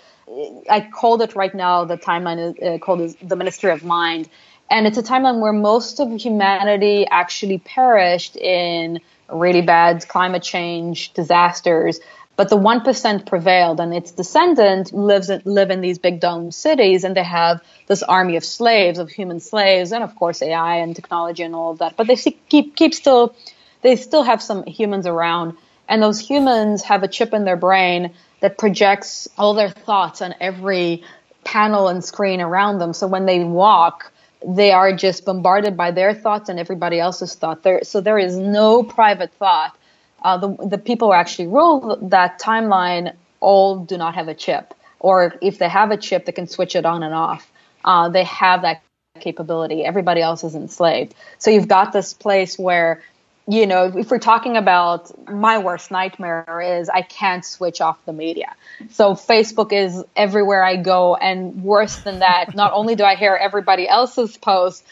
I 0.70 0.88
called 0.92 1.22
it 1.22 1.34
right 1.34 1.52
now. 1.52 1.84
The 1.84 1.96
timeline 1.96 2.38
is 2.38 2.62
uh, 2.62 2.78
called 2.78 3.00
is 3.00 3.16
the 3.20 3.34
Ministry 3.34 3.72
of 3.72 3.84
Mind, 3.84 4.28
and 4.70 4.86
it's 4.86 4.96
a 4.96 5.02
timeline 5.02 5.40
where 5.40 5.52
most 5.52 5.98
of 5.98 6.12
humanity 6.12 7.06
actually 7.10 7.58
perished 7.58 8.36
in 8.36 9.00
really 9.32 9.62
bad 9.62 10.06
climate 10.08 10.42
change 10.42 11.12
disasters 11.12 12.00
but 12.36 12.48
the 12.48 12.56
1% 12.56 13.26
prevailed 13.26 13.80
and 13.80 13.92
its 13.92 14.12
descendant 14.12 14.92
lives 14.92 15.30
live 15.44 15.70
in 15.70 15.80
these 15.80 15.98
big 15.98 16.20
dome 16.20 16.50
cities 16.50 17.04
and 17.04 17.14
they 17.14 17.22
have 17.22 17.60
this 17.86 18.02
army 18.02 18.36
of 18.36 18.44
slaves 18.44 18.98
of 18.98 19.10
human 19.10 19.40
slaves 19.40 19.92
and 19.92 20.02
of 20.02 20.14
course 20.16 20.40
ai 20.40 20.76
and 20.76 20.96
technology 20.96 21.42
and 21.42 21.54
all 21.54 21.72
of 21.72 21.78
that. 21.78 21.96
But 21.96 22.06
they 22.06 22.16
keep 22.16 22.76
keep 22.76 22.94
still 22.94 23.34
they 23.82 23.96
still 23.96 24.22
have 24.22 24.42
some 24.42 24.64
humans 24.64 25.06
around. 25.06 25.56
And 25.88 26.02
those 26.02 26.20
humans 26.20 26.82
have 26.84 27.02
a 27.02 27.08
chip 27.08 27.34
in 27.34 27.44
their 27.44 27.56
brain 27.56 28.14
that 28.40 28.56
projects 28.58 29.28
all 29.36 29.54
their 29.54 29.70
thoughts 29.70 30.22
on 30.22 30.34
every 30.40 31.02
panel 31.44 31.88
and 31.88 32.02
screen 32.02 32.40
around 32.40 32.78
them. 32.78 32.92
So 32.92 33.06
when 33.06 33.26
they 33.26 33.44
walk 33.44 34.12
they 34.46 34.72
are 34.72 34.96
just 34.96 35.26
bombarded 35.26 35.76
by 35.76 35.90
their 35.90 36.14
thoughts 36.14 36.48
and 36.48 36.58
everybody 36.58 36.98
else's 36.98 37.34
thought. 37.34 37.62
There 37.62 37.84
so 37.84 38.00
there 38.00 38.18
is 38.18 38.36
no 38.36 38.82
private 38.82 39.32
thought 39.34 39.76
uh, 40.22 40.36
the, 40.38 40.56
the 40.66 40.78
people 40.78 41.08
who 41.08 41.14
actually 41.14 41.48
rule 41.48 41.98
that 42.02 42.40
timeline 42.40 43.14
all 43.40 43.78
do 43.78 43.96
not 43.96 44.14
have 44.14 44.28
a 44.28 44.34
chip. 44.34 44.74
Or 44.98 45.34
if 45.40 45.58
they 45.58 45.68
have 45.68 45.90
a 45.90 45.96
chip, 45.96 46.26
they 46.26 46.32
can 46.32 46.46
switch 46.46 46.76
it 46.76 46.84
on 46.84 47.02
and 47.02 47.14
off. 47.14 47.50
Uh, 47.84 48.10
they 48.10 48.24
have 48.24 48.62
that 48.62 48.82
capability. 49.18 49.84
Everybody 49.84 50.20
else 50.20 50.44
is 50.44 50.54
enslaved. 50.54 51.14
So 51.38 51.50
you've 51.50 51.68
got 51.68 51.92
this 51.92 52.12
place 52.12 52.58
where, 52.58 53.02
you 53.48 53.66
know, 53.66 53.92
if 53.96 54.10
we're 54.10 54.18
talking 54.18 54.56
about 54.58 55.10
my 55.28 55.58
worst 55.58 55.90
nightmare 55.90 56.60
is 56.80 56.90
I 56.90 57.00
can't 57.02 57.44
switch 57.44 57.80
off 57.80 58.04
the 58.04 58.12
media. 58.12 58.54
So 58.90 59.14
Facebook 59.14 59.72
is 59.72 60.04
everywhere 60.14 60.62
I 60.62 60.76
go. 60.76 61.16
And 61.16 61.64
worse 61.64 61.96
than 61.96 62.18
that, 62.18 62.54
not 62.54 62.72
only 62.74 62.94
do 62.94 63.04
I 63.04 63.16
hear 63.16 63.34
everybody 63.34 63.88
else's 63.88 64.36
posts, 64.36 64.84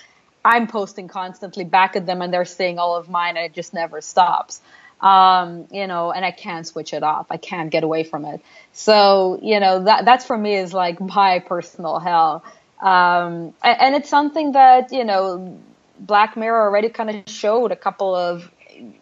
I'm 0.42 0.66
posting 0.68 1.08
constantly 1.08 1.64
back 1.64 1.96
at 1.96 2.06
them 2.06 2.22
and 2.22 2.32
they're 2.32 2.46
seeing 2.46 2.78
all 2.78 2.96
of 2.96 3.10
mine 3.10 3.36
and 3.36 3.44
it 3.44 3.52
just 3.52 3.74
never 3.74 4.00
stops 4.00 4.62
um, 5.00 5.66
you 5.70 5.86
know, 5.86 6.10
and 6.10 6.24
I 6.24 6.30
can't 6.30 6.66
switch 6.66 6.92
it 6.92 7.02
off. 7.02 7.26
I 7.30 7.36
can't 7.36 7.70
get 7.70 7.84
away 7.84 8.04
from 8.04 8.24
it. 8.24 8.40
So, 8.72 9.38
you 9.42 9.60
know, 9.60 9.84
that 9.84 10.04
that's 10.04 10.24
for 10.24 10.36
me 10.36 10.54
is 10.54 10.72
like 10.72 11.00
my 11.00 11.38
personal 11.40 11.98
hell. 11.98 12.44
Um, 12.80 13.54
and, 13.62 13.80
and 13.80 13.94
it's 13.94 14.08
something 14.08 14.52
that, 14.52 14.92
you 14.92 15.04
know, 15.04 15.58
Black 15.98 16.36
Mirror 16.36 16.62
already 16.62 16.88
kind 16.88 17.10
of 17.10 17.28
showed 17.28 17.72
a 17.72 17.76
couple 17.76 18.14
of 18.14 18.50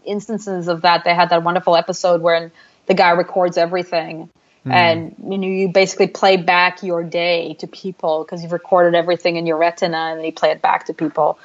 instances 0.04 0.68
of 0.68 0.82
that. 0.82 1.04
They 1.04 1.14
had 1.14 1.30
that 1.30 1.42
wonderful 1.42 1.76
episode 1.76 2.20
where 2.22 2.52
the 2.86 2.94
guy 2.94 3.10
records 3.10 3.58
everything. 3.58 4.30
Mm. 4.64 4.72
And 4.72 5.16
you 5.32 5.38
know, 5.38 5.46
you 5.46 5.68
basically 5.68 6.08
play 6.08 6.36
back 6.36 6.82
your 6.82 7.04
day 7.04 7.54
to 7.60 7.66
people 7.66 8.24
because 8.24 8.42
you've 8.42 8.52
recorded 8.52 8.96
everything 8.96 9.36
in 9.36 9.46
your 9.46 9.58
retina, 9.58 9.96
and 9.96 10.18
then 10.18 10.26
you 10.26 10.32
play 10.32 10.50
it 10.50 10.60
back 10.60 10.86
to 10.86 10.94
people. 10.94 11.38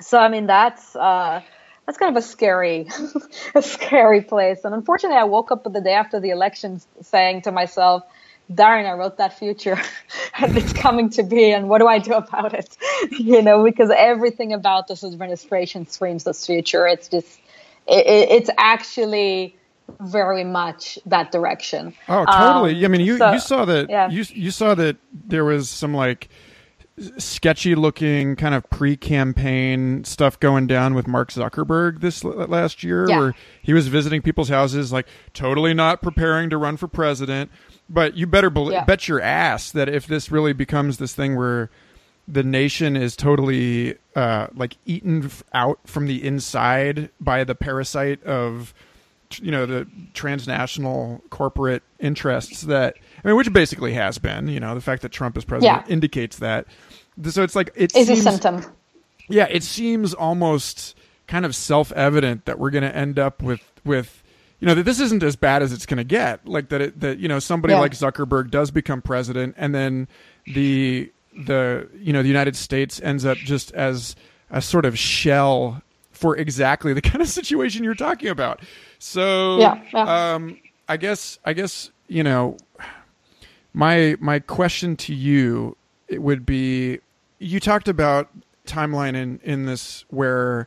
So 0.00 0.18
I 0.18 0.28
mean, 0.28 0.46
that's 0.46 0.94
uh, 0.94 1.40
that's 1.86 1.98
kind 1.98 2.16
of 2.16 2.22
a 2.22 2.26
scary, 2.26 2.88
a 3.54 3.62
scary 3.62 4.20
place. 4.20 4.64
And 4.64 4.74
unfortunately, 4.74 5.18
I 5.18 5.24
woke 5.24 5.52
up 5.52 5.62
the 5.64 5.80
day 5.80 5.92
after 5.92 6.18
the 6.18 6.30
election 6.30 6.80
saying 7.00 7.42
to 7.42 7.52
myself, 7.52 8.02
darn, 8.52 8.86
I 8.86 8.92
wrote 8.92 9.18
that 9.18 9.38
future 9.38 9.78
and 10.38 10.56
it's 10.56 10.72
coming 10.72 11.10
to 11.10 11.22
be. 11.22 11.52
And 11.52 11.68
what 11.68 11.78
do 11.78 11.86
I 11.86 11.98
do 11.98 12.14
about 12.14 12.54
it? 12.54 12.76
You 13.10 13.42
know, 13.42 13.62
because 13.62 13.90
everything 13.96 14.52
about 14.52 14.88
this 14.88 15.04
administration 15.04 15.86
screams 15.86 16.24
this 16.24 16.44
future. 16.44 16.86
It's 16.86 17.08
just, 17.08 17.38
it, 17.86 18.30
it's 18.30 18.50
actually 18.58 19.54
very 20.00 20.42
much 20.42 20.98
that 21.06 21.30
direction. 21.30 21.94
Oh, 22.08 22.24
totally. 22.24 22.78
Um, 22.78 22.84
I 22.84 22.88
mean, 22.88 23.06
you, 23.06 23.18
so, 23.18 23.32
you 23.32 23.38
saw 23.38 23.64
that, 23.66 23.90
yeah. 23.90 24.08
you, 24.08 24.24
you 24.28 24.50
saw 24.50 24.74
that 24.74 24.96
there 25.12 25.44
was 25.44 25.68
some 25.68 25.94
like, 25.94 26.28
sketchy 27.18 27.74
looking 27.74 28.36
kind 28.36 28.54
of 28.54 28.68
pre-campaign 28.70 30.02
stuff 30.04 30.40
going 30.40 30.66
down 30.66 30.94
with 30.94 31.06
Mark 31.06 31.30
Zuckerberg 31.30 32.00
this 32.00 32.24
last 32.24 32.82
year 32.82 33.06
yeah. 33.08 33.18
where 33.18 33.34
he 33.62 33.74
was 33.74 33.88
visiting 33.88 34.22
people's 34.22 34.48
houses 34.48 34.92
like 34.92 35.06
totally 35.34 35.74
not 35.74 36.00
preparing 36.00 36.48
to 36.48 36.56
run 36.56 36.78
for 36.78 36.88
president 36.88 37.50
but 37.88 38.16
you 38.16 38.26
better 38.26 38.48
be- 38.48 38.68
yeah. 38.70 38.84
bet 38.84 39.08
your 39.08 39.20
ass 39.20 39.70
that 39.72 39.88
if 39.88 40.06
this 40.06 40.30
really 40.30 40.54
becomes 40.54 40.96
this 40.96 41.14
thing 41.14 41.36
where 41.36 41.70
the 42.26 42.42
nation 42.42 42.96
is 42.96 43.14
totally 43.14 43.96
uh, 44.14 44.48
like 44.54 44.76
eaten 44.86 45.30
out 45.52 45.78
from 45.84 46.06
the 46.06 46.26
inside 46.26 47.10
by 47.20 47.44
the 47.44 47.54
parasite 47.54 48.22
of 48.24 48.74
you 49.40 49.50
know 49.50 49.66
the 49.66 49.86
transnational 50.14 51.22
corporate 51.30 51.82
interests 51.98 52.62
that 52.62 52.96
I 53.24 53.28
mean, 53.28 53.36
which 53.36 53.52
basically 53.52 53.92
has 53.94 54.18
been. 54.18 54.48
You 54.48 54.60
know, 54.60 54.74
the 54.74 54.80
fact 54.80 55.02
that 55.02 55.10
Trump 55.10 55.36
is 55.36 55.44
president 55.44 55.84
yeah. 55.86 55.92
indicates 55.92 56.38
that. 56.38 56.66
So 57.24 57.42
it's 57.42 57.56
like 57.56 57.70
it 57.74 57.94
is 57.96 58.08
seems, 58.08 58.20
a 58.20 58.30
symptom. 58.30 58.72
Yeah, 59.28 59.46
it 59.50 59.62
seems 59.62 60.14
almost 60.14 60.96
kind 61.26 61.44
of 61.44 61.54
self-evident 61.54 62.44
that 62.44 62.58
we're 62.58 62.70
going 62.70 62.84
to 62.84 62.94
end 62.94 63.18
up 63.18 63.42
with 63.42 63.62
with 63.84 64.22
you 64.60 64.66
know 64.66 64.74
that 64.74 64.84
this 64.84 65.00
isn't 65.00 65.22
as 65.22 65.36
bad 65.36 65.62
as 65.62 65.72
it's 65.72 65.86
going 65.86 65.98
to 65.98 66.04
get. 66.04 66.46
Like 66.46 66.68
that 66.70 66.80
it, 66.80 67.00
that 67.00 67.18
you 67.18 67.28
know 67.28 67.38
somebody 67.38 67.74
yeah. 67.74 67.80
like 67.80 67.92
Zuckerberg 67.92 68.50
does 68.50 68.70
become 68.70 69.02
president, 69.02 69.54
and 69.58 69.74
then 69.74 70.08
the 70.46 71.10
the 71.36 71.88
you 71.98 72.12
know 72.12 72.22
the 72.22 72.28
United 72.28 72.56
States 72.56 73.00
ends 73.02 73.24
up 73.24 73.38
just 73.38 73.72
as 73.72 74.16
a 74.50 74.62
sort 74.62 74.84
of 74.84 74.98
shell 74.98 75.82
for 76.12 76.36
exactly 76.36 76.92
the 76.92 77.02
kind 77.02 77.20
of 77.20 77.28
situation 77.28 77.84
you're 77.84 77.94
talking 77.94 78.28
about. 78.28 78.60
So 78.98 79.58
yeah, 79.58 79.82
yeah. 79.92 80.34
Um, 80.34 80.58
I 80.88 80.96
guess 80.96 81.38
I 81.44 81.52
guess 81.52 81.90
you 82.08 82.22
know 82.22 82.56
my 83.74 84.16
my 84.20 84.38
question 84.38 84.96
to 84.96 85.14
you 85.14 85.76
it 86.08 86.22
would 86.22 86.46
be 86.46 87.00
you 87.38 87.60
talked 87.60 87.88
about 87.88 88.30
timeline 88.66 89.14
in 89.14 89.40
in 89.42 89.66
this 89.66 90.04
where 90.08 90.66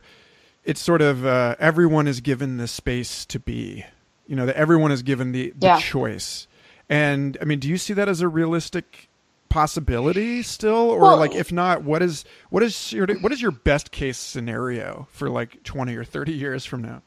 it's 0.64 0.80
sort 0.80 1.02
of 1.02 1.24
uh, 1.26 1.56
everyone 1.58 2.06
is 2.06 2.20
given 2.20 2.56
the 2.56 2.68
space 2.68 3.24
to 3.26 3.38
be 3.38 3.84
you 4.26 4.36
know 4.36 4.46
that 4.46 4.56
everyone 4.56 4.92
is 4.92 5.02
given 5.02 5.32
the, 5.32 5.52
the 5.58 5.66
yeah. 5.66 5.78
choice 5.78 6.46
and 6.88 7.36
i 7.40 7.44
mean 7.44 7.58
do 7.58 7.68
you 7.68 7.76
see 7.76 7.92
that 7.92 8.08
as 8.08 8.20
a 8.20 8.28
realistic 8.28 9.08
possibility 9.48 10.42
still 10.42 10.90
or 10.90 11.00
well, 11.00 11.16
like 11.16 11.34
if 11.34 11.50
not 11.50 11.82
what 11.82 12.02
is 12.02 12.24
what 12.50 12.62
is 12.62 12.92
your 12.92 13.06
what 13.16 13.32
is 13.32 13.42
your 13.42 13.50
best 13.50 13.90
case 13.90 14.16
scenario 14.16 15.08
for 15.10 15.28
like 15.28 15.62
20 15.64 15.96
or 15.96 16.04
30 16.04 16.32
years 16.32 16.64
from 16.64 16.80
now 16.82 17.02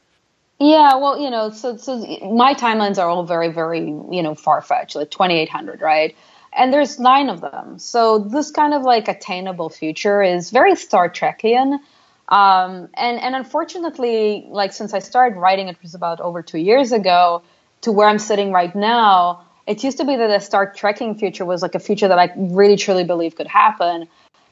yeah, 0.60 0.94
well, 0.94 1.18
you 1.18 1.30
know, 1.30 1.50
so 1.50 1.76
so 1.76 1.98
my 2.32 2.54
timelines 2.54 2.96
are 2.98 3.08
all 3.08 3.24
very, 3.24 3.50
very, 3.50 3.80
you 3.80 4.22
know, 4.22 4.36
far 4.36 4.62
fetched, 4.62 4.94
like 4.94 5.10
2800, 5.10 5.80
right? 5.80 6.16
And 6.56 6.72
there's 6.72 7.00
nine 7.00 7.28
of 7.28 7.40
them. 7.40 7.78
So 7.78 8.18
this 8.18 8.50
kind 8.50 8.74
of 8.74 8.82
like 8.82 9.08
attainable 9.08 9.70
future 9.70 10.22
is 10.22 10.50
very 10.50 10.76
Star 10.76 11.08
Trekian. 11.08 11.80
Um, 12.28 12.88
and 12.94 13.18
and 13.20 13.34
unfortunately, 13.34 14.46
like 14.48 14.72
since 14.72 14.94
I 14.94 15.00
started 15.00 15.36
writing, 15.36 15.68
it 15.68 15.76
was 15.82 15.94
about 15.94 16.20
over 16.20 16.42
two 16.42 16.58
years 16.58 16.92
ago, 16.92 17.42
to 17.82 17.92
where 17.92 18.08
I'm 18.08 18.18
sitting 18.18 18.52
right 18.52 18.74
now. 18.74 19.44
It 19.66 19.82
used 19.82 19.98
to 19.98 20.04
be 20.04 20.16
that 20.16 20.30
a 20.30 20.40
Star 20.40 20.72
Trekking 20.72 21.16
future 21.16 21.44
was 21.44 21.62
like 21.62 21.74
a 21.74 21.78
future 21.78 22.08
that 22.08 22.18
I 22.18 22.30
really 22.36 22.76
truly 22.76 23.04
believe 23.04 23.34
could 23.36 23.46
happen. 23.46 24.08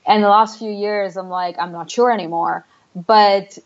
And 0.06 0.22
the 0.22 0.28
last 0.28 0.58
few 0.58 0.70
years, 0.70 1.16
I'm 1.16 1.28
like, 1.28 1.56
I'm 1.58 1.72
not 1.72 1.90
sure 1.90 2.10
anymore. 2.10 2.66
But 2.94 3.58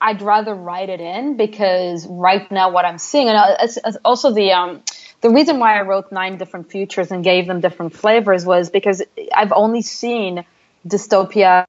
I'd 0.00 0.20
rather 0.20 0.54
write 0.54 0.90
it 0.90 1.00
in 1.00 1.36
because 1.36 2.06
right 2.06 2.50
now 2.50 2.70
what 2.70 2.84
I'm 2.84 2.98
seeing, 2.98 3.28
and 3.28 3.38
uh, 3.38 3.92
also 4.04 4.32
the 4.32 4.52
um, 4.52 4.82
the 5.24 5.30
reason 5.30 5.58
why 5.58 5.78
I 5.78 5.80
wrote 5.80 6.12
nine 6.12 6.36
different 6.36 6.70
futures 6.70 7.10
and 7.10 7.24
gave 7.24 7.46
them 7.46 7.62
different 7.62 7.96
flavors 7.96 8.44
was 8.44 8.68
because 8.68 9.02
I've 9.34 9.52
only 9.52 9.80
seen 9.80 10.44
dystopia 10.86 11.64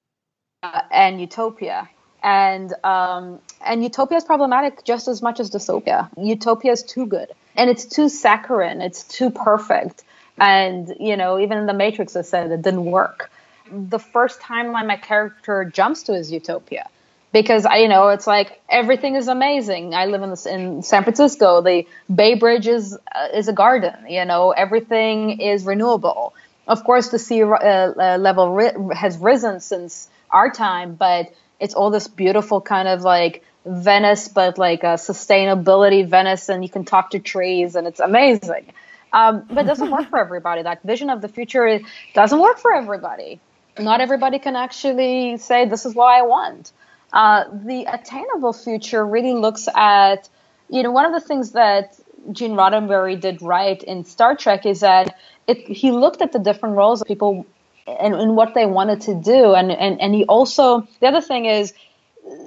and 0.92 1.22
utopia, 1.22 1.90
and 2.22 2.74
um, 2.84 3.40
and 3.66 3.82
utopia 3.82 4.18
is 4.18 4.26
problematic 4.26 4.84
just 4.84 5.08
as 5.08 5.22
much 5.22 5.40
as 5.40 5.52
dystopia. 5.52 6.10
Utopia 6.18 6.74
is 6.74 6.84
too 6.84 7.06
good, 7.06 7.32
and 7.56 7.70
it's 7.70 7.86
too 7.86 8.10
saccharine, 8.10 8.82
it's 8.82 9.04
too 9.04 9.30
perfect, 9.30 10.04
and 10.38 10.94
you 11.00 11.16
know 11.16 11.40
even 11.40 11.58
in 11.58 11.66
the 11.66 11.74
Matrix, 11.74 12.18
I 12.18 12.24
said 12.24 12.52
it 12.52 12.62
didn't 12.62 12.84
work. 12.84 13.32
The 13.72 14.00
first 14.00 14.42
timeline 14.42 14.88
my 14.88 14.98
character 14.98 15.64
jumps 15.64 16.04
to 16.04 16.14
is 16.14 16.30
utopia 16.30 16.90
because 17.36 17.66
I, 17.66 17.80
you 17.80 17.90
know, 17.90 18.08
it's 18.08 18.28
like 18.28 18.62
everything 18.70 19.16
is 19.18 19.28
amazing. 19.28 19.94
I 19.94 20.06
live 20.06 20.24
in 20.24 20.34
in 20.50 20.84
San 20.84 21.04
Francisco. 21.04 21.62
The 21.62 21.86
Bay 22.20 22.36
Bridge 22.36 22.66
is 22.66 22.98
uh, 23.14 23.28
is 23.34 23.50
a 23.50 23.54
garden. 23.54 23.96
You 24.08 24.24
know, 24.24 24.52
everything 24.52 25.42
is 25.42 25.66
renewable. 25.66 26.34
Of 26.66 26.86
course, 26.86 27.10
the 27.10 27.20
sea 27.20 27.44
uh, 27.44 27.50
uh, 27.50 28.18
level 28.28 28.52
ri- 28.52 28.96
has 28.96 29.18
risen 29.18 29.60
since 29.60 30.08
our 30.32 30.50
time, 30.50 30.96
but 30.96 31.34
it's 31.60 31.74
all 31.74 31.90
this 31.92 32.08
beautiful 32.08 32.62
kind 32.62 32.88
of 32.88 33.02
like 33.02 33.44
Venice, 33.66 34.30
but 34.30 34.58
like 34.58 34.84
a 34.84 34.96
sustainability 34.96 36.08
Venice, 36.08 36.48
and 36.48 36.64
you 36.64 36.70
can 36.70 36.86
talk 36.86 37.10
to 37.10 37.20
trees, 37.20 37.76
and 37.76 37.86
it's 37.86 38.00
amazing. 38.00 38.66
Um, 39.12 39.46
but 39.50 39.66
it 39.66 39.68
doesn't 39.68 39.92
work 39.92 40.10
for 40.10 40.20
everybody. 40.20 40.62
That 40.64 40.84
vision 40.84 41.10
of 41.10 41.20
the 41.20 41.28
future 41.28 41.82
doesn't 42.14 42.40
work 42.40 42.60
for 42.60 42.74
everybody. 42.74 43.42
Not 43.78 44.00
everybody 44.00 44.40
can 44.40 44.56
actually 44.56 45.36
say, 45.36 45.66
this 45.66 45.86
is 45.86 45.94
what 45.94 46.10
I 46.20 46.22
want. 46.22 46.72
Uh, 47.14 47.46
the 47.54 47.86
attainable 47.86 48.54
future 48.54 49.06
really 49.06 49.34
looks 49.34 49.68
at, 49.74 50.28
you 50.70 50.84
know, 50.84 50.92
one 50.92 51.06
of 51.06 51.14
the 51.14 51.26
things 51.26 51.52
that 51.52 51.98
Gene 52.32 52.52
Roddenberry 52.54 53.20
did 53.20 53.42
right 53.42 53.82
in 53.82 54.04
Star 54.06 54.36
Trek 54.36 54.66
is 54.66 54.82
that 54.82 55.16
it, 55.48 55.60
he 55.68 55.92
looked 55.92 56.22
at 56.22 56.32
the 56.32 56.40
different 56.40 56.76
roles 56.76 57.02
of 57.02 57.08
people 57.08 57.46
and, 57.88 58.16
and 58.16 58.36
what 58.36 58.54
they 58.54 58.66
wanted 58.66 59.02
to 59.02 59.16
do. 59.16 59.54
And, 59.54 59.72
and, 59.72 60.02
and 60.02 60.14
he 60.14 60.26
also, 60.26 60.88
the 61.00 61.08
other 61.08 61.22
thing 61.22 61.46
is, 61.46 61.74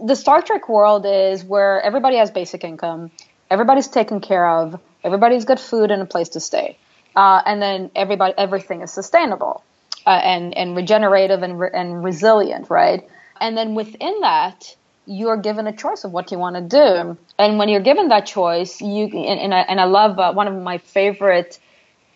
the 0.04 0.16
Star 0.16 0.42
Trek 0.42 0.68
world 0.68 1.06
is 1.06 1.44
where 1.44 1.80
everybody 1.80 2.16
has 2.16 2.30
basic 2.30 2.64
income, 2.64 3.10
everybody's 3.50 3.88
taken 3.88 4.20
care 4.20 4.46
of, 4.46 4.80
everybody's 5.04 5.44
got 5.44 5.60
food 5.60 5.90
and 5.90 6.02
a 6.02 6.06
place 6.06 6.30
to 6.30 6.40
stay, 6.40 6.76
uh, 7.14 7.40
and 7.46 7.62
then 7.62 7.90
everybody 7.94 8.34
everything 8.36 8.82
is 8.82 8.92
sustainable 8.92 9.62
uh, 10.06 10.10
and 10.10 10.56
and 10.56 10.76
regenerative 10.76 11.42
and 11.42 11.60
re- 11.60 11.70
and 11.72 12.02
resilient, 12.02 12.70
right? 12.70 13.08
And 13.40 13.56
then 13.56 13.74
within 13.74 14.20
that, 14.20 14.76
you're 15.06 15.36
given 15.36 15.66
a 15.66 15.76
choice 15.76 16.04
of 16.04 16.12
what 16.12 16.30
you 16.30 16.38
want 16.38 16.56
to 16.56 16.62
do. 16.62 17.16
And 17.38 17.58
when 17.58 17.68
you're 17.68 17.80
given 17.80 18.08
that 18.08 18.26
choice, 18.26 18.80
you 18.80 19.04
and, 19.04 19.40
and 19.40 19.54
I, 19.54 19.60
and 19.60 19.80
I 19.80 19.84
love 19.84 20.18
uh, 20.18 20.32
one 20.32 20.48
of 20.48 20.62
my 20.62 20.78
favorite 20.78 21.58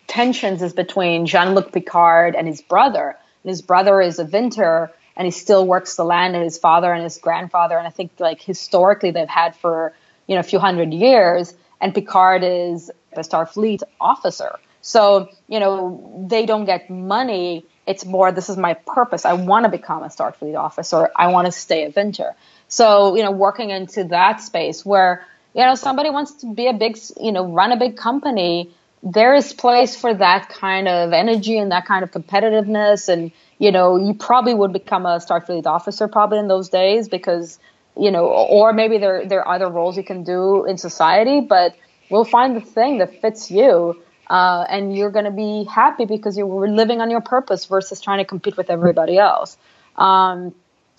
tensions 0.07 0.61
is 0.61 0.73
between 0.73 1.25
Jean-Luc 1.25 1.71
Picard 1.71 2.35
and 2.35 2.47
his 2.47 2.61
brother. 2.61 3.17
And 3.43 3.49
his 3.49 3.61
brother 3.61 4.01
is 4.01 4.19
a 4.19 4.25
vintner 4.25 4.91
and 5.15 5.25
he 5.25 5.31
still 5.31 5.65
works 5.65 5.95
the 5.95 6.03
land 6.03 6.35
and 6.35 6.43
his 6.43 6.57
father 6.57 6.91
and 6.91 7.03
his 7.03 7.17
grandfather 7.17 7.77
and 7.77 7.87
I 7.87 7.91
think 7.91 8.11
like 8.19 8.41
historically 8.41 9.11
they've 9.11 9.27
had 9.29 9.55
for 9.55 9.93
you 10.25 10.33
know 10.33 10.39
a 10.39 10.43
few 10.43 10.57
hundred 10.57 10.91
years 10.91 11.53
and 11.83 11.93
Picard 11.93 12.43
is 12.43 12.89
a 13.11 13.19
Starfleet 13.19 13.83
officer. 13.99 14.57
So, 14.81 15.29
you 15.47 15.59
know, 15.59 16.25
they 16.29 16.45
don't 16.45 16.65
get 16.65 16.89
money. 16.89 17.65
It's 17.85 18.05
more, 18.05 18.31
this 18.31 18.49
is 18.49 18.57
my 18.57 18.75
purpose. 18.75 19.25
I 19.25 19.33
want 19.33 19.65
to 19.65 19.69
become 19.69 20.03
a 20.03 20.07
Starfleet 20.07 20.57
officer. 20.57 21.09
I 21.15 21.27
want 21.27 21.45
to 21.47 21.51
stay 21.51 21.83
a 21.85 21.89
Venture. 21.89 22.33
So, 22.67 23.15
you 23.15 23.23
know, 23.23 23.31
working 23.31 23.69
into 23.69 24.05
that 24.05 24.41
space 24.41 24.85
where, 24.85 25.25
you 25.53 25.65
know, 25.65 25.75
somebody 25.75 26.09
wants 26.09 26.33
to 26.41 26.53
be 26.53 26.67
a 26.67 26.73
big, 26.73 26.97
you 27.19 27.31
know, 27.31 27.51
run 27.51 27.71
a 27.71 27.77
big 27.77 27.97
company, 27.97 28.71
there 29.03 29.35
is 29.35 29.51
place 29.51 29.95
for 29.95 30.13
that 30.13 30.49
kind 30.49 30.87
of 30.87 31.11
energy 31.11 31.57
and 31.57 31.71
that 31.71 31.85
kind 31.85 32.03
of 32.03 32.11
competitiveness. 32.11 33.09
And, 33.09 33.31
you 33.59 33.71
know, 33.71 33.97
you 33.97 34.13
probably 34.13 34.53
would 34.53 34.71
become 34.71 35.05
a 35.05 35.17
Starfleet 35.17 35.65
officer 35.65 36.07
probably 36.07 36.39
in 36.39 36.47
those 36.47 36.69
days 36.69 37.09
because, 37.09 37.59
you 37.97 38.11
know, 38.11 38.25
or 38.27 38.71
maybe 38.71 38.97
there, 38.97 39.25
there 39.27 39.45
are 39.45 39.55
other 39.55 39.67
roles 39.67 39.97
you 39.97 40.03
can 40.03 40.23
do 40.23 40.65
in 40.65 40.77
society, 40.77 41.41
but 41.41 41.75
we'll 42.09 42.23
find 42.23 42.55
the 42.55 42.61
thing 42.61 42.99
that 42.99 43.21
fits 43.21 43.51
you. 43.51 44.01
Uh, 44.29 44.65
and 44.69 44.95
you're 44.95 45.11
going 45.11 45.25
to 45.25 45.31
be 45.31 45.65
happy 45.65 46.05
because 46.05 46.37
you're 46.37 46.67
living 46.67 47.01
on 47.01 47.11
your 47.11 47.21
purpose 47.21 47.65
versus 47.65 47.99
trying 47.99 48.19
to 48.19 48.25
compete 48.25 48.57
with 48.57 48.69
everybody 48.69 49.17
else. 49.17 49.57
Um, 49.97 50.55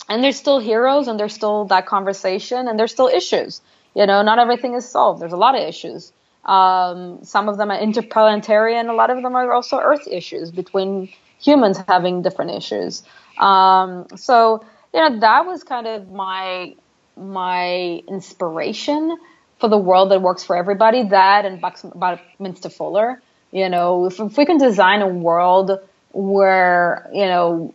and 0.07 0.23
there's 0.23 0.37
still 0.37 0.59
heroes 0.59 1.07
and 1.07 1.19
there's 1.19 1.33
still 1.33 1.65
that 1.65 1.87
conversation 1.87 2.67
and 2.67 2.79
there's 2.79 2.91
still 2.91 3.07
issues. 3.07 3.61
You 3.95 4.05
know, 4.05 4.21
not 4.21 4.39
everything 4.39 4.75
is 4.75 4.87
solved. 4.87 5.21
There's 5.21 5.33
a 5.33 5.37
lot 5.37 5.55
of 5.55 5.67
issues. 5.67 6.11
Um, 6.45 7.23
some 7.23 7.49
of 7.49 7.57
them 7.57 7.71
are 7.71 7.79
interplanetary, 7.79 8.77
and 8.77 8.89
a 8.89 8.93
lot 8.93 9.09
of 9.09 9.21
them 9.23 9.35
are 9.35 9.51
also 9.51 9.79
Earth 9.79 10.07
issues 10.07 10.51
between 10.51 11.09
humans 11.39 11.79
having 11.87 12.21
different 12.21 12.51
issues. 12.51 13.03
Um, 13.39 14.05
so 14.15 14.63
you 14.93 14.99
know 14.99 15.19
that 15.21 15.45
was 15.45 15.63
kind 15.63 15.87
of 15.87 16.11
my 16.11 16.75
my 17.17 18.03
inspiration 18.07 19.17
for 19.59 19.69
the 19.69 19.77
world 19.77 20.11
that 20.11 20.21
works 20.21 20.43
for 20.43 20.55
everybody. 20.55 21.03
That 21.03 21.45
and 21.45 21.61
Buckminster 21.61 22.69
Fuller. 22.69 23.21
You 23.51 23.69
know, 23.69 24.05
if, 24.05 24.19
if 24.19 24.37
we 24.37 24.45
can 24.45 24.57
design 24.57 25.01
a 25.01 25.07
world 25.07 25.79
where 26.11 27.09
you 27.13 27.25
know 27.25 27.73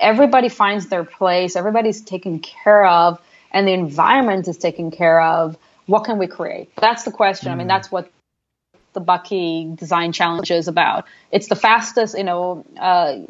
everybody 0.00 0.48
finds 0.48 0.88
their 0.88 1.04
place, 1.04 1.56
everybody's 1.56 2.02
taken 2.02 2.40
care 2.40 2.86
of, 2.86 3.20
and 3.50 3.66
the 3.66 3.72
environment 3.72 4.48
is 4.48 4.58
taken 4.58 4.90
care 4.90 5.20
of 5.20 5.56
what 5.86 6.04
can 6.04 6.18
we 6.18 6.26
create? 6.26 6.70
That's 6.76 7.04
the 7.04 7.10
question. 7.10 7.48
Mm. 7.48 7.52
I 7.52 7.54
mean, 7.56 7.66
mm. 7.66 7.70
that's 7.70 7.90
what 7.90 8.10
the 8.92 9.00
Bucky 9.00 9.72
Design 9.74 10.12
Challenge 10.12 10.50
is 10.50 10.68
about. 10.68 11.06
It's 11.30 11.48
the 11.48 11.56
fastest, 11.56 12.16
you 12.16 12.24
know. 12.24 12.64
Uh, 12.78 13.20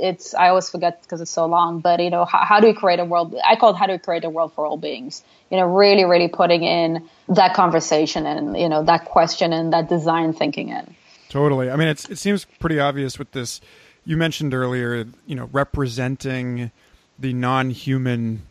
it's 0.00 0.34
I 0.34 0.48
always 0.48 0.68
forget 0.68 1.02
because 1.02 1.20
it's 1.20 1.30
so 1.30 1.46
long, 1.46 1.80
but 1.80 2.00
you 2.00 2.10
know, 2.10 2.24
how, 2.24 2.44
how 2.44 2.60
do 2.60 2.66
we 2.66 2.74
create 2.74 3.00
a 3.00 3.04
world? 3.04 3.34
I 3.46 3.56
call 3.56 3.70
it 3.70 3.76
how 3.76 3.86
do 3.86 3.92
we 3.92 3.98
create 3.98 4.24
a 4.24 4.30
world 4.30 4.52
for 4.54 4.66
all 4.66 4.76
beings? 4.76 5.22
You 5.50 5.58
know, 5.58 5.66
really, 5.66 6.04
really 6.04 6.28
putting 6.28 6.62
in 6.62 7.08
that 7.28 7.54
conversation 7.54 8.26
and 8.26 8.56
you 8.56 8.68
know 8.68 8.82
that 8.84 9.04
question 9.04 9.52
and 9.52 9.72
that 9.72 9.88
design 9.88 10.32
thinking 10.32 10.70
in. 10.70 10.94
Totally. 11.28 11.70
I 11.70 11.76
mean, 11.76 11.88
it's 11.88 12.08
it 12.08 12.18
seems 12.18 12.44
pretty 12.58 12.80
obvious 12.80 13.18
with 13.18 13.32
this. 13.32 13.60
You 14.04 14.16
mentioned 14.16 14.54
earlier, 14.54 15.06
you 15.26 15.34
know, 15.34 15.48
representing 15.52 16.70
the 17.18 17.32
non-human 17.32 18.42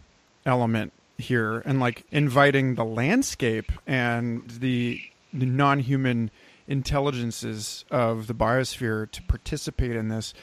element 0.45 0.93
here 1.17 1.59
and 1.59 1.79
like 1.79 2.05
inviting 2.11 2.75
the 2.75 2.85
landscape 2.85 3.71
and 3.85 4.49
the, 4.49 5.01
the 5.33 5.45
non-human 5.45 6.31
intelligences 6.67 7.83
of 7.91 8.27
the 8.27 8.33
biosphere 8.33 9.09
to 9.11 9.21
participate 9.23 9.95
in 9.95 10.07
this. 10.07 10.33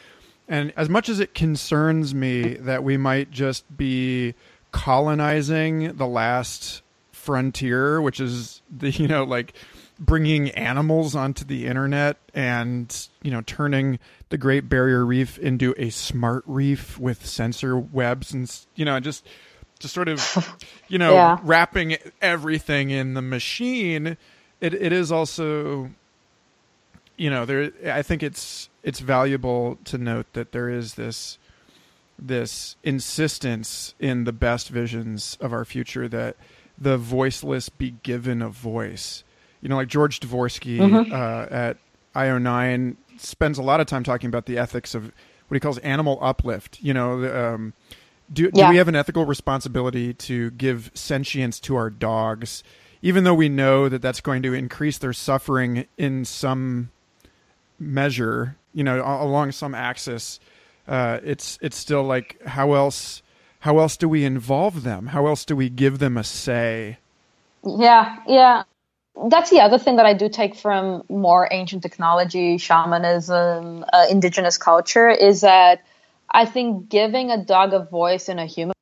And 0.48 0.72
as 0.76 0.88
much 0.88 1.08
as 1.08 1.20
it 1.20 1.34
concerns 1.34 2.14
me 2.14 2.54
that 2.54 2.84
we 2.84 2.96
might 2.96 3.30
just 3.30 3.76
be 3.76 4.34
colonizing 4.70 5.96
the 5.96 6.06
last 6.06 6.82
frontier, 7.12 8.00
which 8.00 8.20
is 8.20 8.62
the, 8.70 8.90
you 8.90 9.08
know, 9.08 9.24
like 9.24 9.54
bringing 9.98 10.50
animals 10.50 11.16
onto 11.16 11.44
the 11.44 11.66
internet 11.66 12.18
and, 12.34 13.08
you 13.22 13.30
know, 13.30 13.40
turning 13.42 13.98
the 14.28 14.38
Great 14.38 14.68
Barrier 14.68 15.04
Reef 15.04 15.38
into 15.38 15.74
a 15.78 15.90
smart 15.90 16.44
reef 16.46 16.98
with 16.98 17.26
sensor 17.26 17.76
webs 17.76 18.32
and, 18.32 18.50
you 18.74 18.84
know, 18.84 19.00
just 19.00 19.26
to 19.80 19.88
sort 19.88 20.08
of, 20.08 20.56
you 20.88 20.98
know, 20.98 21.14
yeah. 21.14 21.38
wrapping 21.42 21.96
everything 22.20 22.90
in 22.90 23.14
the 23.14 23.22
machine, 23.22 24.16
it, 24.60 24.74
it 24.74 24.92
is 24.92 25.10
also, 25.10 25.90
you 27.16 27.30
know, 27.30 27.44
there. 27.44 27.72
I 27.86 28.02
think 28.02 28.22
it's 28.22 28.68
it's 28.82 29.00
valuable 29.00 29.78
to 29.84 29.98
note 29.98 30.32
that 30.34 30.52
there 30.52 30.68
is 30.68 30.94
this 30.94 31.38
this 32.18 32.76
insistence 32.82 33.94
in 33.98 34.24
the 34.24 34.32
best 34.32 34.68
visions 34.68 35.36
of 35.40 35.52
our 35.52 35.64
future 35.64 36.08
that 36.08 36.36
the 36.78 36.96
voiceless 36.96 37.68
be 37.68 37.92
given 38.02 38.42
a 38.42 38.48
voice. 38.48 39.24
You 39.60 39.68
know, 39.68 39.76
like 39.76 39.88
George 39.88 40.20
Dvorsky 40.20 40.78
mm-hmm. 40.78 41.12
uh, 41.12 41.46
at 41.50 41.78
IO9 42.14 42.96
spends 43.18 43.58
a 43.58 43.62
lot 43.62 43.80
of 43.80 43.86
time 43.86 44.04
talking 44.04 44.28
about 44.28 44.46
the 44.46 44.58
ethics 44.58 44.94
of 44.94 45.12
what 45.48 45.54
he 45.54 45.60
calls 45.60 45.78
animal 45.78 46.18
uplift. 46.20 46.78
You 46.80 46.94
know, 46.94 47.54
um, 47.54 47.72
do, 48.32 48.50
do 48.50 48.68
we 48.68 48.76
have 48.76 48.88
an 48.88 48.96
ethical 48.96 49.24
responsibility 49.24 50.12
to 50.14 50.50
give 50.52 50.90
sentience 50.94 51.60
to 51.60 51.76
our 51.76 51.90
dogs, 51.90 52.62
even 53.02 53.24
though 53.24 53.34
we 53.34 53.48
know 53.48 53.88
that 53.88 54.02
that's 54.02 54.20
going 54.20 54.42
to 54.42 54.54
increase 54.54 54.98
their 54.98 55.12
suffering 55.12 55.86
in 55.96 56.24
some 56.24 56.90
measure, 57.78 58.56
you 58.72 58.84
know, 58.84 59.00
along 59.00 59.52
some 59.52 59.74
axis? 59.74 60.40
Uh, 60.86 61.18
it's 61.24 61.58
it's 61.60 61.76
still 61.76 62.02
like 62.02 62.40
how 62.46 62.74
else 62.74 63.22
how 63.60 63.78
else 63.78 63.96
do 63.96 64.08
we 64.08 64.24
involve 64.24 64.82
them? 64.82 65.08
How 65.08 65.26
else 65.26 65.44
do 65.44 65.56
we 65.56 65.68
give 65.68 65.98
them 65.98 66.16
a 66.16 66.24
say? 66.24 66.98
Yeah, 67.64 68.16
yeah. 68.26 68.62
That's 69.28 69.50
the 69.50 69.60
other 69.60 69.78
thing 69.78 69.96
that 69.96 70.06
I 70.06 70.12
do 70.12 70.28
take 70.28 70.54
from 70.54 71.02
more 71.08 71.48
ancient 71.50 71.82
technology, 71.82 72.58
shamanism, 72.58 73.84
uh, 73.92 74.06
indigenous 74.10 74.58
culture 74.58 75.08
is 75.08 75.40
that 75.40 75.82
I 76.30 76.44
think 76.44 76.88
giving 76.90 77.30
a 77.30 77.42
dog 77.42 77.72
a 77.72 77.80
voice 77.80 78.28
in 78.28 78.38
a 78.38 78.46
human 78.46 78.74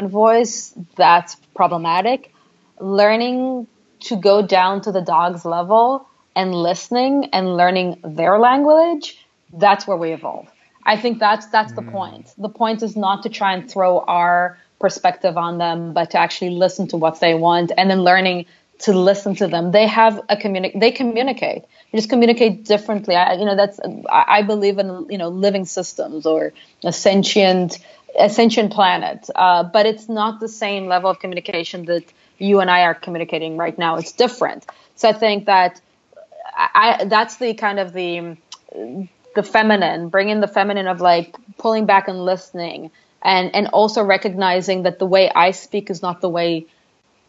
voice, 0.00 0.74
that's 0.96 1.36
problematic. 1.54 2.32
Learning 2.80 3.66
to 4.00 4.16
go 4.16 4.44
down 4.44 4.80
to 4.82 4.92
the 4.92 5.02
dog's 5.02 5.44
level 5.44 6.08
and 6.34 6.54
listening 6.54 7.26
and 7.32 7.56
learning 7.56 8.00
their 8.04 8.38
language, 8.38 9.18
that's 9.52 9.86
where 9.86 9.96
we 9.96 10.12
evolve. 10.12 10.48
I 10.84 10.96
think 10.96 11.18
that's 11.18 11.46
that's 11.46 11.72
mm. 11.72 11.76
the 11.76 11.90
point. 11.90 12.32
The 12.38 12.48
point 12.48 12.82
is 12.82 12.96
not 12.96 13.22
to 13.24 13.28
try 13.28 13.54
and 13.54 13.70
throw 13.70 14.00
our 14.00 14.58
perspective 14.80 15.36
on 15.36 15.58
them, 15.58 15.92
but 15.92 16.10
to 16.10 16.18
actually 16.18 16.50
listen 16.50 16.88
to 16.88 16.96
what 16.96 17.20
they 17.20 17.34
want 17.34 17.70
and 17.76 17.90
then 17.90 18.02
learning 18.02 18.46
to 18.80 18.92
listen 18.92 19.36
to 19.36 19.46
them. 19.46 19.70
They 19.70 19.86
have 19.86 20.18
a 20.28 20.36
communi- 20.36 20.78
they 20.78 20.90
communicate. 20.90 21.62
They 21.92 21.98
just 21.98 22.10
communicate 22.10 22.64
differently. 22.64 23.14
I, 23.14 23.34
you 23.34 23.44
know, 23.44 23.54
that's 23.54 23.78
I, 24.10 24.24
I 24.38 24.42
believe 24.42 24.78
in 24.78 25.06
you 25.08 25.18
know 25.18 25.28
living 25.28 25.64
systems 25.64 26.26
or 26.26 26.52
a 26.84 26.92
sentient 26.92 27.78
a 28.18 28.28
sentient 28.28 28.72
planet, 28.72 29.30
uh, 29.34 29.62
but 29.62 29.86
it's 29.86 30.08
not 30.08 30.40
the 30.40 30.48
same 30.48 30.86
level 30.86 31.08
of 31.10 31.18
communication 31.18 31.86
that 31.86 32.04
you 32.38 32.60
and 32.60 32.70
I 32.70 32.82
are 32.82 32.94
communicating 32.94 33.56
right 33.56 33.78
now. 33.78 33.96
It's 33.96 34.12
different. 34.12 34.66
So 34.96 35.08
I 35.08 35.12
think 35.12 35.46
that 35.46 35.80
I, 36.56 37.04
that's 37.04 37.36
the 37.36 37.54
kind 37.54 37.78
of 37.78 37.92
the 37.92 38.36
the 39.34 39.42
feminine, 39.42 40.08
bringing 40.08 40.40
the 40.40 40.48
feminine 40.48 40.86
of 40.86 41.00
like 41.00 41.36
pulling 41.58 41.86
back 41.86 42.08
and 42.08 42.24
listening, 42.24 42.90
and 43.22 43.54
and 43.54 43.68
also 43.68 44.02
recognizing 44.02 44.82
that 44.84 44.98
the 44.98 45.06
way 45.06 45.30
I 45.30 45.52
speak 45.52 45.90
is 45.90 46.02
not 46.02 46.20
the 46.20 46.28
way 46.28 46.66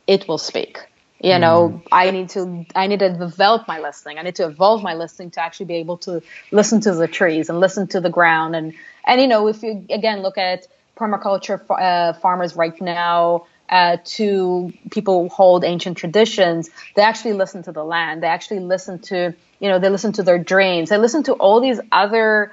it 0.07 0.27
will 0.27 0.37
speak 0.37 0.79
You 1.23 1.39
know, 1.39 1.69
mm. 1.69 1.87
I 1.89 2.11
need 2.11 2.29
to 2.31 2.65
I 2.75 2.87
need 2.87 2.99
to 2.99 3.09
develop 3.17 3.65
my 3.65 3.79
listening. 3.79 4.19
I 4.19 4.23
need 4.23 4.35
to 4.35 4.45
evolve 4.45 4.83
my 4.83 4.93
listening 4.93 5.31
to 5.31 5.41
actually 5.41 5.67
be 5.67 5.75
able 5.75 5.97
to 5.99 6.21
listen 6.51 6.81
to 6.81 6.93
the 6.93 7.07
trees 7.07 7.49
and 7.49 7.61
listen 7.61 7.87
to 7.87 8.01
the 8.01 8.09
ground. 8.09 8.57
And 8.57 8.73
and 9.07 9.21
you 9.21 9.27
know, 9.27 9.47
if 9.47 9.63
you 9.63 9.85
again 9.89 10.21
look 10.21 10.37
at 10.37 10.67
permaculture 10.97 11.61
uh, 11.69 12.13
farmers 12.19 12.57
right 12.57 12.79
now, 12.81 13.47
uh, 13.73 13.97
to 14.05 14.71
people 14.91 15.23
who 15.23 15.29
hold 15.29 15.63
ancient 15.63 15.97
traditions, 15.97 16.69
they 16.95 17.01
actually 17.01 17.33
listen 17.33 17.63
to 17.63 17.71
the 17.71 17.83
land. 17.83 18.21
They 18.21 18.27
actually 18.27 18.59
listen 18.59 18.99
to 19.09 19.33
you 19.59 19.69
know 19.69 19.79
they 19.79 19.89
listen 19.89 20.13
to 20.13 20.23
their 20.23 20.37
dreams. 20.37 20.89
They 20.89 20.97
listen 20.97 21.23
to 21.23 21.33
all 21.33 21.59
these 21.59 21.79
other 21.91 22.51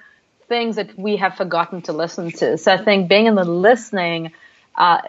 things 0.48 0.76
that 0.76 0.98
we 0.98 1.16
have 1.16 1.36
forgotten 1.36 1.82
to 1.82 1.92
listen 1.92 2.30
to. 2.32 2.56
So 2.56 2.72
I 2.72 2.78
think 2.78 3.08
being 3.08 3.26
in 3.26 3.34
the 3.34 3.44
listening 3.44 4.32
uh, 4.74 5.02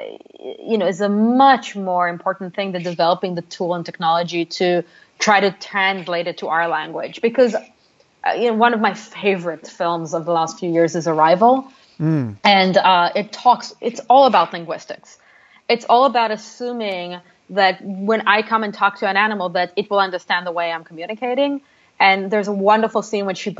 you 0.59 0.77
know, 0.77 0.87
is 0.87 1.01
a 1.01 1.09
much 1.09 1.75
more 1.75 2.09
important 2.09 2.55
thing 2.55 2.73
than 2.73 2.83
developing 2.83 3.35
the 3.35 3.41
tool 3.43 3.73
and 3.73 3.85
technology 3.85 4.43
to 4.43 4.83
try 5.17 5.39
to 5.39 5.51
translate 5.51 6.27
it 6.27 6.39
to 6.39 6.47
our 6.47 6.67
language. 6.67 7.21
Because, 7.21 7.55
uh, 7.55 8.31
you 8.33 8.47
know, 8.47 8.55
one 8.55 8.73
of 8.73 8.81
my 8.81 8.93
favorite 8.93 9.67
films 9.67 10.13
of 10.13 10.25
the 10.25 10.31
last 10.31 10.59
few 10.59 10.71
years 10.71 10.95
is 10.95 11.07
Arrival. 11.07 11.71
Mm. 11.99 12.35
And 12.43 12.75
uh, 12.75 13.11
it 13.15 13.31
talks, 13.31 13.73
it's 13.79 14.01
all 14.09 14.25
about 14.25 14.51
linguistics. 14.51 15.17
It's 15.71 15.85
all 15.85 16.03
about 16.03 16.31
assuming 16.31 17.17
that 17.51 17.81
when 17.81 18.27
I 18.27 18.41
come 18.41 18.63
and 18.63 18.73
talk 18.73 18.99
to 18.99 19.07
an 19.07 19.15
animal, 19.15 19.49
that 19.49 19.71
it 19.77 19.89
will 19.89 19.99
understand 19.99 20.45
the 20.45 20.51
way 20.51 20.69
I'm 20.69 20.83
communicating. 20.83 21.61
And 21.97 22.29
there's 22.29 22.49
a 22.49 22.51
wonderful 22.51 23.01
scene 23.01 23.25
when 23.25 23.35
she 23.35 23.55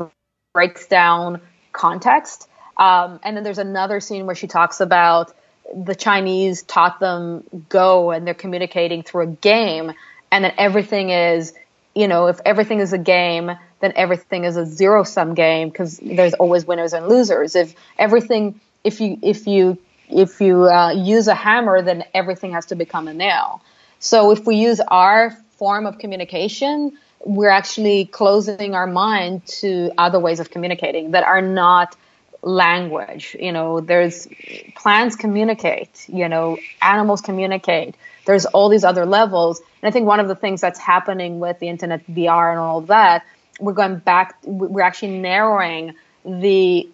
breaks 0.52 0.86
down 0.86 1.40
context. 1.72 2.48
Um, 2.76 3.18
and 3.22 3.34
then 3.34 3.44
there's 3.44 3.58
another 3.58 4.00
scene 4.00 4.26
where 4.26 4.34
she 4.34 4.46
talks 4.46 4.80
about 4.80 5.32
the 5.74 5.94
Chinese 5.94 6.62
taught 6.64 7.00
them 7.00 7.44
Go 7.70 8.10
and 8.10 8.26
they're 8.26 8.34
communicating 8.34 9.02
through 9.02 9.22
a 9.22 9.28
game, 9.28 9.92
and 10.30 10.44
that 10.44 10.54
everything 10.58 11.08
is, 11.08 11.54
you 11.94 12.08
know, 12.08 12.26
if 12.26 12.40
everything 12.44 12.80
is 12.80 12.92
a 12.92 12.98
game, 12.98 13.50
then 13.80 13.92
everything 13.96 14.44
is 14.44 14.56
a 14.58 14.66
zero 14.66 15.02
sum 15.04 15.34
game 15.34 15.70
because 15.70 15.98
there's 15.98 16.34
always 16.34 16.66
winners 16.66 16.92
and 16.92 17.08
losers. 17.08 17.56
If 17.56 17.74
everything, 17.98 18.60
if 18.84 19.00
you 19.00 19.18
if 19.22 19.46
you 19.46 19.78
if 20.12 20.40
you 20.40 20.68
uh, 20.68 20.90
use 20.90 21.28
a 21.28 21.34
hammer, 21.34 21.82
then 21.82 22.04
everything 22.14 22.52
has 22.52 22.66
to 22.66 22.74
become 22.74 23.08
a 23.08 23.14
nail. 23.14 23.62
So 23.98 24.30
if 24.30 24.46
we 24.46 24.56
use 24.56 24.80
our 24.80 25.30
form 25.58 25.86
of 25.86 25.98
communication, 25.98 26.98
we're 27.24 27.50
actually 27.50 28.06
closing 28.06 28.74
our 28.74 28.86
mind 28.86 29.46
to 29.46 29.92
other 29.96 30.18
ways 30.18 30.40
of 30.40 30.50
communicating 30.50 31.12
that 31.12 31.24
are 31.24 31.42
not 31.42 31.96
language. 32.42 33.36
You 33.38 33.52
know, 33.52 33.80
there's 33.80 34.26
plants 34.74 35.16
communicate, 35.16 36.08
you 36.08 36.28
know, 36.28 36.58
animals 36.80 37.20
communicate. 37.20 37.94
There's 38.26 38.46
all 38.46 38.68
these 38.68 38.84
other 38.84 39.06
levels. 39.06 39.60
And 39.60 39.88
I 39.88 39.90
think 39.92 40.06
one 40.06 40.20
of 40.20 40.28
the 40.28 40.34
things 40.34 40.60
that's 40.60 40.78
happening 40.78 41.38
with 41.38 41.58
the 41.60 41.68
internet 41.68 42.06
VR 42.08 42.50
and 42.50 42.58
all 42.58 42.80
that, 42.82 43.24
we're 43.60 43.72
going 43.72 43.98
back, 43.98 44.36
we're 44.44 44.82
actually 44.82 45.18
narrowing 45.18 45.94
the 46.24 46.88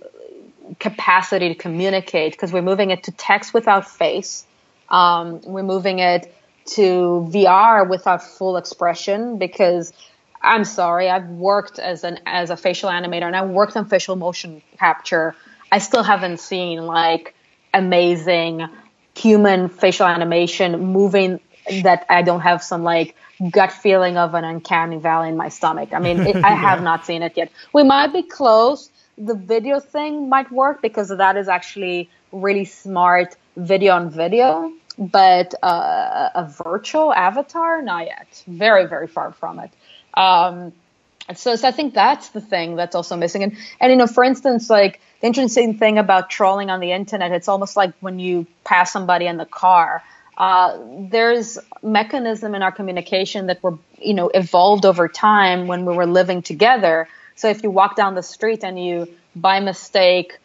capacity 0.78 1.48
to 1.48 1.54
communicate 1.54 2.32
because 2.32 2.52
we're 2.52 2.62
moving 2.62 2.90
it 2.90 3.04
to 3.04 3.12
text 3.12 3.54
without 3.54 3.88
face. 3.88 4.46
Um, 4.88 5.40
we're 5.42 5.62
moving 5.62 5.98
it 5.98 6.34
to 6.66 7.28
VR 7.30 7.88
without 7.88 8.22
full 8.22 8.56
expression 8.56 9.38
because 9.38 9.92
I'm 10.42 10.64
sorry, 10.64 11.08
I've 11.08 11.28
worked 11.28 11.78
as 11.78 12.04
an 12.04 12.20
as 12.26 12.50
a 12.50 12.56
facial 12.56 12.90
animator 12.90 13.24
and 13.24 13.36
I 13.36 13.44
worked 13.44 13.76
on 13.76 13.86
facial 13.86 14.16
motion 14.16 14.62
capture. 14.78 15.34
I 15.70 15.78
still 15.78 16.02
haven't 16.02 16.40
seen 16.40 16.86
like 16.86 17.34
amazing 17.74 18.66
human 19.16 19.68
facial 19.68 20.06
animation 20.06 20.78
moving 20.92 21.40
that 21.82 22.06
I 22.08 22.22
don't 22.22 22.40
have 22.40 22.62
some 22.62 22.82
like 22.82 23.14
gut 23.50 23.72
feeling 23.72 24.16
of 24.16 24.34
an 24.34 24.44
uncanny 24.44 24.98
valley 24.98 25.28
in 25.28 25.36
my 25.36 25.48
stomach. 25.48 25.92
I 25.92 25.98
mean, 25.98 26.20
it, 26.20 26.36
I 26.36 26.54
have 26.54 26.82
not 26.82 27.04
seen 27.04 27.22
it 27.22 27.36
yet. 27.36 27.50
We 27.72 27.82
might 27.82 28.12
be 28.12 28.22
close. 28.22 28.90
The 29.18 29.34
video 29.34 29.80
thing 29.80 30.28
might 30.28 30.50
work 30.50 30.80
because 30.80 31.08
that 31.08 31.36
is 31.36 31.48
actually 31.48 32.08
really 32.32 32.64
smart 32.64 33.36
video 33.56 33.94
on 33.94 34.10
video, 34.10 34.72
but 34.96 35.54
uh, 35.62 36.30
a 36.34 36.52
virtual 36.64 37.12
avatar, 37.12 37.82
not 37.82 38.06
yet. 38.06 38.44
Very, 38.46 38.86
very 38.86 39.08
far 39.08 39.32
from 39.32 39.58
it. 39.58 39.70
Um, 40.14 40.72
so, 41.34 41.56
so 41.56 41.68
I 41.68 41.72
think 41.72 41.94
that's 41.94 42.30
the 42.30 42.40
thing 42.40 42.76
that's 42.76 42.94
also 42.94 43.16
missing. 43.16 43.42
And, 43.42 43.56
and, 43.80 43.90
you 43.90 43.96
know, 43.96 44.06
for 44.06 44.24
instance, 44.24 44.70
like 44.70 45.00
the 45.20 45.26
interesting 45.26 45.78
thing 45.78 45.98
about 45.98 46.30
trolling 46.30 46.70
on 46.70 46.80
the 46.80 46.92
internet, 46.92 47.32
it's 47.32 47.48
almost 47.48 47.76
like 47.76 47.92
when 48.00 48.18
you 48.18 48.46
pass 48.64 48.92
somebody 48.92 49.26
in 49.26 49.36
the 49.36 49.46
car. 49.46 50.02
Uh, 50.36 50.78
there's 51.10 51.58
mechanism 51.82 52.54
in 52.54 52.62
our 52.62 52.70
communication 52.70 53.46
that 53.48 53.60
were, 53.62 53.76
you 54.00 54.14
know, 54.14 54.28
evolved 54.28 54.86
over 54.86 55.08
time 55.08 55.66
when 55.66 55.84
we 55.84 55.94
were 55.94 56.06
living 56.06 56.42
together. 56.42 57.08
So 57.38 57.48
if 57.48 57.62
you 57.62 57.70
walk 57.70 57.94
down 57.94 58.16
the 58.16 58.22
street 58.22 58.64
and 58.64 58.82
you, 58.84 59.08
by 59.36 59.60
mistake, 59.60 60.38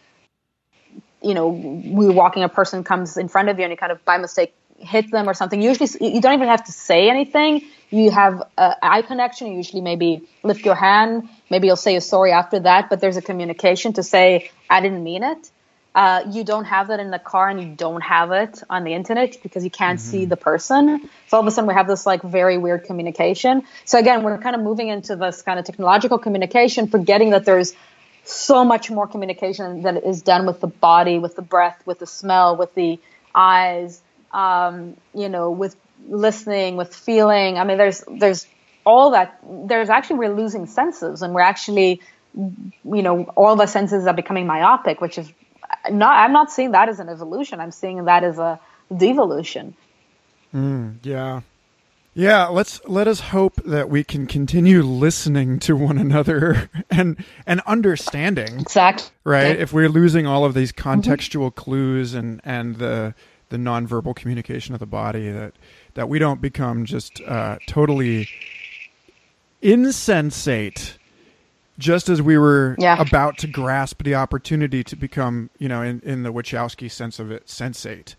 you 1.23 1.33
know, 1.33 1.47
we're 1.49 2.11
walking, 2.11 2.43
a 2.43 2.49
person 2.49 2.83
comes 2.83 3.17
in 3.17 3.27
front 3.27 3.49
of 3.49 3.57
you 3.57 3.63
and 3.65 3.71
you 3.71 3.77
kind 3.77 3.91
of 3.91 4.05
by 4.05 4.19
mistake 4.19 4.53
hit 4.77 5.09
them 5.09 5.27
or 5.27 5.33
something. 5.33 5.59
Usually, 5.59 5.89
you 6.13 6.21
don't 6.21 6.33
even 6.33 6.47
have 6.47 6.63
to 6.65 6.71
say 6.71 7.09
anything. 7.09 7.63
You 7.89 8.11
have 8.11 8.43
uh, 8.57 8.75
eye 8.81 9.01
connection. 9.01 9.47
You 9.47 9.57
usually 9.57 9.81
maybe 9.81 10.27
lift 10.43 10.65
your 10.65 10.75
hand. 10.75 11.29
Maybe 11.49 11.65
you'll 11.67 11.77
say 11.77 11.95
a 11.95 12.01
sorry 12.01 12.31
after 12.31 12.59
that, 12.59 12.91
but 12.91 12.99
there's 12.99 13.17
a 13.17 13.21
communication 13.21 13.93
to 13.93 14.03
say, 14.03 14.51
I 14.69 14.81
didn't 14.81 15.03
mean 15.03 15.23
it. 15.23 15.49
Uh, 15.95 16.23
you 16.31 16.43
don't 16.43 16.65
have 16.65 16.87
that 16.87 16.99
in 16.99 17.11
the 17.11 17.19
car 17.19 17.49
and 17.49 17.61
you 17.61 17.75
don't 17.75 18.01
have 18.01 18.31
it 18.31 18.63
on 18.67 18.83
the 18.83 18.93
internet 18.93 19.37
because 19.43 19.63
you 19.63 19.69
can't 19.69 19.99
mm-hmm. 19.99 20.09
see 20.09 20.25
the 20.25 20.35
person. 20.35 21.07
So 21.27 21.37
all 21.37 21.41
of 21.41 21.47
a 21.47 21.51
sudden 21.51 21.67
we 21.67 21.75
have 21.75 21.87
this 21.87 22.05
like 22.05 22.23
very 22.23 22.57
weird 22.57 22.85
communication. 22.85 23.63
So 23.85 23.99
again, 23.99 24.23
we're 24.23 24.39
kind 24.39 24.55
of 24.55 24.63
moving 24.63 24.87
into 24.87 25.15
this 25.15 25.43
kind 25.43 25.59
of 25.59 25.65
technological 25.65 26.17
communication, 26.17 26.87
forgetting 26.87 27.29
that 27.31 27.45
there's 27.45 27.75
so 28.23 28.63
much 28.63 28.89
more 28.89 29.05
communication 29.07 29.83
that 29.83 30.03
is 30.03 30.21
done 30.21 30.45
with 30.45 30.61
the 30.61 30.67
body, 30.67 31.19
with 31.19 31.35
the 31.35 31.41
breath, 31.41 31.81
with 31.85 31.99
the 31.99 32.07
smell, 32.07 32.55
with 32.55 32.73
the 32.73 32.99
eyes, 33.35 34.01
um, 34.31 34.97
you 35.13 35.29
know, 35.29 35.51
with 35.51 35.75
listening, 36.07 36.75
with 36.75 36.95
feeling. 36.95 37.57
I 37.57 37.63
mean, 37.65 37.77
there's 37.77 38.03
there's 38.09 38.47
all 38.85 39.11
that. 39.11 39.39
There's 39.43 39.89
actually 39.89 40.19
we're 40.19 40.35
losing 40.35 40.67
senses, 40.67 41.21
and 41.21 41.33
we're 41.33 41.41
actually, 41.41 42.01
you 42.35 43.01
know, 43.01 43.23
all 43.35 43.55
the 43.55 43.67
senses 43.67 44.07
are 44.07 44.13
becoming 44.13 44.47
myopic, 44.47 45.01
which 45.01 45.17
is 45.17 45.31
not. 45.89 46.15
I'm 46.15 46.33
not 46.33 46.51
seeing 46.51 46.71
that 46.71 46.89
as 46.89 46.99
an 46.99 47.09
evolution. 47.09 47.59
I'm 47.59 47.71
seeing 47.71 48.05
that 48.05 48.23
as 48.23 48.39
a 48.39 48.59
devolution. 48.95 49.75
Mm, 50.53 50.97
yeah. 51.03 51.41
Yeah, 52.15 52.45
let's 52.45 52.79
let 52.85 53.07
us 53.07 53.19
hope 53.19 53.55
that 53.65 53.89
we 53.89 54.03
can 54.03 54.27
continue 54.27 54.83
listening 54.83 55.57
to 55.59 55.75
one 55.75 55.97
another 55.97 56.69
and 56.89 57.23
and 57.47 57.61
understanding. 57.65 58.59
Exactly. 58.59 59.09
Right? 59.23 59.59
If 59.59 59.73
we're 59.73 59.89
losing 59.89 60.27
all 60.27 60.45
of 60.45 60.53
these 60.53 60.71
contextual 60.71 61.49
mm-hmm. 61.49 61.59
clues 61.59 62.13
and 62.13 62.39
and 62.43 62.75
the 62.75 63.15
the 63.49 63.57
nonverbal 63.57 64.15
communication 64.15 64.73
of 64.75 64.79
the 64.79 64.85
body 64.85 65.31
that 65.31 65.53
that 65.95 66.07
we 66.07 66.19
don't 66.19 66.41
become 66.41 66.85
just 66.85 67.19
uh, 67.21 67.57
totally 67.67 68.27
insensate 69.61 70.97
just 71.77 72.09
as 72.09 72.21
we 72.21 72.37
were 72.37 72.75
yeah. 72.79 72.99
about 72.99 73.37
to 73.39 73.47
grasp 73.47 74.03
the 74.03 74.15
opportunity 74.15 74.83
to 74.83 74.95
become 74.95 75.49
you 75.57 75.67
know 75.67 75.81
in, 75.81 75.99
in 76.01 76.23
the 76.23 76.31
wachowski 76.31 76.89
sense 76.89 77.19
of 77.19 77.31
it 77.31 77.47
sensate 77.47 78.15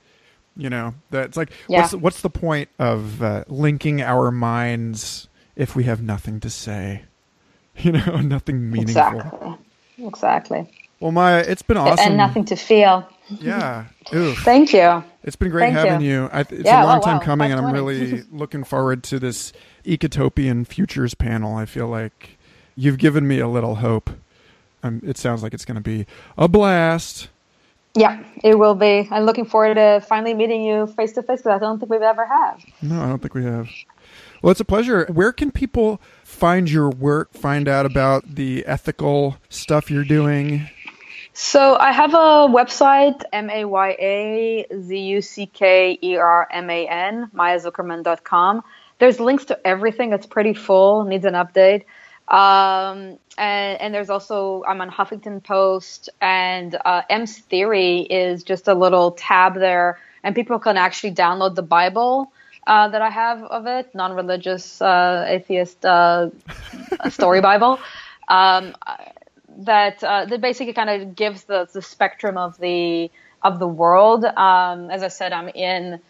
you 0.57 0.71
know 0.71 0.95
that's 1.11 1.37
like 1.37 1.51
yeah. 1.69 1.81
what's 1.81 1.95
what's 1.95 2.21
the 2.21 2.31
point 2.31 2.69
of 2.79 3.23
uh, 3.23 3.45
linking 3.49 4.03
our 4.03 4.31
minds 4.31 5.29
if 5.57 5.77
we 5.77 5.85
have 5.85 6.03
nothing 6.03 6.41
to 6.41 6.51
say 6.51 7.03
you 7.79 7.93
know 7.93 8.17
nothing 8.17 8.71
meaningful 8.71 9.03
exactly 9.03 9.57
exactly 9.99 10.71
well 11.01 11.13
maya 11.13 11.45
it's 11.47 11.63
been 11.63 11.77
awesome 11.77 12.07
and 12.07 12.17
nothing 12.17 12.45
to 12.45 12.57
feel 12.57 13.09
yeah. 13.41 13.87
Oof. 14.15 14.39
Thank 14.39 14.73
you. 14.73 15.03
It's 15.23 15.37
been 15.37 15.51
great 15.51 15.73
Thank 15.73 15.89
having 15.89 16.07
you. 16.07 16.23
you. 16.25 16.31
I, 16.33 16.41
it's 16.41 16.65
yeah, 16.65 16.85
a 16.85 16.87
long 16.87 16.99
oh, 16.99 17.01
time 17.01 17.17
wow. 17.19 17.25
coming, 17.25 17.53
and 17.53 17.61
I'm 17.61 17.73
really 17.73 18.23
looking 18.33 18.65
forward 18.65 19.03
to 19.05 19.19
this 19.19 19.53
Ecotopian 19.85 20.67
Futures 20.67 21.15
panel. 21.15 21.57
I 21.57 21.65
feel 21.65 21.89
like 21.89 22.37
you've 22.77 22.99
given 22.99 23.27
me 23.27 23.39
a 23.39 23.49
little 23.49 23.77
hope. 23.77 24.11
Um, 24.83 25.01
it 25.05 25.17
sounds 25.17 25.43
like 25.43 25.55
it's 25.55 25.65
going 25.65 25.77
to 25.77 25.81
be 25.81 26.07
a 26.37 26.49
blast. 26.49 27.29
Yeah, 27.95 28.23
it 28.43 28.59
will 28.59 28.75
be. 28.75 29.09
I'm 29.11 29.25
looking 29.25 29.45
forward 29.45 29.75
to 29.75 30.05
finally 30.07 30.35
meeting 30.35 30.63
you 30.63 30.87
face 30.89 31.13
to 31.13 31.23
face 31.23 31.41
because 31.41 31.57
I 31.57 31.59
don't 31.59 31.79
think 31.79 31.91
we've 31.91 32.03
ever 32.03 32.27
have. 32.27 32.63
No, 32.83 33.01
I 33.01 33.09
don't 33.09 33.21
think 33.23 33.35
we 33.35 33.45
have. 33.45 33.69
Well, 34.43 34.51
it's 34.51 34.61
a 34.61 34.65
pleasure. 34.65 35.07
Where 35.07 35.33
can 35.33 35.51
people 35.51 36.01
find 36.25 36.71
your 36.71 36.91
work, 36.91 37.33
find 37.33 37.69
out 37.69 37.87
about 37.87 38.35
the 38.35 38.67
ethical 38.67 39.39
stuff 39.49 39.91
you're 39.91 40.05
doing? 40.05 40.69
So 41.33 41.77
I 41.77 41.93
have 41.93 42.15
a 42.15 42.47
website, 42.49 43.23
M 43.33 43.49
A 43.49 43.65
Y 43.65 43.89
A 43.91 44.67
Z 44.81 44.99
U 44.99 45.23
C 45.23 45.47
K 45.47 45.99
E 46.03 46.17
R 46.17 46.49
M 46.51 46.69
A 46.69 46.87
N, 46.87 47.31
mayazuckerman.com. 47.35 48.63
There's 48.99 49.19
links 49.19 49.47
to 49.47 49.67
everything. 49.67 50.13
It's 50.13 50.27
pretty 50.27 50.55
full, 50.55 51.05
needs 51.05 51.25
an 51.25 51.35
update. 51.35 51.85
Um, 52.29 53.19
and, 53.37 53.81
and, 53.81 53.95
there's 53.95 54.09
also, 54.09 54.65
I'm 54.67 54.81
on 54.81 54.91
Huffington 54.91 55.45
Post, 55.45 56.09
and 56.23 56.75
uh, 56.85 57.03
M's 57.11 57.39
Theory 57.39 58.01
is 58.01 58.45
just 58.45 58.67
a 58.67 58.75
little 58.75 59.11
tab 59.13 59.55
there, 59.55 59.99
and 60.23 60.35
people 60.35 60.59
can 60.59 60.79
actually 60.79 61.13
download 61.13 61.55
the 61.55 61.63
Bible 61.63 62.33
uh, 62.67 62.89
that 62.89 63.03
I 63.03 63.11
have 63.11 63.43
of 63.43 63.67
it, 63.67 63.95
non-religious 63.95 64.81
uh, 64.81 65.27
atheist 65.29 65.85
uh, 65.85 66.31
story 67.11 67.41
Bible, 67.43 67.79
um, 68.29 68.75
that 69.59 70.03
uh, 70.03 70.25
that 70.25 70.41
basically 70.41 70.73
kind 70.73 70.91
of 70.91 71.15
gives 71.15 71.45
the 71.45 71.69
the 71.73 71.83
spectrum 71.83 72.39
of 72.39 72.59
the 72.59 73.11
of 73.43 73.59
the 73.59 73.69
world. 73.69 74.25
Um, 74.25 74.91
as 74.91 75.03
I 75.03 75.09
said, 75.09 75.33
I'm 75.33 75.49
in 75.49 76.01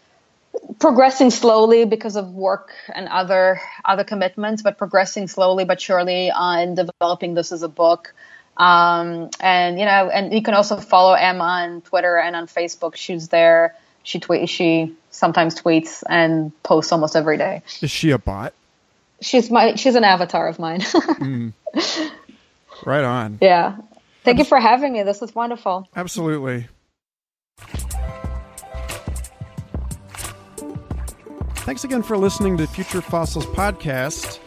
progressing 0.79 1.31
slowly 1.31 1.85
because 1.85 2.15
of 2.15 2.31
work 2.33 2.71
and 2.93 3.07
other 3.07 3.59
other 3.83 4.03
commitments, 4.03 4.61
but 4.61 4.77
progressing 4.77 5.27
slowly 5.27 5.65
but 5.65 5.81
surely 5.81 6.31
on 6.31 6.75
developing 6.75 7.33
this 7.33 7.51
as 7.51 7.63
a 7.63 7.69
book. 7.69 8.13
Um, 8.57 9.29
and 9.39 9.79
you 9.79 9.85
know, 9.85 10.09
and 10.09 10.33
you 10.33 10.41
can 10.41 10.53
also 10.53 10.77
follow 10.77 11.13
Emma 11.13 11.43
on 11.43 11.81
Twitter 11.81 12.17
and 12.17 12.35
on 12.35 12.47
Facebook. 12.47 12.95
She's 12.95 13.29
there. 13.29 13.75
She 14.03 14.19
tweet. 14.19 14.49
She 14.49 14.95
sometimes 15.11 15.59
tweets 15.59 16.03
and 16.07 16.51
posts 16.63 16.91
almost 16.91 17.15
every 17.15 17.37
day. 17.37 17.63
Is 17.81 17.91
she 17.91 18.11
a 18.11 18.17
bot? 18.17 18.53
She's 19.21 19.49
my. 19.49 19.75
She's 19.75 19.95
an 19.95 20.03
avatar 20.03 20.47
of 20.47 20.59
mine. 20.59 20.81
mm. 20.81 21.53
Right 22.85 23.03
on. 23.03 23.39
Yeah. 23.41 23.77
Thank 24.23 24.39
you 24.39 24.45
for 24.45 24.59
having 24.59 24.93
me. 24.93 25.03
This 25.03 25.21
was 25.21 25.33
wonderful. 25.35 25.87
Absolutely. 25.95 26.67
Thanks 31.65 31.83
again 31.83 32.03
for 32.03 32.17
listening 32.17 32.57
to 32.57 32.67
Future 32.67 33.01
Fossils 33.01 33.45
Podcast 33.47 34.39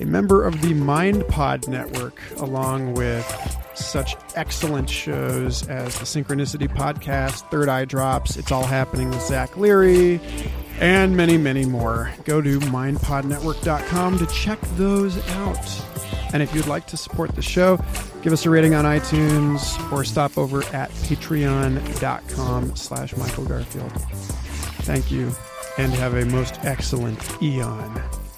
a 0.00 0.04
member 0.04 0.44
of 0.44 0.60
the 0.62 0.72
MindPod 0.72 1.68
network, 1.68 2.20
along 2.38 2.94
with 2.94 3.26
such 3.74 4.16
excellent 4.34 4.88
shows 4.88 5.66
as 5.68 5.98
the 5.98 6.04
Synchronicity 6.04 6.68
Podcast, 6.68 7.48
Third 7.50 7.68
Eye 7.68 7.84
Drops, 7.84 8.36
It's 8.36 8.50
All 8.50 8.64
Happening 8.64 9.10
with 9.10 9.22
Zach 9.22 9.56
Leary, 9.56 10.20
and 10.80 11.16
many, 11.16 11.36
many 11.36 11.64
more. 11.66 12.10
Go 12.24 12.40
to 12.40 12.58
mindpodnetwork.com 12.60 14.18
to 14.18 14.26
check 14.26 14.60
those 14.76 15.16
out. 15.30 15.84
And 16.32 16.42
if 16.42 16.54
you'd 16.54 16.66
like 16.66 16.86
to 16.88 16.96
support 16.96 17.34
the 17.34 17.42
show, 17.42 17.76
give 18.22 18.32
us 18.32 18.46
a 18.46 18.50
rating 18.50 18.74
on 18.74 18.84
iTunes 18.84 19.92
or 19.92 20.04
stop 20.04 20.38
over 20.38 20.62
at 20.74 20.90
patreon.com 20.90 22.76
slash 22.76 23.16
Michael 23.16 23.44
Garfield. 23.44 23.92
Thank 24.82 25.10
you 25.10 25.32
and 25.80 25.94
have 25.94 26.14
a 26.14 26.26
most 26.26 26.62
excellent 26.62 27.42
eon. 27.42 28.29